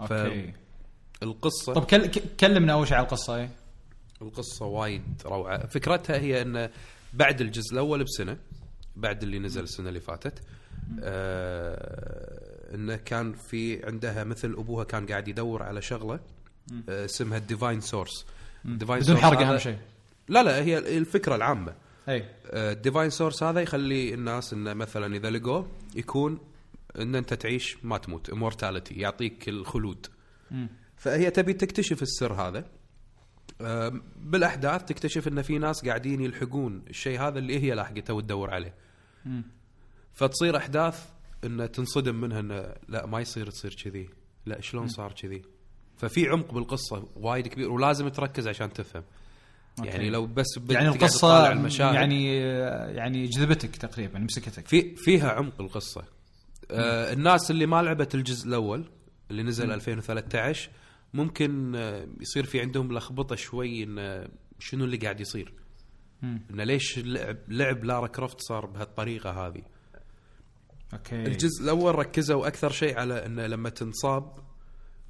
okay. 0.00 0.52
القصة 1.22 1.72
طب 1.74 1.84
كلمنا 2.40 2.72
أول 2.72 2.88
شيء 2.88 2.96
على 2.96 3.04
القصة 3.04 3.36
إيه؟ 3.36 3.50
القصة 4.22 4.66
وايد 4.66 5.22
روعة. 5.26 5.66
فكرتها 5.66 6.16
هي 6.16 6.42
أن 6.42 6.70
بعد 7.14 7.40
الجزء 7.40 7.72
الأول 7.72 8.04
بسنة 8.04 8.36
بعد 8.96 9.22
اللي 9.22 9.38
نزل 9.38 9.62
السنة 9.62 9.88
اللي 9.88 10.00
فاتت 10.00 10.42
آه 11.00 12.74
إنه 12.74 12.96
كان 12.96 13.32
في 13.32 13.86
عندها 13.86 14.24
مثل 14.24 14.52
أبوها 14.52 14.84
كان 14.84 15.06
قاعد 15.06 15.28
يدور 15.28 15.62
على 15.62 15.82
شغلة 15.82 16.20
آه 16.88 17.04
اسمها 17.04 17.38
ال 17.38 17.44
divine 17.44 17.80
source 17.80 18.26
بدون 18.64 19.16
حرق 19.16 19.40
أهم 19.40 19.58
شيء. 19.58 19.78
لا 20.28 20.42
لا 20.42 20.62
هي 20.62 20.78
الفكرة 20.78 21.36
العامة. 21.36 21.74
أي. 22.08 22.24
ال 22.44 22.53
divine 22.53 23.10
source 23.10 23.42
هذا 23.42 23.60
يخلي 23.60 24.14
الناس 24.14 24.52
انه 24.52 24.74
مثلا 24.74 25.16
إذا 25.16 25.30
لقوه 25.30 25.68
يكون 25.94 26.38
إن 26.98 27.14
أنت 27.14 27.34
تعيش 27.34 27.76
ما 27.82 27.98
تموت. 27.98 28.30
immortality 28.30 28.94
يعطيك 28.94 29.48
الخلود. 29.48 30.06
فهي 30.96 31.30
تبي 31.30 31.52
تكتشف 31.52 32.02
السر 32.02 32.32
هذا. 32.32 32.64
بالأحداث 34.16 34.84
تكتشف 34.84 35.28
إن 35.28 35.42
في 35.42 35.58
ناس 35.58 35.84
قاعدين 35.84 36.20
يلحقون 36.20 36.82
الشيء 36.90 37.20
هذا 37.20 37.38
اللي 37.38 37.62
هي 37.62 37.74
لاحقته 37.74 38.14
وتدور 38.14 38.50
عليه. 38.50 38.74
فتصير 40.12 40.56
أحداث 40.56 41.08
انه 41.44 41.66
تنصدم 41.66 42.14
منها 42.20 42.40
انه 42.40 42.74
لا 42.88 43.06
ما 43.06 43.20
يصير 43.20 43.50
تصير 43.50 43.74
كذي. 43.84 44.08
لا 44.46 44.60
شلون 44.60 44.88
صار 44.88 45.12
كذي؟ 45.12 45.42
ففي 45.96 46.28
عمق 46.28 46.54
بالقصة 46.54 47.08
وايد 47.16 47.46
كبير 47.46 47.70
ولازم 47.70 48.08
تركز 48.08 48.48
عشان 48.48 48.72
تفهم. 48.72 49.02
يعني 49.84 50.10
لو 50.10 50.26
بس 50.26 50.60
يعني 50.70 50.88
القصة 50.88 51.50
يعني 51.92 52.36
يعني 52.96 53.26
جذبتك 53.26 53.76
تقريبا 53.76 54.18
مسكتك. 54.18 54.68
في 54.68 54.96
فيها 54.96 55.30
عمق 55.30 55.60
القصة 55.60 56.04
آه 56.70 57.12
الناس 57.12 57.50
اللي 57.50 57.66
ما 57.66 57.82
لعبت 57.82 58.14
الجزء 58.14 58.48
الأول 58.48 58.84
اللي 59.30 59.42
نزل 59.42 59.70
2013 59.70 60.70
ممكن 61.14 61.76
آه 61.76 62.08
يصير 62.20 62.44
في 62.44 62.60
عندهم 62.60 62.92
لخبطة 62.92 63.36
شوي 63.36 63.82
إن 63.82 63.98
آه، 63.98 64.28
شنو 64.58 64.84
اللي 64.84 64.96
قاعد 64.96 65.20
يصير. 65.20 65.54
انه 66.22 66.64
ليش 66.64 66.98
لعب 66.98 67.38
لعب 67.48 67.84
لارا 67.84 68.06
كروفت 68.06 68.40
صار 68.40 68.66
بهالطريقة 68.66 69.30
هذه. 69.30 69.62
okay. 70.92 71.22
الجزء 71.22 71.64
الأول 71.64 71.94
ركزوا 71.94 72.46
أكثر 72.46 72.70
شيء 72.70 72.98
على 72.98 73.26
انه 73.26 73.46
لما 73.46 73.68
تنصاب 73.68 74.38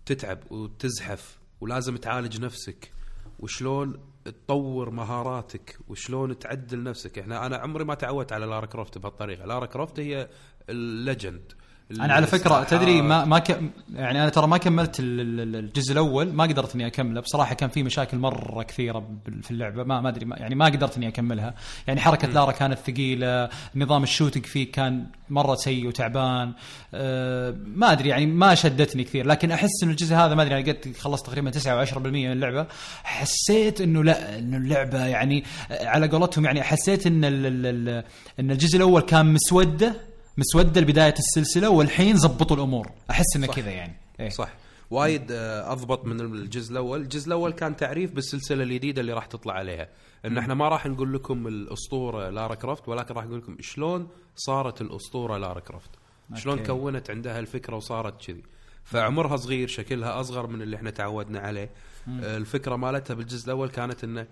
تتعب 0.06 0.52
وتزحف 0.52 1.38
ولازم 1.60 1.96
تعالج 1.96 2.40
نفسك. 2.40 2.92
وشلون 3.38 4.00
تطور 4.24 4.90
مهاراتك 4.90 5.78
وشلون 5.88 6.38
تعدل 6.38 6.82
نفسك. 6.82 7.18
إحنا 7.18 7.46
أنا 7.46 7.56
عمري 7.56 7.84
ما 7.84 7.94
تعودت 7.94 8.32
على 8.32 8.46
لارا 8.46 8.66
كروفت 8.66 8.98
بهالطريقة. 8.98 9.46
لارا 9.46 9.66
كروفت 9.66 10.00
هي 10.00 10.28
ال 10.68 10.80
legend 10.80 11.52
أنا 12.00 12.14
على 12.14 12.26
فكرة 12.26 12.62
تدري 12.64 13.02
ما 13.02 13.24
ما 13.24 13.38
ك... 13.38 13.60
يعني 13.94 14.20
أنا 14.22 14.28
ترى 14.28 14.46
ما 14.46 14.56
كملت 14.56 15.00
ال- 15.00 15.20
ال- 15.40 15.56
الجزء 15.56 15.92
الأول 15.92 16.32
ما 16.32 16.44
قدرت 16.44 16.74
إني 16.74 16.86
أكمله. 16.86 17.20
بصراحة 17.20 17.54
كان 17.54 17.68
في 17.68 17.82
مشاكل 17.82 18.18
مرة 18.18 18.62
كثيرة 18.62 19.08
في 19.42 19.50
اللعبة 19.50 19.84
ما 19.84 20.00
ما 20.00 20.08
أدري 20.08 20.26
يعني 20.36 20.54
ما 20.54 20.64
قدرت 20.64 20.96
إني 20.96 21.08
أكملها. 21.08 21.54
يعني 21.86 22.00
حركة 22.00 22.28
لارا 22.28 22.52
كانت 22.52 22.78
ثقيلة 22.78 23.48
نظام 23.76 24.02
الشوتنج 24.02 24.46
فيه 24.46 24.72
كان 24.72 25.06
مرة 25.30 25.54
سيء 25.54 25.86
وتعبان. 25.88 26.52
أه 26.94 27.54
ما 27.66 27.92
أدري 27.92 28.08
يعني 28.08 28.26
ما 28.26 28.54
شدتني 28.54 29.04
كثير 29.04 29.26
لكن 29.26 29.50
أحس 29.50 29.82
إن 29.82 29.90
الجزء 29.90 30.16
هذا 30.16 30.34
ما 30.34 30.42
أدري 30.42 30.54
أنا 30.60 30.66
قد 30.72 30.94
خلصت 30.98 31.26
تقريبا 31.26 31.50
9 31.50 31.84
و10% 31.84 31.96
من 31.98 32.32
اللعبة. 32.32 32.66
حسيت 33.04 33.80
إنه 33.80 34.04
لا 34.04 34.38
إنه 34.38 34.56
اللعبة 34.56 35.04
يعني 35.06 35.44
على 35.70 36.08
قولتهم 36.08 36.44
يعني 36.44 36.62
حسيت 36.62 37.06
إن 37.06 37.24
ال- 37.24 38.04
إن 38.40 38.50
الجزء 38.50 38.76
الأول 38.76 39.00
كان 39.00 39.26
مسودة 39.32 40.11
مسودة 40.36 40.80
لبداية 40.80 41.14
السلسلة 41.18 41.70
والحين 41.70 42.16
زبطوا 42.16 42.56
الأمور. 42.56 42.90
أحس 43.10 43.36
إنه 43.36 43.46
كذا 43.46 43.70
يعني. 43.70 43.96
إيه. 44.20 44.28
صح. 44.28 44.52
وايد 44.90 45.32
آه، 45.32 45.72
أضبط 45.72 46.04
من 46.04 46.20
الجزء 46.20 46.72
الأول. 46.72 47.00
الجزء 47.00 47.26
الأول 47.26 47.52
كان 47.52 47.76
تعريف 47.76 48.12
بالسلسلة 48.12 48.62
الجديدة 48.62 49.00
اللي 49.00 49.12
راح 49.12 49.26
تطلع 49.26 49.54
عليها. 49.54 49.88
إن 50.24 50.38
إحنا 50.38 50.54
ما 50.54 50.68
راح 50.68 50.86
نقول 50.86 51.12
لكم 51.14 51.46
الأسطورة 51.46 52.30
لارا 52.30 52.54
كروفت 52.54 52.88
ولكن 52.88 53.14
راح 53.14 53.24
نقول 53.24 53.38
لكم 53.38 53.56
شلون 53.60 54.08
صارت 54.36 54.80
الأسطورة 54.80 55.38
لارا 55.38 55.60
كروفت 55.60 55.90
شلون 56.34 56.58
okay. 56.58 56.72
كونت 56.72 57.10
عندها 57.10 57.38
الفكرة 57.38 57.76
وصارت 57.76 58.26
كذي. 58.26 58.42
فعمرها 58.84 59.36
صغير 59.36 59.68
شكلها 59.68 60.20
أصغر 60.20 60.46
من 60.46 60.62
اللي 60.62 60.76
إحنا 60.76 60.90
تعودنا 60.90 61.40
عليه. 61.40 61.70
آه، 62.08 62.36
الفكرة 62.36 62.76
مالتها 62.76 63.14
بالجزء 63.14 63.46
الأول 63.46 63.68
كانت 63.68 64.04
إنه 64.04 64.26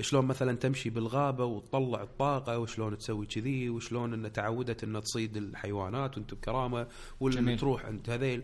شلون 0.00 0.24
مثلا 0.26 0.56
تمشي 0.56 0.90
بالغابة 0.90 1.44
وتطلع 1.44 2.02
الطاقة 2.02 2.58
وشلون 2.58 2.98
تسوي 2.98 3.26
كذي 3.26 3.70
وشلون 3.70 4.12
انه 4.14 4.28
تعودت 4.28 4.84
انها 4.84 5.00
تصيد 5.00 5.36
الحيوانات 5.36 6.16
وانت 6.18 6.34
بكرامة 6.34 6.86
واللي 7.20 7.40
جميل. 7.40 7.58
تروح 7.58 7.84
عند 7.86 8.10
هذيل. 8.10 8.42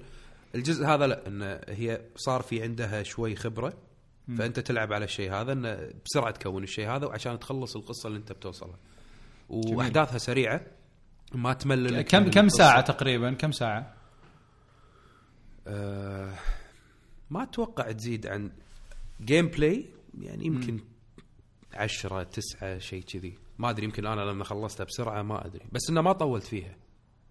الجزء 0.54 0.86
هذا 0.86 1.06
لا 1.06 1.26
انه 1.26 1.60
هي 1.68 2.00
صار 2.16 2.42
في 2.42 2.62
عندها 2.62 3.02
شوي 3.02 3.36
خبرة 3.36 3.72
فأنت 4.38 4.60
تلعب 4.60 4.92
على 4.92 5.04
الشيء 5.04 5.32
هذا 5.32 5.52
انه 5.52 5.90
بسرعة 6.04 6.30
تكون 6.30 6.62
الشيء 6.62 6.88
هذا 6.88 7.06
وعشان 7.06 7.38
تخلص 7.38 7.76
القصة 7.76 8.06
اللي 8.06 8.18
أنت 8.18 8.32
بتوصلها. 8.32 8.78
وأحداثها 9.48 10.18
سريعة 10.18 10.66
ما 11.34 11.52
تمل 11.52 11.94
لك 11.94 12.06
كم 12.06 12.30
كم. 12.30 12.48
ساعة 12.48 12.80
تقريبا؟ 12.80 13.32
كم 13.32 13.52
ساعة؟ 13.52 13.94
آه 15.66 16.34
ما 17.30 17.42
أتوقع 17.42 17.92
تزيد 17.92 18.26
عن 18.26 18.50
gameplay 19.20 19.86
يعني 20.20 20.46
يمكن 20.46 20.80
عشرة 21.74 22.22
تسعة 22.22 22.78
شيء 22.78 23.02
كذي. 23.02 23.38
ما 23.58 23.70
أدري 23.70 23.84
يمكن 23.84 24.06
أنا 24.06 24.20
لما 24.20 24.44
خلصتها 24.44 24.84
بسرعة 24.84 25.22
ما 25.22 25.46
أدري. 25.46 25.64
بس 25.72 25.90
إنه 25.90 26.00
ما 26.00 26.12
طولت 26.12 26.44
فيها. 26.44 26.76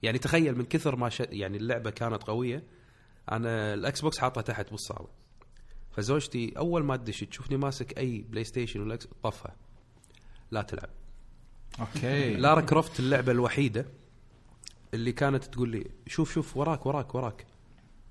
يعني 0.04 0.18
تخيل 0.18 0.58
من 0.58 0.66
كثر 0.66 0.96
ما 0.96 1.10
ش... 1.10 1.20
يعني 1.20 1.58
اللعبة 1.58 1.90
كانت 1.90 2.24
قوية 2.24 2.64
أنا 3.32 3.74
الإكس 3.74 4.02
بوكس 4.02 4.18
حاطها 4.20 4.42
تحت 4.42 4.72
بالصالة. 4.72 5.08
فزوجتي 5.92 6.54
أول 6.58 6.84
ما 6.84 6.96
تدش 6.98 7.20
تشوفني 7.20 7.58
ماسك 7.58 7.98
أي 7.98 8.26
بلاي 8.30 8.44
ستيشن 8.44 8.80
ولا 8.82 8.98
طفها. 9.24 9.56
لا 10.52 10.62
تلعب. 10.62 10.90
okay. 11.80 12.34
لارا 12.34 12.62
كروفت 12.62 13.00
اللعبة 13.00 13.32
الوحيدة 13.32 13.86
اللي 14.94 15.12
كانت 15.12 15.44
تقول 15.44 15.70
لي 15.70 15.86
شوف 16.08 16.34
شوف 16.34 16.58
وراك 16.58 16.86
وراك 16.86 17.16
وراك. 17.16 17.46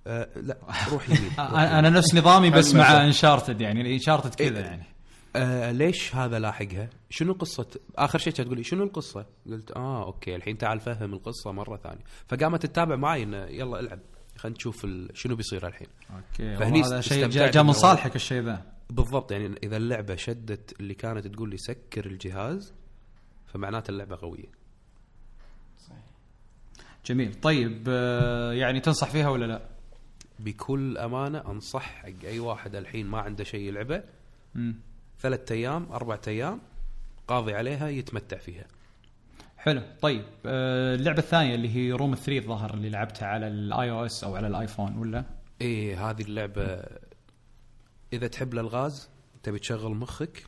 آه 0.07 0.29
لا 0.37 0.59
روح 0.93 1.11
يمين 1.11 1.31
أنا 1.79 1.91
نفس 1.91 2.15
نظامي 2.15 2.51
بس. 2.51 2.75
مع 2.75 3.05
انشارتد 3.05 3.61
يعني 3.61 3.95
انشارتد 3.95 4.35
كذا 4.35 4.59
إيه. 4.59 4.65
يعني. 4.65 4.85
آه 5.37 5.73
ليش 5.73 6.15
هذا 6.15 6.39
لاحقها؟ 6.39 6.89
شنو 7.11 7.33
قصة 7.33 7.67
آخر 7.97 8.19
شيء 8.19 8.33
كانت 8.33 8.47
تقول 8.47 8.59
لي 8.59 8.65
شنو 8.65 8.85
القصة؟ 8.85 9.27
قلت 9.47 9.71
آه 9.71 10.05
okay 10.05 10.37
الحين 10.37 10.59
تعال 10.59 10.81
فهم 10.81 11.15
القصة 11.15 11.53
مرة 11.53 11.77
ثانية 11.77 12.05
فقامت 12.29 12.67
تتابع 12.67 12.97
معي 12.97 13.23
إنه 13.23 13.37
يلا 13.37 13.81
العب 13.81 14.01
خلينا 14.37 14.57
نشوف 14.57 14.85
ال... 14.85 15.11
شنو 15.15 15.37
بيصير 15.37 15.67
الحين 15.67 15.89
okay 16.11 16.57
فهني 16.57 16.83
هذا 16.83 17.01
شيء 17.01 17.27
جاء 17.27 17.63
من 17.63 17.73
صالحك 17.73 18.17
الشيء 18.17 18.43
ذا 18.43 18.63
بالضبط 18.91 19.33
يعني 19.33 19.59
إذا 19.63 19.77
اللعبة 19.77 20.17
شدت 20.17 20.81
اللي 20.81 20.95
كانت 20.95 21.27
تقول 21.27 21.51
لي 21.51 21.57
سكر 21.57 22.07
الجهاز 22.07 22.73
فمعناته 23.47 23.91
اللعبة 23.91 24.17
قوية 24.17 24.61
جميل 27.07 27.35
طيب 27.35 27.85
آه، 27.89 28.53
يعني 28.53 28.81
تنصح 28.81 29.11
فيها 29.11 29.29
ولا 29.29 29.45
لا؟ 29.45 29.63
بكل 30.39 30.99
أمانة 30.99 31.51
أنصح 31.51 31.83
حق 31.83 32.25
أي 32.25 32.39
واحد 32.39 32.75
الحين 32.75 33.07
ما 33.07 33.21
عنده 33.21 33.45
شيء 33.45 33.61
يلعبه. 33.61 34.03
ثلاثة 35.21 35.55
أيام 35.55 35.93
أربعة 35.93 36.21
أيام 36.29 36.61
قاضي 37.29 37.55
عليها 37.55 37.89
يتمتع 37.89 38.37
فيها. 38.37 38.65
حلو. 39.57 39.83
طيب 40.01 40.25
آه، 40.47 40.95
اللعبة 40.95 41.19
الثانية 41.19 41.55
اللي 41.55 41.77
هي 41.77 41.93
The 41.93 42.02
Room 42.02 42.15
3 42.15 42.39
الظاهر 42.39 42.75
اللي 42.75 42.91
لعبتها 42.91 43.29
على 43.29 43.49
ال 43.49 43.91
iOS 43.91 44.25
أو 44.25 44.37
على 44.37 44.47
الايفون 44.47 44.99
ولا؟ 44.99 45.25
إيه 45.61 46.11
هذه 46.11 46.23
اللعبة 46.23 46.83
إذا 48.13 48.27
تحب 48.27 48.53
الألغاز 48.55 49.09
تبي 49.43 49.59
تشغل 49.59 49.95
مخك 49.95 50.45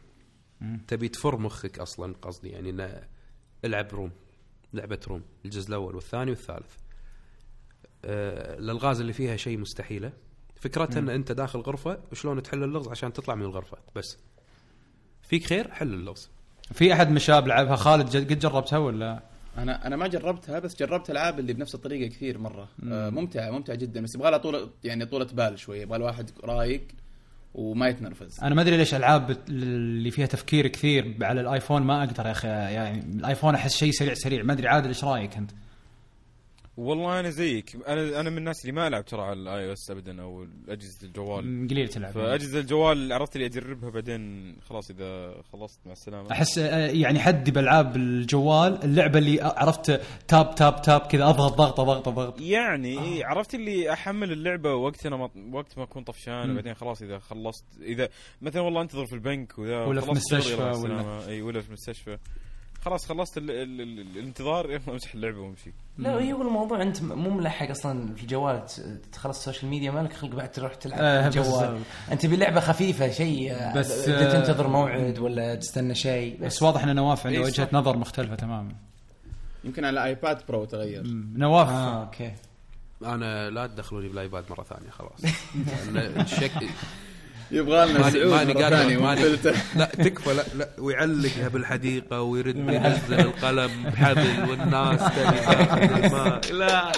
تبي 0.89 1.09
تفر 1.09 1.39
مخك 1.39 1.78
أصلا 1.78 2.15
قصدي 2.23 2.49
يعني 2.49 2.70
إنه 2.70 3.03
العب 3.65 3.89
روم 3.93 4.11
لعبة 4.74 4.99
روم 5.09 5.23
الجزء 5.44 5.69
الأول 5.69 5.94
والثاني 5.94 6.31
والثالث. 6.31 6.74
آه 8.05 8.59
الألغاز 8.59 9.01
اللي 9.01 9.12
فيها 9.12 9.36
شيء 9.36 9.59
مستحيلة. 9.59 10.12
فكرتها 10.57 10.99
إن 10.99 11.09
أنت 11.09 11.32
داخل 11.32 11.59
غرفة 11.59 11.99
وشلون 12.12 12.43
تحل 12.43 12.62
اللغز 12.65 12.89
عشان 12.89 13.12
تطلع 13.12 13.35
من 13.35 13.43
الغرفة؟ 13.43 13.78
بس. 13.97 14.19
فيك 15.32 15.46
خير؟ 15.46 15.70
حل 15.70 15.94
اللغز. 15.94 16.30
في 16.72 16.92
أحد 16.92 17.10
من 17.10 17.16
الشباب 17.16 17.46
لعبها؟ 17.48 17.76
خالد 17.76 18.16
قد 18.16 18.38
جربتها 18.38 18.78
ولا؟ 18.78 19.22
أنا 19.59 19.86
أنا 19.86 19.96
ما 19.96 20.06
جربتها 20.06 20.59
بس 20.59 20.76
جربت 20.76 21.10
ألعاب 21.10 21.38
اللي 21.38 21.52
بنفس 21.52 21.74
الطريقة 21.74 22.09
كثير 22.10 22.38
مرة. 22.38 22.68
آه 22.90 23.10
ممتعة 23.10 23.50
ممتعة 23.50 23.76
جدا 23.76 24.00
بس 24.00 24.14
يبغى 24.14 24.30
لها 24.30 24.38
طولة 24.38 24.70
يعني 24.84 25.06
طولة 25.06 25.26
بال 25.32 25.59
شوية 25.59 25.82
يبغى 25.82 25.96
الواحد 25.96 26.30
رايق 26.44 26.82
وما 27.54 27.88
يتنرفز. 27.88 28.40
أنا 28.42 28.54
ما 28.54 28.62
أدري 28.62 28.76
ليش 28.76 28.94
ألعاب 28.94 29.36
اللي 29.48 30.10
فيها 30.10 30.26
تفكير 30.26 30.66
كثير 30.66 31.16
على 31.22 31.40
ال 31.40 31.47
iPhone 31.47 31.82
ما 31.82 32.04
أقدر 32.04 32.26
يا 32.26 32.30
أخي 32.30 32.48
يعني 32.48 33.00
ال 33.01 33.08
iPhone 33.08 33.55
أحس 33.54 33.76
شيء 33.76 33.92
سريع 33.92 34.14
سريع 34.14 34.42
ما 34.42 34.52
أدري 34.52 34.68
عادل 34.68 34.88
إيش 34.88 35.04
رأيك 35.04 35.36
أنت؟ 35.36 35.50
والله 36.77 37.20
أنا 37.20 37.31
زيك. 37.31 37.77
أنا 37.89 38.20
أنا 38.20 38.31
من 38.31 38.39
الناس 38.39 38.61
اللي 38.62 38.73
ما 38.73 38.89
ألعب 38.89 39.05
ترى 39.05 39.23
على 39.23 39.40
ال 39.40 39.66
iOS 39.66 39.90
ابدا 39.90 40.23
أو 40.23 40.47
اجهزه 40.69 41.07
الجوال. 41.07 41.69
قليل 41.70 41.89
تلعب. 41.89 42.12
فأجهزة 42.12 42.61
الجوال 42.61 43.12
عرفت 43.12 43.36
اللي 43.36 43.47
أجربها 43.47 43.90
بعدين 43.90 44.57
خلاص 44.69 44.90
إذا 44.90 45.35
خلصت 45.53 45.81
مع 45.86 45.93
السلامة. 45.93 46.31
أحس 46.32 46.59
آه، 46.59 46.86
يعني 46.86 47.19
حدي 47.20 47.51
بألعاب 47.51 47.97
الجوال 47.97 48.78
اللعبة 48.85 49.19
اللي 49.19 49.40
عرفت 49.43 50.01
tap 50.28 50.55
tap 50.55 50.82
tap 50.82 51.01
كذا 51.01 51.28
اضغط 51.28 51.53
ضغطه 51.53 51.82
ضغطه 51.82 52.11
ضغط. 52.11 52.40
يعني 52.40 52.99
آه. 52.99 53.27
عرفت 53.27 53.55
اللي 53.55 53.93
أحمل 53.93 54.32
اللعبة 54.32 54.74
وقت 54.74 55.07
أنا 55.07 55.16
ما 55.16 55.31
وقت 55.53 55.78
ما 55.78 55.85
أكون 55.85 56.03
طفشان. 56.05 56.51
وبعدين 56.51 56.74
خلاص 56.74 57.03
إذا 57.03 57.19
خلصت. 57.19 57.65
إذا 57.82 58.09
مثلا 58.43 58.62
والله 58.62 58.82
أنتظر 58.82 59.07
في 59.07 59.12
البنك 59.15 59.59
وذا 59.59 59.85
ولا 59.85 60.01
في 60.01 60.07
خلصت 60.07 60.28
شغلي، 60.31 60.40
مستشفى 60.40 60.62
يلا 60.62 61.03
مع 61.03 61.19
ولا-. 61.19 61.28
اي 61.28 61.43
ولا 61.43 61.61
في 61.61 61.69
المستشفى 61.69 62.19
خلاص 62.84 63.06
خلصت 63.06 63.38
ال 63.38 63.50
ال 63.50 63.80
ال 63.80 64.00
الانتظار. 64.00 64.80
امسح 64.88 65.14
اللعبة 65.14 65.40
وامشي. 65.40 65.72
لا 65.98 66.12
هو 66.32 66.42
الموضوع 66.42 66.82
انت 66.82 67.02
مو 67.02 67.30
ملحق 67.30 67.70
أصلا 67.70 68.14
في 68.14 68.22
الجوال. 68.22 68.66
ت- 68.66 69.00
تخلص 69.12 69.38
ال 69.39 69.43
social 69.43 69.70
media 69.70 69.90
مالك 69.90 70.12
خلق 70.12 70.34
بعد 70.34 70.50
تروح 70.52 70.74
تلعب 70.74 70.98
آه، 71.00 71.20
في 71.30 71.38
الجوال. 71.40 71.74
بس- 71.74 72.12
انت 72.12 72.26
بلعبة 72.26 72.60
خفيفة 72.60 73.10
شيء 73.10 73.52
آه، 73.54 73.74
بس، 73.74 74.09
آه، 74.09 74.32
تنتظر 74.40 74.66
موعد 74.68 75.18
ولا 75.18 75.54
تستنى 75.54 75.94
شيء 75.94 76.36
بس. 76.40 76.44
بس 76.56 76.62
واضح 76.62 76.82
إن 76.84 76.94
نواف 76.96 77.26
عنده 77.26 77.38
إيه، 77.38 77.44
وجهة. 77.44 77.68
نظر 77.72 77.96
مختلفة 77.96 78.34
تماما. 78.34 78.72
يمكن 79.64 79.84
على 79.84 80.04
iPad 80.05 80.39
Pro 80.48 80.64
تغير. 80.64 81.02
نواف. 81.36 81.68
آه 81.68 82.02
okay. 82.05 82.32
أنا 83.04 83.50
لا 83.50 83.66
تدخلوني 83.66 84.09
بال 84.09 84.20
iPad 84.20 84.44
مرة 84.50 84.62
ثانية 84.62 84.90
خلاص. 84.90 85.24
لأن 85.92 86.20
الشك 86.20 86.52
يبغى 87.53 87.87
لنا 87.87 88.27
ماني 88.37 88.53
قادر 88.53 88.99
ماني. 89.01 89.24
لا 89.77 89.85
تكفى 89.85 90.35
لا 90.35 90.43
لا 90.55 90.69
ويعلقها 90.79 91.49
بالحديقة 91.49 92.23
ويرد 92.23 92.57
ينزل 92.74 93.20
القلم 93.20 93.70
بحبل 93.85 94.51
والناس 94.51 95.01
لا. 96.53 96.93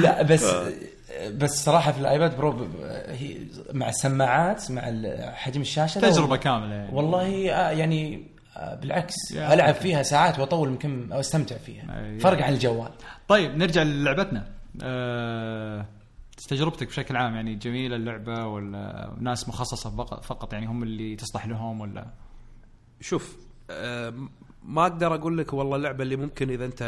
لا 0.00 0.22
بس 0.22 0.54
بس 1.30 1.64
صراحة 1.64 1.92
في 1.92 1.98
ال 1.98 2.06
iPad 2.06 2.36
Pro 2.36 2.68
هي 3.08 3.36
مع 3.72 3.88
السماعات 3.88 4.70
مع 4.70 4.82
حجم 5.34 5.60
الشاشة 5.60 5.98
تجربة 6.00 6.20
والله- 6.22 6.36
كاملة 6.36 6.74
يعني. 6.74 6.92
والله 6.96 7.50
آه، 7.50 7.70
يعني 7.70 8.22
آه، 8.56 8.74
بالعكس 8.74 9.14
ألعب 9.32 9.74
فيها 9.74 10.02
ساعات 10.02 10.38
وأطول 10.38 10.68
يمكن 10.68 11.12
أستمتع 11.12 11.56
فيها. 11.56 11.84
فرق 12.20 12.42
عن 12.42 12.52
الجوال. 12.52 12.88
طيب 13.28 13.56
نرجع 13.58 13.82
للعبتنا. 13.82 14.46
أه 14.82 15.86
تجربتك 16.36 16.86
بشكل 16.86 17.16
عام 17.16 17.34
يعني 17.34 17.54
جميلة 17.54 17.96
اللعبة 17.96 18.46
ولا 18.46 19.12
ناس 19.20 19.48
مخصصة 19.48 20.04
فقط, 20.20 20.52
يعني 20.52 20.66
هم 20.66 20.82
اللي 20.82 21.16
تصلح 21.16 21.46
لهم 21.46 21.80
ولا؟ 21.80 22.06
شوف 23.00 23.36
آه، 23.70 24.28
ما 24.62 24.82
أقدر 24.82 25.14
أقول 25.14 25.38
لك 25.38 25.52
والله 25.52 25.76
اللعبه 25.76 26.02
اللي 26.02 26.16
ممكن 26.16 26.50
إذا 26.50 26.64
أنت 26.64 26.82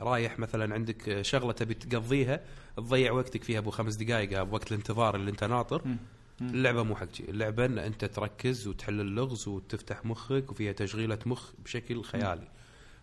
رايح 0.00 0.38
مثلا 0.38 0.74
عندك 0.74 1.22
شغلة 1.22 1.52
تبي 1.52 1.74
تقضيها 1.74 2.40
تضيع 2.76 3.12
وقتك 3.12 3.42
فيها 3.42 3.58
أبو 3.58 3.70
خمس 3.70 3.96
دقائق 3.96 4.42
بوقت 4.42 4.72
الانتظار 4.72 5.16
اللي 5.16 5.30
أنت 5.30 5.44
ناطر. 5.44 5.82
اللعبة 6.40 6.82
مو 6.82 6.96
حق 6.96 7.12
شي. 7.12 7.24
اللعبة 7.30 7.64
إن 7.64 7.78
أنت 7.78 8.04
تركز 8.04 8.68
وتحل 8.68 9.00
اللغز 9.00 9.48
وتفتح 9.48 10.04
مخك 10.04 10.50
وفيها 10.50 10.72
تشغيلة 10.72 11.18
مخ 11.26 11.52
بشكل 11.64 12.02
خيالي. 12.02 12.48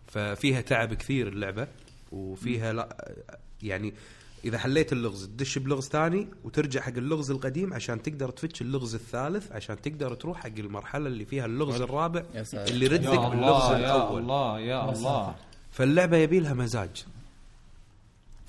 ففيها 0.06 0.60
تعب 0.60 0.94
كثير 0.94 1.28
اللعبة 1.28 1.68
وفيها 2.12 2.72
لا 2.72 3.14
يعني 3.62 3.94
إذا 4.44 4.58
حليت 4.58 4.92
اللغز 4.92 5.26
تدش 5.26 5.58
بلغز 5.58 5.88
ثاني 5.88 6.28
وترجع 6.44 6.80
حق 6.80 6.92
اللغز 6.96 7.30
القديم 7.30 7.74
عشان 7.74 8.02
تقدر 8.02 8.30
تفتش 8.30 8.62
اللغز 8.62 8.94
الثالث 8.94 9.52
عشان 9.52 9.80
تقدر 9.82 10.14
تروح 10.14 10.38
حق 10.40 10.58
المرحلة 10.58 11.06
اللي 11.06 11.24
فيها 11.24 11.46
اللغز 11.46 11.80
الرابع 11.80 12.22
يا. 12.34 12.44
اللي 12.54 12.84
يردك 12.84 13.04
يا 13.04 13.28
باللغز 13.28 13.64
الله 13.64 13.78
يا 13.78 13.96
الأول. 13.96 14.20
الله 14.20 14.60
يا 14.60 14.90
الله. 14.90 15.34
فاللعبة 15.70 16.16
يبي 16.16 16.40
لها 16.40 16.54
مزاج. 16.54 17.04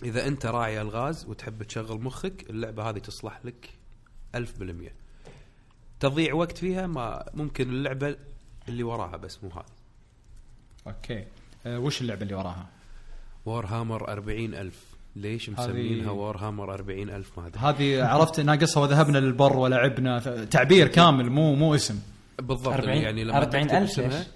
إذا 0.03 0.27
أنت 0.27 0.45
راعي 0.45 0.81
ألغاز 0.81 1.25
وتحب 1.25 1.63
تشغل 1.63 2.01
مخك 2.01 2.49
اللعبة 2.49 2.89
هذه 2.89 2.97
تصلح 2.97 3.39
لك 3.43 3.69
ألف 4.35 4.59
بالمية. 4.59 4.93
تضيع 5.99 6.33
وقت 6.33 6.57
فيها 6.57 6.87
ما 6.87 7.25
ممكن 7.33 7.69
اللعبة 7.69 8.15
اللي 8.67 8.83
وراها 8.83 9.17
بس 9.17 9.43
مو 9.43 9.49
هذه. 9.49 9.65
okay. 10.87 11.25
أه 11.65 11.79
وش 11.79 12.01
اللعبة 12.01 12.21
اللي 12.21 12.35
وراها؟ 12.35 12.67
Warhammer 13.45 14.07
أربعين 14.07 14.53
ألف. 14.53 14.92
ليش 15.15 15.49
مسمينها 15.49 16.11
Warhammer 16.11 16.73
أربعين 16.73 17.09
ألف 17.09 17.39
ما 17.39 17.47
أدري 17.47 17.59
هذه 17.59 18.05
عرفت 18.05 18.39
ناقصها 18.39 18.83
وذهبنا 18.83 19.17
للبر 19.17 19.57
ولعبنا 19.57 20.19
تعبير 20.51 20.87
كامل 20.87 21.29
مو 21.29 21.55
مو 21.55 21.75
اسم 21.75 21.99
بالضبط 22.41 22.67
40 22.73 22.97
يعني 22.97 23.23
لما 23.23 23.37
40 23.37 23.67
تكتب 23.67 23.77
ألف 23.81 23.91
اسمها 23.91 24.07
ليش؟ 24.19 24.27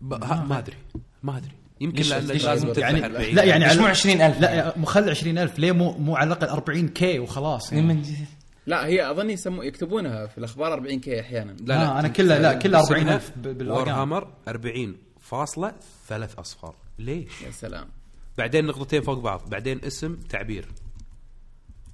ب- 0.00 0.24
ها- 0.24 0.44
ما 0.48 0.58
أدري 0.58 0.76
ما 1.22 1.36
أدري 1.36 1.50
يمكن 1.80 1.96
ليش- 1.98 2.12
ليش 2.12 2.44
لازم 2.44 2.72
يعني 2.76 3.04
40 3.06 3.34
لا 3.34 3.44
يعني 3.44 3.68
على- 3.70 3.78
مو 3.80 3.86
20,000 3.86 4.40
لا 4.40 4.50
يعني؟ 4.54 4.86
خلي 4.86 5.10
20000 5.10 5.58
ليه 5.58 5.72
مو 5.72 5.92
مو 5.98 6.16
على 6.16 6.26
الأقل 6.34 6.48
40 6.48 6.88
كي 6.88 7.18
وخلاص 7.18 7.72
يعني. 7.72 7.86
من 7.86 8.02
لا 8.66 8.86
هي 8.86 9.10
أظن 9.10 9.30
يسمو 9.30 9.62
يكتبونها 9.62 10.26
في 10.26 10.38
الأخبار 10.38 10.72
40 10.72 11.00
كي 11.00 11.20
أحيانا 11.20 11.50
لا 11.52 11.56
لا 11.64 11.98
أنا 12.00 12.08
كلها- 12.08 12.38
لا، 12.38 12.52
كلها 12.54 12.80
اسمها 12.82 12.98
40,000 12.98 13.32
ب- 13.36 13.42
بالأرقام. 13.42 13.88
وور 13.88 13.90
هامر 14.02 14.28
40 14.48 14.96
فاصلة 15.20 15.72
ثلاث 16.08 16.38
أصفار 16.38 16.74
ليش؟ 16.98 17.42
يا 17.46 17.50
سلام 17.50 17.86
بعدين 18.38 18.66
نقطتين 18.66 19.02
فوق 19.02 19.18
بعض. 19.18 19.50
بعدين 19.50 19.84
اسم 19.84 20.16
تعبير. 20.16 20.68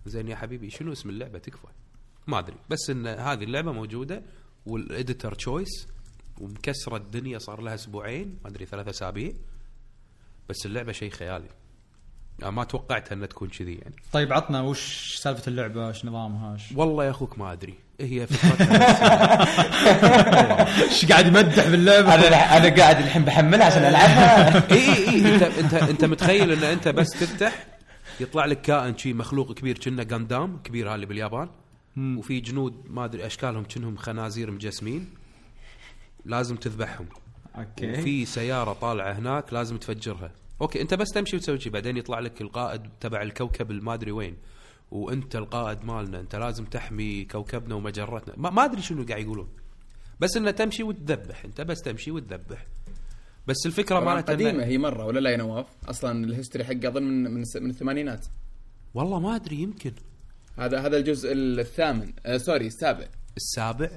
زين 0.06 0.28
يا 0.28 0.36
حبيبي 0.36 0.70
شنو 0.70 0.92
اسم 0.92 1.10
اللعبة؟ 1.10 1.38
تكفى. 1.38 1.68
ما 2.26 2.38
أدري. 2.38 2.56
بس 2.70 2.90
إن 2.90 3.06
هذه 3.06 3.44
اللعبة 3.44 3.72
موجودة 3.72 4.22
وال 4.66 4.80
Editor's 4.80 5.34
Choice 5.34 5.88
ومكسرة 6.40 6.96
الدنيا 6.96 7.38
صار 7.38 7.60
لها 7.60 7.74
أسبوعين 7.74 8.38
ما 8.44 8.50
أدري 8.50 8.66
ثلاثة 8.66 8.90
أسابيع. 8.90 9.32
بس 10.48 10.66
اللعبة 10.66 10.92
شيء 10.92 11.10
خيالي. 11.10 11.48
ما 12.42 12.64
توقعتها 12.64 13.14
إنها 13.14 13.26
تكون 13.26 13.48
كذي 13.48 13.74
يعني. 13.74 13.94
طيب 14.12 14.32
عطنا 14.32 14.60
وش 14.60 15.14
سالفة 15.16 15.48
اللعبة؟ 15.48 15.88
وش 15.88 16.04
نظامها؟ 16.04 16.56
والله 16.74 17.04
يا 17.04 17.10
أخوك 17.10 17.38
ما 17.38 17.52
أدري. 17.52 17.74
هي 18.04 18.26
فكرتها 18.26 18.82
إيش 20.88 21.04
قاعد 21.06 21.26
يمدح 21.26 21.68
باللعبه 21.68 22.14
أنا 22.14 22.56
أنا 22.56 22.76
قاعد 22.76 22.98
الحين 22.98 23.24
بحملها 23.24 23.66
عشان 23.66 23.84
ألعبها. 23.84 24.56
إي 24.72 24.92
إي 24.92 25.08
إي. 25.08 25.34
أنت 25.34 25.42
أنت 25.42 25.74
أنت 25.74 26.04
متخيل 26.04 26.52
إن 26.52 26.64
أنت 26.64 26.88
بس 26.88 27.10
تفتح 27.10 27.66
يطلع 28.20 28.44
لك 28.44 28.60
كائن 28.60 28.98
شي 28.98 29.12
مخلوق 29.12 29.54
كبير 29.54 29.78
كأنه 29.78 30.06
Gundam 30.10 30.58
كبير 30.64 30.88
هذا 30.88 30.94
اللي 30.94 31.06
باليابان. 31.06 31.48
وفي 31.96 32.40
جنود 32.40 32.84
ما 32.90 33.04
أدري 33.04 33.26
أشكالهم 33.26 33.64
كأنهم 33.64 33.96
خنازير 33.96 34.50
مجسمين. 34.50 35.08
لازم 36.24 36.56
تذبحهم. 36.56 37.06
okay. 37.56 37.92
وفي 37.92 38.24
سيارة 38.24 38.72
طالعة 38.72 39.12
هناك 39.12 39.52
لازم 39.52 39.76
تفجرها. 39.76 40.30
okay 40.60 40.80
أنت 40.80 40.94
بس 40.94 41.08
تمشي 41.08 41.36
وتسوي 41.36 41.60
شي 41.60 41.70
بعدين 41.70 41.96
يطلع 41.96 42.18
لك 42.18 42.40
القائد 42.40 42.82
تبع 43.00 43.22
الكوكب 43.22 43.70
الما 43.70 43.94
ادري 43.94 44.12
وين. 44.12 44.36
وانت 44.92 45.36
القائد 45.36 45.84
مالنا 45.84 46.20
انت 46.20 46.36
لازم 46.36 46.64
تحمي 46.64 47.24
كوكبنا 47.24 47.74
ومجرتنا. 47.74 48.34
ما, 48.36 48.50
ما 48.50 48.64
أدري 48.64 48.82
شنو 48.82 49.04
قاعد 49.04 49.22
يقولون. 49.22 49.48
بس 50.20 50.36
إنه 50.36 50.50
تمشي 50.50 50.82
وتذبح 50.82 51.44
انت 51.44 51.60
بس 51.60 51.80
تمشي 51.80 52.10
وتذبح. 52.10 52.66
بس 53.46 53.56
الفكرة 53.66 54.20
إنه- 54.20 54.24
قديمة 54.24 54.64
هي 54.64 54.78
مرة 54.78 55.04
ولا 55.06 55.20
لا 55.20 55.30
يا 55.30 55.36
نواف؟ 55.36 55.66
أصلا 55.88 56.24
ال 56.24 56.29
history 56.29 56.64
حقه 56.64 56.88
أظن 56.88 57.02
من 57.02 57.24
من, 57.24 57.44
من 57.60 57.70
الثمانينات. 57.70 58.26
والله 58.94 59.20
ما 59.20 59.36
أدري 59.36 59.56
يمكن. 59.56 59.92
هذا 60.58 60.80
هذا 60.80 60.96
الجزء 60.96 61.32
الثامن. 61.32 62.12
آه 62.26 62.36
sorry 62.36 62.66
السابع. 62.66 63.08
السابع؟ 63.36 63.90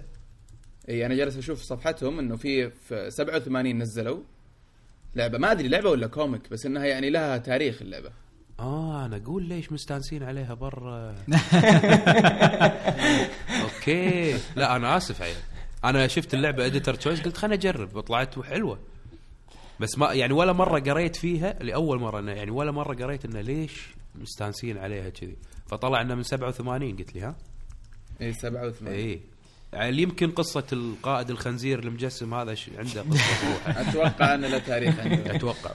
إي 0.90 1.06
أنا 1.06 1.16
جالس 1.16 1.38
أشوف 1.38 1.62
صفحتهم 1.62 2.20
إنه 2.20 2.36
في 2.36 2.70
في 2.70 3.10
87 3.12 3.78
نزلوا 3.80 4.20
لعبة. 5.16 5.38
ما 5.38 5.52
أدري 5.52 5.68
لعبة 5.68 5.90
ولا 5.90 6.08
comic 6.08 6.50
بس 6.50 6.66
إنها 6.66 6.86
يعني 6.86 7.10
لها 7.10 7.38
تاريخ 7.38 7.82
اللعبة. 7.82 8.12
آه 8.60 9.06
أنا 9.06 9.18
أقول 9.18 9.44
ليش 9.44 9.72
مستانسين 9.72 10.24
عليها 10.24 10.54
برا. 10.54 11.16
okay. 13.64 14.38
لا 14.56 14.76
أنا 14.76 14.98
آسف 14.98 15.22
عيل 15.22 15.36
أنا 15.86 16.08
شفت 16.08 16.34
اللعبة 16.34 16.66
Editor's 16.66 16.94
Choice 16.94 17.22
قلت 17.22 17.38
خليني 17.38 17.56
أجرب. 17.56 17.96
وطلعت 17.96 18.40
حلوة. 18.40 18.80
بس 19.80 19.98
ما 19.98 20.14
يعني 20.14 20.34
ولا 20.34 20.54
مرة 20.54 20.80
قريت 20.80 21.16
فيها 21.16 21.54
لأول 21.64 22.00
مرة 22.00 22.20
أنا 22.20 22.34
يعني 22.34 22.52
ولا 22.52 22.72
مرة 22.72 22.94
قريت 22.96 23.26
إنه 23.26 23.42
ليش 23.42 23.82
مستانسين 24.16 24.78
عليها 24.78 25.10
كذي. 25.10 25.36
فطلع 25.68 26.02
انه 26.02 26.16
من 26.16 26.24
87 26.24 26.96
قلت 26.98 27.16
لي 27.16 27.22
ها؟ 27.22 27.36
اي 28.22 28.34
87 28.34 28.94
اي 28.94 29.20
يعني 29.74 30.02
يمكن 30.02 30.32
قصة 30.32 30.64
القائد 30.74 31.30
الخنزير 31.30 31.80
المجسم 31.80 32.34
هذا 32.34 32.54
ش- 32.56 32.70
عنده 32.78 33.02
قصة. 33.02 33.04
بروحه 33.44 33.82
أتوقع 33.90 34.34
أن 34.36 34.42
له 34.46 34.58
تاريخ 34.60 35.00
عنده. 35.00 35.36
أتوقع. 35.36 35.72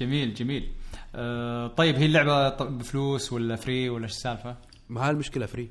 جميل 0.00 0.34
جميل. 0.34 0.68
أه 1.16 1.66
طيب 1.66 1.96
هي 1.96 2.06
اللعبة 2.06 2.48
بفلوس 2.48 3.32
ولا 3.32 3.56
free 3.56 3.88
ولا 3.90 4.04
إيش 4.04 4.12
السالفة؟ 4.12 4.56
ما 4.88 5.08
هالمشكله 5.08 5.46
free 5.46 5.70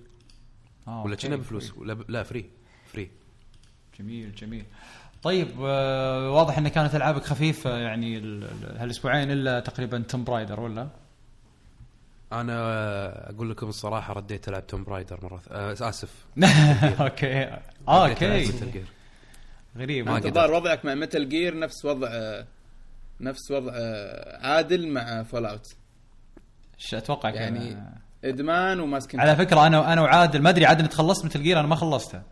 آه، 0.88 1.04
ولا 1.06 1.16
كنا 1.16 1.36
بفلوس. 1.36 1.78
ولا 1.78 1.94
لا 2.10 2.24
free 2.24 2.50
free 2.94 3.12
جميل 4.00 4.36
جميل. 4.36 4.66
طيب 5.24 5.48
آه 5.62 6.32
واضح 6.32 6.58
إن 6.58 6.68
كانت 6.68 6.96
ألعابك 6.96 7.24
خفيفة 7.24 7.78
يعني 7.78 8.18
ال- 8.18 8.44
ال- 8.44 8.78
هالأسبوعين 8.78 9.32
إلا 9.32 9.60
تقريبا 9.60 10.00
Tomb 10.00 10.24
Raider 10.24 10.60
ولا؟ 10.60 10.90
أنا 12.32 13.30
أقول 13.30 13.50
لكم 13.50 13.68
الصراحة 13.68 14.14
رديت 14.14 14.48
ألعب 14.48 14.68
Tomb 14.68 14.84
Raider 14.84 15.20
مرة 15.24 15.42
آه 15.52 15.72
آسف. 15.90 16.26
okay. 17.02 17.44
ألعب 17.44 17.62
أوكي. 17.90 18.84
غريب. 19.78 20.06
ما 20.06 20.18
أنت. 20.18 20.26
الظاهر 20.26 20.52
وضعك 20.54 20.86
مع 20.86 20.96
Metal 20.96 21.30
Gear 21.30 21.60
نفس 21.60 21.86
وضع 21.86 22.08
آه، 22.12 22.46
نفس 23.22 23.52
وضع 23.52 23.72
آه، 23.76 24.48
عادل 24.48 24.88
مع 24.88 25.24
Fallout 25.24 25.76
أتوقع 26.94 27.30
يعني 27.30 27.70
يعني 27.70 28.02
إدمان 28.24 28.80
وماسكين 28.80 29.20
على 29.20 29.36
فكرة 29.36 29.68
أنا 29.68 29.94
أنا 29.94 30.02
وعادل 30.02 30.42
ما 30.42 30.50
أدري 30.50 30.66
عادل 30.66 30.88
تخلصت 30.88 31.26
مثل 31.26 31.44
جير 31.44 31.60
أنا 31.60 31.68
ما 31.68 31.76
خلصتها 31.76 32.24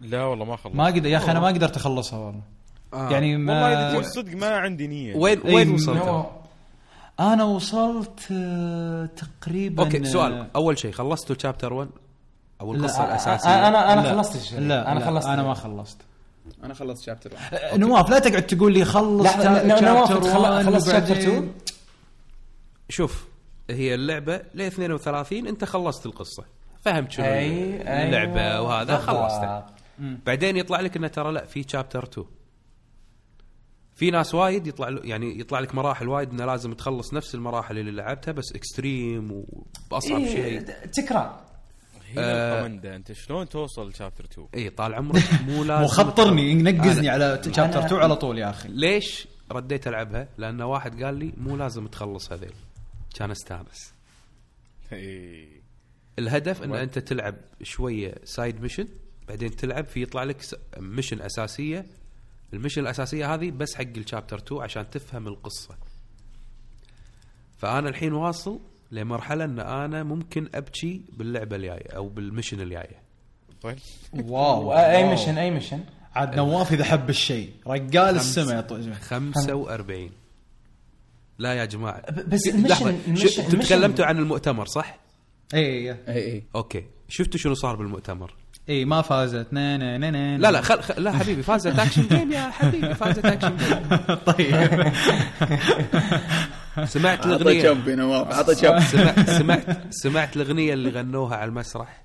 لا 0.00 0.24
والله 0.24 0.44
ما 0.44 0.56
خلصت. 0.56 0.76
ما 0.76 0.86
قدر 0.86 1.06
يا 1.06 1.16
أخي 1.16 1.30
أنا 1.30 1.40
ما 1.40 1.46
قدرت 1.46 1.76
أخلصها 1.76 2.18
والله. 2.18 2.42
آه. 2.94 3.10
يعني 3.10 3.36
ما 3.36 3.86
والله 3.88 4.02
صدق 4.02 4.36
ما 4.36 4.56
عندي 4.56 4.86
نية. 4.86 5.16
وين 5.16 5.40
إيه، 5.40 5.54
وين 5.54 5.74
وصلت؟ 5.74 6.26
أنا 7.20 7.44
وصلت 7.44 8.20
آه، 8.32 9.06
تقريبا 9.06 9.82
okay 9.84 10.04
سؤال. 10.04 10.32
آه، 10.32 10.46
أول 10.56 10.78
شيء 10.78 10.92
خلصتوا 10.92 11.36
chapter 11.38 11.72
1 11.72 11.88
أو 12.60 12.74
لا، 12.74 12.80
القصة 12.80 13.02
آه، 13.02 13.08
الاساسيه 13.08 13.48
لا، 13.48 13.68
أنا 13.68 13.76
لا، 13.76 13.92
أنا 13.92 14.02
خلصت 14.02 14.36
الشيء. 14.36 14.60
لا 14.60 14.92
أنا 14.92 14.98
لا، 14.98 15.06
خلصت 15.06 15.28
أنا 15.28 15.42
ما 15.42 15.54
خلصت. 15.54 15.98
أنا 16.64 16.74
خلصت 16.74 17.02
شابتر 17.04 17.32
آه، 17.52 17.76
نواف 17.76 18.10
لا 18.10 18.18
تقعد 18.18 18.46
تقول 18.46 18.72
لي 18.72 18.84
خلص 18.84 19.26
خل- 19.26 19.70
one 19.70 20.66
خلصت 20.66 20.90
chapter 20.90 21.10
وبعدين- 21.10 21.52
two؟ 21.68 21.72
شوف 22.88 23.24
هي 23.70 23.94
اللعبة 23.94 24.42
ل 24.54 24.60
32 24.62 25.46
أنت 25.46 25.64
خلصت 25.64 26.06
القصة. 26.06 26.44
فهمت 26.80 27.10
شنو 27.12 27.24
أي- 27.24 27.28
أيوة. 27.28 27.82
اللعبة 28.04 28.60
وهذا. 28.60 28.96
خلصتها 28.98 29.66
بعدين 29.98 30.56
يطلع 30.56 30.80
لك 30.80 30.96
إنه 30.96 31.08
ترى 31.08 31.32
لا 31.32 31.44
في 31.44 31.64
chapter 31.68 32.04
2 32.04 32.26
في 33.94 34.10
ناس 34.10 34.34
وايد 34.34 34.66
يطلع 34.66 34.88
يعني 35.04 35.40
يطلع 35.40 35.58
لك 35.60 35.74
مراحل 35.74 36.08
وايد 36.08 36.30
إنه 36.30 36.44
لازم 36.44 36.72
تخلص 36.72 37.14
نفس 37.14 37.34
المراحل 37.34 37.78
اللي 37.78 37.90
لعبتها 37.90 38.32
بس 38.32 38.52
extreme 38.54 39.30
وباصعب 39.32 40.18
إيه، 40.20 40.26
شيء. 40.34 40.60
تكرار. 40.92 41.45
هي 42.18 42.54
القمندة. 42.58 42.96
أنت 42.96 43.12
شلون 43.12 43.48
توصل 43.48 43.94
chapter 43.94 44.24
2 44.24 44.48
اي 44.54 44.70
طال 44.70 44.94
عمرك 44.94 45.22
مو 45.46 45.64
لازم 45.64 45.84
مخطرني 45.84 46.54
نقزني 46.54 47.08
على 47.08 47.40
chapter 47.56 47.84
2 47.86 48.02
على 48.02 48.16
طول 48.16 48.38
يا 48.38 48.50
أخي. 48.50 48.68
ليش 48.68 49.28
رديت 49.52 49.88
ألعبها؟ 49.88 50.28
لأن 50.38 50.62
واحد 50.62 51.02
قال 51.02 51.14
لي 51.14 51.32
مو 51.36 51.56
لازم 51.56 51.86
تخلص 51.86 52.32
هذيل. 52.32 52.52
كان 53.14 53.30
استانس. 53.30 53.92
إيه. 54.92 55.48
الهدف 56.18 56.62
إن 56.62 56.74
أنت 56.74 56.98
تلعب 56.98 57.34
شوية 57.62 58.14
side 58.24 58.60
mission 58.60 58.88
بعدين 59.28 59.56
تلعب 59.56 59.84
في 59.84 60.02
يطلع 60.02 60.22
لك 60.24 60.42
س- 60.42 60.54
mission 60.78 61.20
أساسية. 61.22 61.86
ال 62.52 62.56
mission 62.56 62.80
الأساسية 62.82 63.34
هذه 63.34 63.50
بس 63.50 63.74
حق 63.74 63.82
ال 63.96 64.01
chapter 64.01 64.38
2 64.38 64.62
عشان 64.62 64.90
تفهم 64.90 65.26
القصة. 65.28 65.76
فأنا 67.58 67.88
الحين 67.88 68.12
واصل 68.12 68.60
لمرحلة 68.92 69.44
إن 69.44 69.60
أنا 69.60 70.02
ممكن 70.02 70.48
أبكي 70.54 71.02
باللعبة 71.12 71.56
الجاية 71.56 71.96
أو 71.96 72.08
بال 72.08 72.20
mission 72.20 72.60
الجاية. 72.60 73.02
طيب. 73.62 73.76
wow. 74.12 74.72
أي. 74.78 75.08
mission 75.08 75.38
أي 75.38 75.50
ميشن 75.50 75.80
عاد 76.14 76.36
نواف 76.36 76.72
إذا 76.72 76.84
حب 76.84 77.10
الشيء. 77.10 77.50
رجال 77.66 78.16
السماء 78.16 78.56
يا 78.56 78.60
طويل. 78.60 78.94
45 78.94 80.10
لا 81.38 81.54
يا 81.54 81.64
جماعة. 81.64 82.10
بس 82.22 82.46
أنتوا 82.46 82.90
ال 82.90 82.96
mission- 82.96 83.48
تكلمتوا 83.66 84.04
عن 84.04 84.18
المؤتمر 84.18 84.66
صح؟ 84.66 84.98
اي 85.54 85.92
اي 85.92 85.98
اي 86.08 86.42
okay. 86.54 86.84
شفتوا 87.08 87.38
شنو 87.40 87.54
صار 87.54 87.76
بالمؤتمر؟ 87.76 88.34
اي 88.68 88.84
ما 88.84 89.02
فازت. 89.02 89.46
نا 89.52 89.76
نا 89.76 89.98
نا 89.98 90.10
نا 90.10 90.38
لا 90.38 90.50
لا 90.50 90.60
خل... 90.60 90.82
خل... 90.82 91.02
لا 91.02 91.12
حبيبي 91.12 91.42
فازت 91.42 91.78
action 91.78 92.06
game 92.08 92.32
يا 92.32 92.50
حبيبي 92.50 92.94
فازت 92.94 93.24
action 93.24 93.56
game 93.56 93.88
طيب. 94.32 94.92
سمعت 96.84 97.18
عطى 97.18 97.28
الأغنية؟ 97.28 97.62
شب 97.62 97.88
يا 97.88 97.94
نواف 97.94 98.34
عطى 98.34 98.54
شب 98.54 98.78
سمعت 98.80 99.30
سمعت 99.30 99.94
سمعت 99.94 100.36
الأغنية 100.36 100.74
اللي 100.74 100.90
غنوها 100.90 101.36
على 101.36 101.48
المسرح؟ 101.48 102.02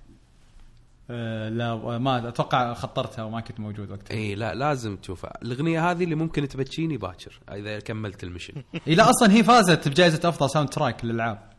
آه، 1.09 1.49
لا 1.49 1.97
ما 1.97 2.27
أتوقع 2.27 2.73
خطرتها 2.73 3.23
وما 3.23 3.41
كنت 3.41 3.59
موجود 3.59 3.91
وقتها. 3.91 4.15
اي 4.17 4.35
لا 4.35 4.53
لازم 4.53 4.97
تشوفها. 4.97 5.37
الأغنية 5.43 5.91
هذه 5.91 6.03
اللي 6.03 6.15
ممكن 6.15 6.47
تبكيني 6.47 6.97
باكر 6.97 7.39
إذا 7.51 7.79
كملت 7.79 8.23
ال 8.23 8.27
mission. 8.27 8.53
اي 8.87 8.95
لا 8.95 9.09
أصلا 9.09 9.31
هي 9.31 9.43
فازت 9.43 9.87
بجائزة 9.87 10.29
أفضل 10.29 10.49
soundtrack 10.49 11.05
للألعاب. 11.05 11.50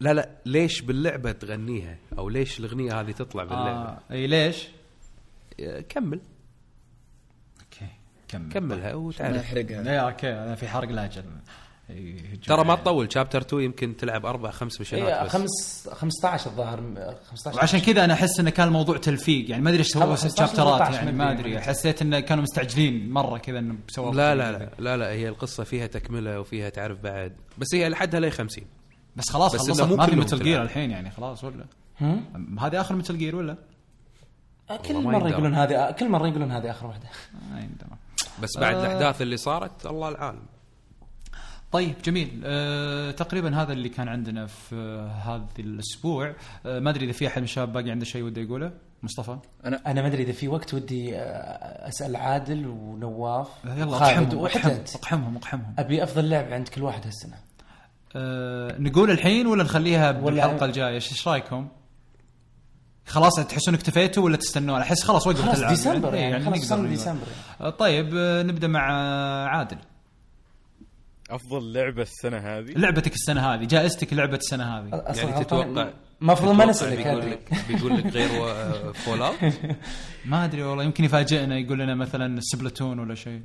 لا 0.00 0.12
لا 0.14 0.28
ليش 0.46 0.80
باللعبة 0.80 1.32
تغنيها؟ 1.32 1.96
أو 2.18 2.28
ليش 2.28 2.60
الأغنية 2.60 3.00
هذه 3.00 3.10
تطلع 3.10 3.44
باللعبة؟ 3.44 3.88
آه 3.88 3.98
إي 4.10 4.26
ليش؟ 4.26 4.68
آه. 5.60 5.80
كمل. 5.80 6.20
okay 7.60 7.86
كمل. 8.28 8.52
كملها 8.52 8.94
وتعرف. 8.94 9.36
يحرقها. 9.36 9.82
لا 9.82 9.98
okay 9.98 10.32
أنا 10.32 10.54
في 10.54 10.68
حرق 10.68 10.88
لاجل. 10.88 11.24
ترى 12.46 12.64
ما 12.64 12.74
تطول. 12.74 13.12
chapter 13.12 13.40
2 13.40 13.62
يمكن 13.62 13.96
تلعب 13.96 14.26
أربع 14.26 14.50
خمس 14.50 14.80
mission 14.80 15.04
ات 15.04 15.08
إي 15.08 15.24
بس. 15.24 15.30
خمس 15.30 15.88
15 15.92 16.50
الظاهر 16.50 16.80
15 17.30 17.56
وعشان 17.58 17.80
كذا 17.80 18.04
أنا 18.04 18.14
أحس 18.14 18.40
انه 18.40 18.50
كان 18.50 18.68
الموضوع 18.68 18.96
تلفيق. 18.96 19.50
يعني 19.50 19.62
ما 19.62 19.70
أدري 19.70 19.78
إيش 19.78 19.88
سووا 19.88 20.04
15 20.16 20.36
chapter 20.46 20.77
ات 20.77 20.82
16 20.82 20.94
يعني 20.94 21.12
ما. 21.12 21.32
أدري. 21.32 21.60
حسيت 21.60 22.02
انه 22.02 22.20
كانوا 22.20 22.42
مستعجلين 22.42 23.10
مرة 23.10 23.38
كذا 23.38 23.58
إنه 23.58 23.74
سووا 23.88 24.14
لا 24.14 24.34
لا 24.34 24.52
لا 24.52 24.70
لا 24.78 24.96
لا 24.96 25.08
هي 25.10 25.28
القصة 25.28 25.64
فيها 25.64 25.86
تكملة 25.86 26.40
وفيها 26.40 26.68
تعرف 26.68 26.98
بعد. 27.00 27.32
بس 27.58 27.74
هي 27.74 27.88
لحدها 27.88 28.20
لي 28.20 28.30
50 28.30 28.64
بس 29.16 29.30
خلاص 29.30 29.54
بس 29.54 29.60
خلصت. 29.60 29.82
ما 29.82 30.06
في 30.06 30.16
متل. 30.16 30.42
جير 30.42 30.62
الحين 30.62 30.90
يعني 30.90 31.10
خلاص 31.10 31.44
ولا؟ 31.44 31.64
هذه 32.60 32.80
آخر 32.80 32.94
متل 32.96 33.18
جير 33.18 33.36
ولا؟ 33.36 33.56
كل 34.88 34.94
والله 34.94 35.10
ما 35.10 35.18
مرة. 35.18 35.28
يقولون 35.28 35.54
هذه 35.54 35.90
كل 35.90 36.08
مرة 36.08 36.28
يقولون 36.28 36.50
هذه 36.50 36.70
آخر 36.70 36.86
واحدة. 36.86 37.08
يندرى. 37.52 37.98
بس 38.42 38.58
بعد 38.58 38.74
آه. 38.74 38.86
الأحداث 38.86 39.22
اللي 39.22 39.36
صارت 39.36 39.86
الله 39.86 40.08
العالم. 40.08 40.42
طيب 41.72 41.94
جميل. 42.04 42.40
أه 42.44 43.10
تقريبا 43.10 43.62
هذا 43.62 43.72
اللي 43.72 43.88
كان 43.88 44.08
عندنا 44.08 44.46
في 44.46 44.74
آه، 44.74 45.08
هذا 45.08 45.46
الأسبوع. 45.58 46.34
أه 46.66 46.78
ما 46.78 46.90
أدري 46.90 47.04
إذا 47.04 47.12
في 47.12 47.26
أحد 47.26 47.38
من 47.38 47.44
الشباب 47.44 47.72
باقي 47.72 47.90
عنده 47.90 48.04
شيء 48.04 48.22
وده 48.22 48.40
يقوله؟ 48.42 48.72
مصطفى؟ 49.02 49.38
أنا 49.64 50.02
ما 50.02 50.06
أدري 50.06 50.22
إذا 50.22 50.32
في 50.32 50.48
وقت 50.48 50.74
ودي 50.74 51.16
آه، 51.16 51.88
أسأل 51.88 52.16
عادل 52.16 52.66
ونواف. 52.66 53.48
يلا 53.64 53.96
اقحمهم 53.96 54.38
اقحمهم 54.44 54.84
اقحمهم 54.94 55.36
اقحمهم. 55.36 55.74
أبي 55.78 56.02
أفضل 56.02 56.30
لعب 56.30 56.52
عند 56.52 56.68
كل 56.68 56.82
واحد 56.82 57.06
هالسنة. 57.06 57.36
أه 58.16 58.76
نقول 58.78 59.10
الحين 59.10 59.46
ولا 59.46 59.62
نخليها 59.64 60.10
بالحلقة 60.12 60.66
الجاية 60.66 60.94
إيش 60.94 61.28
رأيكم؟ 61.28 61.68
خلاص 63.10 63.34
تحسون 63.34 63.74
اكتفيتوا 63.74 64.24
ولا 64.24 64.36
تستنون؟ 64.36 64.80
احس 64.80 65.02
خلاص 65.02 65.26
وقفت 65.26 65.42
خلاص. 65.42 65.70
ديسمبر 65.70 66.14
إيه، 66.14 66.20
يعني 66.20 66.44
خلاص 66.44 66.54
نقدر 66.56 66.66
صار. 66.66 66.86
ديسمبر 66.86 67.26
آه، 67.60 67.70
طيب 67.70 68.10
آه، 68.16 68.42
نبدأ 68.42 68.68
مع 68.68 68.92
آه، 68.92 69.46
عادل 69.46 69.76
أفضل 71.30 71.72
لعبة 71.72 72.02
السنة 72.02 72.38
هذه 72.38 72.72
لعبتك 72.76 73.14
السنة 73.14 73.54
هذه 73.54 73.64
جائزتك 73.64 74.12
لعبة 74.12 74.36
السنة 74.36 74.78
هذه 74.78 74.88
أصلا 74.92 75.30
يعني. 75.30 75.44
تتوقع 75.44 75.90
المفروض 76.22 76.54
ما 76.54 76.64
نسألك 76.64 77.06
بيقول 77.06 77.30
لك 77.30 77.52
بيقول 77.68 77.98
لك 77.98 78.06
غير 78.06 78.28
Fallout 78.92 79.34
ما 80.24 80.44
أدري 80.44 80.62
والله 80.62 80.84
يمكن 80.84 81.04
يفاجئنا 81.04 81.58
يقول 81.58 81.78
لنا 81.78 81.94
مثلا 81.94 82.38
Splatoon 82.40 82.98
ولا 82.98 83.14
شيء 83.14 83.40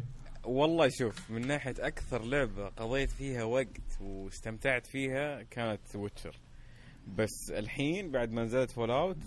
والله 0.45 0.89
شوف 0.89 1.29
من 1.31 1.47
ناحية 1.47 1.75
أكثر 1.79 2.23
لعبة 2.23 2.67
قضيت 2.69 3.09
فيها 3.11 3.43
وقت 3.43 4.01
واستمتعت 4.01 4.85
فيها 4.85 5.43
كانت 5.43 5.95
Witcher 5.95 6.35
بس 7.17 7.51
الحين 7.51 8.11
بعد 8.11 8.31
ما 8.31 8.43
نزلت 8.43 8.71
Fallout 8.71 9.17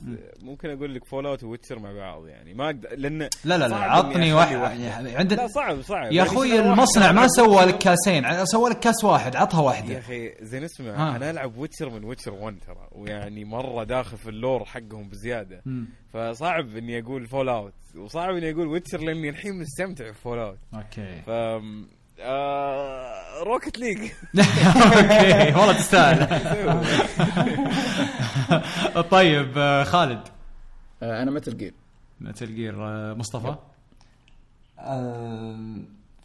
ممكن 0.43 0.71
أقول 0.71 0.95
لك 0.95 1.05
Fallout 1.05 1.27
و 1.27 1.45
Witcher 1.45 1.78
مع 1.79 1.93
بعض 1.93 2.27
يعني. 2.27 2.55
ما 2.55 2.65
أقدر 2.67 2.89
لأن 2.97 3.19
لا 3.19 3.29
لا 3.59 3.69
لا 3.69 3.77
عطني 3.77 4.33
واحد 4.33 4.57
يعني 4.81 5.11
لا 5.13 5.19
عندنا 5.19 5.47
صعب 5.47 5.81
صعب. 5.83 6.05
يا 6.07 6.13
يعني 6.13 6.29
أخوي 6.29 6.59
المصنع 6.61 7.13
ما 7.13 7.29
سوى. 7.29 7.65
لك 7.65 7.79
كاسين 7.79 8.45
سوى 8.45 8.71
لك 8.71 8.79
كاس 8.79 9.05
واحد 9.05 9.37
عطها 9.37 9.61
يا 9.61 9.67
واحدة 9.67 9.99
أخي 9.99 10.35
زين 10.41 10.65
اسمع 10.65 10.91
ها. 10.91 11.17
أنا 11.17 11.31
ألعب 11.31 11.57
Witcher 11.57 11.90
من 11.91 12.05
Witcher 12.05 12.35
1 12.35 12.59
ترى 12.67 12.89
ويعني 12.93 13.45
مرة 13.45 13.85
داخل 13.85 14.17
في 14.17 14.29
ال 14.31 14.37
lore 14.37 14.65
حقهم 14.65 15.09
بزيادة. 15.09 15.63
مم. 15.67 15.89
فصعب 16.13 16.77
إني 16.77 16.99
أقول 17.03 17.27
Fallout 17.27 17.74
وصعب 17.97 18.35
إني 18.37 18.51
أقول 18.51 18.67
Witcher 18.66 18.99
لأني 19.01 19.29
الحين 19.29 19.59
مستمتع 19.61 20.13
في 20.13 20.21
Fallout 20.20 20.59
okay. 20.74 21.23
ف 21.27 21.31
آه... 22.20 23.43
Rocket 23.43 23.78
League 23.78 23.99
okay 24.97 25.55
والله 25.59 25.73
تستاهل. 25.73 26.28
طيب 29.11 29.53
آه، 29.59 29.85
خالد. 29.85 30.20
آه، 31.03 31.23
أنا 31.23 31.31
Metal 31.31 31.57
Gear 31.57 31.74
Metal 32.20 32.55
Gear 32.55 32.74
آه، 32.86 33.15
مصطفى. 33.15 33.55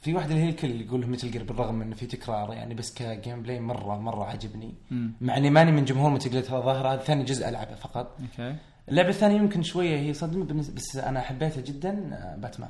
في 0.02 0.14
واحدة 0.14 0.32
اللي 0.34 0.44
هي 0.46 0.50
الكل 0.50 0.82
يقول 0.82 1.08
Metal 1.08 1.32
Gear 1.32 1.44
بالرغم 1.44 1.82
إنه 1.82 1.96
في 1.96 2.06
تكرار 2.06 2.54
يعني 2.54 2.74
بس 2.74 2.94
ك 2.94 3.42
gameplay 3.42 3.60
مرة 3.60 3.98
مرة 4.00 4.24
عجبني. 4.26 4.74
مع 5.22 5.38
إني 5.38 5.50
ماني 5.50 5.72
من 5.72 5.86
جمهور 5.86 6.10
Metal 6.12 6.30
Gear 6.30 6.40
الظاهر 6.42 6.88
هذا 6.94 7.02
ثاني 7.02 7.24
جزء 7.24 7.50
ألعبه 7.50 7.76
فقط. 7.76 8.18
okay. 8.22 8.56
اللعبة 8.90 9.10
الثانية 9.10 9.36
يمكن 9.36 9.64
شوية 9.64 9.98
هي 10.00 10.14
صدمة 10.14 10.46
بس 10.76 10.96
أنا 10.98 11.22
حبيتها 11.22 11.62
جدا 11.62 12.10
آه، 12.14 12.36
Batman 12.36 12.70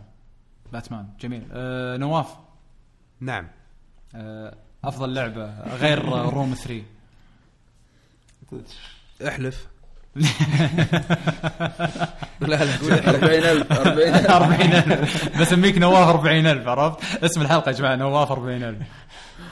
Batman 0.73 1.07
جميل. 1.19 1.43
آه، 1.51 1.97
نواف. 1.97 2.35
نعم. 3.25 3.47
آه، 4.15 4.55
أفضل 4.83 5.13
لعبة 5.13 5.53
غير 5.75 6.07
آه، 6.13 6.29
Room 6.29 6.53
3 6.53 6.83
احلف. 9.27 9.67
لا 12.41 12.65
لا 12.65 12.77
قول. 12.77 12.91
40000 12.93 13.71
40000 13.71 14.31
40000 14.31 15.41
بسميك 15.41 15.77
نواف 15.77 16.07
40000 16.07 16.67
عرفت؟ 16.67 17.23
اسم 17.23 17.41
الحلقة 17.41 17.69
يا 17.69 17.75
جماعة 17.75 17.95
نواف 17.95 18.31
40000 18.31 18.75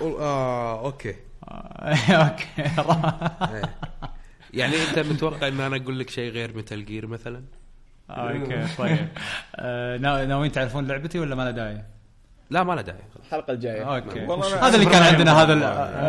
آه 0.01 0.85
okay. 0.85 1.15
okay. 2.09 2.45
إيه. 2.57 3.61
يعني 4.53 4.73
أنت 4.89 4.99
متوقع 4.99 5.47
إن 5.47 5.59
أنا 5.59 5.75
أقول 5.77 5.99
لك 5.99 6.09
شيء 6.09 6.31
غير 6.31 6.57
Metal 6.57 6.85
Gear 6.85 7.07
مثلا؟ 7.07 7.43
okay 8.09 8.67
طيب. 8.77 9.07
آه، 9.55 9.97
ناو- 9.97 10.25
ناويين 10.27 10.51
تعرفون 10.51 10.87
لعبتي 10.87 11.19
ولا 11.19 11.35
ما 11.35 11.43
له 11.43 11.51
داعي؟ 11.51 11.83
لا 12.51 12.63
ما 12.63 12.73
له 12.73 12.81
داعي. 12.81 12.97
الحلقة 13.25 13.53
الجاية. 13.53 13.95
okay. 13.95 14.19
هذا 14.61 14.75
اللي 14.75 14.85
كان 14.85 15.03
عندنا 15.03 15.41
هذا 15.43 15.53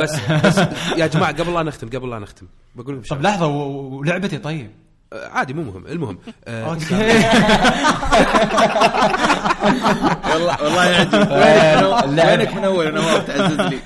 بس 0.01 0.17
بس 0.45 0.59
يا 0.97 1.07
جماعة 1.07 1.33
قبل 1.33 1.55
لا 1.55 1.63
نختم 1.63 1.89
قبل 1.89 2.11
لا 2.11 2.19
نختم 2.19 2.47
بقول 2.75 2.95
لكم 2.99 3.07
طب 3.17 3.23
لحظة 3.23 3.47
ولعبتي 3.47 4.39
طيب؟ 4.39 4.71
آه، 5.13 5.29
عادي 5.29 5.53
مو 5.55 5.63
مهم 5.63 5.87
المهم. 5.87 6.19
آه، 6.49 6.65
okay. 6.71 6.95
والله 10.33 10.63
والله 10.63 10.85
يعجبك. 10.91 11.31
وينك؟ 11.31 12.07
من- 12.07 12.19
وينك 12.29 12.55
من 12.55 12.65
أول؟ 12.65 12.95
نواف 12.95 13.27
تعزز 13.27 13.61
لي. 13.61 13.79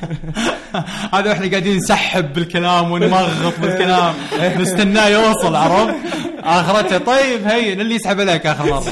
هذا 1.15 1.33
إحنا 1.33 1.51
قاعدين 1.51 1.77
نسحب 1.77 2.33
بالكلام 2.33 2.91
ونمغط 2.91 3.61
بالكلام. 3.61 4.15
نستناه 4.59 5.07
يوصل 5.09 5.57
عرفت؟ 5.57 5.95
اخرته 6.45 6.99
طيب 6.99 7.47
هي 7.47 7.73
اللي 7.73 7.95
يسحب 7.95 8.21
عليك 8.21 8.47
آخر 8.47 8.67
مرة. 8.67 8.85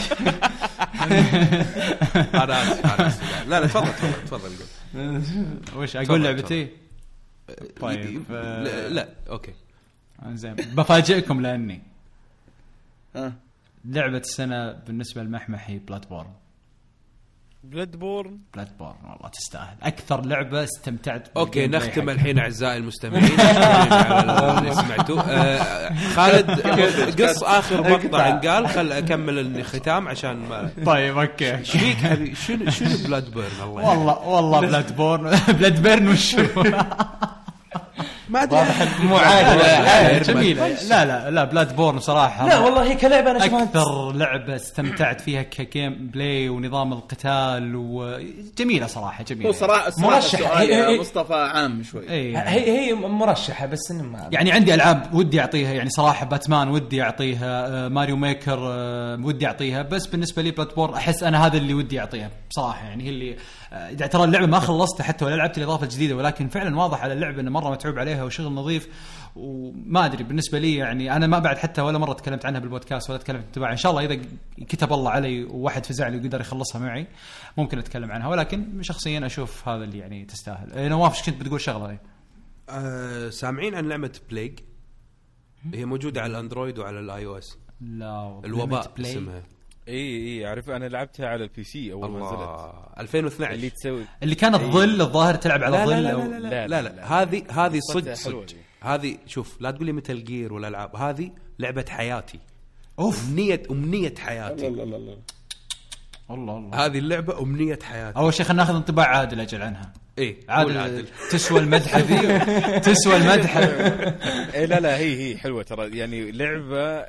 أنا 2.35 2.62
اسف 2.62 2.86
أنا 2.86 3.06
اسف 3.06 3.48
لا 3.48 3.60
لا 3.60 3.66
تفضل 3.66 3.86
تفضل 3.93 4.22
تفضل 4.26 4.51
قول. 4.94 5.22
وش 5.82 5.97
أقول 5.97 6.06
تفضل، 6.06 6.22
لعبتي؟ 6.22 6.68
طيب 7.81 8.22
لا, 8.31 8.85
آه، 8.85 8.89
لا 8.89 9.09
okay 9.28 9.52
زين 10.28 10.55
بفاجئكم 10.55 11.40
لأني 11.40 11.82
ها. 13.16 13.32
لعبة 13.85 14.18
السنة 14.18 14.72
بالنسبة 14.72 15.22
لمحمح 15.22 15.70
هي 15.70 15.78
Bloodborne 17.65 18.39
Bloodborne 18.55 18.93
borne 19.02 19.12
والله 19.12 19.28
تستاهل. 19.28 19.77
أكثر 19.82 20.20
لعبة 20.27 20.65
استمتعت 20.65 21.28
okay 21.36 21.66
نختم. 21.66 22.11
الحين 22.11 22.39
أعزائي 22.39 22.77
المستمعين. 22.77 23.24
اللي 24.59 24.74
سمعتوه 24.74 25.20
آه، 25.23 25.95
خالد 26.15 26.51
قص 27.23 27.43
آخر 27.43 27.91
مقطع 27.91 28.28
انقال. 28.28 28.69
خل 28.69 28.93
أكمل 28.93 29.39
الختام 29.39 30.09
عشان 30.09 30.36
ما 30.36 30.70
طيب 30.86 31.19
okay. 31.19 31.56
إيش 31.57 31.70
فيك 31.70 31.97
حبيبي 31.97 32.35
شنو 32.35 32.70
شنو 32.70 32.97
Bloodbern 33.06 33.47
الله؟ 33.62 33.89
والله 33.89 34.19
والله 34.28 34.61
Bloodborne 34.61 35.39
Bloodbern 35.48 36.09
وشو؟ 36.09 36.43
ما 38.28 38.42
أدري. 38.42 38.59
مو 39.02 39.16
عادي. 39.16 39.59
لا، 39.59 40.18
جميله 40.22 40.68
لا 40.68 41.05
لا 41.05 41.30
لا 41.30 41.44
Bloodborne 41.44 41.98
صراحة 42.01 42.48
لا 42.48 42.59
والله 42.59 42.82
هي 42.82 42.94
كلعبة 42.94 43.30
أنا 43.30 43.44
اشوفها 43.44 43.62
أكثر 43.62 44.12
لعبة 44.12 44.56
استمتعت 44.56 45.20
فيها 45.20 45.42
ك 45.43 46.11
gameplay 46.15 46.48
ونظام 46.48 46.92
القتال 46.92 47.72
وجميله 47.76 48.86
صراحة 48.86 49.24
جميلة. 49.24 49.48
هو 49.48 49.52
صراحة 49.52 49.90
صراحة 49.90 50.10
مرشح. 50.14 50.34
السؤال 50.38 50.59
هي- 50.59 50.68
يا 50.70 50.88
هي- 50.88 51.01
مصطفى 51.01 51.34
عام 51.34 51.82
شوي. 51.82 52.10
اي 52.10 52.36
هي 52.36 52.88
هي 52.88 52.94
مرشحة 52.94 53.66
بس 53.66 53.90
إنه 53.90 54.02
ما 54.02 54.28
يعني 54.32 54.52
عندي 54.52 54.74
ألعاب 54.74 55.14
ودي 55.14 55.40
أعطيها 55.40 55.72
يعني 55.72 55.90
صراحة 55.90 56.26
باتمان 56.26 56.68
ودي 56.68 57.02
أعطيها 57.02 57.66
آه، 57.68 57.88
Mario 57.89 58.16
Maker 58.16 58.59
آه، 58.62 59.18
ودي 59.22 59.46
أعطيها 59.46 59.82
بس 59.82 60.06
بالنسبة 60.06 60.42
لي 60.42 60.51
Bloodborne 60.51 60.94
أحس 60.94 61.22
أنا 61.22 61.46
هذا 61.46 61.56
اللي 61.56 61.74
ودي 61.74 62.01
أعطيها 62.01 62.30
بصراحه 62.51 62.84
يعني 62.86 63.05
هي 63.05 63.09
اللي 63.09 63.36
آه، 63.74 63.88
يعني 63.88 64.09
ترى 64.09 64.24
اللعبة 64.24 64.46
ما 64.46 64.60
خلصتها 64.60 65.05
حتى 65.05 65.24
ولا 65.24 65.36
لعبت 65.36 65.59
الإضافة 65.59 65.84
الجديدة 65.84 66.16
ولكن 66.16 66.48
فعلا 66.48 66.76
واضح 66.76 67.02
على 67.02 67.12
اللعبة 67.12 67.40
إنه 67.40 67.51
مرة 67.51 67.70
متعوب 67.70 67.98
عليها 67.98 68.24
وشغل 68.24 68.52
نظيف. 68.52 68.88
وما 69.36 70.06
أدري 70.06 70.24
بالنسبة 70.24 70.59
لي 70.59 70.76
يعني 70.76 71.16
أنا 71.16 71.26
ما 71.26 71.38
بعد 71.38 71.59
حتى 71.59 71.80
ولا 71.80 71.98
مرة 71.98 72.12
تكلمت 72.12 72.46
عنها 72.46 72.60
بالبودكاست 72.60 73.10
ولا 73.10 73.18
تكلمت 73.18 73.44
انتباه 73.44 73.70
إن 73.70 73.76
شاء 73.76 73.92
الله 73.92 74.05
إذا 74.05 74.22
كتب 74.68 74.92
الله 74.92 75.10
علي 75.10 75.44
وواحد 75.44 75.86
فزع 75.86 76.09
لي 76.09 76.16
وقدر 76.16 76.40
يخلصها 76.40 76.80
معي 76.80 77.06
ممكن 77.56 77.78
أتكلم 77.78 78.12
عنها. 78.12 78.28
ولكن 78.28 78.82
شخصيا 78.82 79.26
أشوف 79.26 79.68
هذا 79.68 79.84
اللي 79.84 79.98
يعني 79.98 80.24
تستاهل. 80.24 80.72
إيه، 80.72 80.88
نواف 80.88 81.18
إيش 81.18 81.26
كنت 81.26 81.40
بتقول 81.40 81.60
شغلة؟ 81.60 81.90
إيه؟ 81.90 82.01
آه، 82.68 83.30
سامعين 83.30 83.74
عن 83.74 83.88
لعبة 83.88 84.12
Plague 84.31 84.59
هي 85.74 85.84
موجودة 85.84 86.22
على 86.22 86.30
ال 86.31 86.36
Android 86.36 86.78
وعلى 86.78 87.01
ال 87.01 87.27
iOS 87.27 87.59
لا. 87.80 88.40
الوباء. 88.44 88.92
اسمها. 89.01 89.42
إي 89.89 90.27
إي 90.27 90.47
اعرف 90.47 90.70
أنا 90.70 90.85
لعبتها 90.85 91.28
على 91.28 91.44
ال 91.44 91.65
PC 91.65 91.93
أول 91.93 92.11
ما 92.11 92.19
نزلت. 92.19 92.32
الله 92.32 92.73
2012 93.01 93.55
اللي 93.55 93.70
تسوي 93.70 94.05
اللي 94.23 94.35
كانت 94.35 94.56
ظل 94.56 95.01
الظاهر 95.01 95.35
تلعب 95.35 95.62
على 95.65 95.77
ظل 95.85 96.02
لا 96.02 96.12
لا 96.12 96.39
لا 96.39 96.39
لا, 96.39 96.66
لا، 96.66 96.82
لا, 96.82 96.89
لا. 96.89 97.23
هذه 97.23 97.43
هذه 97.51 97.81
صدق 97.81 98.15
صدق. 98.15 98.47
هذه 98.81 99.19
شوف 99.27 99.61
لا 99.61 99.70
تقول 99.70 99.86
لي 99.86 99.93
Metal 99.93 100.24
Gear 100.24 100.52
ولا 100.52 100.69
ألعاب. 100.69 100.97
هذه 100.97 101.31
لعبة 101.59 101.85
حياتي. 101.89 102.39
أوف. 102.98 103.28
امنيه 103.28 103.62
أمنية 103.70 104.15
حياتي. 104.19 104.66
الله 104.69 104.82
الله 104.82 104.97
الله. 104.97 105.19
والله 106.28 106.52
والله 106.52 106.86
هذه 106.86 106.98
اللعبة 106.98 107.43
أمنية 107.43 107.78
حياتي. 107.82 108.19
أول 108.19 108.35
شيء 108.35 108.47
خلينا 108.47 108.62
ناخذ 108.62 108.74
انطباع 108.74 109.06
عادل 109.06 109.40
أجل 109.40 109.62
عنها. 109.62 109.93
إيه 110.19 110.36
عادل, 110.49 110.78
عادل. 110.78 111.07
تسوى 111.31 111.61
المدح 111.61 111.97
ذي 111.97 112.39
تسوى 112.93 113.16
المدح 113.16 113.57
اي 114.55 114.66
لا 114.66 114.81
لا 114.81 114.97
هي 114.99 115.16
هي 115.32 115.39
حلوة 115.39 115.62
ترى. 115.62 115.99
يعني 115.99 116.32
لعبة 116.32 117.07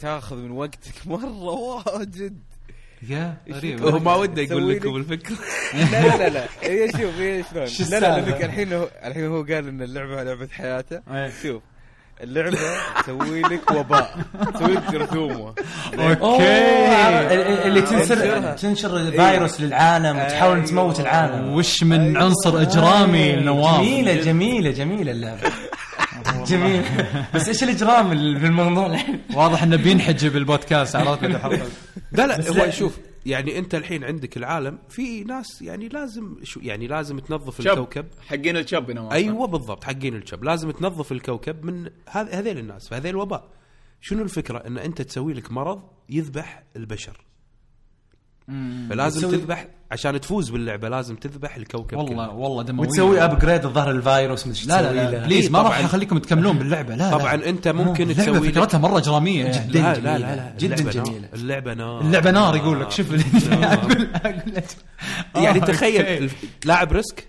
تاخذ 0.00 0.36
من 0.36 0.50
وقتك 0.50 1.06
مرة 1.06 1.38
واجد. 1.50 2.38
يا 3.08 3.36
غريب. 3.52 3.82
هو 3.86 3.98
ما 3.98 4.14
وده 4.14 4.42
يقول 4.42 4.70
لكم 4.70 4.88
لك- 4.88 4.96
الفكرة. 4.96 5.36
لا 5.92 6.00
لا 6.02 6.16
لا 6.16 6.28
لا. 6.28 6.46
هي 6.62 6.88
شوف 6.92 7.18
هي 7.20 7.44
شلون؟ 7.52 7.66
شو 7.66 7.84
لا 7.84 8.00
لا؟ 8.00 8.20
لأنك 8.20 8.44
الحين 8.44 8.72
هو 8.72 8.88
الحين 9.04 9.24
هو 9.26 9.42
قال 9.42 9.68
إن 9.68 9.82
اللعبة 9.82 10.22
لعبة 10.22 10.48
حياته. 10.52 11.00
إيه. 11.10 11.32
شوف. 11.42 11.62
اللعبة 12.22 12.58
تسوي 13.02 13.40
لك 13.42 13.70
وباء. 13.70 14.16
تسوي 14.54 14.72
لك 14.74 14.90
جرثومة. 14.92 15.54
أوكي. 15.98 17.66
اللي 17.68 17.82
تنشر 17.82 18.52
تنشر 18.52 19.10
فيروس 19.10 19.60
للعالم 19.60 20.18
وتحاول 20.18 20.64
تموت 20.64 21.00
العالم. 21.00 21.52
وش 21.54 21.82
من 21.82 22.16
عنصر 22.16 22.62
إجرامي 22.62 23.34
النواف 23.34 23.80
جميلة 23.80 24.14
جميلة 24.14 24.70
جميلة 24.70 25.12
اللعبة. 25.12 25.40
جميلة. 26.46 26.84
بس 27.34 27.48
إيش 27.48 27.62
الإجرام 27.62 28.12
اللي 28.12 28.40
في 28.40 28.46
الموضوع؟ 28.46 28.86
الحين؟ 28.86 29.20
واضح 29.34 29.62
إنه 29.62 29.76
بينحجب 29.76 30.36
البودكاست 30.36 30.96
عرفت 30.96 31.22
لا 32.12 32.26
لا 32.26 32.48
هو 32.50 32.54
لا. 32.54 32.70
شوف 32.70 32.96
يعني 33.26 33.58
انت 33.58 33.74
الحين 33.74 34.04
عندك 34.04 34.36
العالم 34.36 34.78
في 34.88 35.24
ناس 35.24 35.62
يعني 35.62 35.88
لازم 35.88 36.36
شو 36.42 36.60
يعني 36.60 36.86
لازم 36.86 37.18
تنظف 37.18 37.60
شب. 37.60 37.70
الكوكب. 37.70 38.06
حقين 38.26 38.56
الشب 38.56 38.90
أيوه 39.12 39.46
بالضبط 39.46 39.84
حقين 39.84 40.16
الشب. 40.16 40.44
لازم 40.44 40.70
تنظف 40.70 41.12
الكوكب 41.12 41.64
من 41.64 41.84
هذ- 42.08 42.34
هذيل 42.34 42.58
الناس 42.58 42.88
فهذيل 42.88 43.10
الوباء. 43.10 43.48
شنو 44.00 44.22
الفكرة؟ 44.22 44.58
إن 44.66 44.78
أنت 44.78 45.02
تسوي 45.02 45.32
لك 45.34 45.52
مرض 45.52 45.82
يذبح 46.08 46.62
البشر. 46.76 47.20
فلازم 48.90 49.30
تذبح 49.30 49.66
عشان 49.90 50.20
تفوز 50.20 50.50
باللعبة 50.50 50.88
لازم 50.88 51.16
تذبح 51.16 51.56
الكوكب 51.56 51.96
والله 51.98 52.26
كله. 52.26 52.34
والله 52.34 52.62
دموية 52.62 52.88
وتسوي 52.88 53.24
upgrade 53.24 53.64
لهذا 53.64 53.90
الفيروس 53.90 54.46
مش 54.46 54.66
لا 54.66 54.82
لا 54.92 55.10
لا 55.10 55.26
please 55.26 55.50
ما 55.50 55.62
راح 55.62 55.78
أخليكم 55.84 56.18
تكملون 56.18 56.58
باللعبة 56.58 56.94
لا 56.94 57.10
طبعا 57.10 57.36
لا. 57.36 57.48
انت 57.48 57.68
ممكن 57.68 58.10
اللعبة 58.10 58.32
تسوي 58.32 58.52
فكرتها 58.52 58.78
مرة 58.78 58.98
اجراميه 58.98 59.44
يعني. 59.44 59.68
جداً 59.68 59.80
لا 59.82 59.92
جميلة. 59.94 60.18
لا 60.18 60.18
لا, 60.18 60.36
لا 60.36 60.54
جداً 60.58 60.74
اللعبة 60.74 60.94
نار. 60.98 61.04
جميلة. 61.06 61.28
اللعبة 61.34 61.74
نار 61.74 62.00
اللعبة 62.00 62.30
نار 62.30 62.56
يقول 62.56 62.80
لك 62.80 62.90
شوف 62.90 63.06
يعني 65.34 65.62
آه، 65.62 65.64
تخيل 65.64 66.00
أوكي. 66.00 66.18
الف- 66.18 66.44
لاعب 66.64 66.92
Risk 66.92 67.26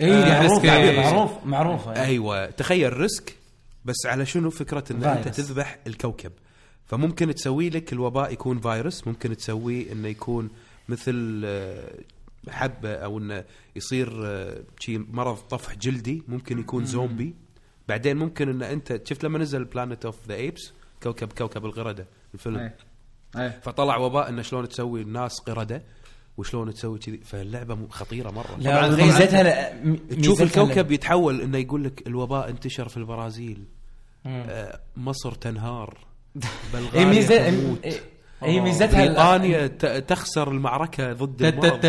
اي 0.00 0.12
آه، 0.14 0.28
معروف 0.42 0.52
Risk- 0.52 0.64
يعني 0.64 0.96
معروف 0.98 1.30
معروفه 1.44 1.92
يعني. 1.92 2.06
أيوه 2.06 2.46
تخيل 2.46 2.92
Risk 2.96 3.36
بس 3.84 3.96
على 4.06 4.26
شنو 4.26 4.50
فكرة 4.50 4.84
إن 4.90 5.04
أنت. 5.04 5.28
تذبح 5.28 5.78
الكوكب 5.86 6.32
فممكن 6.90 7.34
تسوي 7.34 7.70
لك 7.70 7.92
الوباء 7.92 8.32
يكون 8.32 8.60
فيروس 8.60 9.06
ممكن 9.06 9.36
تسويه 9.36 9.92
إنه 9.92 10.08
يكون 10.08 10.50
مثل 10.88 11.42
آه، 11.44 11.94
حبة 12.48 12.92
أو 12.94 13.18
إنه 13.18 13.44
يصير 13.76 14.20
آه، 14.26 14.62
شي 14.80 14.98
مرض 14.98 15.36
طفح 15.36 15.74
جلدي 15.74 16.22
ممكن 16.28 16.58
يكون 16.58 16.84
زومبي. 16.84 17.34
بعدين 17.88 18.16
ممكن 18.16 18.48
إن 18.48 18.62
أنت 18.62 19.00
شفت 19.04 19.24
لما 19.24 19.38
نزل 19.38 19.64
Planet 19.64 20.04
of 20.04 20.16
the 20.28 20.34
Apes 20.34 20.72
كوكب 21.02 21.32
كوكب 21.32 21.64
القرده 21.64 22.06
الفيلم. 22.34 22.56
إيه. 22.58 22.76
إيه. 23.36 23.60
فطلع 23.62 23.96
وباء 23.96 24.28
إنه 24.28 24.42
شلون 24.42 24.68
تسوي 24.68 25.02
الناس 25.02 25.40
قرده 25.40 25.82
وشلون 26.38 26.74
تسوي 26.74 26.98
كذي. 26.98 27.18
فاللعبة 27.18 27.88
خطيرة 27.88 28.30
مرة. 28.30 28.56
لا 28.58 28.96
طبعاً- 28.96 29.00
ميزتها 29.02 29.96
تشوف 30.20 30.42
الكوكب 30.42 30.92
يتحول 30.92 31.40
إنه 31.40 31.58
يقول 31.58 31.84
لك 31.84 32.06
الوباء 32.06 32.50
انتشر 32.50 32.88
في 32.88 32.96
البرازيل. 32.96 33.64
آه 34.26 34.80
مصر 34.96 35.32
تنهار. 35.32 36.09
هي 36.36 36.48
بلغاريا 36.74 37.04
ميزه 37.04 37.50
تموت. 37.50 37.78
هي- 37.86 37.94
هي 38.42 38.60
ميزتها 38.60 39.06
بريطانيا 39.06 39.66
ت- 39.66 39.86
تخسر 39.86 40.50
المعركة 40.50 41.12
ضد 41.12 41.42
المرض. 41.42 41.86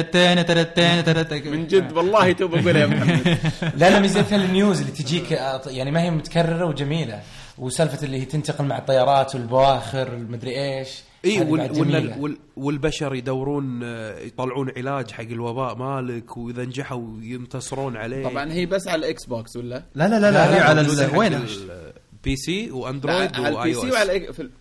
من 1.47 1.67
جد 1.67 1.91
والله 1.93 2.31
تو 2.31 2.47
بقولها 2.47 2.81
يا 2.81 2.87
محمد. 2.87 3.37
لا 3.77 3.89
لا 3.89 3.99
ميزتها 3.99 4.35
ال 4.45 4.52
news 4.52 4.79
اللي 4.81 4.91
تجيك 4.91 5.33
آه، 5.33 5.61
يعني 5.67 5.91
ما 5.91 6.01
هي 6.01 6.11
متكررة 6.11 6.65
وجميلة. 6.65 7.19
وسالفة 7.57 8.05
اللي 8.05 8.21
هي 8.21 8.25
تنتقل 8.25 8.65
مع 8.65 8.77
الطيارات 8.77 9.35
والبواخر 9.35 10.07
المدري 10.13 10.77
إيش. 10.79 10.89
إي 11.25 11.37
هذه 11.37 11.49
وال 11.51 11.59
بعد 11.59 11.77
وال 11.77 11.89
جميلة. 11.91 12.17
وال 12.19 12.37
والبشر 12.55 13.15
يدورون 13.15 13.79
آه، 13.83 14.19
يطلعون 14.19 14.71
علاج 14.77 15.11
حق 15.11 15.21
الوباء 15.23 15.75
مالك 15.75 16.37
وإذا 16.37 16.65
نجحوا 16.65 17.07
ينتصرون 17.21 17.97
عليه. 17.97 18.27
طبعا 18.29 18.51
هي 18.51 18.65
بس 18.65 18.87
على 18.87 18.99
الإكس 18.99 19.25
بوكس 19.25 19.55
ولا؟ 19.55 19.83
لا 19.95 20.07
لا 20.07 20.19
لا 20.19 20.31
لا 20.31 20.55
هي 20.55 20.59
على 20.59 20.81
موجودة 20.83 21.05
ال- 21.05 21.11
حق 21.11 21.17
وين 21.19 21.33
ال- 21.33 21.93
بي 22.23 22.35
سي 22.35 22.71
واندرويد 22.71 23.31
لا، 23.37 23.45
على 23.45 23.55
واي 23.55 23.63
البي 23.69 23.75
أو 23.75 23.81
سي 23.81 23.87
اس 23.87 23.93
وعلى 23.93 24.33
في 24.33 24.41
ال... 24.41 24.51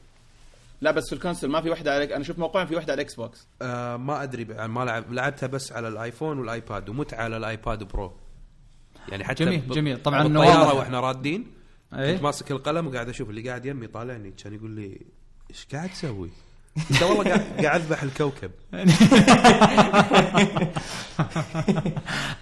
لا 0.81 0.91
بس 0.91 1.09
في 1.09 1.13
الكونسول 1.15 1.51
ما 1.51 1.61
في 1.61 1.71
واحدة 1.71 1.95
على 1.95 2.05
أنا 2.15 2.21
أشوف 2.23 2.39
موقعهم 2.39 2.67
في 2.67 2.75
واحدة 2.75 2.93
على 2.93 3.01
الاكس 3.03 3.15
بوكس 3.15 3.47
آه 3.63 3.97
ما 3.97 4.23
أدري 4.23 4.45
ب- 4.45 4.53
ما 4.61 4.85
لعب 4.85 5.13
لعبتها 5.13 5.47
بس 5.47 5.73
على 5.73 5.89
الآيفون 5.89 6.39
والآيباد 6.39 6.89
ومت 6.89 7.15
على 7.15 7.37
الآيباد 7.37 7.83
برو 7.83 8.13
يعني 9.09 9.25
حتى 9.25 9.45
جميل، 9.45 9.61
ب- 9.61 9.73
جميل. 9.73 10.03
طبعاً 10.03 10.23
بالطيارة 10.23 10.59
واضح. 10.67 10.75
وإحنا 10.75 11.01
رادين 11.01 11.47
إيه؟ 11.95 12.13
كنت 12.15 12.23
ماسك 12.23 12.51
القلم 12.51 12.87
وقاعد 12.87 13.09
أشوف 13.09 13.31
اللي 13.31 13.49
قاعد 13.49 13.67
يمي 13.67 13.87
طالعني 13.87 14.31
كان 14.31 14.55
يقول 14.55 14.71
لي 14.71 15.01
إيش 15.51 15.67
قاعد 15.73 15.89
تسوي؟ 15.91 16.31
انت 16.91 17.03
والله 17.03 17.25
قاعد 17.25 17.43
قاعد 17.65 17.81
اذبح 17.81 18.03
الكوكب 18.03 18.51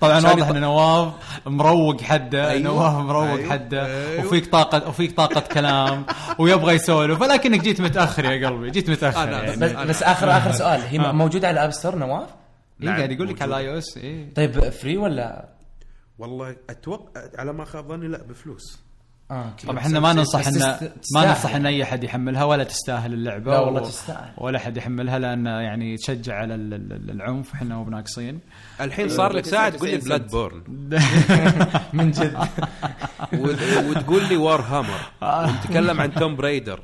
طبعا 0.00 0.20
واضح 0.20 0.48
إن 0.48 0.60
نواف 0.60 1.12
مروق 1.46 2.00
حده 2.00 2.50
أيوة. 2.50 2.62
نواف 2.62 2.94
مروق 2.94 3.24
أيوة. 3.24 3.50
حده 3.50 3.86
أيوة. 3.86 4.26
وفيك 4.26 4.46
طاقه 4.52 4.88
وفيك 4.88 5.16
طاقة 5.16 5.40
كلام 5.40 6.06
ويبغى 6.38 6.74
يسولف 6.74 7.20
ولكنك 7.20 7.60
جيت 7.60 7.80
متأخر 7.80 8.24
يا 8.24 8.48
قلبي 8.48 8.70
جيت 8.70 8.90
متأخر 8.90 9.28
يعني. 9.28 9.56
بس, 9.56 9.72
بس 9.72 10.02
اخر 10.02 10.30
آخر 10.30 10.52
سؤال 10.52 10.80
هي 10.80 10.98
موجودة 10.98 11.48
على 11.48 11.60
ال 11.60 11.63
App 11.63 11.70
Store 11.70 11.94
نواف؟ 11.96 12.28
إيه 12.82 12.88
قاعد 12.88 13.12
يقول 13.12 13.28
لك. 13.28 13.42
على 13.42 13.50
ال 13.50 13.72
iOS 13.72 13.96
إيه 13.96 14.34
طيب 14.34 14.68
free 14.68 14.96
ولا 14.96 15.48
والله 16.18 16.56
أتوقع 16.70 17.20
على 17.38 17.52
ما 17.52 17.64
خاب 17.64 17.88
ظني 17.88 18.08
لا 18.08 18.22
بفلوس 18.22 18.78
أوكي. 19.30 19.66
طبعا 19.66 19.78
إحنا 19.78 20.00
ما 20.00 20.12
ننصح 20.12 20.46
ان 20.46 20.58
ما. 21.14 21.24
ننصح 21.26 21.54
إن 21.54 21.66
أي 21.66 21.82
أحد 21.82 22.04
يحملها 22.04 22.44
ولا 22.44 22.64
تستاهل 22.64 23.12
اللعبة 23.12 23.50
لا 23.52 23.58
والله 23.58 23.80
و- 23.82 23.84
تستاهل. 23.84 24.30
ولا 24.38 24.58
أحد 24.58 24.76
يحملها 24.76 25.18
لأن 25.18 25.46
يعني 25.46 25.96
تشجع 25.96 26.34
على 26.34 26.54
ال- 26.54 26.74
ال- 26.74 27.10
العنف 27.10 27.52
إحنا 27.54 27.74
مو 27.74 27.84
بناقصين 27.84 28.40
الحين 28.80 29.08
صار 29.08 29.32
لك 29.32 29.44
ساعة 29.44 29.68
تقول 29.70 29.88
لي 29.90 29.98
99 29.98 30.18
Bloodborne 30.18 30.62
من 31.92 32.10
جد 32.10 32.36
وتقول 33.90 34.28
لي 34.28 34.36
Warhammer 34.36 35.00
ونتكلم 35.22 36.00
عن 36.00 36.14
Tomb 36.14 36.36
Raider 36.36 36.80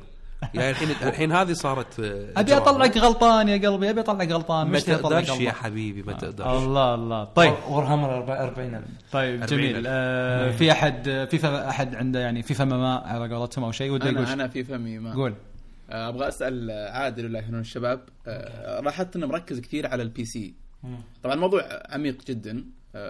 يعني 0.53 0.69
الحين 0.69 0.89
الحين 0.89 1.31
هذه 1.31 1.53
صارت 1.53 1.99
آه، 1.99 2.27
أبي. 2.37 2.57
أطلعك 2.57 2.97
غلطان 2.97 3.49
يا 3.49 3.69
قلبي 3.69 3.89
أبي 3.89 3.99
أطلعك 3.99 4.31
غلطان 4.31 4.67
ما 4.67 4.79
تقدرش 4.79 5.29
يا. 5.29 5.51
حبيبي 5.51 6.03
ما 6.03 6.13
تقدرش. 6.13 6.47
الله 6.47 6.95
الله. 6.95 7.23
طيب. 7.23 7.53
Warhammer 7.69 8.17
40 8.17 8.81
طيب 9.11 9.41
40 9.41 9.45
جميل. 9.45 9.83
آه 9.87 10.51
في 10.51 10.71
احد 10.71 11.27
في 11.31 11.47
أحد 11.69 11.95
عنده 11.95 12.19
يعني 12.19 12.41
في 12.41 12.53
فم 12.53 12.67
ماء 12.67 13.03
على 13.03 13.35
قولتهم 13.35 13.63
أو 13.63 13.71
شيء؟ 13.71 13.91
وده 13.91 14.05
يقول 14.09 14.17
أنا 14.17 14.33
أنا 14.33 14.47
في 14.47 14.63
فمي 14.63 14.99
ما. 14.99 15.13
قول. 15.13 15.33
آه، 15.89 16.09
أبغى 16.09 16.27
أسأل 16.27 16.71
عادل 16.71 17.25
الله 17.25 17.39
يهنون 17.39 17.61
الشباب 17.61 17.99
لاحظت 18.83 19.15
إنه 19.15 19.27
مركز 19.27 19.59
كثير 19.59 19.87
على 19.87 20.03
ال 20.03 20.25
PC 20.25 20.53
طبعا 21.23 21.35
الموضوع 21.35 21.63
عميق 21.89 22.17
جدا. 22.27 22.65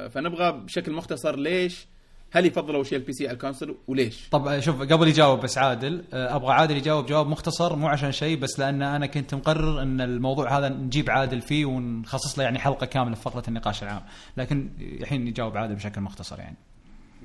فنبغى 0.09 0.51
بشكل 0.51 0.91
مختصر 0.91 1.35
ليش 1.35 1.87
هل 2.35 2.45
يفضل 2.45 2.75
اول 2.75 2.85
شيء 2.85 2.97
ال 2.97 3.13
PC 3.13 3.27
على 3.27 3.33
ال 3.33 3.39
console 3.39 3.75
وليش؟ 3.87 4.29
طب 4.29 4.59
شوف 4.59 4.81
قبل 4.81 5.07
يجاوب 5.07 5.39
بس 5.39 5.57
عادل 5.57 6.03
آه، 6.13 6.35
أبغى 6.35 6.53
عادل 6.53 6.77
يجاوب 6.77 7.05
جواب 7.05 7.27
مختصر 7.27 7.75
مو 7.75 7.87
عشان 7.87 8.11
شيء 8.11 8.37
بس 8.37 8.59
لأن 8.59 8.81
أنا 8.81 9.05
كنت 9.05 9.35
مقرر 9.35 9.81
إن 9.81 10.01
الموضوع 10.01 10.57
هذا 10.57 10.69
نجيب 10.69 11.09
عادل 11.09 11.41
فيه 11.41 11.65
ونخصص 11.65 12.39
له 12.39 12.43
يعني 12.43 12.59
حلقة 12.59 12.85
كاملة 12.85 13.15
في 13.15 13.21
فقرة 13.21 13.43
النقاش 13.47 13.83
العام 13.83 14.01
لكن 14.37 14.69
الحين 14.79 15.27
يجاوب 15.27 15.57
عادل 15.57 15.75
بشكل 15.75 16.01
مختصر 16.01 16.39
يعني 16.39 16.57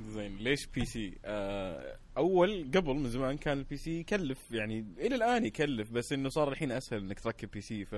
زين 0.09 0.37
ليش 0.37 0.67
PC؟ 0.67 1.19
آه 1.25 1.97
أول 2.17 2.71
قبل 2.75 2.95
من 2.95 3.09
زمان 3.09 3.37
كان 3.37 3.59
ال 3.59 3.77
PC 3.77 4.01
يكلف 4.01 4.39
يعني 4.51 4.85
إلى 4.99 5.15
الآن 5.15 5.47
يكلف 5.47 5.91
بس 5.91 6.13
إنه 6.13 6.29
صار 6.29 6.53
الحين 6.53 6.73
أسهل 6.73 7.01
إنك 7.01 7.21
تركب 7.21 7.51
PC 7.51 7.85
ف 7.85 7.95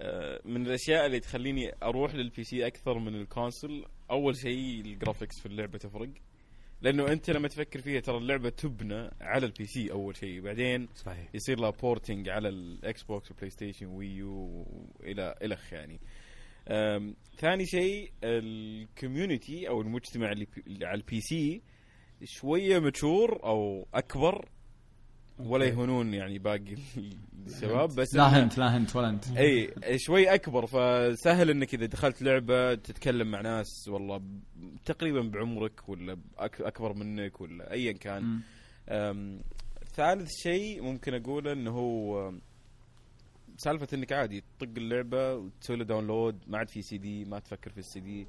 آه، 0.00 0.40
من 0.44 0.66
الأشياء 0.66 1.06
اللي 1.06 1.20
تخليني 1.20 1.74
أروح 1.82 2.14
لل 2.14 2.44
PC 2.44 2.66
أكثر 2.66 2.98
من 2.98 3.14
ال 3.14 3.23
console 3.23 3.84
أول 4.10 4.36
شيء 4.36 4.80
ال 4.80 4.87
graphics 4.87 5.40
في 5.40 5.46
اللعبة 5.46 5.78
تفرق. 5.78 6.10
لأنه 6.82 7.12
أنت 7.12 7.30
لما 7.30 7.48
تفكر 7.48 7.80
فيها 7.80 8.00
ترى 8.00 8.16
اللعبة 8.16 8.48
تبنى 8.48 9.10
على 9.20 9.46
ال 9.46 9.66
PC 9.66 9.92
أول 9.92 10.16
شيء. 10.16 10.40
بعدين 10.40 10.88
صحيح. 10.94 11.34
يصير 11.34 11.60
لها 11.60 11.70
porting 11.70 12.28
على 12.28 12.48
ال 12.48 13.02
Xbox 13.02 13.21
وال 13.21 13.30
PlayStation 13.30 13.86
و 13.86 14.02
Wii 14.02 14.50
U 14.50 14.66
إلى 15.02 15.34
الخ 15.42 15.72
يعني. 15.72 16.00
ثاني 17.36 17.66
شيء 17.66 18.12
ال 18.24 18.38
community 18.38 19.68
أو 19.68 19.80
المجتمع 19.80 20.32
اللي 20.66 20.86
على 20.86 21.00
ال 21.00 21.20
PC 21.20 21.62
شوية 22.24 22.78
mature 22.78 23.44
أو 23.44 23.88
أكبر 23.94 24.48
ولا 25.40 25.64
يهونون 25.64 26.14
يعني 26.14 26.38
باقي 26.38 26.76
الشباب 27.46 27.88
بس 27.94 28.14
لا 28.14 28.22
هنت 28.44 28.58
لا 28.58 28.76
هنت 28.76 28.96
ولا 28.96 29.08
انت 29.08 29.36
اي 29.36 29.72
شوي 29.98 30.34
أكبر 30.34 30.66
فسهل 30.66 31.50
إنك 31.50 31.74
إذا 31.74 31.86
دخلت 31.86 32.22
لعبة 32.22 32.74
تتكلم 32.74 33.30
مع 33.30 33.40
ناس 33.40 33.88
والله 33.88 34.22
تقريبا 34.84 35.20
بعمرك 35.20 35.88
ولا 35.88 36.16
أكبر 36.38 36.92
منك 36.92 37.40
ولا 37.40 37.72
ايا 37.72 37.92
كان. 37.92 38.40
ثالث 39.94 40.30
شيء 40.42 40.82
ممكن 40.82 41.14
أقوله 41.14 41.52
إنه 41.52 41.70
هو 41.70 42.32
سالفة 43.56 43.88
إنك 43.94 44.12
عادي 44.12 44.40
تطق 44.58 44.68
اللعبة 44.76 45.34
وتسوي 45.34 45.76
له 45.76 45.84
download 45.84 46.38
ما 46.46 46.58
عاد 46.58 46.68
في 46.68 46.82
سي 46.82 46.98
دي 46.98 47.24
ما 47.24 47.38
تفكر 47.38 47.70
في 47.70 47.78
السي 47.78 48.00
دي. 48.00 48.26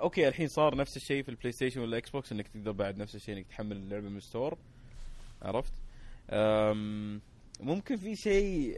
أوكي 0.00 0.28
الحين 0.28 0.48
صار 0.48 0.76
نفس 0.76 0.96
الشيء 0.96 1.22
في 1.22 1.28
ال 1.28 1.52
PlayStation 1.52 1.80
وال 1.80 2.10
Xbox 2.10 2.32
إنك 2.32 2.48
تقدر 2.48 2.72
بعد 2.72 2.98
نفس 2.98 3.14
الشيء 3.14 3.36
إنك 3.36 3.46
تحمل 3.46 3.76
اللعبة 3.76 4.08
من 4.08 4.16
ال 4.16 4.23
store 4.23 4.58
عرفت؟ 5.42 5.72
ممكن 7.60 7.96
في 7.96 8.16
شيء 8.16 8.76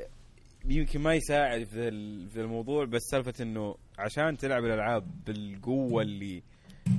يمكن 0.64 1.00
ما 1.00 1.14
يساعد 1.14 1.64
في 1.64 1.88
ال- 1.88 2.28
في 2.28 2.40
الموضوع 2.40 2.84
بس 2.84 3.02
سالفة 3.10 3.34
إنه 3.42 3.74
عشان 3.98 4.36
تلعب 4.36 4.64
الألعاب 4.64 5.24
بالقوة 5.26 6.02
اللي 6.02 6.42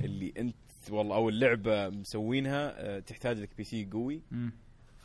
اللي 0.04 0.32
أنت 0.38 0.54
والله 0.90 1.16
أو 1.16 1.28
اللعبة 1.28 1.88
مسوينها 1.88 2.74
أه، 2.96 3.00
تحتاج 3.00 3.38
لك 3.38 3.48
PC 3.58 3.88
قوي. 3.92 4.20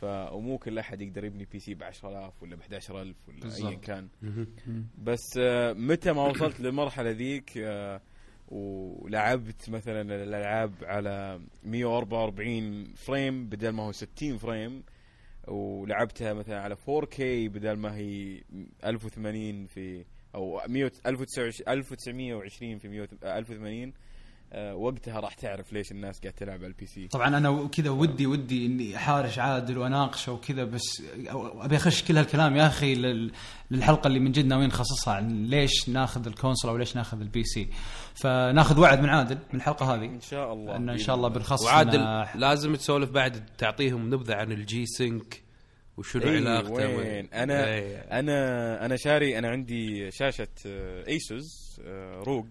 فمو 0.00 0.58
كل 0.58 0.78
أحد 0.78 1.00
يقدر 1.02 1.24
يبني 1.24 1.44
PC 1.52 1.74
ب 1.74 1.82
10000 1.82 2.42
ولا 2.42 2.56
ب 2.56 2.60
11000 2.60 3.16
ولا. 3.28 3.38
ايا 3.68 3.76
كان 3.76 4.08
بس 5.02 5.38
آه، 5.38 5.72
متى 5.72 6.12
ما 6.12 6.22
وصلت 6.28 6.60
للمرحلة 6.60 7.10
ذيك 7.10 7.52
آه، 7.58 8.00
ولعبت 8.48 9.70
مثلا 9.70 10.00
الألعاب 10.00 10.72
على 10.82 11.40
144 11.64 12.84
frame 12.94 13.46
بدل 13.48 13.68
ما 13.68 13.82
هو 13.82 13.92
60 13.92 14.38
فريم 14.38 14.82
ولعبتها 15.46 16.32
مثلا 16.32 16.60
على 16.60 16.76
4K 16.76 17.20
بدل 17.48 17.72
ما 17.76 17.96
هي 17.96 18.42
1080 18.84 19.66
في 19.66 20.04
أو 20.34 20.60
100 20.68 20.90
1920 21.06 21.68
1920 21.68 22.78
في 22.78 22.88
100 22.88 23.08
1080 23.24 23.88
آه، 23.88 23.92
وقتها 24.74 25.20
راح 25.20 25.34
تعرف 25.34 25.72
ليش 25.72 25.92
الناس 25.92 26.20
قاعد 26.20 26.32
تلعب 26.34 26.58
على 26.58 26.66
ال 26.66 26.86
PC. 26.86 27.08
طبعا 27.08 27.28
أنا 27.36 27.68
كذا 27.72 27.90
ودي 27.90 28.26
ودي 28.26 28.66
إني 28.66 28.96
أحارش 28.96 29.38
عادل 29.38 29.78
وأناقشه 29.78 30.32
وكذا 30.32 30.64
بس 30.64 31.02
أبي 31.34 31.76
أخش 31.76 32.02
كل 32.04 32.16
هالكلام 32.18 32.56
يا 32.56 32.66
أخي 32.66 32.94
لل- 32.94 33.32
للحلقة 33.70 34.06
اللي 34.08 34.18
من 34.20 34.32
جد 34.32 34.46
ناويين 34.46 34.68
نخصصها 34.68 35.14
عن 35.14 35.44
ليش 35.46 35.88
ناخذ 35.88 36.26
الكونسول 36.26 36.70
أو 36.70 36.76
ليش 36.76 36.96
ناخذ 36.96 37.20
ال 37.20 37.44
PC. 37.44 37.68
فناخذ 38.14 38.80
وعد 38.80 39.00
من 39.00 39.08
عادل 39.08 39.34
من 39.34 39.60
الحلقة 39.60 39.94
هذه. 39.94 40.04
إن 40.04 40.20
شاء 40.20 40.52
الله. 40.52 40.76
ان 40.76 40.88
إن 40.90 40.98
شاء 40.98 41.16
الله 41.16 41.28
بنخصص 41.28 41.64
وعادل 41.64 42.26
لازم 42.40 42.74
تسولف 42.76 43.10
بعد 43.10 43.46
تعطيهم 43.58 44.14
نبذة 44.14 44.34
عن 44.34 44.52
ال 44.52 44.86
G-Sync 44.86 45.42
وشنو 45.96 46.22
إيه 46.22 46.36
علاقته 46.36 46.96
وين؟ 46.96 47.28
أنا 47.34 47.66
إيه. 47.74 47.96
أنا 47.98 48.84
أنا 48.86 48.96
شاري 48.96 49.38
أنا 49.38 49.48
عندي 49.48 50.10
شاشة 50.10 50.48
ASUS 51.08 51.80
ROG. 52.26 52.46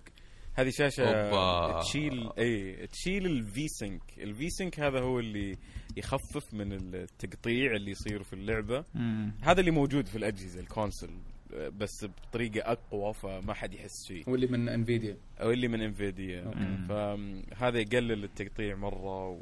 هذه 0.56 0.70
شاشة 0.70 1.04
أوبا. 1.04 1.80
تشيل 1.82 2.30
اي 2.40 2.88
تشيل 2.88 3.26
ال 3.26 3.68
V-Sync 3.68 4.02
ال 4.18 4.50
V-Sync 4.50 4.80
هذا 4.80 5.00
هو 5.00 5.20
اللي 5.20 5.58
يخفف 5.98 6.54
من 6.54 6.74
التقطيع 6.74 7.76
اللي 7.76 7.92
يصير 7.92 8.24
في 8.24 8.34
اللعبة. 8.34 8.86
مم. 8.94 9.32
هذا 9.42 9.60
اللي 9.60 9.72
موجود 9.72 10.08
في 10.08 10.16
الأجهزة 10.16 10.60
ال 10.60 10.66
console 10.66 11.10
بس 11.78 12.06
بطريقة 12.06 12.72
أقوى 12.72 13.14
فما 13.14 13.54
حد 13.54 13.74
يحس 13.74 14.08
فيه. 14.08 14.24
واللي 14.28 14.48
من 14.48 14.70
Nvidia 14.70 15.18
أو 15.42 15.52
اللي 15.52 15.68
من 15.68 15.82
Nvidia 15.82 16.52
فهذا 16.90 17.80
يقلل 17.80 18.24
التقطيع 18.24 18.76
مرة 18.76 19.30
و... 19.30 19.40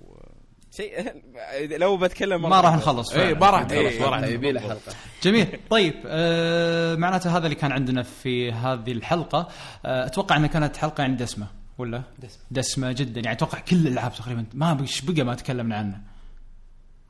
شيء 0.77 1.11
لو 1.81 1.97
بتكلم 1.97 2.41
ما 2.49 2.61
راح 2.61 2.75
نخلص 2.75 3.11
اي. 3.13 3.33
ما 3.33 3.49
راح 3.49 3.63
تخلص 3.63 3.95
ما 3.99 4.05
راح 4.05 4.23
يبي 4.23 4.51
له 4.51 4.59
تخلص. 4.59 4.71
حلقة. 4.85 4.97
جميل. 5.23 5.47
طيب 5.69 5.93
آه 6.05 6.95
معناته 6.95 7.37
هذا 7.37 7.45
اللي 7.45 7.55
كان 7.55 7.71
عندنا 7.71 8.03
في 8.03 8.51
هذه 8.51 8.91
الحلقة. 8.91 9.47
آه 9.85 10.05
أتوقع 10.05 10.35
إنها 10.37 10.47
كانت 10.47 10.77
حلقة 10.77 11.01
يعني 11.01 11.15
دسمة 11.15 11.47
ولا؟ 11.77 12.03
دسمة. 12.19 12.41
دسمة 12.51 12.91
جدا. 12.91 13.21
يعني 13.21 13.37
أتوقع 13.37 13.59
كل 13.59 13.75
الألعاب 13.87 14.13
تقريبا 14.13 14.45
ما 14.53 14.85
بقى 15.03 15.23
ما 15.23 15.35
تكلمنا 15.35 15.75
عنه 15.75 16.12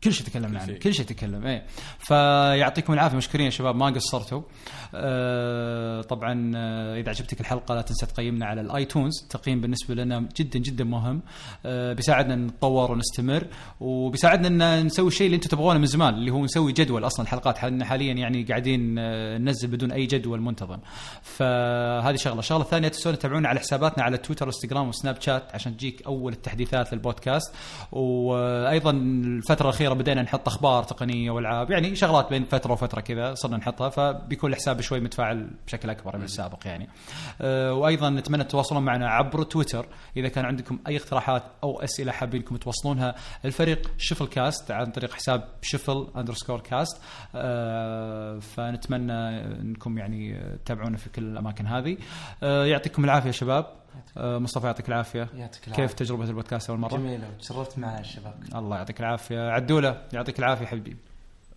كل 0.03 0.13
شيء 0.13 0.27
تكلمنا 0.27 0.59
عنه. 0.59 0.73
كل 0.73 0.93
شيء 0.93 1.05
تكلم 1.05 1.45
إيه. 1.45 1.65
فيعطيكم 1.99 2.93
العافية 2.93 3.17
مشكورين 3.17 3.45
يا 3.45 3.51
شباب 3.51 3.75
ما 3.75 3.85
قصرتوا. 3.85 4.41
آه 4.95 6.01
طبعا 6.01 6.51
آه 6.55 6.99
إذا 6.99 7.09
عجبتك 7.09 7.41
الحلقة 7.41 7.75
لا 7.75 7.81
تنسى 7.81 8.05
تقيمنا 8.05 8.45
على 8.45 8.61
الآيتونز. 8.61 9.13
التقييم 9.23 9.61
بالنسبة 9.61 9.95
لنا 9.95 10.29
جدا 10.37 10.59
جدا 10.59 10.83
مهم. 10.83 11.21
آه 11.65 11.93
بيساعدنا 11.93 12.35
نتطور 12.35 12.91
ونستمر 12.91 13.47
وبيساعدنا 13.79 14.79
إن 14.79 14.85
نسوي 14.85 15.07
الشيء 15.07 15.25
اللي 15.25 15.35
أنتم 15.35 15.49
تبغونه 15.49 15.79
من 15.79 15.85
زمان 15.85 16.13
اللي 16.13 16.31
هو 16.31 16.43
نسوي 16.43 16.73
جدول 16.73 17.05
أصلا 17.05 17.25
الحلقات. 17.25 17.57
حاليا 17.57 17.85
حاليا 17.85 18.13
يعني 18.13 18.43
قاعدين 18.43 18.95
آه 18.99 19.37
ننزل 19.37 19.67
بدون 19.67 19.91
أي 19.91 20.05
جدول 20.05 20.41
منتظم. 20.41 20.79
فهذه 21.21 22.15
شغلة. 22.15 22.39
الشغلة 22.39 22.61
الثانية 22.61 22.87
تنسون 22.87 23.17
تتابعونا 23.17 23.49
على 23.49 23.59
حساباتنا 23.59 24.03
على 24.03 24.17
تويتر 24.17 24.45
وانستغرام 24.45 24.87
وسناب 24.87 25.21
شات 25.21 25.43
عشان 25.53 25.77
تجيك 25.77 26.05
أول 26.05 26.33
التحديثات 26.33 26.93
للبودكاست. 26.93 27.53
وأيضا 27.91 28.91
الفترة 28.91 29.69
الأخيرة 29.69 29.92
الاخيره 29.93 30.03
بدينا 30.03 30.21
نحط 30.21 30.47
أخبار 30.47 30.83
تقنية 30.83 31.31
والعاب 31.31 31.71
يعني 31.71 31.95
شغلات 31.95 32.29
بين 32.29 32.43
فترة 32.43 32.71
وفترة 32.71 33.01
كذا 33.01 33.33
صرنا 33.33 33.57
نحطها 33.57 33.89
فبيكون 33.89 34.51
الحساب 34.51 34.81
شوي 34.81 34.99
متفاعل 34.99 35.49
بشكل 35.67 35.89
أكبر 35.89 36.17
من 36.17 36.23
السابق 36.23 36.59
يعني. 36.65 36.89
أه 37.41 37.73
وأيضا 37.73 38.09
نتمنى 38.09 38.43
تتواصلون 38.43 38.83
معنا 38.83 39.09
عبر 39.09 39.43
تويتر 39.43 39.85
إذا 40.17 40.27
كان 40.27 40.45
عندكم 40.45 40.79
أي 40.87 40.97
اقتراحات 40.97 41.43
أو 41.63 41.81
أسئلة 41.81 42.11
حابينكم 42.11 42.55
توصلونها. 42.57 43.15
الفريق 43.45 43.91
Shuffle 43.97 44.27
Cast 44.27 44.71
عن 44.71 44.85
طريق 44.85 45.13
حساب 45.13 45.49
Shuffle 45.61 46.07
underscore 46.17 46.59
Cast 46.59 47.01
أه 47.35 48.39
فنتمنى 48.39 49.45
إنكم 49.61 49.97
يعني 49.97 50.39
تتابعونا 50.65 50.97
في 50.97 51.09
كل 51.09 51.23
الأماكن 51.23 51.67
هذه. 51.67 51.97
أه 52.43 52.65
يعطيكم 52.65 53.05
العافية 53.05 53.31
شباب. 53.31 53.82
مصطفى 54.17 54.65
يعطيك 54.65 54.89
العافية. 54.89 55.27
يعطيك 55.35 55.67
العافية. 55.67 55.83
كيف 55.83 55.93
تجربة 55.93 56.23
البودكاست 56.23 56.69
أول 56.69 56.79
مرة؟ 56.79 56.97
جميلة 56.97 57.27
وتشرفت 57.29 57.77
مع 57.77 57.99
الشباب. 57.99 58.33
الله 58.55 58.77
يعطيك 58.77 58.99
العافية. 58.99 59.49
عدوله 59.49 60.01
يعطيك 60.13 60.39
العافية 60.39 60.65
حبيبي. 60.65 60.97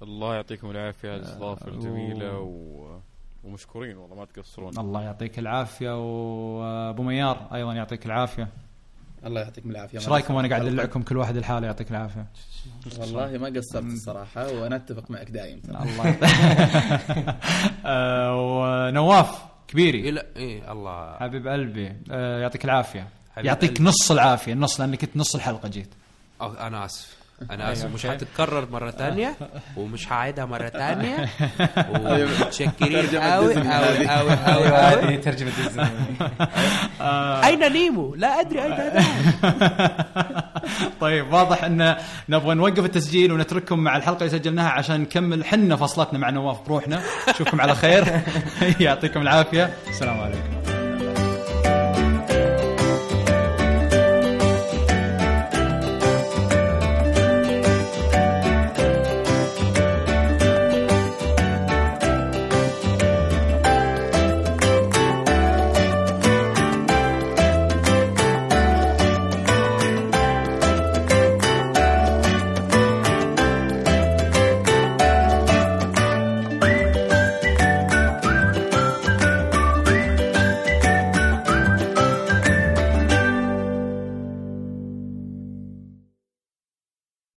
الله 0.03 0.35
يعطيكم 0.35 0.71
العافية 0.71 1.09
على 1.09 1.19
الاستضافه 1.21 1.69
الجميلة 1.69 2.39
و... 2.39 2.99
ومشكورين 3.45 3.97
والله 3.97 4.17
ما 4.17 4.25
تقصرون. 4.25 4.79
الله 4.79 5.03
يعطيك 5.03 5.39
العافية. 5.39 5.91
وأبو 6.59 7.03
ميار 7.03 7.49
أيضا 7.55 7.73
يعطيك 7.75 8.07
العافية. 8.07 8.49
الله 9.27 9.41
يعطيكم 9.41 9.71
العافية. 9.71 9.99
إيش 9.99 10.09
رأيكم؟ 10.09 10.35
وأنا 10.35 10.49
قاعد 10.49 10.67
أدلعكم 10.67 11.03
كل 11.03 11.17
واحد 11.17 11.37
لحاله 11.37 11.67
يعطيك 11.67 11.91
العافية. 11.91 12.27
والله 13.01 13.39
ما 13.39 13.47
قصرت 13.49 13.85
الصراحة 13.85 14.53
وأنا 14.53 14.77
أتفق 14.77 15.11
معك 15.11 15.31
دايم. 15.31 15.61
ترى. 15.61 15.77
الله 15.83 16.17
آه، 17.87 18.37
ونواف. 18.89 19.56
كبيري. 19.69 20.09
إلى 20.09 20.27
إيه 20.37 20.73
الله. 20.73 21.17
حبيب 21.17 21.49
قلبي 21.49 21.93
آه، 22.11 22.41
يعطيك 22.41 22.65
العافية. 22.65 23.09
يعطيك 23.37 23.71
قلبي. 23.71 23.85
نص 23.85 24.11
العافية 24.11 24.53
النص 24.53 24.81
لأنك 24.81 25.05
أنت 25.05 25.17
نص 25.17 25.35
الحلقة 25.35 25.69
جيت. 25.69 25.89
أو 26.41 26.53
أنا 26.53 26.85
آسف. 26.85 27.16
أنا 27.51 27.73
اسف 27.73 27.95
مش 27.95 28.07
أوكي. 28.07 28.17
هتتكرر 28.17 28.69
مرة 28.71 28.91
ثانية 28.91 29.37
ومش 29.77 30.13
هعيدها 30.13 30.45
مرة 30.45 30.69
ثانية 30.69 31.17
ومتشكرين 31.91 33.03
ترجمة 33.11 33.23
قوي 33.23 33.55
قوي. 33.55 34.09
قوي 34.09 34.37
قوي 34.37 34.69
قوي 34.69 35.17
ترجمة 35.17 35.51
ديزني 35.57 35.87
أين 37.47 37.73
نيمو؟ 37.73 38.15
لا 38.15 38.41
أدري 38.41 38.63
أين 38.63 38.75
طيب 41.01 41.33
واضح 41.33 41.65
أن 41.65 41.97
نبغى 42.29 42.55
نوقف 42.55 42.85
التسجيل 42.85 43.33
ونترككم 43.33 43.79
مع 43.79 43.97
الحلقة 43.97 44.19
اللي 44.19 44.39
سجلناها 44.39 44.71
عشان 44.71 45.01
نكمل 45.01 45.45
حنا 45.45 45.77
فصلتنا 45.77 46.19
مع 46.19 46.31
نواف 46.31 46.61
بروحنا. 46.67 47.01
نشوفكم 47.29 47.61
على 47.61 47.75
خير. 47.75 48.21
يعطيكم 48.81 49.21
العافية. 49.23 49.71
السلام 49.89 50.21
عليكم. 50.21 50.66